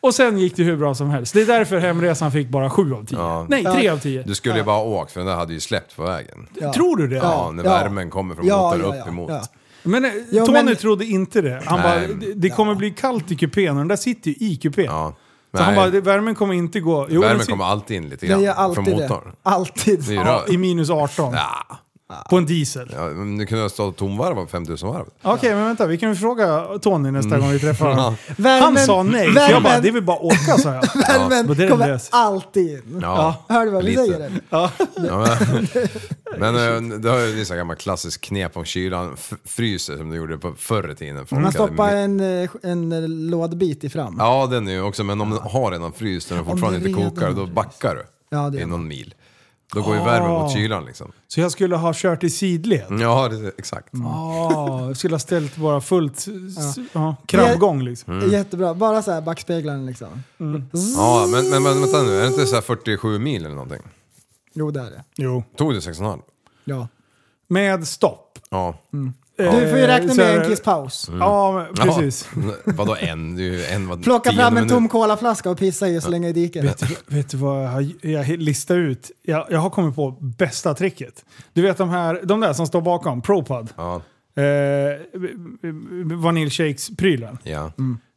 Och 0.00 0.14
sen 0.14 0.38
gick 0.38 0.56
det 0.56 0.62
hur 0.62 0.76
bra 0.76 0.94
som 0.94 1.10
helst. 1.10 1.34
Det 1.34 1.40
är 1.42 1.46
därför 1.46 1.78
hemresan 1.78 2.32
fick 2.32 2.48
bara 2.48 2.70
7 2.70 2.94
av 2.94 3.04
10. 3.06 3.18
Ja. 3.18 3.46
Nej, 3.48 3.64
3 3.64 3.88
av 3.88 3.98
10. 3.98 4.22
Du 4.22 4.34
skulle 4.34 4.56
ju 4.56 4.62
bara 4.64 4.76
ha 4.76 4.82
åkt 4.84 5.12
för 5.12 5.20
den 5.20 5.26
där 5.26 5.34
hade 5.36 5.52
ju 5.52 5.60
släppt 5.60 5.96
på 5.96 6.02
vägen. 6.04 6.46
Ja. 6.60 6.72
Tror 6.72 6.96
du 6.96 7.08
det? 7.08 7.16
Ja, 7.16 7.50
när 7.54 7.64
Ja. 7.64 7.70
värmen 7.70 8.10
kommer 8.10 8.34
från 8.34 8.46
Ja, 8.46 8.62
motorn 8.62 8.80
ja, 8.80 8.86
upp 8.88 8.94
ja, 8.98 9.08
emot. 9.08 9.30
ja. 9.30 9.42
Men 9.82 10.04
eh, 10.04 10.10
Ja, 10.30 10.46
Tony 10.46 10.62
men- 10.62 10.76
trodde 10.76 11.04
inte 11.04 11.40
det. 11.40 11.62
Han 11.66 11.80
Nej. 11.80 12.08
bara, 12.08 12.16
det, 12.34 12.50
kommer 12.50 12.74
bli 12.74 12.90
kallt 12.90 13.30
i 13.30 13.36
kupén 13.36 13.70
och 13.70 13.76
den 13.76 13.88
där 13.88 13.96
sitter 13.96 14.30
ju 14.30 14.36
i 14.48 14.56
kupén. 14.56 14.84
Ja. 14.84 15.14
Så 15.56 15.62
han 15.62 15.74
bara, 15.74 15.88
värmen 15.88 16.34
kommer 16.34 16.54
inte 16.54 16.80
gå... 16.80 17.06
Jo, 17.10 17.20
den 17.20 17.30
Värmen 17.30 17.46
kommer 17.46 17.64
alltid 17.64 17.96
in 17.96 18.08
lite 18.08 18.26
grann 18.26 18.42
gör 18.42 18.54
från 18.54 18.64
alltid 18.64 18.84
det. 18.84 19.02
motorn. 19.08 19.32
Alltid. 19.42 20.00
Det 20.00 20.08
är 20.08 20.12
ju 20.12 20.20
ja. 20.20 20.44
I 20.48 20.56
minus 20.58 20.90
18. 20.90 21.34
Ja. 21.34 21.78
På 22.30 22.36
en 22.36 22.46
diesel. 22.46 22.90
Ja, 22.94 23.04
men 23.08 23.38
du 23.38 23.46
kunde 23.46 23.64
ha 23.64 23.68
stått 23.68 23.96
tomvarv 23.96 24.34
på 24.34 24.46
5000 24.46 24.88
varv. 24.88 25.04
Okej, 25.22 25.54
men 25.54 25.64
vänta. 25.64 25.86
Vi 25.86 25.98
kan 25.98 26.08
ju 26.08 26.14
fråga 26.14 26.66
Tony 26.82 27.10
nästa 27.10 27.38
gång 27.38 27.50
vi 27.50 27.58
träffar 27.58 27.88
honom. 27.94 28.16
Värmen- 28.36 28.60
Han 28.62 28.76
sa 28.78 29.02
nej. 29.02 29.32
Så 29.34 29.40
jag 29.50 29.62
bara, 29.62 29.80
det 29.80 29.88
är 29.88 29.92
väl 29.92 30.02
bara 30.02 30.16
att 30.16 30.22
åka, 30.24 30.58
sa 30.58 30.74
jag. 30.74 30.82
Värmen 31.08 31.46
men 31.46 31.56
det 31.56 31.64
är 31.64 31.68
kommer 31.70 31.86
löst. 31.88 32.08
alltid 32.12 32.70
in. 32.70 32.98
Ja. 33.02 33.44
Hör 33.48 33.64
du 33.64 33.70
vad 33.70 33.84
vi 33.84 33.90
lite. 33.90 34.02
säger? 34.04 34.14
Eller? 34.20 34.40
Ja. 34.50 34.70
Ja, 34.96 35.28
men, 36.38 36.54
men 36.54 36.92
eh, 36.92 36.98
det 36.98 37.10
har 37.10 37.18
ju 37.18 37.34
det 37.34 37.40
är 37.40 37.44
så 37.44 37.52
här 37.52 37.58
gammalt 37.58 37.80
klassiskt 37.80 38.20
knep 38.20 38.56
om 38.56 38.64
kylan 38.64 39.12
f- 39.14 39.32
fryser 39.44 39.96
som 39.96 40.10
du 40.10 40.16
gjorde 40.16 40.38
på 40.38 40.52
förr 40.58 40.90
i 40.90 40.94
tiden. 40.94 41.16
Folk 41.16 41.30
Man 41.30 41.42
hade 41.44 41.54
stoppar 41.54 41.88
en, 41.94 42.20
en 42.62 42.92
eh, 42.92 43.08
lådbit 43.08 43.84
i 43.84 43.88
fram. 43.88 44.16
Ja, 44.18 44.46
den 44.50 44.68
är 44.68 44.72
ju 44.72 44.82
också, 44.82 45.04
men 45.04 45.20
om 45.20 45.30
den 45.30 45.38
har 45.42 45.70
redan 45.70 45.92
fryst 45.92 46.30
och 46.30 46.36
den 46.36 46.46
fortfarande 46.46 46.78
inte 46.78 46.88
redan 47.00 47.10
kokar, 47.10 47.30
då 47.32 47.46
backar 47.46 47.94
du. 47.94 48.04
Ja, 48.30 48.50
det 48.50 48.56
i 48.56 48.60
gör 48.60 48.66
någon 48.68 48.88
mil. 48.88 49.14
Då 49.74 49.82
går 49.82 49.94
ju 49.96 50.00
värmen 50.04 50.30
mot 50.30 50.52
kylan 50.52 50.84
liksom. 50.84 51.12
Så 51.28 51.40
jag 51.40 51.52
skulle 51.52 51.76
ha 51.76 51.92
kört 51.94 52.24
i 52.24 52.30
sidled? 52.30 52.86
Ja, 53.00 53.28
det, 53.28 53.52
exakt. 53.58 53.88
Ja, 53.92 54.86
jag 54.86 54.96
skulle 54.96 55.14
ha 55.14 55.18
ställt 55.18 55.56
bara 55.56 55.80
fullt 55.80 56.16
s- 56.18 56.78
ja. 56.92 57.16
krabbgång 57.26 57.82
liksom. 57.82 58.18
Mm. 58.18 58.30
Jättebra. 58.30 58.74
Bara 58.74 59.02
så 59.02 59.12
här 59.12 59.20
backspeglaren 59.20 59.86
liksom. 59.86 60.08
Ja, 60.96 61.26
men, 61.30 61.50
men, 61.50 61.62
men 61.62 61.80
vänta 61.80 62.02
nu, 62.02 62.16
är 62.18 62.20
det 62.22 62.26
inte 62.28 62.46
så 62.46 62.54
här 62.54 62.62
47 62.62 63.18
mil 63.18 63.44
eller 63.44 63.54
någonting? 63.54 63.82
Jo, 64.52 64.70
det 64.70 64.80
är 64.80 64.84
det. 64.90 65.04
Jo. 65.16 65.44
Tog 65.56 65.72
det 65.74 65.78
6,5? 65.80 66.20
Ja. 66.64 66.88
Med 67.48 67.86
stopp. 67.88 68.38
Ja. 68.50 68.78
Du 69.36 69.44
får 69.68 69.78
ju 69.78 69.86
räkna 69.86 70.14
med 70.14 70.38
en 70.42 70.48
kiss 70.50 70.62
paus. 70.62 71.10
Ja, 71.20 71.52
men 71.52 71.74
precis. 71.74 72.28
Ja. 72.36 72.52
Vadå 72.64 72.96
en? 73.00 73.38
Ju 73.38 73.64
en 73.64 73.88
var 73.88 73.96
Plocka 73.96 74.32
fram 74.32 74.56
en 74.56 74.68
tom 74.68 74.88
colaflaska 74.88 75.50
och 75.50 75.58
pissa 75.58 75.88
i 75.88 75.98
och 75.98 76.02
slänga 76.02 76.28
i 76.28 76.32
diket. 76.32 76.64
Vet, 76.64 76.78
du- 76.88 76.96
vet 77.16 77.28
du 77.28 77.36
vad 77.36 77.64
jag, 77.64 77.68
har- 77.68 78.06
jag 78.06 78.28
listar 78.28 78.76
ut? 78.76 79.10
Jag, 79.22 79.46
jag 79.50 79.58
har 79.58 79.70
kommit 79.70 79.94
på 79.96 80.10
bästa 80.20 80.74
tricket. 80.74 81.24
Du 81.52 81.62
vet 81.62 81.76
de 81.78 81.88
här, 81.90 82.20
de 82.24 82.40
där 82.40 82.52
som 82.52 82.66
står 82.66 82.80
bakom, 82.80 83.22
ProPod. 83.22 83.68
Ja. 83.76 83.94
Eh, 84.36 84.42
Vaniljshakes-prylen. 86.16 87.38
Ja. 87.42 87.72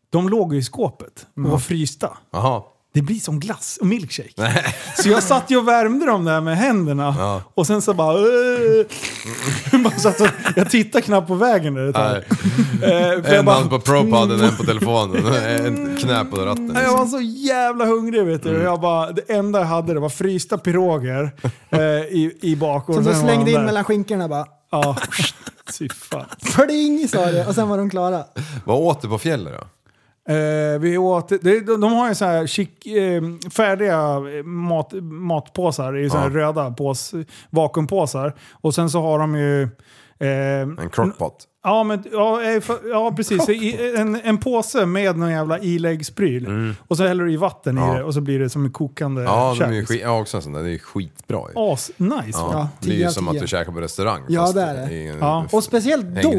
De 0.10 0.30
låg 0.30 0.54
ju 0.54 0.60
i 0.60 0.64
skåpet 0.64 1.28
och 1.36 1.44
var 1.44 1.60
frysta. 1.60 2.18
Jaha. 2.32 2.62
Det 3.00 3.04
blir 3.04 3.20
som 3.20 3.40
glass 3.40 3.78
och 3.82 3.88
milkshake. 3.88 4.62
Så 5.04 5.10
jag 5.10 5.24
satt 5.24 5.52
ju 5.52 5.58
och 5.58 5.68
värmde 5.68 6.06
dem 6.06 6.26
där 6.26 6.42
med 6.42 6.58
händerna. 6.58 7.16
Ja. 7.20 7.42
Och 7.54 7.68
sen 7.68 7.82
så 7.82 7.94
bara... 7.94 8.14
"Åh." 8.16 9.80
bara 9.84 9.94
satt 10.00 10.22
och, 10.22 10.28
jag 10.56 10.70
tittade 10.70 11.02
knappt 11.02 11.28
på 11.28 11.36
vägen 11.36 11.74
där 11.74 11.90
ett 11.90 11.96
tag. 11.96 12.22
Nej. 12.82 13.14
Eh, 13.26 13.34
En 13.40 13.46
bara- 13.46 13.56
hand 13.56 13.70
på 13.70 13.80
ProPoden, 13.80 14.42
en 14.42 14.56
på 14.58 14.64
telefonen, 14.64 15.26
en 15.66 15.98
knä 15.98 16.26
på 16.26 16.38
ratten. 16.38 16.66
Nej, 16.66 16.84
Jag 16.84 16.98
var 16.98 17.06
så 17.06 17.20
jävla 17.22 17.86
hungrig 17.86 18.26
vet 18.26 18.44
du. 18.44 18.50
Jag 18.62 18.82
bara, 18.82 19.12
det 19.12 19.30
enda 19.34 19.60
jag 19.60 19.66
hade 19.66 19.94
det 19.94 20.00
var 20.00 20.10
frysta 20.10 20.58
piroger 20.58 21.32
eh, 21.70 21.80
i, 21.80 22.38
i 22.42 22.56
bak. 22.56 22.90
och 22.90 22.96
Som 22.96 23.04
du 23.04 23.12
sen 23.12 23.22
slängde 23.22 23.46
de 23.52 23.58
in 23.58 23.66
mellan 23.66 23.84
skinkorna 23.84 24.28
bara. 24.28 24.46
Ja, 24.72 24.96
fy 25.80 25.90
fan. 25.90 26.26
Pling 26.56 27.08
sa 27.08 27.26
det 27.26 27.48
och 27.48 27.56
sen 27.56 27.70
var 27.70 27.78
de 27.78 27.90
klara. 27.90 28.24
Vad 28.66 28.78
åt 28.78 29.02
du 29.02 29.08
på 29.08 29.18
fjället 29.18 29.54
då? 29.60 29.68
Eh, 30.30 30.80
vi 30.80 30.98
åt, 30.98 31.30
det, 31.30 31.38
de, 31.66 31.82
de 31.82 31.84
har 31.94 32.10
ju 32.10 32.16
så 32.16 32.26
här 32.26 32.48
chic, 32.48 32.70
eh, 32.86 33.22
färdiga 33.52 34.20
mat, 34.44 34.94
matpåsar 35.02 35.98
i 35.98 36.10
så 36.10 36.18
här 36.18 36.30
Ja. 36.30 36.36
röda 36.36 36.72
pås, 36.72 37.14
vakuumpåsar. 37.50 38.36
Och 38.62 38.76
sen 38.76 38.90
så 38.90 39.02
har 39.02 39.20
de 39.20 39.36
ju... 39.36 39.62
Eh, 40.20 40.62
En 40.62 40.90
crockpot? 40.92 41.46
Ja, 41.64 41.84
men, 41.84 42.04
ja, 42.12 42.42
eh, 42.44 42.64
ja 42.92 43.14
precis. 43.16 43.50
I, 43.50 43.94
en, 43.98 44.16
en 44.24 44.38
påse 44.38 44.86
med 44.86 45.18
någon 45.18 45.32
jävla 45.32 45.60
iläggspryl. 45.60 46.74
Och 46.88 46.98
så 46.98 47.08
häller 47.08 47.24
du 47.24 47.34
i 47.34 47.38
vatten 47.38 47.78
i 47.78 47.82
Ja. 47.82 47.94
det 47.94 48.04
och 48.04 48.14
så 48.14 48.22
blir 48.22 48.40
det 48.40 48.50
som 48.50 48.66
en 48.66 48.72
kokande 48.72 49.24
Ja, 49.24 49.56
de 49.60 49.64
är 49.66 49.72
ju 49.74 49.86
skit, 49.86 50.02
ja, 50.04 50.20
också 50.20 50.38
en 50.38 50.44
sån 50.44 50.54
där. 50.54 50.64
Det 50.64 50.74
är 50.74 50.78
skitbra 50.78 51.38
ju. 51.56 51.60
As, 51.74 51.92
nice 51.98 52.22
Ja? 52.34 52.50
Ja, 52.54 52.70
det 52.80 52.92
är 52.92 52.96
ju 52.96 53.10
som 53.10 53.28
att 53.28 53.40
du 53.40 53.48
käkar 53.48 53.72
på 53.72 53.82
restaurang. 53.82 54.22
Ja, 54.28 54.52
det 54.52 54.62
är 54.62 54.88
det. 54.88 54.94
i 54.94 55.18
Ja. 55.20 55.46
Och 55.52 55.64
speciellt 55.64 56.06
då, 56.24 56.34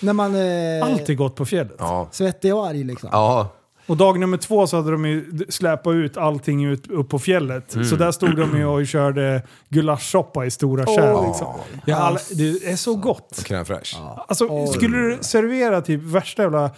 när 0.00 0.12
man 0.12 0.34
är 0.34 0.82
Alltid 0.82 1.16
gott 1.18 1.34
på 1.36 1.44
fjället. 1.44 1.76
Ja. 1.78 2.08
svettig 2.12 2.54
och 2.54 2.66
arg 2.66 2.84
liksom. 2.84 3.08
Ja. 3.12 3.48
Och 3.86 3.96
dag 3.96 4.20
nummer 4.20 4.36
två 4.36 4.66
så 4.66 4.76
hade 4.76 4.90
de 4.90 5.06
ju 5.06 5.46
släpat 5.48 5.94
ut 5.94 6.16
allting 6.16 6.64
ut, 6.64 6.90
upp 6.90 7.08
på 7.08 7.18
fjället. 7.18 7.74
Mm. 7.74 7.86
Så 7.86 7.96
där 7.96 8.12
stod 8.12 8.36
de 8.36 8.58
ju 8.58 8.64
och 8.64 8.86
körde 8.86 9.42
gulaschsoppa 9.68 10.46
i 10.46 10.50
stora 10.50 10.86
kärl. 10.86 11.26
Liksom. 11.26 11.54
Ja, 11.84 11.96
alla, 11.96 12.18
det 12.32 12.48
är 12.48 12.76
så 12.76 12.94
gott. 12.94 13.42
Crème 13.46 13.64
fraîche. 13.64 13.96
Alltså, 14.28 14.66
skulle 14.66 14.98
du 14.98 15.18
servera 15.20 15.80
typ 15.80 16.02
värsta 16.02 16.42
jävla... 16.42 16.70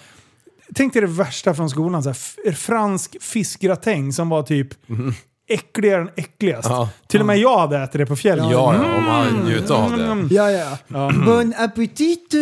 Tänk 0.74 0.92
dig 0.92 1.02
det 1.02 1.08
värsta 1.08 1.54
från 1.54 1.70
skolan. 1.70 2.02
Så 2.02 2.08
här, 2.08 2.52
fransk 2.52 3.16
fiskgratäng 3.20 4.12
som 4.12 4.28
var 4.28 4.42
typ 4.42 4.68
äckligare 5.48 6.00
än 6.00 6.10
äckligast. 6.16 6.68
Ja. 6.68 6.88
Till 7.06 7.20
och 7.20 7.26
med 7.26 7.38
jag 7.38 7.58
hade 7.58 7.78
ätit 7.78 7.92
det 7.92 8.06
på 8.06 8.16
fjället. 8.16 8.44
Ja, 8.50 8.74
ja, 8.74 8.96
om 8.96 9.04
man 9.04 9.26
njuter 9.26 9.74
av 9.74 9.96
det. 9.96 10.34
Ja, 10.34 10.50
ja. 10.50 10.78
Bon 11.26 11.54
appetit! 11.58 12.34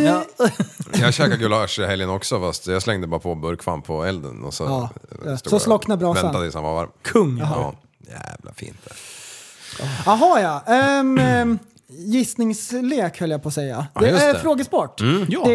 Jag 0.93 1.15
käkade 1.15 1.37
gulasch 1.37 1.79
i 1.79 1.87
helgen 1.87 2.11
också 2.11 2.41
fast 2.41 2.67
jag 2.67 2.83
slängde 2.83 3.07
bara 3.07 3.21
på 3.21 3.35
burkfam 3.35 3.83
på 3.83 4.05
elden 4.05 4.45
och 4.45 4.55
så... 4.55 4.65
Ja, 4.65 4.91
ja. 5.25 5.37
Så 5.37 5.55
jag 5.55 5.61
slocknar 5.61 5.97
brasan. 5.97 6.23
Väntade 6.23 6.45
tills 6.45 6.55
han 6.55 6.65
var 6.65 6.75
varm. 6.75 6.91
Kung. 7.03 7.39
Ja, 7.39 7.75
jävla 8.09 8.53
fint 8.55 8.79
det. 8.85 8.95
Jaha 10.07 10.41
ja. 10.41 11.01
Um, 11.01 11.19
um, 11.19 11.59
gissningslek 11.89 13.21
höll 13.21 13.31
jag 13.31 13.43
på 13.43 13.49
att 13.49 13.55
säga. 13.55 13.87
Ja, 13.95 14.01
det 14.01 14.09
är 14.09 14.35
det. 14.35 14.41
frågesport. 14.41 15.01
Ja. 15.29 15.47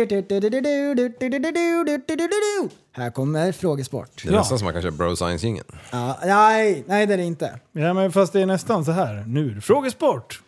Här 2.94 3.12
kommer 3.12 3.52
frågesport. 3.52 4.22
Det 4.24 4.30
är 4.30 4.34
nästan 4.34 4.58
som 4.58 4.66
man 4.66 4.74
kan 4.74 4.82
köra 4.82 4.92
Bro 4.92 5.16
Science-jingeln. 5.16 5.68
Ja, 5.92 6.18
nej, 6.26 6.84
nej 6.88 7.08
det 7.08 7.14
är 7.14 7.18
det 7.18 7.24
inte. 7.24 7.60
Ja, 7.72 7.94
men 7.94 8.12
fast 8.12 8.34
det 8.34 8.42
är 8.42 8.46
nästan 8.46 8.86
så 8.86 8.92
här. 8.92 9.24
Nu 9.28 9.62
frågesport. 9.62 10.42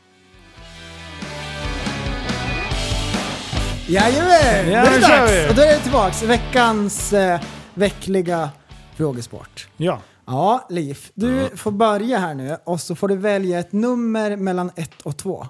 Jajamän! 3.88 4.72
Ja, 4.72 4.82
då 4.82 4.88
är 4.88 4.92
nu 4.92 5.00
det 5.00 5.08
kör 5.08 5.26
vi. 5.26 5.52
Och 5.52 5.56
då 5.56 5.62
är 5.62 5.68
det 5.68 5.80
tillbaks. 5.80 6.24
Veckans 6.24 7.14
eh, 7.14 7.42
veckliga 7.74 8.50
frågesport. 8.96 9.68
Ja. 9.78 10.00
Ja, 10.26 10.68
Liv. 10.70 11.00
Du 11.14 11.50
får 11.56 11.72
börja 11.72 12.18
här 12.18 12.34
nu 12.34 12.58
och 12.64 12.82
så 12.82 12.96
får 12.96 13.08
du 13.08 13.16
välja 13.16 13.60
ett 13.60 13.72
nummer 13.72 14.36
mellan 14.36 14.72
1 14.76 15.02
och 15.02 15.18
2. 15.18 15.48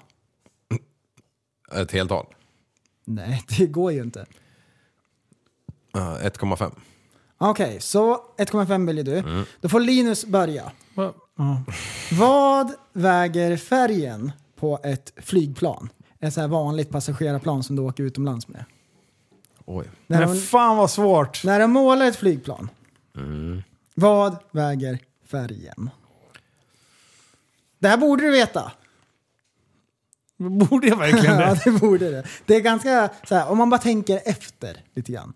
Ett 1.74 1.92
heltal. 1.92 2.26
Nej, 3.04 3.42
det 3.58 3.66
går 3.66 3.92
ju 3.92 4.02
inte. 4.02 4.26
Ja, 5.92 6.18
1,5. 6.22 6.72
Okej, 7.38 7.80
så 7.80 8.14
1,5 8.38 8.86
väljer 8.86 9.04
du. 9.04 9.18
Mm. 9.18 9.44
Då 9.60 9.68
får 9.68 9.80
Linus 9.80 10.24
börja. 10.24 10.72
Va? 10.94 11.12
Ja. 11.36 11.62
Vad 12.12 12.72
väger 12.92 13.56
färgen 13.56 14.32
på 14.56 14.80
ett 14.84 15.12
flygplan? 15.16 15.88
Ett 16.20 16.34
så 16.34 16.40
här 16.40 16.48
vanligt 16.48 16.90
passagerarplan 16.90 17.62
som 17.62 17.76
du 17.76 17.82
åker 17.82 18.02
utomlands 18.02 18.48
med. 18.48 18.64
Oj. 19.64 19.86
När 20.06 20.18
Men 20.26 20.28
de, 20.28 20.40
fan 20.40 20.76
vad 20.76 20.90
svårt. 20.90 21.44
när 21.44 21.60
de 21.60 21.70
målar 21.72 22.06
ett 22.06 22.16
flygplan, 22.16 22.70
Mm. 23.16 23.62
vad 23.94 24.36
väger 24.50 24.98
färgen? 25.26 25.90
Det 27.78 27.88
här 27.88 27.96
borde 27.96 28.22
du 28.24 28.30
veta. 28.30 28.72
Borde 30.38 30.86
jag 30.86 30.96
verkligen 30.96 31.38
ja, 31.40 31.54
det? 31.54 31.60
det 31.64 31.70
borde 31.80 32.10
det. 32.10 32.24
Det 32.46 32.56
är 32.56 32.60
ganska 32.60 33.10
så 33.28 33.34
här, 33.34 33.48
om 33.50 33.58
man 33.58 33.70
bara 33.70 33.80
tänker 33.80 34.20
efter 34.24 34.76
lite 34.94 35.12
grann. 35.12 35.32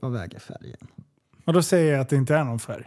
Vad 0.00 0.12
väger 0.12 0.38
färgen? 0.38 0.76
Och 1.44 1.52
då 1.52 1.62
säger 1.62 1.92
jag 1.92 2.00
att 2.00 2.08
det 2.08 2.16
inte 2.16 2.34
är 2.34 2.44
någon 2.44 2.58
färg. 2.58 2.84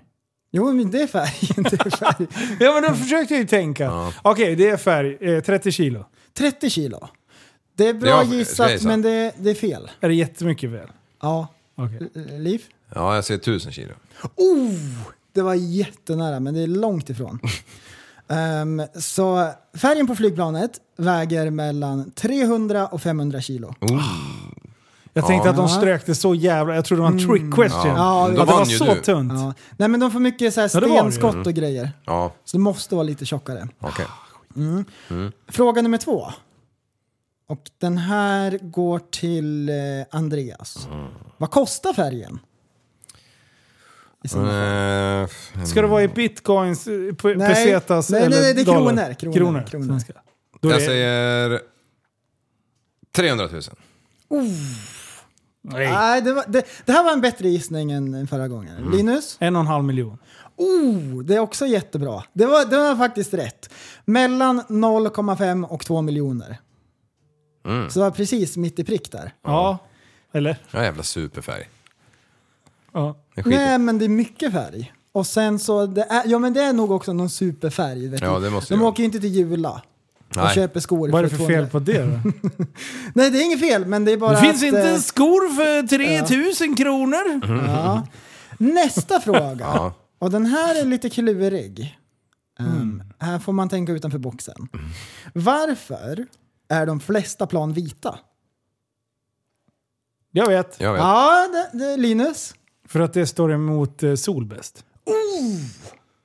Jo, 0.52 0.72
men 0.74 0.92
det 0.92 1.02
är 1.02 1.08
färgen. 1.08 1.64
Det 1.72 1.86
är 1.86 1.90
färg. 1.90 2.28
Ja 2.60 2.74
men 2.74 2.84
då 2.92 2.98
försökte 2.98 3.34
jag 3.34 3.42
ju 3.42 3.48
tänka. 3.48 4.14
Okej, 4.22 4.56
det 4.56 4.70
är 4.70 4.78
färg. 4.78 5.18
Eh, 5.36 5.44
30 5.44 5.72
kilo. 5.72 6.06
30 6.34 6.70
kilo. 6.70 7.08
Det 7.76 7.88
är 7.88 7.94
bra 7.94 8.10
Ja, 8.10 8.24
gissat, 8.24 8.68
det 8.68 8.74
är 8.74 8.88
men 8.88 9.02
det, 9.02 9.34
det 9.38 9.50
är 9.50 9.56
fel. 9.56 9.92
Är 10.00 10.08
det 10.10 10.16
jättemycket 10.16 10.72
fel? 10.72 10.88
Ja. 11.22 11.48
Okej. 11.76 12.10
L- 12.16 12.28
Liv? 12.44 12.64
Ja, 12.96 13.16
jag 13.16 13.26
ser 13.26 13.38
tusen 13.38 13.72
kilo. 13.72 13.94
Oh! 14.36 14.74
Det 15.32 15.42
var 15.42 15.54
jättenära, 15.56 16.40
men 16.40 16.54
det 16.54 16.62
är 16.62 16.68
långt 16.68 17.10
ifrån. 17.10 17.40
Ehm, 18.28 18.82
så 18.96 19.52
färgen 19.78 20.08
på 20.08 20.16
flygplanet 20.16 20.72
väger 20.98 21.50
mellan 21.50 22.12
300 22.12 22.88
och 22.88 23.02
500 23.02 23.42
kilo. 23.42 23.76
Jag 25.16 25.28
tänkte 25.28 25.48
Ja. 25.48 25.52
att 25.52 25.58
de 25.58 25.70
strök 25.70 26.06
det 26.06 26.16
så 26.16 26.36
jävla... 26.36 26.76
Jag 26.76 26.86
trodde 26.86 27.00
det 27.00 27.04
var 27.04 27.12
en 27.12 27.28
trick 27.30 27.54
question. 27.56 27.88
Ja, 27.96 28.26
att 28.30 28.36
då 28.36 28.46
det 28.46 28.52
var 28.52 28.66
så 28.66 28.94
du. 28.94 29.02
tunt. 29.02 29.34
Ja. 29.34 29.54
Nej 29.78 29.88
men 29.90 30.00
de 30.00 30.12
får 30.12 30.20
mycket 30.20 30.54
så 30.54 30.62
här 30.62 30.70
Ja, 30.74 30.80
stenskott 31.00 31.48
och 31.48 31.54
grejer. 31.54 31.92
Ja, 32.06 32.34
Så 32.46 32.58
det 32.58 32.62
måste 32.62 32.96
vara 32.96 33.04
lite 33.04 33.26
tjockare. 33.26 33.68
okej. 33.80 34.06
Fråga 35.48 35.82
nummer 35.82 35.98
två. 35.98 36.28
Och 37.50 37.60
den 37.78 37.98
här 37.98 38.60
går 38.62 39.00
till 39.12 39.70
eh, 39.70 39.76
Andreas. 40.12 40.88
Vad 41.38 41.52
kostar 41.52 41.94
färgen? 41.94 42.40
I 44.24 44.28
fall. 44.28 44.42
Eh, 44.46 45.66
Ska 45.66 45.82
det 45.82 45.88
vara 45.88 46.04
i 46.04 46.08
bitcoins, 46.08 46.88
eh, 46.88 47.14
på- 47.16 47.28
Nej. 47.28 47.48
pesetas 47.48 48.10
Nej, 48.10 48.22
eller 48.22 48.30
nej, 48.30 48.42
nej, 48.42 48.54
det 48.54 48.62
är 48.62 48.66
dollar? 48.66 49.14
kronor, 49.14 49.14
kronor, 49.14 49.34
Kronor. 49.36 49.64
kronor. 49.68 49.86
svenska. 49.88 50.14
Då 50.62 50.70
jag 50.70 50.82
är- 50.82 50.86
säger 50.86 51.60
300 53.16 53.48
000. 53.52 53.62
Nej. 55.64 55.88
Nej, 55.92 56.22
det, 56.22 56.34
var, 56.34 56.44
det, 56.48 56.66
det 56.86 56.92
här 56.92 57.04
var 57.04 57.12
en 57.14 57.22
bättre 57.22 57.50
gissning 57.50 57.92
än, 57.92 58.14
än 58.14 58.28
förra 58.28 58.48
gången. 58.48 58.78
Mm. 58.78 58.92
Linus? 58.92 59.38
En 59.40 59.56
och 59.56 59.60
en 59.60 59.68
halv 59.68 59.84
miljon. 59.84 60.18
Oh, 60.56 61.24
det 61.24 61.36
är 61.36 61.40
också 61.40 61.66
jättebra. 61.68 62.24
Det 62.34 62.46
var, 62.46 62.66
det 62.66 62.78
var 62.78 62.96
faktiskt 62.96 63.34
rätt. 63.34 63.70
Mellan 64.06 64.62
0,5 64.70 65.64
och 65.68 65.86
2 65.86 66.02
miljoner. 66.02 66.58
Mm. 67.66 67.90
Så 67.90 68.00
det 68.00 68.04
var 68.06 68.12
precis 68.12 68.58
mitt 68.58 68.80
i 68.80 68.84
prick 68.84 69.12
där. 69.12 69.34
Ja. 69.44 69.78
Eller? 70.34 70.58
Ja, 70.72 70.84
jävla 70.84 71.04
superfärg. 71.04 71.70
Ja. 72.94 73.16
Nej, 73.46 73.78
men 73.78 74.00
det 74.00 74.06
är 74.06 74.10
mycket 74.10 74.52
färg. 74.52 74.94
Och 75.12 75.28
sen 75.28 75.60
så, 75.60 75.86
det 75.86 76.04
är, 76.04 76.24
ja 76.26 76.40
men 76.40 76.54
det 76.54 76.62
är 76.62 76.74
nog 76.74 76.92
också 76.92 77.14
någon 77.14 77.30
superfärg. 77.30 78.08
Vet 78.08 78.22
Ja, 78.22 78.40
det 78.40 78.50
måste 78.50 78.74
De 78.74 78.80
det 78.80 78.86
åker 78.86 79.00
ju 79.00 79.06
inte 79.06 79.20
till 79.20 79.36
Jula 79.36 79.82
och 80.30 80.38
Nej. 80.38 80.56
köper 80.56 80.80
skor 80.80 81.10
Vad 81.10 81.20
är 81.20 81.24
det 81.24 81.30
för 81.30 81.38
200. 81.38 81.56
fel 81.62 81.70
på 81.70 81.80
det 81.80 82.02
då? 82.02 82.08
Nej, 83.14 83.32
det 83.32 83.42
är 83.42 83.46
inget 83.46 83.60
fel, 83.60 83.86
men 83.86 84.06
det 84.06 84.12
är 84.12 84.18
bara 84.18 84.32
Det 84.32 84.42
finns 84.42 84.62
att, 84.62 84.68
inte 84.68 84.90
eh, 84.90 84.98
skor 84.98 85.56
för 85.56 85.88
3000 85.88 86.76
kronor. 86.76 87.42
Ja. 87.68 88.08
Nästa 88.58 89.20
fråga. 89.22 89.58
Ja. 89.60 89.94
Och 90.20 90.32
den 90.32 90.46
här 90.46 90.82
är 90.82 90.86
lite 90.86 91.10
klurig. 91.10 92.00
Um, 92.60 93.04
Här 93.20 93.40
får 93.40 93.54
man 93.54 93.70
tänka 93.70 93.92
utanför 93.92 94.18
boxen. 94.18 94.68
Varför 95.34 96.26
är 96.70 96.86
de 96.86 97.00
flesta 97.00 97.48
plan 97.48 97.74
vita? 97.74 98.20
Jag 100.32 100.48
vet. 100.48 100.76
Jag 100.80 100.94
vet. 100.94 101.02
Ja, 101.02 101.48
det, 101.52 101.78
det 101.78 101.86
är 101.94 101.98
Linus. 101.98 102.54
För 102.88 103.00
att 103.00 103.14
det 103.14 103.28
står 103.28 103.52
emot 103.52 104.04
eh, 104.04 104.16
sol 104.16 104.46
bäst. 104.46 104.86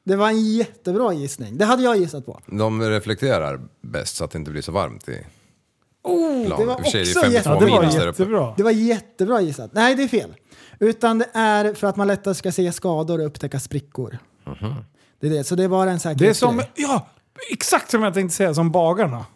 Det 0.04 0.16
var 0.16 0.28
en 0.28 0.44
jättebra 0.52 1.12
gissning. 1.12 1.58
Det 1.58 1.64
hade 1.64 1.82
jag 1.82 1.96
gissat 1.96 2.26
på. 2.26 2.40
De 2.46 2.82
reflekterar 2.82 3.60
bäst 3.82 4.16
så 4.16 4.24
att 4.24 4.30
det 4.30 4.38
inte 4.38 4.50
blir 4.50 4.62
så 4.62 4.72
varmt 4.72 5.08
i 5.08 5.26
Oh, 6.02 6.58
det 6.58 6.64
var 6.64 6.74
I 6.74 6.80
och 6.80 6.84
för 6.84 6.90
sig, 6.90 7.04
det 7.04 7.10
också 7.10 7.20
52 7.20 7.50
Ja, 7.50 7.60
det 7.60 7.66
var 7.70 7.80
minus 7.80 7.94
där 7.94 8.00
uppe. 8.08 8.22
jättebra. 8.22 8.54
Det 8.56 8.62
var 8.62 8.70
jättebra 8.70 9.40
gissat. 9.40 9.70
Nej, 9.74 9.94
det 9.94 10.02
är 10.02 10.08
fel. 10.08 10.34
Utan 10.78 11.18
det 11.18 11.28
är 11.34 11.74
för 11.74 11.86
att 11.86 11.96
man 11.96 12.06
lättare 12.06 12.34
ska 12.34 12.52
se 12.52 12.72
skador 12.72 13.20
och 13.20 13.26
upptäcka 13.26 13.60
sprickor. 13.60 14.18
Det 15.20 15.26
är 15.26 15.30
det. 15.30 15.44
Så 15.44 15.54
det 15.54 15.64
är 15.64 15.68
bara 15.68 15.90
en 15.90 16.00
säkerhetsgrej. 16.00 16.28
Det 16.28 16.30
är 16.30 16.34
som, 16.34 16.62
ja, 16.74 17.08
exakt 17.50 17.90
som 17.90 18.02
jag 18.02 18.14
tänkte 18.14 18.36
säga, 18.36 18.54
som 18.54 18.70
bagarna. 18.70 19.26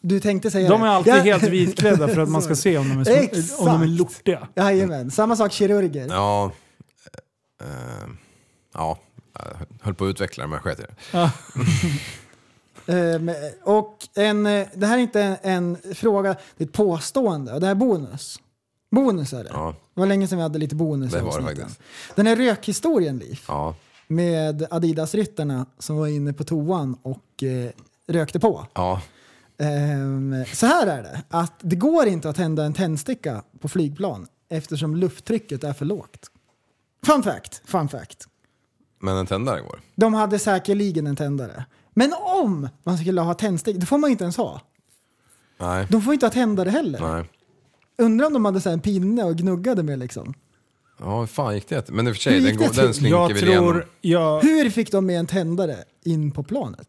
Du 0.00 0.20
tänkte 0.20 0.50
säga 0.50 0.68
De 0.70 0.80
det. 0.80 0.86
är 0.86 0.90
alltid 0.90 1.12
Ja. 1.12 1.20
helt 1.22 1.42
vitklädda 1.42 2.08
för 2.08 2.18
att 2.20 2.28
man 2.28 2.42
ska 2.42 2.54
se 2.56 2.78
om 2.78 2.88
de 2.88 2.98
är, 3.00 3.04
sm- 3.04 3.58
om 3.58 3.66
de 3.66 3.82
är 3.82 3.86
lortiga. 3.86 4.48
Jajamän. 4.54 5.10
Samma 5.10 5.36
sak 5.36 5.52
kirurger. 5.52 6.06
Ja, 6.10 6.52
eh, 7.60 8.08
ja, 8.74 8.98
jag 9.32 9.44
höll 9.80 9.94
på 9.94 10.04
att 10.04 10.08
utveckla 10.10 10.44
det 10.44 10.48
men 10.48 10.60
jag 10.64 10.76
sket 10.76 10.80
i 10.80 10.82
det. 10.82 11.30
Ehm, 12.92 13.30
och 13.64 13.96
en, 14.14 14.46
eh, 14.46 14.66
det 14.74 14.86
här 14.86 14.98
är 14.98 15.02
inte 15.02 15.22
en, 15.22 15.36
en 15.42 15.94
fråga, 15.94 16.36
det 16.56 16.64
är 16.64 16.68
ett 16.68 16.72
påstående. 16.74 17.52
Och 17.54 17.60
det 17.60 17.66
här 17.66 17.70
är 17.74 17.78
bonus. 17.78 18.40
Bonus 18.90 19.32
är 19.32 19.44
det. 19.44 19.50
Ja. 19.52 19.74
Det 19.94 20.00
var 20.00 20.06
länge 20.06 20.28
sedan 20.28 20.38
vi 20.38 20.42
hade 20.42 20.58
lite 20.58 20.74
bonus 20.74 21.12
Det 21.12 21.20
var 21.20 21.40
det 21.40 21.44
faktiskt. 21.46 21.80
Den 22.14 22.26
här 22.26 22.36
rökhistorien, 22.36 23.18
Liv, 23.18 23.40
Ja, 23.48 23.74
med 24.06 24.66
Adidas-ryttarna 24.70 25.66
som 25.78 25.96
var 25.96 26.06
inne 26.06 26.32
på 26.32 26.44
toan 26.44 26.96
och 27.02 27.42
eh, 27.42 27.70
rökte 28.06 28.40
på. 28.40 28.66
ja. 28.74 29.02
Ehm, 29.58 30.44
så 30.54 30.66
här 30.66 30.86
är 30.86 31.02
det, 31.02 31.22
att 31.28 31.52
det 31.60 31.76
går 31.76 32.06
inte 32.06 32.28
att 32.28 32.36
tända 32.36 32.64
en 32.64 32.72
tändsticka 32.72 33.42
på 33.60 33.68
flygplan 33.68 34.26
eftersom 34.50 34.96
lufttrycket 34.96 35.64
är 35.64 35.72
för 35.72 35.84
lågt. 35.84 36.26
Fun 37.06 37.22
fact, 37.22 37.62
fun 37.64 37.88
fact. 37.88 38.24
Men 39.00 39.16
en 39.16 39.26
tändare 39.26 39.60
går. 39.60 39.80
De 39.94 40.14
hade 40.14 40.38
säkerligen 40.38 41.06
en 41.06 41.16
tändare. 41.16 41.64
Men 41.94 42.12
om 42.42 42.68
man 42.84 42.98
skulle 42.98 43.20
ha 43.20 43.34
tändsticka, 43.34 43.78
det 43.78 43.86
får 43.86 43.98
man 43.98 44.10
inte 44.10 44.24
ens 44.24 44.36
ha. 44.36 44.60
Nej, 45.60 45.86
De 45.90 46.02
får 46.02 46.12
inte 46.14 46.26
ha 46.26 46.30
tändare 46.30 46.70
heller. 46.70 47.00
nej. 47.00 47.24
Undrar 48.02 48.26
om 48.26 48.32
de 48.32 48.44
hade 48.44 48.60
så 48.60 48.68
här 48.68 48.74
en 48.74 48.80
pinne 48.80 49.24
och 49.24 49.36
gnuggade 49.36 49.82
med 49.82 49.98
liksom. 49.98 50.34
Ja, 51.00 51.20
hur 51.20 51.26
fan 51.26 51.54
gick 51.54 51.68
det? 51.68 51.90
Men 51.90 52.08
i 52.08 52.10
och 52.10 52.14
för 52.14 52.20
sig, 52.22 52.40
den, 52.40 52.56
går, 52.56 52.68
den 52.74 52.94
slinker 52.94 53.18
Jag 53.18 53.28
väl 53.34 53.36
igenom. 53.48 53.64
tror, 53.72 53.86
jag, 54.00 54.40
Hur 54.42 54.70
fick 54.70 54.92
de 54.92 55.06
med 55.06 55.18
en 55.18 55.26
tändare 55.26 55.76
in 56.04 56.30
på 56.30 56.42
planet? 56.42 56.88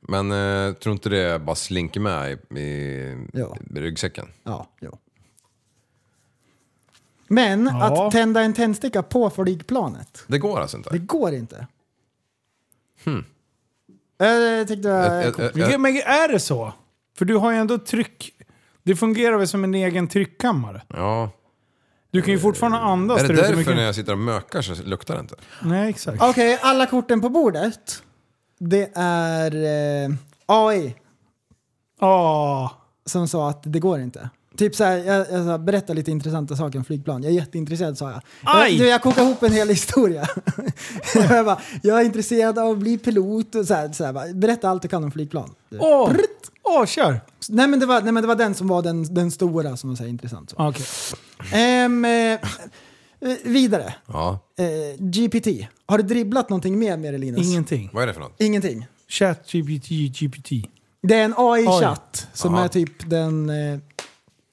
Men 0.00 0.30
eh, 0.32 0.72
tror 0.74 0.92
inte 0.92 1.08
det 1.08 1.38
bara 1.38 1.56
slinker 1.56 2.00
med 2.00 2.30
i, 2.50 2.58
i, 2.60 3.26
Ja. 3.32 3.56
i 3.76 3.80
ryggsäcken? 3.80 4.28
Ja, 4.42 4.66
jo. 4.80 4.98
Men 7.28 7.66
Ja. 7.66 8.06
att 8.06 8.12
tända 8.12 8.40
en 8.42 8.52
tändsticka 8.54 9.02
på 9.02 9.30
flygplanet, 9.30 10.24
Det 10.26 10.38
går 10.38 10.60
alltså 10.60 10.76
inte? 10.76 10.90
det 10.90 10.98
går 10.98 11.34
inte. 11.34 11.66
Hmm. 13.04 13.24
Jag 14.18 14.68
tyckte 14.68 14.90
Ett- 14.90 15.38
ett- 15.38 15.38
ett- 15.38 15.54
Men 15.70 15.82
men 15.82 15.96
är 15.96 16.28
det 16.32 16.40
så? 16.40 16.72
För 17.18 17.24
du 17.24 17.34
har 17.36 17.50
ju 17.52 17.56
ändå 17.58 17.78
tryck... 17.78 18.34
Det 18.82 18.96
fungerar 18.96 19.36
väl 19.38 19.48
som 19.48 19.64
en 19.64 19.74
egen 19.74 20.08
tryckkammare? 20.08 20.82
Ja. 20.88 21.30
Du 22.10 22.22
kan 22.22 22.34
ju 22.34 22.40
fortfarande 22.40 22.78
andas 22.78 23.22
Är 23.22 23.28
det 23.28 23.34
där 23.34 23.34
ute, 23.34 23.42
men 23.48 23.56
därför 23.56 23.70
kan- 23.70 23.76
när 23.76 23.84
jag 23.86 23.94
sitter 23.94 24.12
och 24.12 24.18
mökar 24.18 24.62
så 24.62 24.82
luktar 24.82 25.14
det 25.14 25.20
inte? 25.20 25.34
Nej, 25.62 25.90
exakt. 25.90 26.22
Okej, 26.22 26.58
alla 26.62 26.86
korten 26.86 27.20
på 27.20 27.28
bordet. 27.28 28.02
Det 28.60 28.90
är 28.94 29.54
eh, 30.04 30.10
AI 30.46 30.94
Åh, 32.00 32.72
som 33.06 33.28
sa 33.28 33.50
att 33.50 33.62
det 33.62 33.78
går 33.78 34.00
inte. 34.00 34.30
Typ 34.56 34.74
såhär, 34.74 34.96
jag, 34.98 35.26
jag 35.30 35.44
sa, 35.44 35.58
berätta 35.58 35.92
lite 35.92 36.10
intressanta 36.10 36.56
saker 36.56 36.78
om 36.78 36.84
flygplan. 36.84 37.22
Jag 37.22 37.32
är 37.32 37.36
jätteintresserad 37.36 37.98
sa 37.98 38.10
jag. 38.10 38.22
Aj! 38.42 38.72
Jag, 38.72 38.80
du, 38.80 38.88
jag 38.88 39.02
kokade 39.02 39.26
ihop 39.26 39.42
en 39.42 39.52
hel 39.52 39.68
historia. 39.68 40.28
jag, 41.14 41.44
bara, 41.44 41.60
jag 41.82 42.00
är 42.00 42.04
intresserad 42.04 42.58
av 42.58 42.70
att 42.70 42.78
bli 42.78 42.98
pilot 42.98 43.54
och 43.54 43.66
så 43.66 43.74
här, 43.74 43.92
så 43.92 44.04
här, 44.04 44.12
bara, 44.12 44.32
berätta 44.34 44.68
allt 44.68 44.82
du 44.82 44.88
kan 44.88 45.04
om 45.04 45.10
flygplan. 45.10 45.50
åh, 45.78 46.12
åh, 46.62 46.86
kör! 46.86 47.20
Nej 47.48 47.68
men, 47.68 47.80
det 47.80 47.86
var, 47.86 48.02
nej 48.02 48.12
men 48.12 48.22
det 48.22 48.28
var 48.28 48.34
den 48.34 48.54
som 48.54 48.68
var 48.68 48.82
den, 48.82 49.14
den 49.14 49.30
stora 49.30 49.76
som 49.76 49.90
var 49.90 49.96
så 49.96 50.02
här 50.02 50.10
intressant. 50.10 50.50
Så. 50.50 50.56
Okej. 50.58 50.86
Ehm, 51.52 52.04
eh, 52.04 52.32
eh, 52.32 52.38
vidare. 53.44 53.94
Ja. 54.06 54.38
Eh, 54.58 54.96
GPT. 54.98 55.46
Har 55.90 55.98
du 55.98 56.04
dribblat 56.04 56.48
någonting 56.48 56.78
mer 56.78 56.96
med 56.96 57.14
det 57.14 57.18
Linus? 57.18 57.46
Ingenting. 57.46 57.90
Vad 57.92 58.02
är 58.02 58.06
det 58.06 58.14
för 58.14 58.20
något? 58.20 58.34
Ingenting. 58.38 58.86
Chat, 59.08 59.52
GPT, 59.52 59.88
GPT. 59.88 60.50
Det 61.02 61.14
är 61.14 61.24
en 61.24 61.34
AI-chatt 61.36 62.28
som 62.32 62.54
Aha. 62.54 62.64
är 62.64 62.68
typ 62.68 63.10
den 63.10 63.50
eh, 63.50 63.78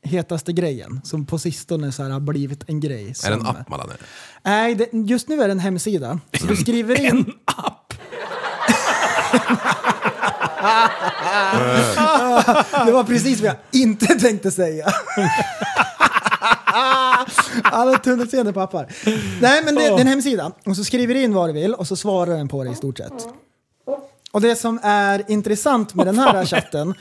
hetaste 0.03 0.53
grejen. 0.53 1.01
Som 1.03 1.26
på 1.26 1.39
sistone 1.39 1.91
så 1.91 2.03
här 2.03 2.09
har 2.09 2.19
blivit 2.19 2.69
en 2.69 2.80
grej. 2.80 3.14
Som, 3.14 3.27
Är 3.27 3.35
det 3.35 3.41
en 3.41 3.47
app 3.47 3.69
man 3.69 3.80
laddar 3.80 3.93
ner? 3.93 4.01
Nej, 4.43 4.76
det, 4.76 4.89
just 4.93 5.27
nu 5.27 5.41
är 5.41 5.47
det 5.47 5.51
en 5.51 5.59
hemsida. 5.59 6.19
Så 6.39 6.45
du 6.45 6.55
skriver 6.55 6.99
in... 6.99 7.05
en 7.18 7.34
app? 7.45 7.93
det 12.85 12.91
var 12.91 13.03
precis 13.03 13.41
vad 13.41 13.49
jag 13.49 13.57
inte 13.72 14.05
tänkte 14.05 14.51
säga. 14.51 14.85
Alla 17.72 17.98
tunnelseende 17.98 18.54
pappar. 18.54 18.88
Nej 19.42 19.62
men 19.66 19.76
det, 19.76 19.82
det 19.82 19.88
är 19.88 20.00
en 20.00 20.08
hemsida. 20.08 20.52
Och 20.66 20.76
så 20.76 20.84
skriver 20.84 21.14
du 21.14 21.22
in 21.22 21.34
vad 21.34 21.50
du 21.50 21.54
vill 21.54 21.74
och 21.74 21.88
så 21.88 21.96
svarar 21.96 22.38
den 22.38 22.48
på 22.48 22.64
det 22.64 22.70
i 22.70 22.76
stort 22.76 22.98
sett. 22.98 23.28
Och 24.32 24.42
det 24.42 24.56
som 24.56 24.80
är 24.84 25.32
intressant 25.32 25.94
med 25.94 26.06
den 26.06 26.20
här 26.20 26.46
chatten 26.56 26.94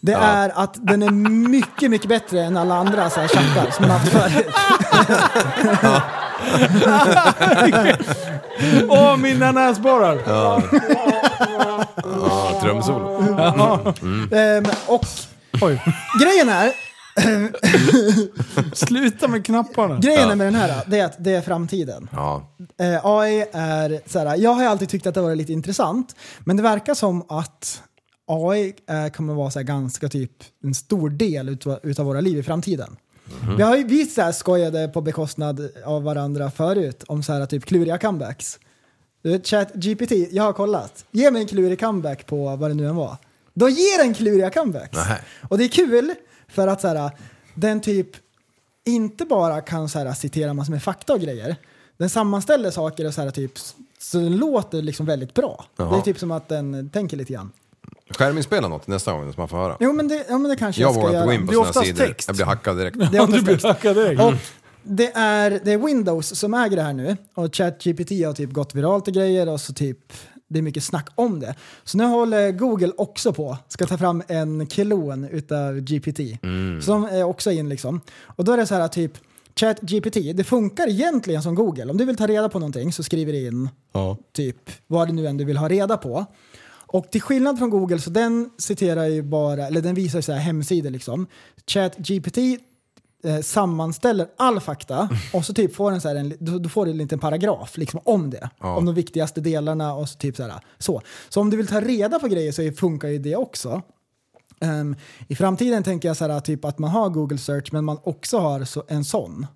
det 0.00 0.12
är 0.12 0.52
att 0.54 0.74
den 0.86 1.02
är 1.02 1.10
mycket, 1.48 1.90
mycket 1.90 2.08
bättre 2.08 2.44
än 2.44 2.56
alla 2.56 2.74
andra 2.74 3.10
så 3.10 3.20
här 3.20 3.28
chattar 3.28 3.70
som 3.70 3.88
man 3.88 3.90
haft 3.90 4.12
förut. 4.12 4.46
Åh, 8.88 9.16
mina 9.16 9.52
näsborrar! 9.52 10.18
Ja, 10.26 10.62
Trumsolo. 12.62 13.34
Ja. 13.38 13.94
Mm. 14.02 14.32
Ehm, 14.32 14.64
och 14.86 15.04
Oj. 15.60 15.82
grejen 16.20 16.48
är, 16.48 16.72
Sluta 18.72 19.28
med 19.28 19.46
knapparna. 19.46 19.98
grejen 19.98 20.20
Ja. 20.20 20.32
är 20.32 20.36
med 20.36 20.46
den 20.46 20.54
här, 20.54 20.82
det 20.86 20.98
är 20.98 21.04
att 21.04 21.24
det 21.24 21.30
är 21.32 21.40
framtiden. 21.40 22.08
Ja. 22.12 22.48
Eh, 22.80 23.06
AI 23.06 23.44
är 23.52 24.00
så 24.10 24.18
här, 24.18 24.36
jag 24.36 24.50
har 24.50 24.62
ju 24.62 24.68
alltid 24.68 24.88
tyckt 24.88 25.06
att 25.06 25.14
det 25.14 25.20
var 25.20 25.34
lite 25.34 25.52
intressant, 25.52 26.16
men 26.38 26.56
det 26.56 26.62
verkar 26.62 26.94
som 26.94 27.24
att 27.28 27.82
AI 28.26 28.74
eh, 28.90 29.08
kommer 29.08 29.34
vara 29.34 29.50
så 29.50 29.58
här 29.58 29.66
ganska 29.66 30.08
typ 30.08 30.32
en 30.64 30.74
stor 30.74 31.10
del 31.10 31.48
utav, 31.48 31.78
utav 31.82 32.06
våra 32.06 32.20
liv 32.20 32.38
i 32.38 32.42
framtiden. 32.42 32.96
Vi 33.56 33.62
har 33.62 33.76
ju 33.76 33.84
vi 33.84 34.06
så 34.06 34.22
här 34.22 34.32
skojade 34.32 34.88
på 34.88 35.00
bekostnad 35.00 35.68
av 35.84 36.02
varandra 36.02 36.50
förut 36.50 37.04
om 37.08 37.22
så 37.22 37.32
här 37.32 37.46
typ 37.46 37.64
kluriga 37.64 37.98
comebacks. 37.98 38.58
Chat 39.44 39.74
GPT, 39.74 40.12
jag 40.30 40.42
har 40.42 40.52
kollat. 40.52 41.04
Ge 41.10 41.30
mig 41.30 41.42
en 41.42 41.48
klurig 41.48 41.80
comeback 41.80 42.26
på 42.26 42.56
vad 42.56 42.70
det 42.70 42.74
nu 42.74 42.86
än 42.86 42.96
var. 42.96 43.16
Då 43.54 43.68
ger 43.68 44.02
den 44.04 44.14
kluriga 44.14 44.50
comebacks. 44.50 44.96
Nähä. 44.96 45.18
Och 45.48 45.58
det 45.58 45.64
är 45.64 45.68
kul 45.68 46.14
för 46.48 46.68
att 46.68 46.80
så 46.80 46.88
här, 46.88 47.10
den 47.54 47.80
typ 47.80 48.08
inte 48.86 49.24
bara 49.24 49.60
kan 49.60 49.88
så 49.88 49.98
här, 49.98 50.12
citera 50.12 50.54
massor 50.54 50.72
med 50.72 50.82
fakta 50.82 51.12
och 51.12 51.20
grejer. 51.20 51.56
Den 51.96 52.10
sammanställer 52.10 52.70
saker 52.70 53.06
och 53.06 53.14
så 53.14 53.22
här 53.22 53.30
typ 53.30 53.52
så 53.98 54.18
den 54.18 54.36
låter 54.36 54.82
liksom 54.82 55.06
väldigt 55.06 55.34
bra. 55.34 55.64
Jaha. 55.76 55.90
Det 55.92 55.96
är 55.96 56.00
typ 56.02 56.18
som 56.18 56.30
att 56.30 56.48
den 56.48 56.90
tänker 56.90 57.16
lite 57.16 57.32
grann. 57.32 57.50
Skärminspela 58.10 58.68
något 58.68 58.86
nästa 58.86 59.12
gång 59.12 59.32
så 59.32 59.40
man 59.40 59.48
får 59.48 59.56
höra. 59.56 59.76
Jo 59.80 59.92
men 59.92 60.08
det, 60.08 60.24
ja, 60.28 60.38
men 60.38 60.50
det 60.50 60.56
kanske 60.56 60.82
Jag 60.82 60.88
jag, 60.88 60.94
ska 60.94 61.00
vågar 61.06 61.12
göra. 61.20 61.34
inte 61.34 61.46
gå 61.46 61.52
in 61.52 61.58
på 61.66 61.72
sådana 61.72 61.86
sidor. 61.86 62.06
text. 62.06 62.28
Jag 62.28 62.36
blir 62.36 62.46
hackad 62.46 62.76
direkt. 62.78 62.96
Det 62.98 63.04
är 63.04 63.14
Ja, 63.14 63.26
du 63.26 63.42
blir 63.42 63.62
hackad 63.66 63.96
direkt. 63.96 64.20
Och 64.22 64.32
det 64.82 65.12
är, 65.16 65.60
det 65.64 65.72
är 65.72 65.78
Windows 65.78 66.38
som 66.38 66.54
äger 66.54 66.76
det 66.76 66.82
här 66.82 66.92
nu 66.92 67.16
och 67.34 67.54
ChatGPT 67.56 68.10
har 68.10 68.32
typ 68.32 68.50
gått 68.52 68.74
viralt 68.74 69.08
och 69.08 69.14
grejer 69.14 69.48
och 69.48 69.60
så 69.60 69.72
typ 69.72 70.12
det 70.48 70.58
är 70.58 70.62
mycket 70.62 70.84
snack 70.84 71.08
om 71.14 71.40
det. 71.40 71.54
Så 71.84 71.98
nu 71.98 72.04
håller 72.04 72.52
Google 72.52 72.92
också 72.96 73.32
på, 73.32 73.58
ska 73.68 73.86
ta 73.86 73.98
fram 73.98 74.22
en 74.28 74.66
klon 74.66 75.24
utav 75.24 75.80
GPT. 75.80 76.20
Så 76.82 76.92
de 76.92 77.04
är 77.04 77.24
också 77.24 77.50
in 77.50 77.68
liksom. 77.68 78.00
Och 78.22 78.44
då 78.44 78.52
är 78.52 78.56
det 78.56 78.66
så 78.66 78.74
här 78.74 78.88
typ 78.88 79.12
ChatGPT, 79.56 80.16
det 80.34 80.44
funkar 80.44 80.88
egentligen 80.88 81.42
som 81.42 81.54
Google. 81.54 81.90
Om 81.90 81.96
du 81.96 82.04
vill 82.04 82.16
ta 82.16 82.26
reda 82.26 82.48
på 82.48 82.58
någonting 82.58 82.92
så 82.92 83.02
skriver 83.02 83.32
du 83.32 83.46
in 83.46 83.68
typ 84.32 84.70
vad 84.86 85.08
det 85.08 85.12
nu 85.12 85.26
än 85.26 85.36
du 85.36 85.44
vill 85.44 85.56
ha 85.56 85.68
reda 85.68 85.96
på. 85.96 86.26
Och 86.90 87.10
till 87.10 87.22
skillnad 87.22 87.58
från 87.58 87.70
Google 87.70 87.98
så 87.98 88.10
den 88.10 88.50
citerar 88.58 89.04
ju 89.04 89.22
bara, 89.22 89.66
eller 89.66 89.80
den 89.80 89.94
visar 89.94 90.20
så 90.20 90.32
här 90.32 90.40
hemsidor 90.40 90.90
liksom. 90.90 91.26
ChatGPT 91.66 92.38
eh, 93.24 93.40
sammanställer 93.40 94.28
all 94.36 94.60
fakta 94.60 95.08
och 95.34 95.44
så 95.44 95.54
typ 95.54 95.74
får 95.74 95.90
den 95.90 96.00
så 96.00 96.08
här 96.08 96.16
en, 96.16 96.34
då, 96.40 96.58
då 96.58 96.68
får 96.68 96.84
du 96.84 96.90
en 96.90 96.96
liten 96.98 97.18
paragraf 97.18 97.76
liksom 97.76 98.00
om 98.04 98.30
det. 98.30 98.50
Ja. 98.60 98.76
Om 98.76 98.84
de 98.86 98.94
viktigaste 98.94 99.40
delarna 99.40 99.94
och 99.94 100.08
så 100.08 100.18
typ 100.18 100.36
så 100.36 100.42
här. 100.42 100.60
Så. 100.78 101.02
så 101.28 101.40
om 101.40 101.50
du 101.50 101.56
vill 101.56 101.66
ta 101.66 101.80
reda 101.80 102.18
på 102.18 102.28
grejer 102.28 102.52
så 102.52 102.72
funkar 102.76 103.08
ju 103.08 103.18
det 103.18 103.36
också. 103.36 103.82
Ehm, 104.60 104.96
I 105.28 105.34
framtiden 105.36 105.82
tänker 105.82 106.08
jag 106.08 106.16
så 106.16 106.28
här, 106.28 106.40
typ 106.40 106.64
att 106.64 106.78
man 106.78 106.90
har 106.90 107.08
Google 107.08 107.38
search 107.38 107.72
men 107.72 107.84
man 107.84 107.98
också 108.02 108.38
har 108.38 108.64
så, 108.64 108.84
en 108.88 109.04
sån. 109.04 109.46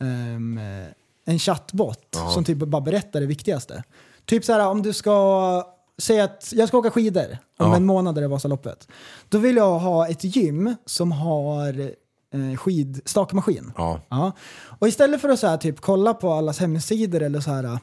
Eh, 0.00 0.86
en 1.24 1.38
chattbot 1.38 1.98
Ja. 2.12 2.30
som 2.30 2.44
typ 2.44 2.58
bara 2.58 2.80
berättar 2.80 3.20
det 3.20 3.26
viktigaste. 3.26 3.82
Typ 4.24 4.44
så 4.44 4.52
här 4.52 4.66
om 4.68 4.82
du 4.82 4.92
ska 4.92 5.64
säga 5.98 6.24
att 6.24 6.52
jag 6.56 6.68
ska 6.68 6.78
åka 6.78 6.90
skidor 6.90 7.38
om 7.58 7.70
Ja. 7.70 7.76
en 7.76 7.86
månad 7.86 8.18
är 8.18 8.22
det 8.22 8.28
Vasaloppet. 8.28 8.88
Då 9.28 9.38
vill 9.38 9.56
jag 9.56 9.78
ha 9.78 10.08
ett 10.08 10.24
gym 10.36 10.74
som 10.86 11.12
har 11.12 11.92
eh, 12.34 12.56
skidstakmaskin. 12.56 13.72
Ja. 13.76 14.00
Ja. 14.08 14.32
Och 14.78 14.88
istället 14.88 15.20
för 15.20 15.28
att 15.28 15.38
så 15.40 15.46
här, 15.46 15.56
typ, 15.56 15.80
kolla 15.80 16.14
på 16.14 16.32
allas 16.32 16.58
hemsidor 16.58 17.22
eller 17.22 17.40
så 17.40 17.50
här, 17.50 17.78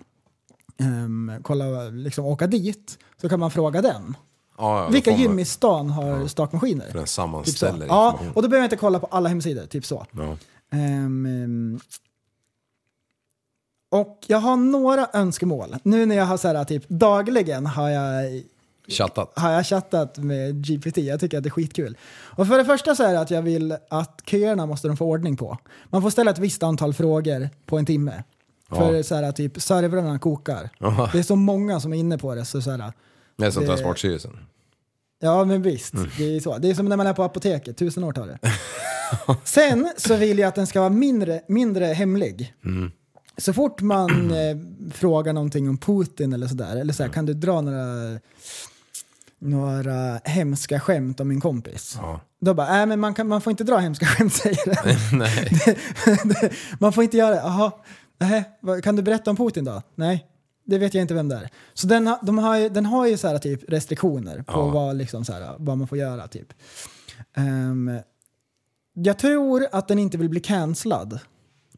ehm, 0.79 1.31
kolla, 1.43 1.65
liksom, 1.83 2.25
åka 2.25 2.47
dit 2.47 2.97
så 3.21 3.29
kan 3.29 3.39
man 3.39 3.51
fråga 3.51 3.81
den. 3.81 4.15
Ja, 4.57 4.83
ja, 4.83 4.89
Vilka 4.89 5.11
gym 5.11 5.39
i 5.39 5.45
stan 5.45 5.89
har 5.89 6.27
stakmaskiner? 6.27 6.85
För 6.85 6.93
den 6.93 7.01
Typ 7.03 7.09
sammanställer 7.09 7.85
Ja, 7.87 8.07
information. 8.11 8.33
och 8.35 8.41
då 8.41 8.47
behöver 8.47 8.63
jag 8.63 8.65
inte 8.65 8.75
kolla 8.75 8.99
på 8.99 9.07
alla 9.11 9.29
hemsidor. 9.29 9.65
Typ 9.65 9.85
så. 9.85 10.05
Ja. 10.11 10.37
Ehm, 10.77 11.79
och 13.91 14.17
jag 14.27 14.37
har 14.37 14.55
några 14.57 15.07
önskemål. 15.13 15.75
Nu 15.83 16.05
när 16.05 16.15
jag 16.15 16.25
har 16.25 16.37
så 16.37 16.47
här, 16.47 16.63
typ 16.63 16.89
dagligen 16.89 17.65
har 17.65 17.89
jag, 17.89 18.41
Chattat. 18.89 19.31
har 19.35 19.51
jag 19.51 19.65
chattat 19.65 20.17
med 20.17 20.65
GPT. 20.67 20.97
Jag 20.97 21.19
tycker 21.19 21.37
att 21.37 21.43
det 21.43 21.47
är 21.47 21.51
skitkul. 21.51 21.97
Och 22.09 22.47
för 22.47 22.57
det 22.57 22.65
första 22.65 22.95
så 22.95 23.03
är 23.03 23.13
det 23.13 23.19
att 23.19 23.31
jag 23.31 23.41
vill 23.41 23.77
att 23.89 24.21
köerna 24.25 24.65
måste 24.65 24.87
de 24.87 24.97
få 24.97 25.05
ordning 25.05 25.37
på. 25.37 25.57
Man 25.89 26.01
får 26.01 26.09
ställa 26.09 26.31
ett 26.31 26.39
visst 26.39 26.63
antal 26.63 26.93
frågor 26.93 27.49
på 27.65 27.77
en 27.77 27.85
timme. 27.85 28.23
För 28.69 28.93
Ja. 28.95 29.03
så 29.03 29.15
här, 29.15 29.31
typ 29.31 29.61
servrarna 29.61 30.19
kokar. 30.19 30.69
Ja. 30.79 31.09
Det 31.11 31.19
är 31.19 31.23
så 31.23 31.35
många 31.35 31.79
som 31.79 31.93
är 31.93 31.97
inne 31.97 32.17
på 32.17 32.35
det. 32.35 32.45
Så 32.45 32.61
så 32.61 32.71
här, 32.71 32.93
Det 33.37 33.45
är 33.45 33.51
som 33.51 33.61
Det- 33.61 33.67
Transportstyrelsen. 33.67 34.37
Ja, 35.19 35.45
men 35.45 35.61
visst. 35.61 35.93
Mm. 35.93 36.09
Det, 36.17 36.35
är 36.35 36.39
så. 36.39 36.57
det 36.57 36.69
är 36.69 36.73
som 36.73 36.85
när 36.85 36.97
man 36.97 37.07
är 37.07 37.13
på 37.13 37.23
apoteket, 37.23 37.77
tusen 37.77 38.03
år 38.03 38.11
tar 38.11 38.27
det. 38.27 38.39
Sen 39.43 39.89
så 39.97 40.15
vill 40.15 40.39
jag 40.39 40.47
att 40.47 40.55
den 40.55 40.67
ska 40.67 40.79
vara 40.79 40.89
mindre, 40.89 41.41
mindre 41.47 41.85
hemlig. 41.85 42.53
Mm. 42.65 42.91
Så 43.37 43.53
fort 43.53 43.81
man 43.81 44.31
eh, 44.31 44.57
frågar 44.93 45.33
någonting 45.33 45.69
om 45.69 45.77
Putin 45.77 46.33
eller 46.33 46.47
sådär, 46.47 46.71
eller 46.71 46.81
Mm. 46.81 46.93
så 46.93 47.03
här, 47.03 47.09
kan 47.09 47.25
du 47.25 47.33
dra 47.33 47.61
några, 47.61 48.19
några 49.41 50.19
hemska 50.23 50.79
skämt 50.79 51.19
om 51.19 51.27
min 51.27 51.41
kompis? 51.41 51.97
Ja. 52.01 52.21
Då 52.41 52.53
bara, 52.53 52.79
äh, 52.81 52.85
men 52.85 52.99
man, 52.99 53.13
kan, 53.13 53.27
man 53.27 53.41
får 53.41 53.51
inte 53.51 53.63
dra 53.63 53.77
hemska 53.77 54.05
skämt 54.05 54.33
säger 54.43 54.83
den. 54.83 54.97
Nej. 55.19 56.51
man 56.79 56.93
får 56.93 57.03
inte 57.03 57.17
göra 57.17 57.29
det. 57.35 57.41
Jaha, 57.41 57.71
vad- 58.61 58.83
kan 58.83 58.95
du 58.95 59.01
berätta 59.01 59.29
om 59.31 59.37
Putin 59.37 59.65
då? 59.65 59.81
Nej, 59.95 60.25
det 60.65 60.77
vet 60.77 60.93
jag 60.93 61.01
inte 61.01 61.13
vem 61.13 61.29
det 61.29 61.35
är. 61.35 61.49
Så 61.73 61.87
den, 61.87 62.15
de 62.21 62.37
har, 62.37 62.57
ju- 62.57 62.69
den 62.69 62.85
har 62.85 63.07
ju 63.07 63.17
så 63.17 63.27
här, 63.27 63.37
typ 63.37 63.69
restriktioner 63.71 64.35
på 64.41 64.53
Ja. 64.59 64.65
vad, 64.67 64.95
liksom, 64.95 65.25
så 65.25 65.33
här, 65.33 65.55
vad 65.57 65.77
man 65.77 65.87
får 65.87 65.97
göra. 65.97 66.27
Typ. 66.27 66.53
Ehm, 67.35 67.99
jag 68.93 69.19
tror 69.19 69.67
att 69.71 69.87
den 69.87 69.99
inte 69.99 70.17
vill 70.17 70.29
bli 70.29 70.39
cancellad. 70.39 71.19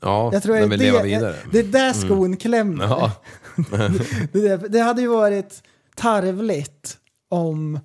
Ja, 0.01 0.29
Jag 0.33 0.43
tror 0.43 0.55
den 0.55 0.69
vill 0.69 0.79
det, 0.79 0.85
leva 0.85 1.03
vidare. 1.03 1.35
Det 1.51 1.59
är 1.59 1.63
där 1.63 1.93
skon 1.93 2.37
klämmer. 2.37 2.83
Ja. 2.85 3.11
det, 4.31 4.57
det 4.57 4.79
hade 4.79 5.01
ju 5.01 5.07
varit 5.07 5.63
tarvligt 5.95 6.97
om 7.29 7.79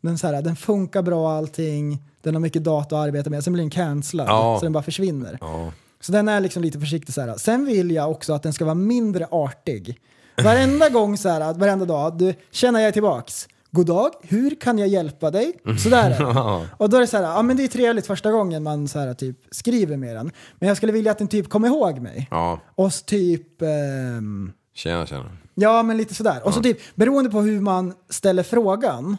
den, 0.00 0.18
så 0.18 0.26
här, 0.26 0.42
den 0.42 0.56
funkar 0.56 1.02
bra 1.02 1.32
allting, 1.32 2.02
den 2.22 2.34
har 2.34 2.40
mycket 2.40 2.64
data 2.64 2.96
att 3.00 3.06
arbeta 3.06 3.30
med, 3.30 3.44
sen 3.44 3.52
blir 3.52 3.62
den 3.62 3.70
cancellad 3.70 4.26
Ja. 4.28 4.56
så 4.60 4.66
den 4.66 4.72
bara 4.72 4.82
försvinner. 4.82 5.38
Ja. 5.40 5.72
Så 6.00 6.12
den 6.12 6.28
är 6.28 6.40
liksom 6.40 6.62
lite 6.62 6.80
försiktig 6.80 7.14
så 7.14 7.20
här. 7.20 7.34
Sen 7.36 7.64
vill 7.66 7.90
jag 7.90 8.10
också 8.10 8.32
att 8.32 8.42
den 8.42 8.52
ska 8.52 8.64
vara 8.64 8.74
mindre 8.74 9.26
artig. 9.30 9.98
Varenda 10.44 10.88
gång 10.88 11.16
så 11.18 11.28
här, 11.28 11.54
varenda 11.54 11.84
dag, 11.84 12.18
du 12.18 12.34
känner 12.50 12.80
jag 12.80 12.92
tillbaks. 12.92 13.48
God 13.70 13.86
dag, 13.86 14.10
hur 14.22 14.54
kan 14.60 14.78
jag 14.78 14.88
hjälpa 14.88 15.30
dig? 15.30 15.52
Sådär 15.82 16.10
är 16.20 16.58
det. 16.60 16.68
Och 16.76 16.90
då 16.90 16.96
är 16.96 17.00
det 17.00 17.06
så 17.06 17.16
här, 17.16 17.24
ja 17.24 17.42
men 17.42 17.56
det 17.56 17.64
är 17.64 17.68
trevligt 17.68 18.06
första 18.06 18.30
gången 18.32 18.62
man 18.62 18.88
så 18.88 18.98
här, 18.98 19.14
typ 19.14 19.36
skriver 19.50 19.96
med 19.96 20.16
den. 20.16 20.30
Men 20.58 20.68
jag 20.68 20.76
skulle 20.76 20.92
vilja 20.92 21.10
att 21.12 21.18
den 21.18 21.28
typ 21.28 21.48
kommer 21.48 21.68
ihåg 21.68 21.98
mig. 21.98 22.28
Ja, 22.30 22.60
Och 22.74 22.92
typ, 23.06 23.62
ehm, 23.62 24.52
tjena 24.74 25.06
tjena. 25.06 25.30
Ja 25.58 25.82
men 25.82 25.96
lite 25.96 26.14
sådär. 26.14 26.46
Och 26.46 26.54
så 26.54 26.62
typ, 26.62 26.78
beroende 26.94 27.30
på 27.30 27.40
hur 27.40 27.60
man 27.60 27.94
ställer 28.10 28.42
frågan. 28.42 29.16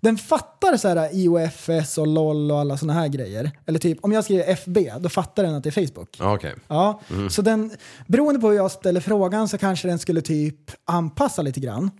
Den 0.00 0.18
fattar 0.18 0.76
så 0.76 0.88
här 0.88 1.10
IOFS 1.16 1.98
och 1.98 2.06
LOL 2.06 2.50
och 2.50 2.58
alla 2.60 2.76
sådana 2.76 3.00
här 3.00 3.08
grejer. 3.08 3.50
Eller 3.66 3.78
typ, 3.78 3.98
om 4.02 4.12
jag 4.12 4.24
skriver 4.24 4.44
FB, 4.52 4.78
då 5.00 5.08
fattar 5.08 5.42
den 5.42 5.54
att 5.54 5.62
det 5.64 5.68
är 5.76 5.86
Facebook. 5.86 6.16
Ja, 6.18 6.34
Okej. 6.34 6.54
Ja, 6.68 7.00
så 7.30 7.42
den, 7.42 7.70
beroende 8.06 8.40
på 8.40 8.48
hur 8.48 8.56
jag 8.56 8.70
ställer 8.70 9.00
frågan 9.00 9.48
så 9.48 9.58
kanske 9.58 9.88
den 9.88 9.98
skulle 9.98 10.20
typ 10.20 10.70
anpassa 10.84 11.42
lite 11.42 11.60
grann. 11.60 11.90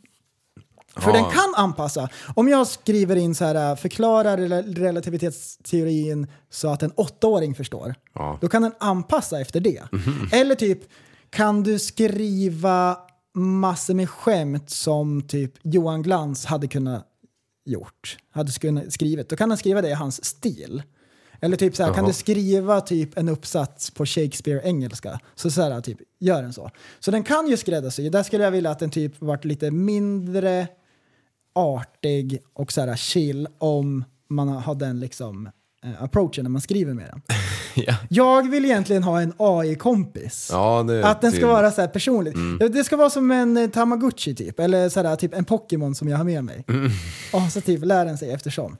För 0.96 1.10
Ja. 1.10 1.16
den 1.16 1.24
kan 1.24 1.54
anpassa. 1.56 2.08
Om 2.34 2.48
jag 2.48 2.66
skriver 2.66 3.16
in 3.16 3.34
så 3.34 3.44
här, 3.44 3.76
förklara 3.76 4.36
rel- 4.36 4.74
relativitetsteorin 4.74 6.26
så 6.50 6.68
att 6.68 6.82
en 6.82 6.90
åttaåring 6.96 7.54
förstår. 7.54 7.94
Ja. 8.14 8.38
Då 8.40 8.48
kan 8.48 8.62
den 8.62 8.72
anpassa 8.80 9.40
efter 9.40 9.60
det. 9.60 9.82
Eller 10.32 10.54
typ, 10.54 10.78
kan 11.30 11.62
du 11.62 11.78
skriva 11.78 12.96
massor 13.34 13.94
med 13.94 14.10
skämt 14.10 14.70
som 14.70 15.22
typ 15.22 15.52
Johan 15.62 16.02
Glans 16.02 16.44
hade 16.44 16.68
kunnat 16.68 17.06
gjort, 17.64 18.16
hade 18.30 18.52
kunnat 18.52 18.92
skrivit. 18.92 19.28
Då 19.28 19.36
kan 19.36 19.48
den 19.48 19.58
skriva 19.58 19.82
det 19.82 19.88
i 19.88 19.94
hans 19.94 20.24
stil. 20.24 20.82
Eller 21.40 21.56
typ 21.56 21.76
så 21.76 21.84
här, 21.84 21.94
kan 21.94 22.04
du 22.04 22.12
skriva 22.12 22.80
typ 22.80 23.18
en 23.18 23.28
uppsats 23.28 23.90
på 23.90 24.06
Shakespeare-engelska? 24.06 25.20
Så 25.34 25.50
så 25.50 25.62
här, 25.62 25.80
typ, 25.80 25.98
gör 26.18 26.42
den 26.42 26.52
så. 26.52 26.70
Så 27.00 27.10
den 27.10 27.24
kan 27.24 27.48
ju 27.48 27.56
skräddarsy. 27.56 28.08
Där 28.08 28.22
skulle 28.22 28.44
jag 28.44 28.50
vilja 28.50 28.70
att 28.70 28.78
den 28.78 28.90
typ 28.90 29.20
varit 29.20 29.44
lite 29.44 29.70
mindre 29.70 30.68
artig 31.52 32.42
och 32.52 32.72
så 32.72 32.80
här 32.80 32.96
chill 32.96 33.48
om 33.58 34.04
man 34.28 34.48
har 34.48 34.74
den 34.74 35.00
liksom 35.00 35.46
eh, 35.84 36.02
approachen 36.02 36.44
när 36.44 36.50
man 36.50 36.60
skriver 36.60 36.94
med 36.94 37.06
den. 37.06 37.22
Ja. 37.86 37.94
Jag 38.10 38.50
vill 38.50 38.64
egentligen 38.64 39.02
ha 39.02 39.20
en 39.20 39.34
AI-kompis. 39.36 40.48
Ja, 40.52 40.82
det 40.82 41.04
Att 41.04 41.20
den 41.20 41.32
ska 41.32 41.46
vara 41.46 41.70
så 41.70 41.80
här 41.80 41.88
personlig. 41.88 42.34
Mm. 42.34 42.72
Det 42.72 42.84
ska 42.84 42.96
vara 42.96 43.10
som 43.10 43.30
en 43.30 43.56
eh, 43.56 43.70
Tamagotchi 43.70 44.34
typ, 44.34 44.60
eller 44.60 44.88
så 44.88 45.02
här, 45.02 45.16
typ 45.16 45.34
en 45.34 45.44
Pokémon 45.44 45.94
som 45.94 46.08
jag 46.08 46.16
har 46.16 46.24
med 46.24 46.44
mig. 46.44 46.64
Mm. 46.68 46.90
Och 47.32 47.52
så 47.52 47.60
typ 47.60 47.84
lär 47.84 48.04
den 48.04 48.18
sig 48.18 48.30
eftersom. 48.30 48.76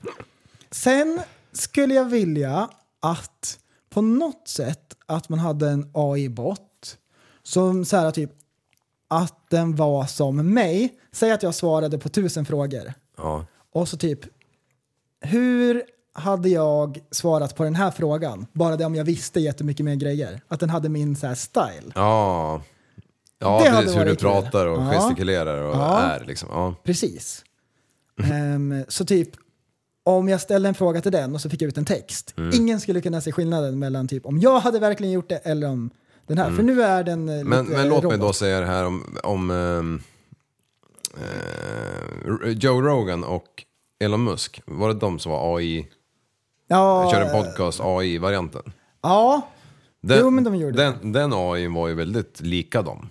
Sen 0.71 1.21
skulle 1.53 1.95
jag 1.95 2.05
vilja 2.05 2.69
att 3.01 3.59
på 3.91 4.03
något 4.03 4.49
sätt 4.49 4.95
att 5.07 5.29
man 5.29 5.39
hade 5.39 5.69
en 5.69 5.91
AI-bot 5.95 6.99
som 7.43 7.85
så 7.85 7.97
här 7.97 8.11
typ 8.11 8.31
att 9.09 9.51
den 9.51 9.77
var 9.77 10.07
som 10.07 10.55
mig. 10.55 10.95
Säg 11.13 11.33
att 11.33 11.43
jag 11.43 11.55
svarade 11.55 11.99
på 11.99 12.09
tusen 12.09 12.45
frågor. 12.45 12.93
Ja. 13.17 13.47
Och 13.73 13.89
så 13.89 13.97
typ, 13.97 14.21
hur 15.21 15.83
hade 16.13 16.49
jag 16.49 16.99
svarat 17.11 17.57
på 17.57 17.65
den 17.65 17.75
här 17.75 17.91
frågan? 17.91 18.47
Bara 18.53 18.77
det 18.77 18.85
om 18.85 18.95
jag 18.95 19.05
visste 19.05 19.41
jättemycket 19.41 19.85
mer 19.85 19.95
grejer. 19.95 20.41
Att 20.49 20.61
den 20.61 20.71
hade 20.71 20.89
min 20.89 21.17
så 21.17 21.27
här 21.27 21.35
style. 21.35 21.93
Ja, 21.95 22.63
ja 23.39 23.63
Det 23.65 23.71
precis 23.71 23.97
hur 23.97 24.05
du 24.05 24.17
pratar 24.17 24.67
och 24.67 24.83
Ja. 24.83 24.91
gestikulerar 24.93 25.63
och 25.63 25.77
Ja. 25.77 25.99
är 26.01 26.25
liksom. 26.25 26.49
Ja. 26.53 26.75
Precis. 26.85 27.45
Ehm, 28.33 28.85
så 28.89 29.05
typ, 29.05 29.29
om 30.05 30.29
jag 30.29 30.41
ställde 30.41 30.69
en 30.69 30.75
fråga 30.75 31.01
till 31.01 31.13
den 31.13 31.35
och 31.35 31.41
så 31.41 31.51
fick 31.51 31.63
jag 31.63 31.69
ut 31.69 31.79
en 31.79 31.85
text. 31.85 32.35
Mm. 32.37 32.51
Ingen 32.55 32.81
skulle 32.81 33.01
kunna 33.01 33.21
se 33.21 33.33
skillnaden 33.33 33.79
mellan 33.79 34.09
typ 34.09 34.27
om 34.27 34.39
jag 34.39 34.61
hade 34.61 34.79
verkligen 34.79 35.13
gjort 35.13 35.29
det 35.29 35.37
eller 35.37 35.69
om 35.69 35.91
den 36.27 36.39
här. 36.39 36.51
För 36.51 36.63
nu 36.63 36.83
är 36.83 37.05
den 37.05 37.29
eh, 37.29 37.35
Mm. 37.35 37.49
Men, 37.49 37.67
men 37.67 37.89
låt 37.89 38.05
mig 38.05 38.19
då 38.19 38.33
säga 38.33 38.61
det 38.61 38.67
här 38.67 38.85
om, 38.87 39.19
om 39.23 39.51
ehm, 39.51 40.03
eh, 41.17 42.49
Joe 42.51 42.81
Rogan 42.83 43.25
och 43.25 43.65
Elon 44.05 44.25
Musk. 44.25 44.63
Var 44.67 44.89
det 44.89 44.95
de 44.95 45.19
som 45.19 45.33
var 45.33 45.57
AI? 45.59 45.89
Ja, 46.73 47.03
Jag 47.03 47.11
körde 47.11 47.25
en 47.25 47.45
podcast 47.45 47.81
AI-varianten. 47.83 48.63
Ja, 49.03 49.43
Den, 50.03 50.19
Jo, 50.21 50.31
men 50.31 50.45
de 50.45 50.55
gjorde 50.57 50.77
den, 50.77 51.13
den 51.13 51.33
AI 51.33 51.67
var 51.67 51.89
ju 51.89 51.95
väldigt 51.95 52.41
lika 52.41 52.83
dem. 52.83 53.09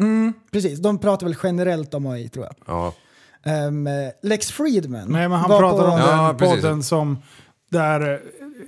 mm, 0.00 0.32
precis. 0.52 0.78
De 0.78 0.98
pratar 0.98 1.26
väl 1.26 1.36
generellt 1.42 1.94
om 1.94 2.06
AI 2.06 2.28
tror 2.28 2.44
jag. 2.44 2.54
Ja. 2.66 2.92
Ehm, 3.52 3.88
Lex 4.22 4.50
Friedman. 4.52 5.08
Nej, 5.08 5.28
men 5.28 5.38
han 5.38 5.48
pratar 5.50 5.78
på- 5.86 5.92
om 5.92 5.98
Ja, 6.00 6.26
den 6.26 6.36
precis. 6.36 6.62
podden 6.62 6.82
som... 6.82 7.18
Där, 7.70 8.00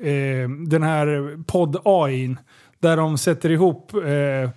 eh, 0.02 0.48
den 0.68 0.82
här 0.82 1.36
podd-AIn. 1.46 2.36
Där 2.80 2.96
de 2.96 3.18
sätter 3.18 3.50
ihop... 3.50 3.92
Eh, 3.94 4.50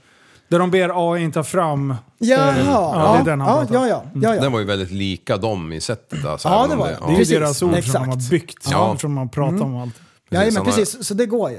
där 0.52 0.60
de 0.60 0.72
ber 0.72 1.14
AI 1.14 1.32
ta 1.32 1.44
fram... 1.44 1.96
Jaha, 2.18 2.58
eh, 2.58 2.66
ja, 2.66 3.14
det 3.14 3.20
är 3.22 3.24
den 3.32 3.42
han 3.42 3.50
ja, 3.50 3.56
pratar 3.66 3.76
om. 3.82 3.88
ja, 3.88 4.04
ja, 4.14 4.22
ja, 4.22 4.36
ja. 4.36 4.42
Den 4.42 4.52
var 4.52 4.60
ju 4.60 4.66
väldigt 4.66 4.92
lika 4.92 5.38
dem 5.38 5.74
i 5.74 5.82
sättet. 5.82 6.26
Alltså, 6.26 6.48
Ja, 6.48 6.58
även 6.66 6.70
det 6.70 6.74
om 6.76 6.80
var 6.80 6.88
det. 6.88 6.98
Det 7.00 7.06
är 7.06 7.10
ju 7.12 7.16
Precis, 7.18 7.34
deras 7.36 7.50
ord 7.50 7.58
som 7.58 7.72
de 7.72 7.78
exakt. 7.78 8.06
har 8.06 8.30
byggt. 8.30 8.68
Ja. 8.72 8.98
Som 8.98 9.14
man 9.14 9.30
pratar 9.30 9.56
Mm. 9.56 9.74
om 9.76 9.82
allt. 9.82 9.96
Ja, 10.30 10.44
men 10.54 10.64
precis, 10.66 11.08
så 11.08 11.14
det 11.14 11.26
går 11.26 11.52
ju. 11.52 11.58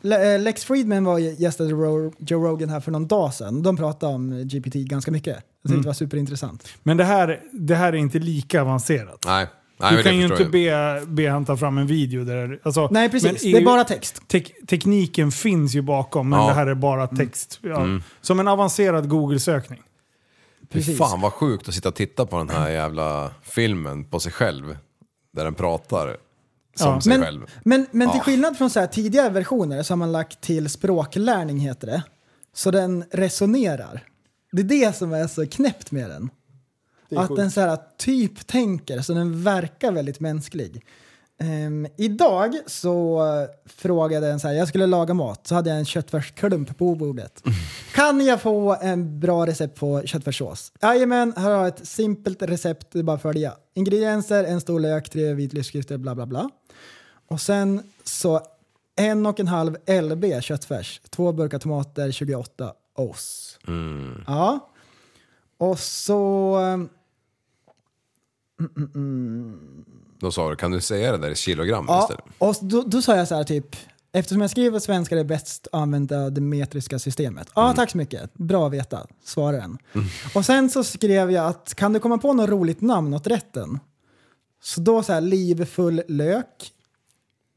Le- 0.00 0.34
eh, 0.34 0.40
Lex 0.40 0.64
Friedman 0.64 1.04
var 1.04 1.18
ju 1.18 1.34
gästade 1.38 1.70
Ro- 1.70 2.12
Joe 2.18 2.44
Rogan 2.48 2.68
här 2.68 2.80
för 2.80 2.90
någon 2.90 3.06
dag 3.06 3.34
sedan. 3.34 3.62
De 3.62 3.76
pratade 3.76 4.14
om 4.14 4.42
GPT 4.48 4.74
ganska 4.74 5.10
mycket. 5.10 5.26
Jag 5.34 5.42
tyckte 5.62 5.68
Mm. 5.72 5.82
det 5.82 5.86
var 5.88 5.94
superintressant. 5.94 6.68
Men 6.82 6.96
det 6.96 7.04
här, 7.04 7.40
det 7.52 7.74
här 7.74 7.92
är 7.92 7.96
inte 7.96 8.18
lika 8.18 8.62
avancerat. 8.62 9.24
Nej, 9.26 9.46
Nej 9.80 9.96
du 9.96 10.02
kan 10.02 10.16
ju 10.16 10.22
inte 10.24 10.44
be, 10.44 11.02
be 11.06 11.30
han 11.30 11.44
ta 11.44 11.56
fram 11.56 11.78
en 11.78 11.86
video 11.86 12.24
där... 12.24 12.60
Alltså, 12.62 12.88
Nej, 12.90 13.08
precis. 13.10 13.24
men 13.42 13.52
Det 13.52 13.58
är 13.58 13.60
EU 13.60 13.64
bara 13.66 13.84
text. 13.84 14.22
Tek, 14.28 14.52
tekniken 14.66 15.32
finns 15.32 15.74
ju 15.74 15.82
bakom, 15.82 16.28
men 16.28 16.40
Ja. 16.40 16.46
det 16.48 16.54
här 16.54 16.66
är 16.66 16.74
bara 16.74 17.06
text. 17.06 17.58
Ja. 17.62 17.76
Mm. 17.80 18.02
Som 18.20 18.40
en 18.40 18.48
avancerad 18.48 19.08
Google-sökning. 19.08 19.82
Precis. 20.72 20.98
fan 20.98 21.20
vad 21.20 21.32
sjukt 21.32 21.68
att 21.68 21.74
sitta 21.74 21.88
och 21.88 21.94
titta 21.94 22.26
på 22.26 22.38
den 22.38 22.48
här 22.50 22.70
jävla 22.70 23.30
filmen 23.42 24.04
på 24.04 24.20
sig 24.20 24.32
själv. 24.32 24.76
Där 25.32 25.44
den 25.44 25.54
pratar 25.54 26.16
som 26.76 26.92
Ja. 26.94 27.00
sig 27.00 27.10
Men, 27.12 27.22
själv. 27.22 27.46
men, 27.64 27.86
men 27.90 28.10
till 28.12 28.20
skillnad 28.20 28.58
från 28.58 28.70
så 28.70 28.80
här 28.80 28.86
tidigare 28.86 29.30
versioner 29.30 29.82
så 29.82 29.92
har 29.92 29.96
man 29.96 30.12
lagt 30.12 30.40
till 30.40 30.68
språklärning 30.68 31.58
heter 31.58 31.86
det. 31.86 32.02
Så 32.54 32.70
den 32.70 33.04
resonerar. 33.10 34.02
Det 34.52 34.60
är 34.62 34.64
det 34.64 34.96
som 34.96 35.12
är 35.12 35.26
så 35.26 35.46
knäppt 35.46 35.90
med 35.92 36.10
den. 36.10 36.30
Att 37.16 37.36
den 37.36 37.50
så 37.50 37.60
här 37.60 37.78
typ 37.96 38.46
tänker, 38.46 39.00
så 39.00 39.14
den 39.14 39.42
verkar 39.42 39.92
väldigt 39.92 40.20
mänsklig. 40.20 40.84
Ehm, 41.40 41.86
idag 41.96 42.54
så 42.66 43.22
frågade 43.66 44.26
den 44.26 44.40
så 44.40 44.48
här, 44.48 44.54
jag 44.54 44.68
skulle 44.68 44.86
laga 44.86 45.14
mat, 45.14 45.46
så 45.46 45.54
hade 45.54 45.70
jag 45.70 45.78
en 45.78 45.84
köttfärsklump 45.84 46.78
på 46.78 46.94
bordet. 46.94 47.42
Kan 47.94 48.26
jag 48.26 48.42
få 48.42 48.76
en 48.80 49.20
bra 49.20 49.46
recept 49.46 49.78
på 49.78 50.02
köttfärssås? 50.02 50.72
Jajamän, 50.82 51.32
här 51.36 51.50
har 51.50 51.58
jag 51.58 51.68
ett 51.68 51.86
simpelt 51.86 52.42
recept, 52.42 52.86
det 52.92 52.98
är 52.98 53.02
bara 53.02 53.16
att 53.16 53.22
följa. 53.22 53.52
Ingredienser, 53.74 54.44
en 54.44 54.60
stor 54.60 54.80
lök, 54.80 55.10
tre 55.10 55.34
vitlöksklyftor, 55.34 55.96
bla 55.96 56.14
bla 56.14 56.26
bla. 56.26 56.50
Och 57.28 57.40
sen 57.40 57.82
så 58.04 58.40
en 58.96 59.26
och 59.26 59.40
en 59.40 59.48
halv 59.48 59.76
LB 60.02 60.42
köttfärs, 60.42 61.00
två 61.10 61.32
burkar 61.32 61.58
tomater, 61.58 62.10
28 62.10 62.72
oss. 62.94 63.58
Mm. 63.66 64.24
Ja. 64.26 64.70
Och 65.58 65.78
så... 65.78 66.58
Mm, 68.60 68.70
mm, 68.76 68.90
mm. 68.94 69.84
Då 70.20 70.30
sa 70.32 70.50
du, 70.50 70.56
kan 70.56 70.70
du 70.70 70.80
säga 70.80 71.12
det 71.12 71.18
där 71.18 71.30
i 71.30 71.34
kilogram 71.34 71.84
Ja, 71.88 72.00
istället? 72.02 72.24
och 72.38 72.56
då, 72.60 72.82
då 72.82 73.02
sa 73.02 73.16
jag 73.16 73.28
så 73.28 73.34
här 73.34 73.44
typ, 73.44 73.76
eftersom 74.12 74.40
jag 74.40 74.50
skriver 74.50 74.78
svenska 74.78 75.14
är 75.14 75.18
det 75.18 75.24
bäst 75.24 75.68
att 75.72 75.80
använda 75.80 76.30
det 76.30 76.40
metriska 76.40 76.98
systemet. 76.98 77.48
Ja, 77.54 77.72
tack 77.76 77.90
så 77.90 77.98
mycket. 77.98 78.34
Bra 78.34 78.66
att 78.66 78.72
veta, 78.72 79.06
svarar 79.24 79.58
den. 79.58 79.78
Och 80.34 80.44
sen 80.44 80.70
så 80.70 80.84
skrev 80.84 81.30
jag 81.30 81.46
att 81.46 81.74
kan 81.74 81.92
du 81.92 82.00
komma 82.00 82.18
på 82.18 82.32
något 82.32 82.50
roligt 82.50 82.80
namn 82.80 83.14
åt 83.14 83.26
rätten? 83.26 83.78
Så 84.62 84.80
då 84.80 85.02
så 85.02 85.12
här 85.12 85.20
livfull 85.20 86.02
lök, 86.08 86.72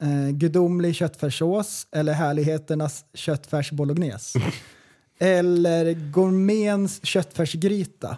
eh, 0.01 0.29
gudomlig 0.31 0.95
köttfärssås 0.95 1.87
eller 1.91 2.13
härligheternas 2.13 3.05
köttfärs 3.13 3.71
bolognese. 3.71 4.39
eller 5.19 5.93
gourmets 6.11 6.99
köttfärsgryta. 7.05 8.17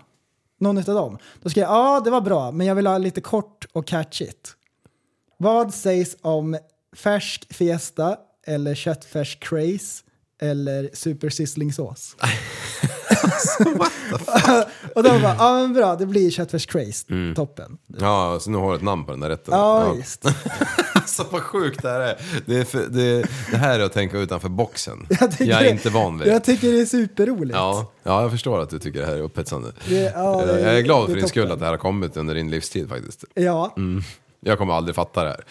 Någon 0.64 0.77
av 0.77 0.84
dem. 0.84 1.18
Då 1.41 1.49
skrev 1.49 1.61
jag 1.61 1.72
ja 1.72 2.02
det 2.03 2.10
var 2.11 2.22
bra 2.22 2.52
men 2.52 2.68
jag 2.68 2.76
vill 2.76 2.88
ha 2.88 2.98
lite 2.98 3.22
kort 3.22 3.65
och 3.72 3.88
catchigt. 3.88 4.56
Vad 5.38 5.73
sägs 5.73 6.15
om 6.22 6.57
färsk 6.95 7.53
fiesta 7.53 8.18
eller 8.48 8.76
köttfärs 8.76 9.38
craze 9.41 10.03
eller 10.41 10.90
super 10.94 11.30
sizzlingsås? 13.10 14.66
och 14.96 15.04
de 15.04 15.22
bara, 15.22 15.36
ja 15.40 15.54
men 15.62 15.74
bra, 15.74 15.96
det 15.96 16.06
blir 16.06 16.32
köttfärs 16.32 16.66
craze, 16.66 17.06
Mm. 17.10 17.36
toppen. 17.36 17.78
Ja, 18.00 18.38
så 18.42 18.50
nu 18.52 18.58
har 18.58 18.70
du 18.70 18.76
ett 18.76 18.82
namn 18.84 19.06
på 19.06 19.12
den 19.12 19.20
där 19.20 19.30
rätten. 19.30 19.54
Ja, 19.58 19.92
visst. 19.94 20.26
alltså 20.94 21.26
vad 21.32 21.42
sjukt 21.42 21.82
det 21.82 21.90
här 21.90 22.00
är. 22.00 22.18
Det, 22.46 22.58
är 22.58 22.64
för, 22.64 22.86
det, 22.90 23.26
det 23.52 23.58
här 23.58 23.80
är 23.80 23.84
att 23.84 23.94
tänka 23.94 24.18
utanför 24.18 24.50
boxen. 24.50 25.06
Jag, 25.20 25.30
Jag, 25.40 25.60
är 25.60 25.64
det- 25.64 25.70
inte 25.70 25.90
van 25.90 26.18
vid 26.18 26.28
det. 26.28 26.32
Jag 26.34 26.44
tycker 26.44 26.72
det 26.72 26.82
är 26.82 26.86
superroligt. 26.86 27.56
Ja, 27.56 27.92
ja, 28.04 28.22
jag 28.22 28.32
förstår 28.32 28.60
att 28.62 28.70
du 28.70 28.80
tycker 28.80 29.00
det 29.00 29.06
här 29.06 29.16
är 29.16 29.22
upphetsande. 29.22 29.72
Det- 29.88 30.14
ja, 30.16 30.46
det- 30.46 30.60
jag 30.62 30.78
är 30.78 30.82
glad 30.82 31.02
det 31.04 31.14
för 31.14 31.20
din 31.20 31.28
skull 31.30 31.52
att 31.52 31.60
det 31.60 31.66
här 31.66 31.72
har 31.72 31.78
kommit 31.78 32.18
under 32.18 32.36
din 32.36 32.50
livstid 32.52 32.90
faktiskt. 32.90 33.24
Ja. 33.34 33.74
Mm. 33.78 34.04
Jag 34.40 34.58
kommer 34.58 34.74
aldrig 34.74 34.96
fatta 34.96 35.24
det 35.24 35.30
här. 35.30 35.44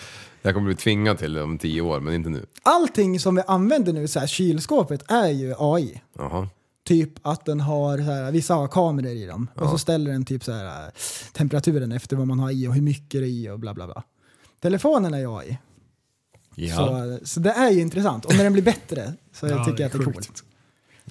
Jag 0.43 0.55
kommer 0.55 0.66
bli 0.66 0.77
tvingad 0.77 1.19
till 1.19 1.33
det 1.33 1.43
om 1.43 1.59
tio 1.59 1.81
år, 1.81 2.01
men 2.01 2.15
inte 2.15 2.31
nu. 2.31 2.47
Allting 2.62 3.20
som 3.20 3.35
vi 3.35 3.43
använder 3.47 3.93
nu, 3.93 4.09
så 4.09 4.20
här, 4.20 4.27
kylskåpet, 4.27 5.11
är 5.11 5.29
ju 5.29 5.55
AI. 5.59 6.03
Jaha. 6.19 6.49
Typ 6.84 7.10
att 7.22 7.44
den 7.44 7.60
har, 7.60 7.98
så 7.98 8.02
här, 8.04 8.32
vissa 8.32 8.54
har 8.54 8.68
kameror 8.68 9.10
i 9.12 9.26
dem. 9.26 9.48
Och 9.54 9.68
så 9.70 9.78
ställer 9.78 10.12
den 10.12 10.24
typ 10.24 10.44
så 10.44 10.52
här, 10.52 10.90
temperaturen 11.32 11.92
efter 11.92 12.16
vad 12.16 12.26
man 12.26 12.38
har 12.38 12.50
i 12.50 12.68
och 12.68 12.74
hur 12.74 12.82
mycket 12.82 13.20
det 13.20 13.26
är 13.26 13.30
i 13.30 13.50
och 13.50 13.59
bla 13.59 13.74
bla 13.74 13.86
bla. 13.86 14.02
Telefonen 14.60 15.14
är 15.14 15.18
ju 15.18 15.36
AI. 15.38 15.59
Ja. 16.54 16.76
Så, 16.76 17.18
så 17.26 17.40
det 17.40 17.50
är 17.50 17.70
ju 17.70 17.80
intressant. 17.80 18.24
Och 18.24 18.36
när 18.36 18.44
den 18.44 18.52
blir 18.52 18.62
bättre 18.62 19.12
så 19.32 19.46
Ja, 19.48 19.64
tycker 19.64 19.80
jag 19.82 19.86
att 19.86 19.92
det 19.92 19.98
är 19.98 20.04
sjukt. 20.04 20.14
coolt. 20.14 20.44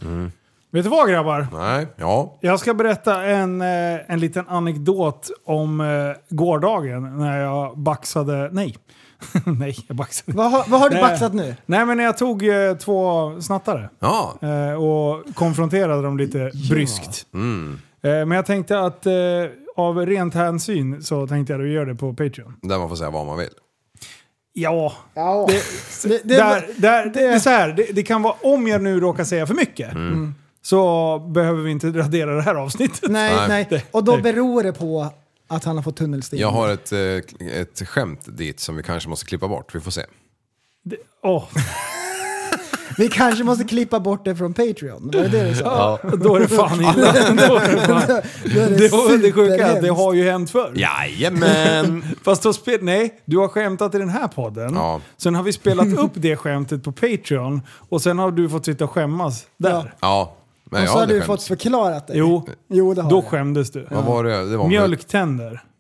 Mm. 0.02 0.32
Vet 0.72 0.84
du 0.84 0.90
vad 0.90 1.10
grabbar? 1.10 1.48
Nej, 1.54 1.88
ja. 1.96 2.38
Jag 2.42 2.60
ska 2.60 2.74
berätta 2.74 3.24
en, 3.24 3.62
eh, 3.62 4.12
en 4.12 4.20
liten 4.20 4.48
anekdot 4.48 5.30
om 5.46 5.82
eh, 5.82 6.12
gårdagen 6.30 7.18
när 7.18 7.40
jag 7.42 7.78
baxade... 7.80 8.50
Nej. 8.52 8.78
nej, 9.46 9.76
jag 9.88 9.98
baxade. 9.98 10.38
Vad 10.38 10.52
har, 10.52 10.64
vad 10.68 10.80
har 10.80 10.90
du 10.90 10.96
Nej. 10.96 11.04
baxat 11.04 11.34
nu? 11.34 11.56
Nej, 11.66 11.86
men 11.86 11.98
när 11.98 12.04
jag 12.04 12.18
tog 12.18 12.48
eh, 12.48 12.74
två 12.78 13.32
snattare 13.42 13.90
Ja. 14.00 14.38
eh, 14.42 14.74
och 14.84 15.36
konfronterade 15.36 16.02
dem 16.02 16.18
lite 16.18 16.52
bryskt. 16.70 17.26
Mm. 17.34 17.80
Eh, 18.04 18.10
men 18.12 18.32
jag 18.32 18.46
tänkte 18.46 18.80
att 18.80 19.06
eh, 19.06 19.14
av 19.76 20.06
rent 20.06 20.34
hänsyn 20.34 21.04
så 21.04 21.28
tänkte 21.28 21.54
jag 21.54 21.62
att 21.62 21.68
göra 21.68 21.86
det 21.86 21.96
på 21.96 22.14
Patreon. 22.14 22.54
Där 22.62 22.80
man 22.80 22.90
får 22.90 22.96
säga 22.96 23.10
vad 23.10 23.26
man 23.26 23.38
vill. 23.38 23.50
Ja, 24.54 24.94
Ja. 25.14 25.48
det, 25.50 25.64
Det, 26.10 26.22
det, 26.28 26.36
där, 26.36 26.66
där, 26.78 27.06
det, 27.06 27.22
är 27.26 27.40
så 27.40 27.50
här, 27.50 27.70
det, 27.74 27.84
det 27.92 28.04
kan 28.04 28.22
vara 28.22 28.34
om 28.42 28.68
jag 28.68 28.82
nu 28.82 29.00
råkar 29.00 29.24
säga 29.24 29.48
för 29.48 29.54
mycket. 29.54 29.92
Mm. 29.92 30.36
Så 30.62 31.20
behöver 31.20 31.62
vi 31.62 31.72
inte 31.72 31.88
radera 31.88 32.36
det 32.36 32.42
här 32.42 32.56
avsnittet. 32.56 33.10
nej, 33.10 33.36
Nej. 33.48 33.68
nej. 33.72 33.86
Och 33.92 34.04
då 34.04 34.18
beror 34.18 34.64
det 34.64 34.74
på 34.74 35.08
att 35.52 35.64
han 35.64 35.76
har 35.76 35.84
fått 35.84 35.96
tunnelsten. 35.96 36.40
Jag 36.40 36.52
har 36.52 36.70
ett, 36.70 36.92
eh, 36.92 37.00
ett 37.60 37.88
skämt 37.88 38.38
dit 38.38 38.60
som 38.60 38.76
vi 38.76 38.84
kanske 38.84 39.10
måste 39.10 39.26
klippa 39.26 39.48
bort. 39.48 39.76
Vi 39.76 39.80
får 39.80 39.92
se. 39.92 40.06
Det, 40.84 40.98
åh, 41.24 41.48
Vi 42.98 43.10
kanske 43.10 43.44
måste 43.44 43.64
klippa 43.64 44.00
bort 44.00 44.26
det 44.26 44.36
från 44.36 44.54
Patreon. 44.54 45.12
Var 45.14 45.22
det 45.22 45.28
det 45.28 45.50
du 45.50 45.56
sa? 45.56 46.00
ja, 46.04 46.10
då 46.10 46.36
är 46.36 46.40
det 46.40 46.48
fan 46.48 46.82
illa. 46.82 46.94
Då 47.48 47.56
är 47.56 47.76
det, 47.76 47.82
fan. 47.82 48.22
Då 48.54 48.60
är 48.60 48.70
det, 48.70 48.92
var 48.92 49.18
det 49.22 49.32
sjuka 49.32 49.82
det 49.82 49.90
har 49.90 50.14
ju 50.14 50.30
hänt 50.30 50.52
förr. 50.52 50.74
Jajamän! 50.76 52.04
Fast 52.24 52.44
då 52.44 52.54
spel, 52.54 52.80
nej, 52.82 53.22
du 53.26 53.38
har 53.38 53.48
skämtat 53.48 53.96
i 53.96 53.98
den 53.98 54.10
här 54.10 54.28
podden. 54.28 54.74
Ja. 54.74 55.02
Sen 55.18 55.36
har 55.36 55.44
vi 55.44 55.54
spelat 55.54 55.94
upp 55.94 56.12
det 56.14 56.36
skämtet 56.36 56.84
på 56.84 56.92
Patreon 56.92 57.62
och 57.90 58.02
sen 58.02 58.20
har 58.20 58.32
du 58.32 58.50
fått 58.50 58.66
sitta 58.66 58.84
och 58.84 58.92
skämmas 58.92 59.46
där. 59.58 59.94
Ja, 60.00 60.36
men 60.72 60.82
Och 60.82 60.88
så 60.88 60.94
har 60.94 61.00
hade 61.00 61.14
du 61.14 61.22
fått 61.22 61.44
förklarat 61.44 62.08
det. 62.08 62.18
Jo, 62.18 62.48
jo 62.70 62.94
det 62.94 63.02
har 63.02 63.10
då 63.10 63.18
jag. 63.18 63.26
skämdes 63.26 63.72
du. 63.72 63.88
Vad 63.92 64.04
var 64.06 64.24
det? 64.24 64.50
det 64.50 64.58
var 64.58 64.68
Mjölktänder. 64.68 65.62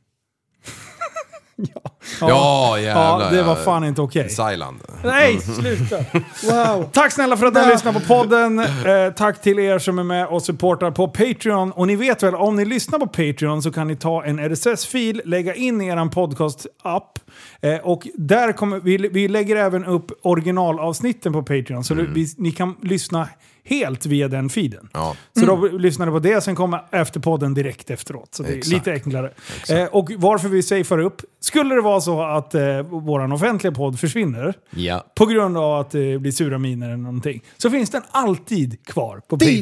Ja, 2.21 2.79
jävlar. 2.79 3.21
Ja, 3.21 3.29
det 3.31 3.43
var 3.43 3.57
ja. 3.57 3.63
fan 3.63 3.83
inte 3.83 4.01
okej. 4.01 4.29
Thailand. 4.29 4.79
Nej, 5.03 5.39
sluta. 5.39 5.95
Wow. 6.51 6.89
Tack 6.93 7.11
snälla 7.11 7.37
för 7.37 7.45
att 7.45 7.53
ni 7.53 7.59
Ja. 7.59 7.67
lyssnar 7.69 7.93
på 7.93 7.99
podden. 7.99 8.59
Eh, 8.59 9.13
tack 9.15 9.41
till 9.41 9.59
er 9.59 9.79
som 9.79 9.99
är 9.99 10.03
med 10.03 10.27
och 10.27 10.41
supportar 10.43 10.91
på 10.91 11.07
Patreon. 11.07 11.71
Och 11.71 11.87
ni 11.87 11.95
vet 11.95 12.23
väl, 12.23 12.35
om 12.35 12.55
ni 12.55 12.65
lyssnar 12.65 12.99
på 12.99 13.07
Patreon 13.07 13.61
så 13.61 13.71
kan 13.71 13.87
ni 13.87 13.95
ta 13.95 14.23
en 14.23 14.39
RSS-fil, 14.39 15.21
lägga 15.25 15.55
in 15.55 15.81
i 15.81 15.87
er 15.87 15.95
podcast-app. 16.09 17.19
Eh, 17.61 17.77
och 17.77 18.07
där 18.15 18.51
kommer, 18.51 18.79
vi, 18.79 18.97
vi 18.97 19.27
lägger 19.27 19.55
även 19.55 19.85
upp 19.85 20.11
originalavsnitten 20.21 21.33
på 21.33 21.43
Patreon. 21.43 21.83
Så 21.83 21.93
vi, 21.93 22.27
ni 22.37 22.51
kan 22.51 22.75
lyssna 22.81 23.27
helt 23.63 24.05
via 24.05 24.27
den 24.27 24.49
feeden. 24.49 24.89
Ja. 24.93 25.15
Så 25.39 25.45
då 25.45 25.67
lyssnar 25.67 26.05
ni 26.05 26.11
på 26.11 26.19
det, 26.19 26.41
sen 26.41 26.55
kommer 26.55 26.83
efterpodden 26.91 27.53
direkt 27.53 27.89
efteråt. 27.89 28.35
Så 28.35 28.43
det 28.43 28.49
är 28.49 28.57
Exakt. 28.57 28.73
lite 28.73 28.91
enklare. 28.91 29.31
Eh, 29.69 29.83
och 29.85 30.11
varför 30.17 30.49
vi 30.49 30.63
safear 30.63 30.99
upp, 30.99 31.21
skulle 31.43 31.75
det 31.75 31.81
vara 31.81 32.01
så 32.01 32.21
att 32.21 32.55
eh, 32.55 32.81
vår 32.81 33.33
offentliga 33.33 33.73
podd 33.73 33.99
försvinner, 33.99 34.53
Ja. 34.69 35.05
på 35.15 35.25
grund 35.25 35.57
av 35.57 35.79
att 35.79 35.91
det 35.91 36.19
blir 36.19 36.31
sura 36.31 36.57
miner 36.57 36.85
eller 36.87 36.97
någonting, 36.97 37.43
så 37.57 37.69
finns 37.69 37.89
den 37.89 38.01
alltid 38.11 38.85
kvar 38.85 39.21
på 39.27 39.37
Patreon. 39.37 39.61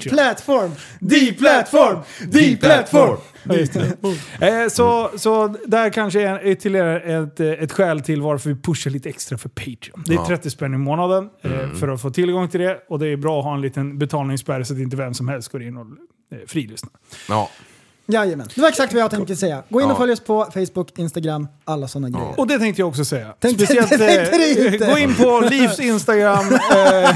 Ja, 3.43 3.55
just 3.55 3.73
det. 3.73 3.97
Eh, 4.47 4.67
så, 4.69 5.09
så 5.17 5.47
där 5.65 5.89
kanske 5.89 6.21
är 6.21 6.45
ytterligare 6.47 6.99
ett, 7.23 7.39
eh, 7.39 7.47
ett 7.47 7.71
skäl 7.71 8.01
till 8.01 8.21
varför 8.21 8.49
vi 8.49 8.55
pushar 8.61 8.91
lite 8.91 9.09
extra 9.09 9.37
för 9.37 9.49
Patreon. 9.49 10.03
Det 10.05 10.13
är 10.13 10.15
Ja. 10.15 10.25
30 10.27 10.49
spänn 10.49 10.73
i 10.73 10.77
månaden 10.77 11.29
eh, 11.41 11.71
för 11.79 11.87
att 11.87 12.01
få 12.01 12.09
tillgång 12.09 12.49
till 12.49 12.59
det. 12.59 12.79
Och 12.89 12.99
det 12.99 13.07
är 13.07 13.17
bra 13.17 13.39
att 13.39 13.45
ha 13.45 13.53
en 13.55 13.61
liten 13.61 13.97
betalningsspärr 13.99 14.63
så 14.63 14.73
att 14.73 14.79
inte 14.79 14.95
vem 14.97 15.13
som 15.13 15.27
helst 15.27 15.51
går 15.51 15.63
in 15.63 15.77
och 15.77 15.85
eh, 16.31 16.37
frilyssnar. 16.47 16.91
Ja. 17.29 17.49
Jajamän, 18.11 18.47
det 18.55 18.61
var 18.61 18.69
exakt 18.69 18.93
vad 18.93 19.01
jag 19.03 19.11
tänkte 19.11 19.35
säga. 19.35 19.63
Gå 19.69 19.81
in 19.81 19.91
och 19.91 19.97
följ 19.97 20.11
oss 20.11 20.19
på 20.19 20.47
Facebook, 20.53 20.99
Instagram, 20.99 21.47
alla 21.65 21.87
sådana 21.87 22.09
grejer. 22.09 22.39
Och 22.39 22.47
det 22.47 22.59
tänkte 22.59 22.81
jag 22.81 22.89
också 22.89 23.05
säga. 23.05 23.27
Tänkte- 23.39 23.65
Speciellt, 23.65 23.89
tänkte 23.89 24.37
du 24.37 24.67
eh, 24.67 24.73
inte? 24.73 24.85
gå 24.85 24.97
in 24.97 25.15
på 25.15 25.39
Livs 25.49 25.79
Instagram 25.79 26.45
eh, 26.53 27.09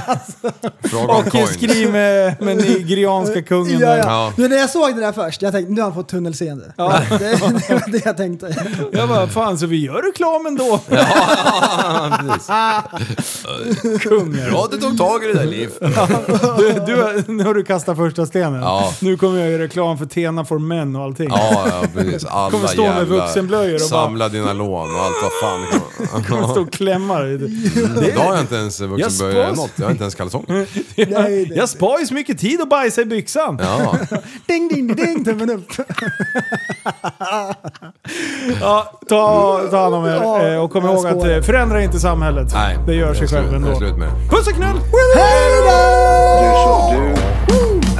Fråga 0.89 1.13
om 1.13 1.25
och 1.25 1.31
coins. 1.31 1.49
skriv 1.53 1.91
med, 1.91 2.41
med 2.41 2.57
nigerianska 2.57 3.41
kungen. 3.41 3.79
Ja, 3.79 3.87
där. 3.89 3.97
ja. 3.97 4.33
Ja. 4.37 4.47
När 4.47 4.57
jag 4.57 4.69
såg 4.69 4.95
det 4.95 5.01
där 5.01 5.11
först, 5.11 5.41
jag 5.41 5.51
tänkte 5.53 5.73
nu 5.73 5.81
har 5.81 5.85
han 5.89 5.95
fått 5.95 6.09
tunnelseende. 6.09 6.73
Ja. 6.77 6.99
Det, 7.09 7.17
det 7.17 7.41
var 7.73 7.91
det 7.91 8.05
jag 8.05 8.17
tänkte. 8.17 8.55
Jag 8.91 9.09
bara, 9.09 9.27
fan 9.27 9.57
så 9.57 9.65
vi 9.65 9.85
gör 9.85 10.01
reklam 10.01 10.45
ändå. 10.45 10.79
Ja, 10.89 12.83
precis. 12.89 14.01
Kungen. 14.03 14.51
Bra 14.51 14.63
att 14.63 14.71
du 14.71 14.77
tog 14.77 14.97
tag 14.97 15.23
i 15.23 15.27
det 15.27 15.33
där 15.33 15.45
Liv. 15.45 15.69
Du, 16.57 16.73
du, 16.85 17.01
har- 17.01 17.31
nu 17.31 17.43
har 17.43 17.53
du 17.53 17.63
kastat 17.63 17.97
första 17.97 18.25
stenen. 18.25 18.61
Ja. 18.61 18.93
Nu 19.01 19.17
kommer 19.17 19.39
jag 19.39 19.51
göra 19.51 19.63
reklam 19.63 19.97
för 19.97 20.05
Tena 20.05 20.45
for 20.45 20.59
Men 20.59 20.82
och 20.95 21.03
allting. 21.03 21.27
Ja, 21.29 21.65
ja 21.67 21.87
precis. 21.93 22.25
Alla 22.29 22.51
Kommer 22.51 22.67
stå 22.67 22.81
med 22.83 22.95
jävla... 22.97 23.15
vuxenblöjor 23.25 23.73
och 23.75 23.79
bara- 23.91 24.03
Samla 24.05 24.29
dina 24.29 24.53
lån 24.53 24.95
och 24.95 25.01
allt 25.01 25.15
vad 25.23 25.31
fan. 25.41 26.23
kommer 26.23 26.47
stå 26.47 26.61
och 26.61 26.71
klämma 26.73 27.19
dig. 27.19 27.37
Då 28.15 28.21
har 28.21 28.33
jag 28.33 28.39
inte 28.39 28.55
ens 28.55 28.79
Jag 28.79 29.11
spås. 29.11 29.57
något. 29.57 29.71
Jag 29.75 29.85
har 29.85 29.91
inte 29.91 30.03
ens 30.03 30.15
kalsonger. 30.15 30.67
Nej, 30.95 31.07
nej. 31.09 31.51
Jag 31.55 31.69
spar 31.69 31.99
ju 31.99 32.05
så 32.05 32.13
mycket 32.13 32.39
tid 32.39 32.61
att 32.61 32.69
bajsa 32.69 33.01
i 33.01 33.05
byxan. 33.05 33.59
Ja. 33.61 33.95
Ding, 34.45 34.67
ding, 34.67 34.95
ding, 34.95 35.25
tummen 35.25 35.49
upp. 35.49 35.65
Ja, 38.61 38.99
ta, 39.09 39.59
ta 39.71 39.77
hand 39.83 39.95
om 39.95 40.05
er 40.05 40.53
eh, 40.53 40.63
och 40.63 40.71
kom 40.71 40.85
jag 40.85 40.93
ihåg 40.93 41.07
att 41.07 41.25
eh, 41.25 41.41
förändra 41.41 41.83
inte 41.83 41.99
samhället. 41.99 42.47
Nej. 42.53 42.77
Det 42.87 42.93
gör 42.95 43.13
sig 43.13 43.27
själv 43.27 43.53
ändå. 43.53 43.79
Det 43.79 43.93
med 43.97 44.07
det. 44.07 44.29
Puss 44.29 44.47
och 44.47 44.53
knull! 44.53 44.79
Du, 46.39 46.51
som, 46.63 46.95
du 46.95 47.72